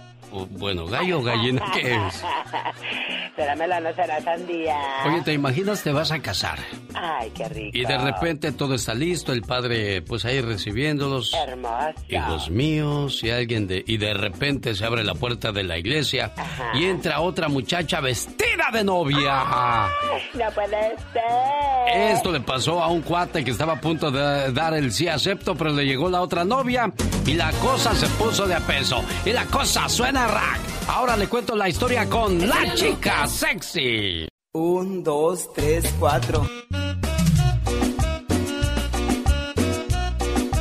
bueno, 0.51 0.87
gallo 0.87 1.19
o 1.19 1.23
gallina, 1.23 1.63
¿qué 1.75 1.95
es? 1.95 2.25
¿Será 3.43 3.57
melón 3.57 3.93
será 3.97 4.21
sandía? 4.21 4.77
Oye, 5.05 5.21
¿te 5.23 5.33
imaginas 5.33 5.83
te 5.83 5.91
vas 5.91 6.13
a 6.13 6.21
casar? 6.21 6.61
Ay, 6.95 7.29
qué 7.35 7.49
rico. 7.49 7.77
Y 7.77 7.85
de 7.85 7.99
repente 7.99 8.53
todo 8.53 8.75
está 8.75 8.95
listo, 8.95 9.33
el 9.33 9.43
padre 9.43 10.01
pues 10.01 10.25
ahí 10.25 10.41
recibiéndolos. 10.41 11.35
Hermoso. 11.35 11.93
Hijos 12.09 12.51
míos 12.51 13.25
y 13.25 13.31
alguien 13.31 13.67
de... 13.67 13.83
Y 13.85 13.97
de 13.97 14.15
repente 14.15 14.77
se 14.77 14.85
abre 14.85 15.03
la 15.03 15.17
puerta 15.17 15.51
de 15.51 15.65
la 15.65 15.77
iglesia 15.77 16.33
y 16.75 16.85
entra 16.85 17.21
otra 17.21 17.49
muchacha 17.49 18.01
vestida 18.01 18.71
de 18.73 18.85
novia. 18.85 19.89
No 20.35 20.51
puede 20.55 20.97
ser. 21.13 22.13
Esto 22.13 22.31
le 22.31 22.41
pasó 22.43 22.81
a 22.81 22.87
un 22.87 23.03
cuate 23.03 23.43
que 23.43 23.51
estaba 23.51 23.73
a 23.73 23.81
punto 23.81 24.13
de 24.13 24.53
dar 24.53 24.75
el 24.75 24.93
sí 24.93 25.09
acepto, 25.09 25.57
pero 25.57 25.73
le 25.73 25.85
llegó 25.85 26.09
la 26.09 26.21
otra 26.21 26.45
novia 26.45 26.93
y 27.27 27.35
la 27.35 27.51
cosa 27.55 27.93
se 27.93 28.07
puso 28.11 28.47
de 28.47 28.55
a 28.55 28.61
peso. 28.61 29.03
Y 29.25 29.33
la 29.33 29.47
cosa 29.47 29.89
suena 29.89 30.29
rack. 30.29 30.61
Ahora 30.89 31.17
le 31.17 31.29
cuento 31.29 31.55
la 31.57 31.69
historia 31.69 32.09
con 32.09 32.49
la 32.49 32.75
chica 32.75 33.27
sexy. 33.33 34.29
Un, 34.53 35.03
dos, 35.03 35.51
tres, 35.55 35.91
cuatro. 35.99 36.47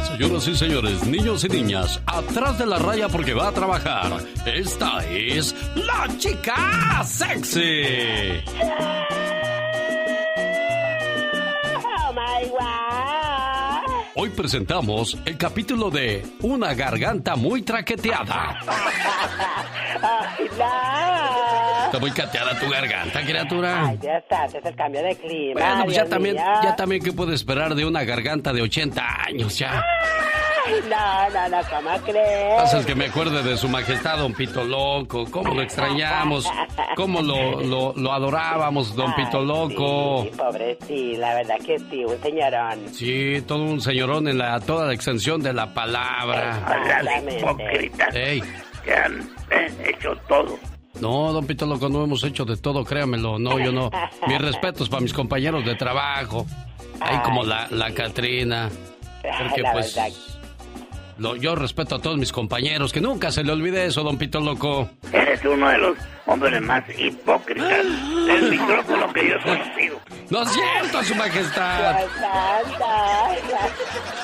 Señoras 0.08 0.48
y 0.48 0.56
señores, 0.56 1.06
niños 1.06 1.44
y 1.44 1.50
niñas, 1.50 2.02
atrás 2.06 2.58
de 2.58 2.66
la 2.66 2.80
raya 2.80 3.10
porque 3.10 3.34
va 3.34 3.50
a 3.50 3.52
trabajar. 3.52 4.14
Esta 4.46 5.06
es 5.06 5.54
la 5.76 6.08
chica 6.18 7.04
sexy. 7.04 8.40
Oh 11.84 12.14
my 12.14 12.48
God. 12.50 13.92
Hoy 14.16 14.30
presentamos 14.30 15.18
el 15.26 15.38
capítulo 15.38 15.90
de 15.90 16.26
Una 16.42 16.74
garganta 16.74 17.36
muy 17.36 17.64
traqueteada. 17.64 18.60
Está 21.92 22.00
muy 22.00 22.12
cateada 22.12 22.58
tu 22.58 22.70
garganta, 22.70 23.22
criatura. 23.22 23.88
Ay, 23.88 23.98
Dios 23.98 24.24
santo, 24.30 24.60
es 24.60 24.66
el 24.66 24.76
cambio 24.78 25.04
de 25.04 25.14
clima. 25.18 25.60
Bueno, 25.60 25.84
pues 25.84 25.98
ya 25.98 26.04
Dios 26.04 26.10
también, 26.10 26.36
mío. 26.36 26.46
ya 26.64 26.76
también, 26.78 27.04
¿qué 27.04 27.12
puede 27.12 27.36
esperar 27.36 27.76
de 27.76 27.84
una 27.84 28.06
garganta 28.06 28.54
de 28.54 28.62
80 28.62 29.04
años 29.28 29.60
ya? 29.60 29.84
Ay, 30.66 30.76
no, 30.90 31.30
no, 31.32 31.50
no, 31.50 31.58
¿cómo 31.70 31.90
crees? 32.06 32.62
Haces 32.62 32.86
que 32.86 32.96
me 32.96 33.08
acuerde 33.08 33.44
de 33.44 33.58
su 33.58 33.68
majestad, 33.68 34.20
don 34.20 34.32
Pito 34.32 34.64
Loco. 34.64 35.26
¿Cómo 35.30 35.54
lo 35.54 35.62
extrañamos? 35.62 36.50
¿Cómo 36.96 37.22
lo, 37.22 37.60
lo, 37.60 37.94
lo 37.98 38.14
adorábamos, 38.14 38.96
don 38.96 39.14
Pito 39.14 39.42
Loco? 39.42 40.24
Sí, 40.24 40.32
pobre, 40.38 40.78
sí, 40.88 41.18
la 41.18 41.34
verdad 41.34 41.58
que 41.58 41.78
sí, 41.78 42.06
un 42.06 42.22
señorón. 42.22 42.94
Sí, 42.94 43.44
todo 43.46 43.64
un 43.64 43.82
señorón 43.82 44.30
en 44.30 44.38
la, 44.38 44.62
toda 44.62 44.88
la 44.88 44.94
extensión 44.94 45.44
de 45.44 45.52
la 45.52 45.74
palabra. 45.74 46.58
Exactamente. 46.86 47.92
Ey. 48.14 48.42
que 48.86 48.96
han 48.96 49.20
eh, 49.50 49.70
hecho 49.90 50.16
todo. 50.30 50.58
No, 51.00 51.32
don 51.34 51.46
Pito 51.48 51.66
Loco, 51.66 51.90
no 51.90 52.04
hemos 52.04 52.24
hecho 52.24 52.46
de 52.46 52.58
todo, 52.58 52.84
créamelo. 52.84 53.40
No, 53.40 53.58
yo 53.60 53.72
no. 53.72 53.90
Mis 54.28 54.38
respetos 54.42 54.90
para 54.90 55.02
mis 55.02 55.14
compañeros 55.14 55.66
de 55.66 55.76
trabajo. 55.76 56.46
Ahí 57.00 57.18
como 57.24 57.44
la, 57.44 57.68
la 57.72 57.92
Catrina. 57.94 58.70
Porque 59.22 59.62
La 59.62 59.72
pues 59.72 59.96
verdad. 59.96 60.12
Lo- 61.18 61.36
yo 61.36 61.56
respeto 61.56 61.96
a 61.96 62.02
todos 62.02 62.18
mis 62.18 62.32
compañeros, 62.32 62.92
que 62.92 63.00
nunca 63.02 63.32
se 63.32 63.44
le 63.44 63.52
olvide 63.52 63.86
eso, 63.86 64.04
don 64.04 64.18
Pito 64.18 64.40
Loco. 64.40 64.90
Eres 65.14 65.44
uno 65.46 65.70
de 65.70 65.78
los 65.78 65.98
hombres 66.26 66.62
más 66.62 66.84
hipócritas 66.98 67.70
del 68.28 68.50
micrófono 68.52 69.12
que 69.14 69.28
yo 69.30 69.36
he 69.36 69.40
conocido. 69.42 70.00
¡No 70.32 70.44
es 70.44 70.50
cierto, 70.54 71.04
su 71.04 71.14
majestad! 71.16 72.06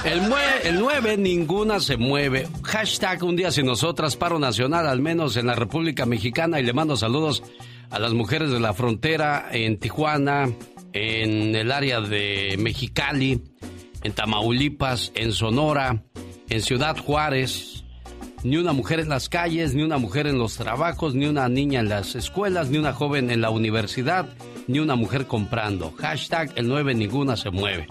El, 0.05 0.21
el 0.63 0.79
9, 0.79 1.17
ninguna 1.17 1.81
se 1.81 1.97
mueve. 1.97 2.47
Hashtag 2.63 3.23
un 3.23 3.35
día 3.35 3.51
sin 3.51 3.65
nosotras, 3.65 4.15
paro 4.15 4.39
nacional, 4.39 4.87
al 4.87 5.01
menos 5.01 5.35
en 5.35 5.47
la 5.47 5.55
República 5.55 6.05
Mexicana. 6.05 6.61
Y 6.61 6.63
le 6.63 6.71
mando 6.71 6.95
saludos 6.95 7.43
a 7.89 7.99
las 7.99 8.13
mujeres 8.13 8.51
de 8.51 8.61
la 8.61 8.73
frontera 8.73 9.49
en 9.51 9.79
Tijuana, 9.79 10.49
en 10.93 11.53
el 11.53 11.73
área 11.73 11.99
de 11.99 12.55
Mexicali, 12.57 13.43
en 14.01 14.13
Tamaulipas, 14.13 15.11
en 15.13 15.33
Sonora, 15.33 16.03
en 16.47 16.61
Ciudad 16.61 16.97
Juárez. 16.97 17.83
Ni 18.43 18.57
una 18.57 18.71
mujer 18.71 18.99
en 18.99 19.09
las 19.09 19.29
calles, 19.29 19.73
ni 19.73 19.83
una 19.83 19.97
mujer 19.97 20.27
en 20.27 20.37
los 20.37 20.57
trabajos, 20.57 21.15
ni 21.15 21.25
una 21.25 21.49
niña 21.49 21.79
en 21.79 21.89
las 21.89 22.15
escuelas, 22.15 22.69
ni 22.69 22.77
una 22.77 22.93
joven 22.93 23.31
en 23.31 23.41
la 23.41 23.49
universidad, 23.49 24.29
ni 24.67 24.79
una 24.79 24.95
mujer 24.95 25.25
comprando. 25.25 25.91
Hashtag 25.97 26.51
el 26.55 26.67
9 26.67 26.93
ninguna 26.93 27.35
se 27.35 27.49
mueve. 27.49 27.87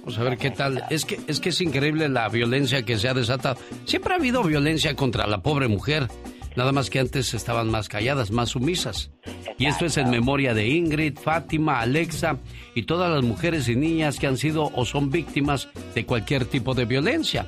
Vamos 0.00 0.18
a 0.18 0.22
ver 0.24 0.38
qué 0.38 0.50
tal. 0.50 0.82
Es 0.90 1.04
que, 1.04 1.20
es 1.26 1.40
que 1.40 1.50
es 1.50 1.60
increíble 1.60 2.08
la 2.08 2.28
violencia 2.28 2.84
que 2.84 2.98
se 2.98 3.08
ha 3.08 3.14
desatado. 3.14 3.56
Siempre 3.84 4.14
ha 4.14 4.16
habido 4.16 4.42
violencia 4.42 4.96
contra 4.96 5.26
la 5.26 5.42
pobre 5.42 5.68
mujer. 5.68 6.08
Nada 6.56 6.72
más 6.72 6.90
que 6.90 6.98
antes 6.98 7.32
estaban 7.34 7.70
más 7.70 7.88
calladas, 7.88 8.30
más 8.30 8.50
sumisas. 8.50 9.10
Y 9.58 9.66
esto 9.66 9.86
es 9.86 9.96
en 9.96 10.10
memoria 10.10 10.54
de 10.54 10.68
Ingrid, 10.68 11.18
Fátima, 11.18 11.80
Alexa 11.80 12.38
y 12.74 12.82
todas 12.82 13.10
las 13.10 13.22
mujeres 13.22 13.68
y 13.68 13.76
niñas 13.76 14.18
que 14.18 14.26
han 14.26 14.36
sido 14.36 14.70
o 14.74 14.84
son 14.84 15.10
víctimas 15.10 15.68
de 15.94 16.04
cualquier 16.04 16.46
tipo 16.46 16.74
de 16.74 16.84
violencia. 16.84 17.46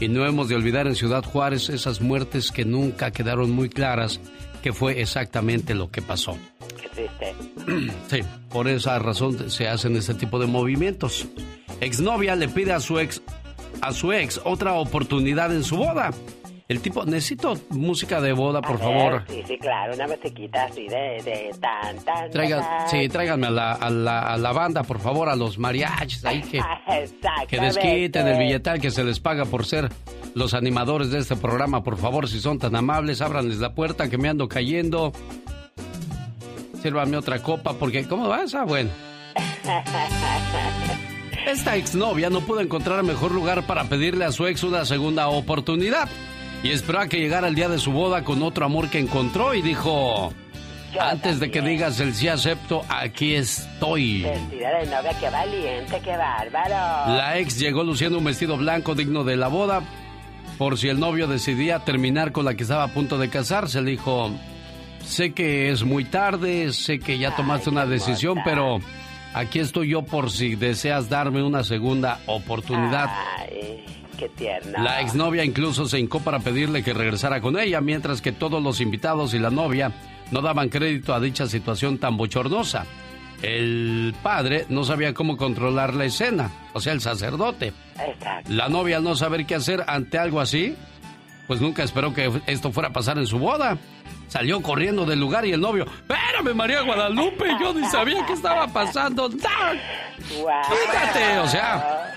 Y 0.00 0.08
no 0.08 0.26
hemos 0.26 0.48
de 0.48 0.54
olvidar 0.54 0.86
en 0.86 0.96
Ciudad 0.96 1.22
Juárez 1.22 1.68
esas 1.68 2.00
muertes 2.00 2.50
que 2.50 2.64
nunca 2.64 3.10
quedaron 3.10 3.50
muy 3.50 3.68
claras 3.68 4.20
que 4.62 4.72
fue 4.72 5.00
exactamente 5.00 5.74
lo 5.74 5.90
que 5.90 6.02
pasó. 6.02 6.36
Qué 6.80 6.88
triste. 6.88 7.34
Sí, 8.08 8.20
por 8.48 8.66
esa 8.66 8.98
razón 8.98 9.50
se 9.50 9.68
hacen 9.68 9.94
este 9.96 10.14
tipo 10.14 10.38
de 10.38 10.46
movimientos. 10.46 11.28
Exnovia 11.80 12.34
le 12.34 12.48
pide 12.48 12.72
a 12.72 12.80
su 12.80 12.98
ex 12.98 13.22
a 13.80 13.92
su 13.92 14.12
ex 14.12 14.40
otra 14.44 14.74
oportunidad 14.74 15.54
en 15.54 15.62
su 15.62 15.76
boda. 15.76 16.10
El 16.70 16.80
tipo, 16.80 17.04
necesito 17.04 17.58
música 17.70 18.20
de 18.20 18.32
boda, 18.32 18.62
por 18.62 18.76
A 18.76 18.78
favor. 18.78 19.12
ver, 19.12 19.22
Sí, 19.28 19.42
sí, 19.44 19.58
claro, 19.58 19.92
una 19.92 20.06
musiquita 20.06 20.66
así 20.66 20.86
de, 20.86 21.20
de 21.24 21.50
tan, 21.60 21.98
tan, 22.04 22.30
Traigan, 22.30 22.60
tan. 22.60 22.88
sí, 22.88 23.08
tráiganme 23.08 23.48
a 23.48 23.50
la, 23.50 23.72
a, 23.72 23.90
la, 23.90 24.20
a 24.20 24.36
la 24.36 24.52
banda, 24.52 24.84
por 24.84 25.00
favor, 25.00 25.28
a 25.28 25.34
los 25.34 25.58
mariachis 25.58 26.24
ahí 26.24 26.40
que, 26.42 26.60
que 27.48 27.58
desquiten 27.60 28.28
el 28.28 28.38
billetal 28.38 28.80
que 28.80 28.92
se 28.92 29.02
les 29.02 29.18
paga 29.18 29.46
por 29.46 29.66
ser 29.66 29.88
los 30.34 30.54
animadores 30.54 31.10
de 31.10 31.18
este 31.18 31.34
programa. 31.34 31.82
Por 31.82 31.96
favor, 31.96 32.28
si 32.28 32.38
son 32.38 32.60
tan 32.60 32.76
amables, 32.76 33.20
ábranles 33.20 33.58
la 33.58 33.74
puerta 33.74 34.08
que 34.08 34.16
me 34.16 34.28
ando 34.28 34.48
cayendo. 34.48 35.10
Sírvanme 36.80 37.16
otra 37.16 37.42
copa, 37.42 37.72
porque 37.74 38.06
¿cómo 38.06 38.28
vas? 38.28 38.54
Ah, 38.54 38.62
bueno. 38.64 38.90
Esta 41.46 41.74
exnovia 41.74 42.30
no 42.30 42.42
pudo 42.42 42.60
encontrar 42.60 43.02
mejor 43.02 43.32
lugar 43.32 43.66
para 43.66 43.82
pedirle 43.86 44.24
a 44.24 44.30
su 44.30 44.46
ex 44.46 44.62
una 44.62 44.84
segunda 44.84 45.26
oportunidad. 45.28 46.08
Y 46.62 46.70
esperó 46.70 47.00
a 47.00 47.08
que 47.08 47.18
llegara 47.18 47.48
el 47.48 47.54
día 47.54 47.68
de 47.68 47.78
su 47.78 47.90
boda 47.90 48.22
con 48.22 48.42
otro 48.42 48.66
amor 48.66 48.90
que 48.90 48.98
encontró 48.98 49.54
y 49.54 49.62
dijo, 49.62 50.32
antes 50.98 51.40
de 51.40 51.50
que 51.50 51.62
digas 51.62 52.00
el 52.00 52.14
sí 52.14 52.28
acepto, 52.28 52.82
aquí 52.88 53.34
estoy. 53.34 54.22
Vestida 54.22 54.78
de 54.78 54.86
novia, 54.86 55.18
qué 55.18 55.30
valiente, 55.30 56.00
qué 56.04 56.16
bárbaro. 56.16 57.14
La 57.16 57.38
ex 57.38 57.58
llegó 57.58 57.82
luciendo 57.82 58.18
un 58.18 58.24
vestido 58.24 58.56
blanco 58.56 58.94
digno 58.94 59.24
de 59.24 59.36
la 59.36 59.48
boda. 59.48 59.82
Por 60.58 60.76
si 60.76 60.88
el 60.88 61.00
novio 61.00 61.26
decidía 61.26 61.78
terminar 61.78 62.32
con 62.32 62.44
la 62.44 62.54
que 62.54 62.64
estaba 62.64 62.84
a 62.84 62.88
punto 62.88 63.16
de 63.16 63.30
casarse, 63.30 63.80
le 63.80 63.92
dijo, 63.92 64.30
sé 65.02 65.32
que 65.32 65.70
es 65.70 65.84
muy 65.84 66.04
tarde, 66.04 66.72
sé 66.74 66.98
que 66.98 67.18
ya 67.18 67.34
tomaste 67.34 67.70
una 67.70 67.86
decisión, 67.86 68.40
pero 68.44 68.80
aquí 69.34 69.58
estoy 69.58 69.88
yo 69.88 70.02
por 70.02 70.30
si 70.30 70.54
deseas 70.56 71.08
darme 71.08 71.42
una 71.42 71.64
segunda 71.64 72.20
oportunidad. 72.26 73.08
Ay, 73.38 73.84
qué 74.18 74.28
tierno. 74.28 74.82
La 74.82 75.00
exnovia 75.00 75.44
incluso 75.44 75.86
se 75.86 75.98
hincó 75.98 76.20
para 76.20 76.40
pedirle 76.40 76.82
que 76.82 76.94
regresara 76.94 77.40
con 77.40 77.58
ella, 77.58 77.80
mientras 77.80 78.20
que 78.20 78.32
todos 78.32 78.62
los 78.62 78.80
invitados 78.80 79.34
y 79.34 79.38
la 79.38 79.50
novia 79.50 79.92
no 80.30 80.40
daban 80.42 80.68
crédito 80.68 81.14
a 81.14 81.20
dicha 81.20 81.46
situación 81.46 81.98
tan 81.98 82.16
bochornosa. 82.16 82.86
El 83.42 84.14
padre 84.22 84.66
no 84.68 84.84
sabía 84.84 85.14
cómo 85.14 85.36
controlar 85.36 85.94
la 85.94 86.04
escena, 86.04 86.50
o 86.74 86.80
sea, 86.80 86.92
el 86.92 87.00
sacerdote. 87.00 87.72
Exacto. 87.98 88.52
La 88.52 88.68
novia, 88.68 88.98
al 88.98 89.04
no 89.04 89.16
saber 89.16 89.46
qué 89.46 89.54
hacer 89.54 89.82
ante 89.86 90.18
algo 90.18 90.40
así, 90.40 90.76
pues 91.46 91.60
nunca 91.60 91.82
esperó 91.82 92.12
que 92.12 92.30
esto 92.46 92.70
fuera 92.70 92.90
a 92.90 92.92
pasar 92.92 93.16
en 93.18 93.26
su 93.26 93.38
boda. 93.38 93.78
Salió 94.30 94.62
corriendo 94.62 95.04
del 95.04 95.18
lugar 95.20 95.44
y 95.44 95.52
el 95.52 95.60
novio, 95.60 95.84
espérame 95.84 96.54
María 96.54 96.80
Guadalupe, 96.82 97.46
yo 97.60 97.74
ni 97.74 97.84
sabía 97.88 98.24
qué 98.26 98.32
estaba 98.34 98.68
pasando. 98.68 99.28
Quítate, 99.28 101.38
o 101.42 101.48
sea, 101.48 102.14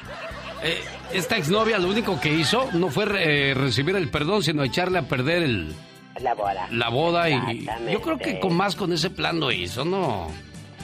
eh, 0.64 0.82
esta 1.14 1.38
exnovia 1.38 1.78
lo 1.80 1.90
único 1.90 2.20
que 2.20 2.34
hizo 2.34 2.70
no 2.74 2.90
fue 2.90 3.06
eh, 3.18 3.54
recibir 3.54 3.96
el 3.96 4.10
perdón, 4.10 4.44
sino 4.44 4.64
echarle 4.64 5.00
a 5.00 5.04
perder 5.04 5.44
el, 5.44 5.74
La 6.22 6.34
boda. 6.36 6.68
la 6.72 6.90
boda 6.90 7.30
y 7.30 7.66
yo 7.92 8.02
creo 8.02 8.18
que 8.18 8.40
con 8.40 8.56
más 8.56 8.76
con 8.76 8.94
ese 8.94 9.10
plan 9.10 9.40
lo 9.40 9.52
hizo, 9.52 9.84
¿no? 9.84 10.30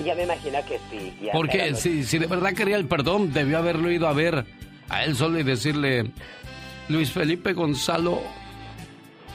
Yo 0.03 0.15
me 0.15 0.23
imagino 0.23 0.57
que 0.65 0.79
sí. 0.89 1.13
ya, 1.21 1.31
Porque 1.33 1.57
pero- 1.59 1.75
si, 1.75 2.03
si 2.03 2.17
de 2.19 2.27
verdad 2.27 2.53
quería 2.53 2.77
el 2.77 2.85
perdón, 2.87 3.33
debió 3.33 3.57
haberlo 3.57 3.91
ido 3.91 4.07
a 4.07 4.13
ver 4.13 4.45
a 4.89 5.03
él 5.03 5.15
solo 5.15 5.39
y 5.39 5.43
decirle, 5.43 6.11
Luis 6.87 7.11
Felipe 7.11 7.53
Gonzalo, 7.53 8.21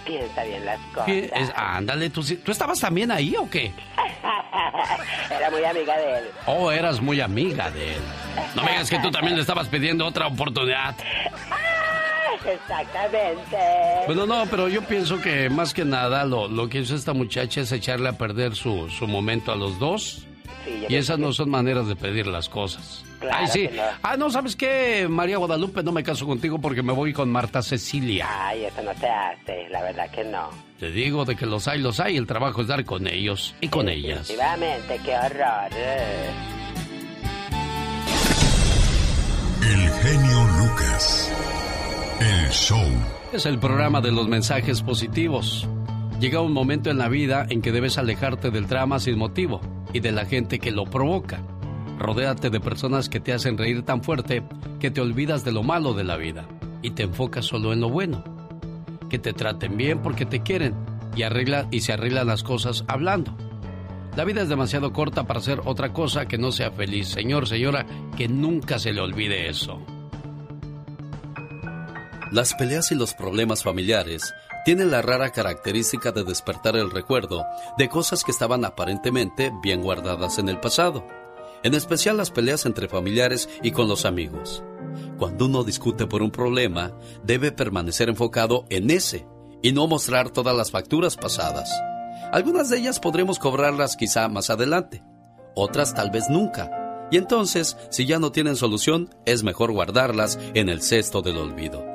Piensa 0.05 0.45
bien 0.45 0.65
las 0.65 0.79
cosas. 0.93 1.07
¿qué 1.07 1.31
es? 1.35 1.53
ándale, 1.55 2.11
¿tú, 2.11 2.23
¿tú 2.23 2.53
estabas 2.53 2.79
también 2.81 3.11
ahí 3.11 3.35
o 3.37 3.49
qué? 3.49 3.73
Era 5.31 5.51
muy 5.51 5.65
amiga 5.65 5.97
de 5.97 6.19
él. 6.19 6.25
Oh, 6.47 6.71
eras 6.71 7.01
muy 7.01 7.21
amiga 7.21 7.71
de 7.71 7.95
él. 7.95 8.03
No 8.55 8.63
me 8.63 8.73
digas 8.73 8.91
que 8.91 8.99
tú 8.99 9.11
también 9.11 9.35
le 9.37 9.41
estabas 9.43 9.69
pidiendo 9.69 10.07
otra 10.07 10.27
oportunidad. 10.27 10.95
Exactamente. 12.45 13.57
Bueno, 14.07 14.27
no, 14.27 14.45
pero 14.47 14.69
yo 14.69 14.83
pienso 14.83 15.21
que 15.21 15.49
más 15.49 15.73
que 15.73 15.85
nada 15.85 16.25
lo, 16.25 16.47
lo 16.49 16.69
que 16.69 16.81
hizo 16.81 16.95
esta 16.95 17.13
muchacha 17.13 17.63
es 17.63 17.73
echarle 17.73 18.09
a 18.11 18.13
perder 18.19 18.55
su, 18.55 18.89
su 18.91 19.07
momento 19.09 19.53
a 19.53 19.57
los 19.57 19.79
dos. 19.79 20.27
Sí, 20.65 20.87
Y 20.89 20.95
esas 20.97 21.19
no 21.19 21.33
son 21.33 21.51
maneras 21.51 21.87
de 21.89 21.97
pedir 21.97 22.27
las 22.27 22.49
cosas. 22.49 23.05
Claro 23.21 23.37
Ay, 23.41 23.47
sí. 23.49 23.69
no. 23.75 23.83
Ah, 24.03 24.17
no, 24.17 24.31
¿sabes 24.31 24.57
qué? 24.57 25.07
María 25.09 25.39
Guadalupe, 25.39 25.83
no 25.83 25.93
me 25.93 26.03
caso 26.03 26.27
contigo 26.27 26.61
porque 26.61 26.83
me 26.83 26.93
voy 26.93 27.13
con 27.13 27.31
Marta 27.31 27.63
Cecilia. 27.63 28.27
Ay, 28.49 28.65
eso 28.65 28.83
no 28.83 28.93
se 28.99 29.07
hace, 29.09 29.69
la 29.71 29.83
verdad 29.83 30.11
que 30.11 30.25
no. 30.25 30.51
Te 30.79 30.91
digo 30.91 31.25
de 31.25 31.37
que 31.37 31.47
los 31.47 31.67
hay, 31.69 31.81
los 31.81 32.01
hay. 32.01 32.17
El 32.17 32.27
trabajo 32.27 32.61
es 32.63 32.67
dar 32.69 32.85
con 32.85 33.07
ellos 33.07 33.55
y 33.61 33.69
con 33.69 33.89
ellas. 33.89 34.21
Efectivamente, 34.31 35.01
qué 35.05 35.17
horror. 35.17 35.71
eh. 35.73 36.31
El 39.63 39.91
genio 39.91 40.47
Lucas. 40.59 41.33
El 42.21 42.51
show. 42.51 42.85
Es 43.33 43.47
el 43.47 43.59
programa 43.59 44.01
de 44.01 44.13
los 44.13 44.29
mensajes 44.29 44.83
positivos. 44.83 45.67
Llega 46.21 46.41
un 46.41 46.53
momento 46.53 46.91
en 46.91 46.99
la 46.99 47.09
vida 47.09 47.47
en 47.49 47.61
que 47.63 47.73
debes 47.73 47.99
alejarte 47.99 48.51
del 48.51 48.67
drama 48.69 48.99
sin 49.01 49.19
motivo 49.19 49.61
y 49.95 50.01
de 50.01 50.13
la 50.13 50.27
gente 50.27 50.59
que 50.59 50.73
lo 50.73 50.85
provoca. 50.85 51.41
Rodéate 51.99 52.51
de 52.51 52.61
personas 52.61 53.09
que 53.09 53.21
te 53.21 53.33
hacen 53.33 53.57
reír 53.57 53.83
tan 53.83 54.03
fuerte 54.03 54.43
que 54.81 54.91
te 54.91 55.01
olvidas 55.01 55.45
de 55.45 55.53
lo 55.53 55.63
malo 55.63 55.95
de 55.95 56.05
la 56.05 56.17
vida 56.19 56.47
y 56.83 56.91
te 56.91 57.05
enfocas 57.05 57.47
solo 57.47 57.73
en 57.73 57.81
lo 57.81 57.89
bueno. 57.89 58.23
Que 59.09 59.19
te 59.19 59.33
traten 59.33 59.79
bien 59.79 60.03
porque 60.03 60.27
te 60.27 60.43
quieren 60.43 60.75
y, 61.17 61.23
arregla, 61.23 61.69
y 61.71 61.81
se 61.81 61.93
arreglan 61.93 62.27
las 62.27 62.43
cosas 62.43 62.85
hablando. 62.89 63.35
La 64.17 64.25
vida 64.25 64.43
es 64.43 64.49
demasiado 64.49 64.93
corta 64.93 65.25
para 65.25 65.41
hacer 65.41 65.61
otra 65.65 65.93
cosa 65.93 66.27
que 66.27 66.39
no 66.39 66.53
sea 66.53 66.73
feliz. 66.73 67.09
Señor, 67.09 67.49
señora, 67.49 67.87
que 68.17 68.29
nunca 68.29 68.79
se 68.79 68.93
le 68.93 69.01
olvide 69.01 69.49
eso. 69.49 69.81
Las 72.33 72.55
peleas 72.55 72.91
y 72.91 72.97
los 72.97 73.15
problemas 73.15 73.63
familiares 73.63 74.35
tienen 74.65 74.91
la 74.91 75.03
rara 75.03 75.31
característica 75.31 76.11
de 76.11 76.25
despertar 76.25 76.77
el 76.77 76.91
recuerdo 76.91 77.45
de 77.77 77.89
cosas 77.89 78.25
que 78.25 78.31
estaban 78.31 78.65
aparentemente 78.65 79.53
bien 79.63 79.83
guardadas 79.83 80.39
en 80.39 80.49
el 80.49 80.59
pasado, 80.59 81.07
en 81.63 81.75
especial 81.75 82.17
las 82.17 82.31
peleas 82.31 82.67
entre 82.67 82.89
familiares 82.89 83.49
y 83.63 83.71
con 83.71 83.89
los 83.89 84.05
amigos. 84.05 84.63
Cuando 85.19 85.47
uno 85.47 85.65
discute 85.65 86.07
por 86.07 86.23
un 86.23 86.31
problema, 86.31 86.93
debe 87.23 87.53
permanecer 87.53 88.09
enfocado 88.09 88.65
en 88.71 88.91
ese 88.91 89.27
y 89.63 89.73
no 89.73 89.87
mostrar 89.87 90.31
todas 90.31 90.57
las 90.57 90.71
facturas 90.71 91.17
pasadas. 91.17 91.71
Algunas 92.33 92.69
de 92.69 92.79
ellas 92.79 93.01
podremos 93.01 93.39
cobrarlas 93.39 93.97
quizá 93.97 94.29
más 94.29 94.51
adelante, 94.51 95.03
otras 95.55 95.95
tal 95.95 96.11
vez 96.11 96.29
nunca. 96.29 97.09
Y 97.11 97.17
entonces, 97.17 97.77
si 97.91 98.07
ya 98.07 98.19
no 98.19 98.33
tienen 98.33 98.57
solución, 98.57 99.15
es 99.25 99.43
mejor 99.43 99.73
guardarlas 99.73 100.39
en 100.55 100.69
el 100.69 100.83
cesto 100.83 101.23
del 101.23 101.37
olvido. 101.37 101.94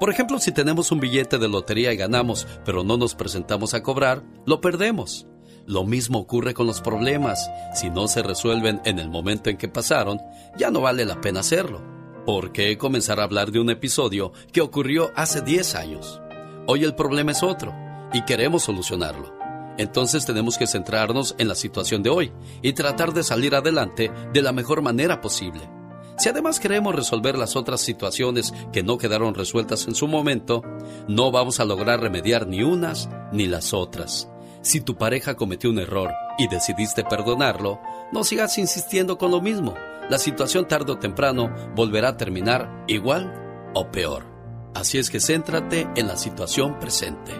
Por 0.00 0.08
ejemplo, 0.08 0.38
si 0.38 0.50
tenemos 0.50 0.90
un 0.92 0.98
billete 0.98 1.36
de 1.36 1.46
lotería 1.46 1.92
y 1.92 1.96
ganamos, 1.98 2.48
pero 2.64 2.82
no 2.82 2.96
nos 2.96 3.14
presentamos 3.14 3.74
a 3.74 3.82
cobrar, 3.82 4.24
lo 4.46 4.62
perdemos. 4.62 5.26
Lo 5.66 5.84
mismo 5.84 6.18
ocurre 6.18 6.54
con 6.54 6.66
los 6.66 6.80
problemas. 6.80 7.50
Si 7.74 7.90
no 7.90 8.08
se 8.08 8.22
resuelven 8.22 8.80
en 8.86 8.98
el 8.98 9.10
momento 9.10 9.50
en 9.50 9.58
que 9.58 9.68
pasaron, 9.68 10.18
ya 10.56 10.70
no 10.70 10.80
vale 10.80 11.04
la 11.04 11.20
pena 11.20 11.40
hacerlo. 11.40 11.82
¿Por 12.24 12.50
qué 12.50 12.78
comenzar 12.78 13.20
a 13.20 13.24
hablar 13.24 13.52
de 13.52 13.60
un 13.60 13.68
episodio 13.68 14.32
que 14.52 14.62
ocurrió 14.62 15.10
hace 15.16 15.42
10 15.42 15.74
años? 15.74 16.22
Hoy 16.66 16.82
el 16.84 16.94
problema 16.94 17.32
es 17.32 17.42
otro 17.42 17.74
y 18.14 18.24
queremos 18.24 18.62
solucionarlo. 18.62 19.34
Entonces 19.76 20.24
tenemos 20.24 20.56
que 20.56 20.66
centrarnos 20.66 21.34
en 21.36 21.46
la 21.46 21.54
situación 21.54 22.02
de 22.02 22.08
hoy 22.08 22.32
y 22.62 22.72
tratar 22.72 23.12
de 23.12 23.22
salir 23.22 23.54
adelante 23.54 24.10
de 24.32 24.42
la 24.42 24.52
mejor 24.52 24.80
manera 24.80 25.20
posible. 25.20 25.79
Si 26.20 26.28
además 26.28 26.60
queremos 26.60 26.94
resolver 26.94 27.38
las 27.38 27.56
otras 27.56 27.80
situaciones 27.80 28.52
que 28.74 28.82
no 28.82 28.98
quedaron 28.98 29.32
resueltas 29.34 29.88
en 29.88 29.94
su 29.94 30.06
momento, 30.06 30.62
no 31.08 31.30
vamos 31.30 31.60
a 31.60 31.64
lograr 31.64 32.00
remediar 32.00 32.46
ni 32.46 32.62
unas 32.62 33.08
ni 33.32 33.46
las 33.46 33.72
otras. 33.72 34.28
Si 34.60 34.82
tu 34.82 34.98
pareja 34.98 35.34
cometió 35.34 35.70
un 35.70 35.78
error 35.78 36.10
y 36.36 36.46
decidiste 36.46 37.04
perdonarlo, 37.04 37.80
no 38.12 38.22
sigas 38.22 38.58
insistiendo 38.58 39.16
con 39.16 39.30
lo 39.30 39.40
mismo. 39.40 39.74
La 40.10 40.18
situación 40.18 40.68
tarde 40.68 40.92
o 40.92 40.98
temprano 40.98 41.54
volverá 41.74 42.10
a 42.10 42.16
terminar 42.18 42.84
igual 42.86 43.72
o 43.74 43.90
peor. 43.90 44.26
Así 44.74 44.98
es 44.98 45.08
que 45.08 45.20
céntrate 45.20 45.88
en 45.96 46.06
la 46.06 46.18
situación 46.18 46.78
presente. 46.78 47.32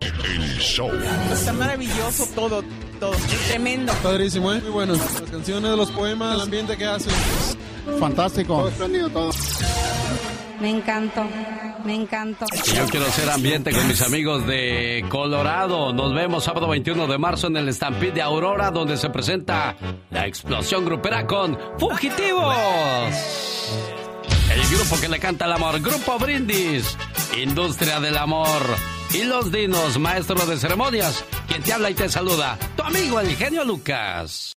El 0.00 0.58
show. 0.58 0.90
Está 1.32 1.52
maravilloso 1.52 2.26
todo, 2.34 2.64
todo. 3.00 3.12
Tremendo. 3.48 3.92
Padrísimo, 4.02 4.52
¿eh? 4.52 4.60
Muy 4.60 4.70
bueno. 4.70 4.94
Las 4.94 5.30
canciones, 5.30 5.70
los 5.76 5.90
poemas, 5.90 6.34
el 6.36 6.42
ambiente 6.42 6.76
que 6.76 6.86
hacen. 6.86 7.12
Fantástico. 7.98 8.70
todo. 9.12 9.30
Me 10.60 10.68
encantó, 10.68 11.26
me 11.84 11.94
encantó. 11.94 12.44
Yo 12.74 12.86
quiero 12.88 13.06
hacer 13.06 13.30
ambiente 13.30 13.72
con 13.72 13.88
mis 13.88 14.02
amigos 14.02 14.46
de 14.46 15.04
Colorado. 15.08 15.94
Nos 15.94 16.14
vemos 16.14 16.44
sábado 16.44 16.68
21 16.68 17.06
de 17.06 17.16
marzo 17.16 17.46
en 17.46 17.56
el 17.56 17.72
Stampede 17.72 18.12
de 18.12 18.22
Aurora, 18.22 18.70
donde 18.70 18.98
se 18.98 19.08
presenta 19.08 19.74
la 20.10 20.26
explosión 20.26 20.84
grupera 20.84 21.26
con 21.26 21.58
Fugitivos. 21.78 22.54
El 24.52 24.76
grupo 24.76 25.00
que 25.00 25.08
le 25.08 25.18
canta 25.18 25.46
el 25.46 25.52
amor, 25.52 25.80
Grupo 25.80 26.18
Brindis, 26.18 26.96
Industria 27.40 27.98
del 28.00 28.18
Amor 28.18 28.60
y 29.12 29.24
Los 29.24 29.50
Dinos, 29.50 29.98
maestro 29.98 30.46
de 30.46 30.56
ceremonias, 30.56 31.24
quien 31.48 31.62
te 31.62 31.72
habla 31.72 31.90
y 31.90 31.94
te 31.94 32.08
saluda, 32.08 32.58
tu 32.76 32.82
amigo 32.82 33.20
el 33.20 33.34
genio 33.36 33.64
Lucas. 33.64 34.48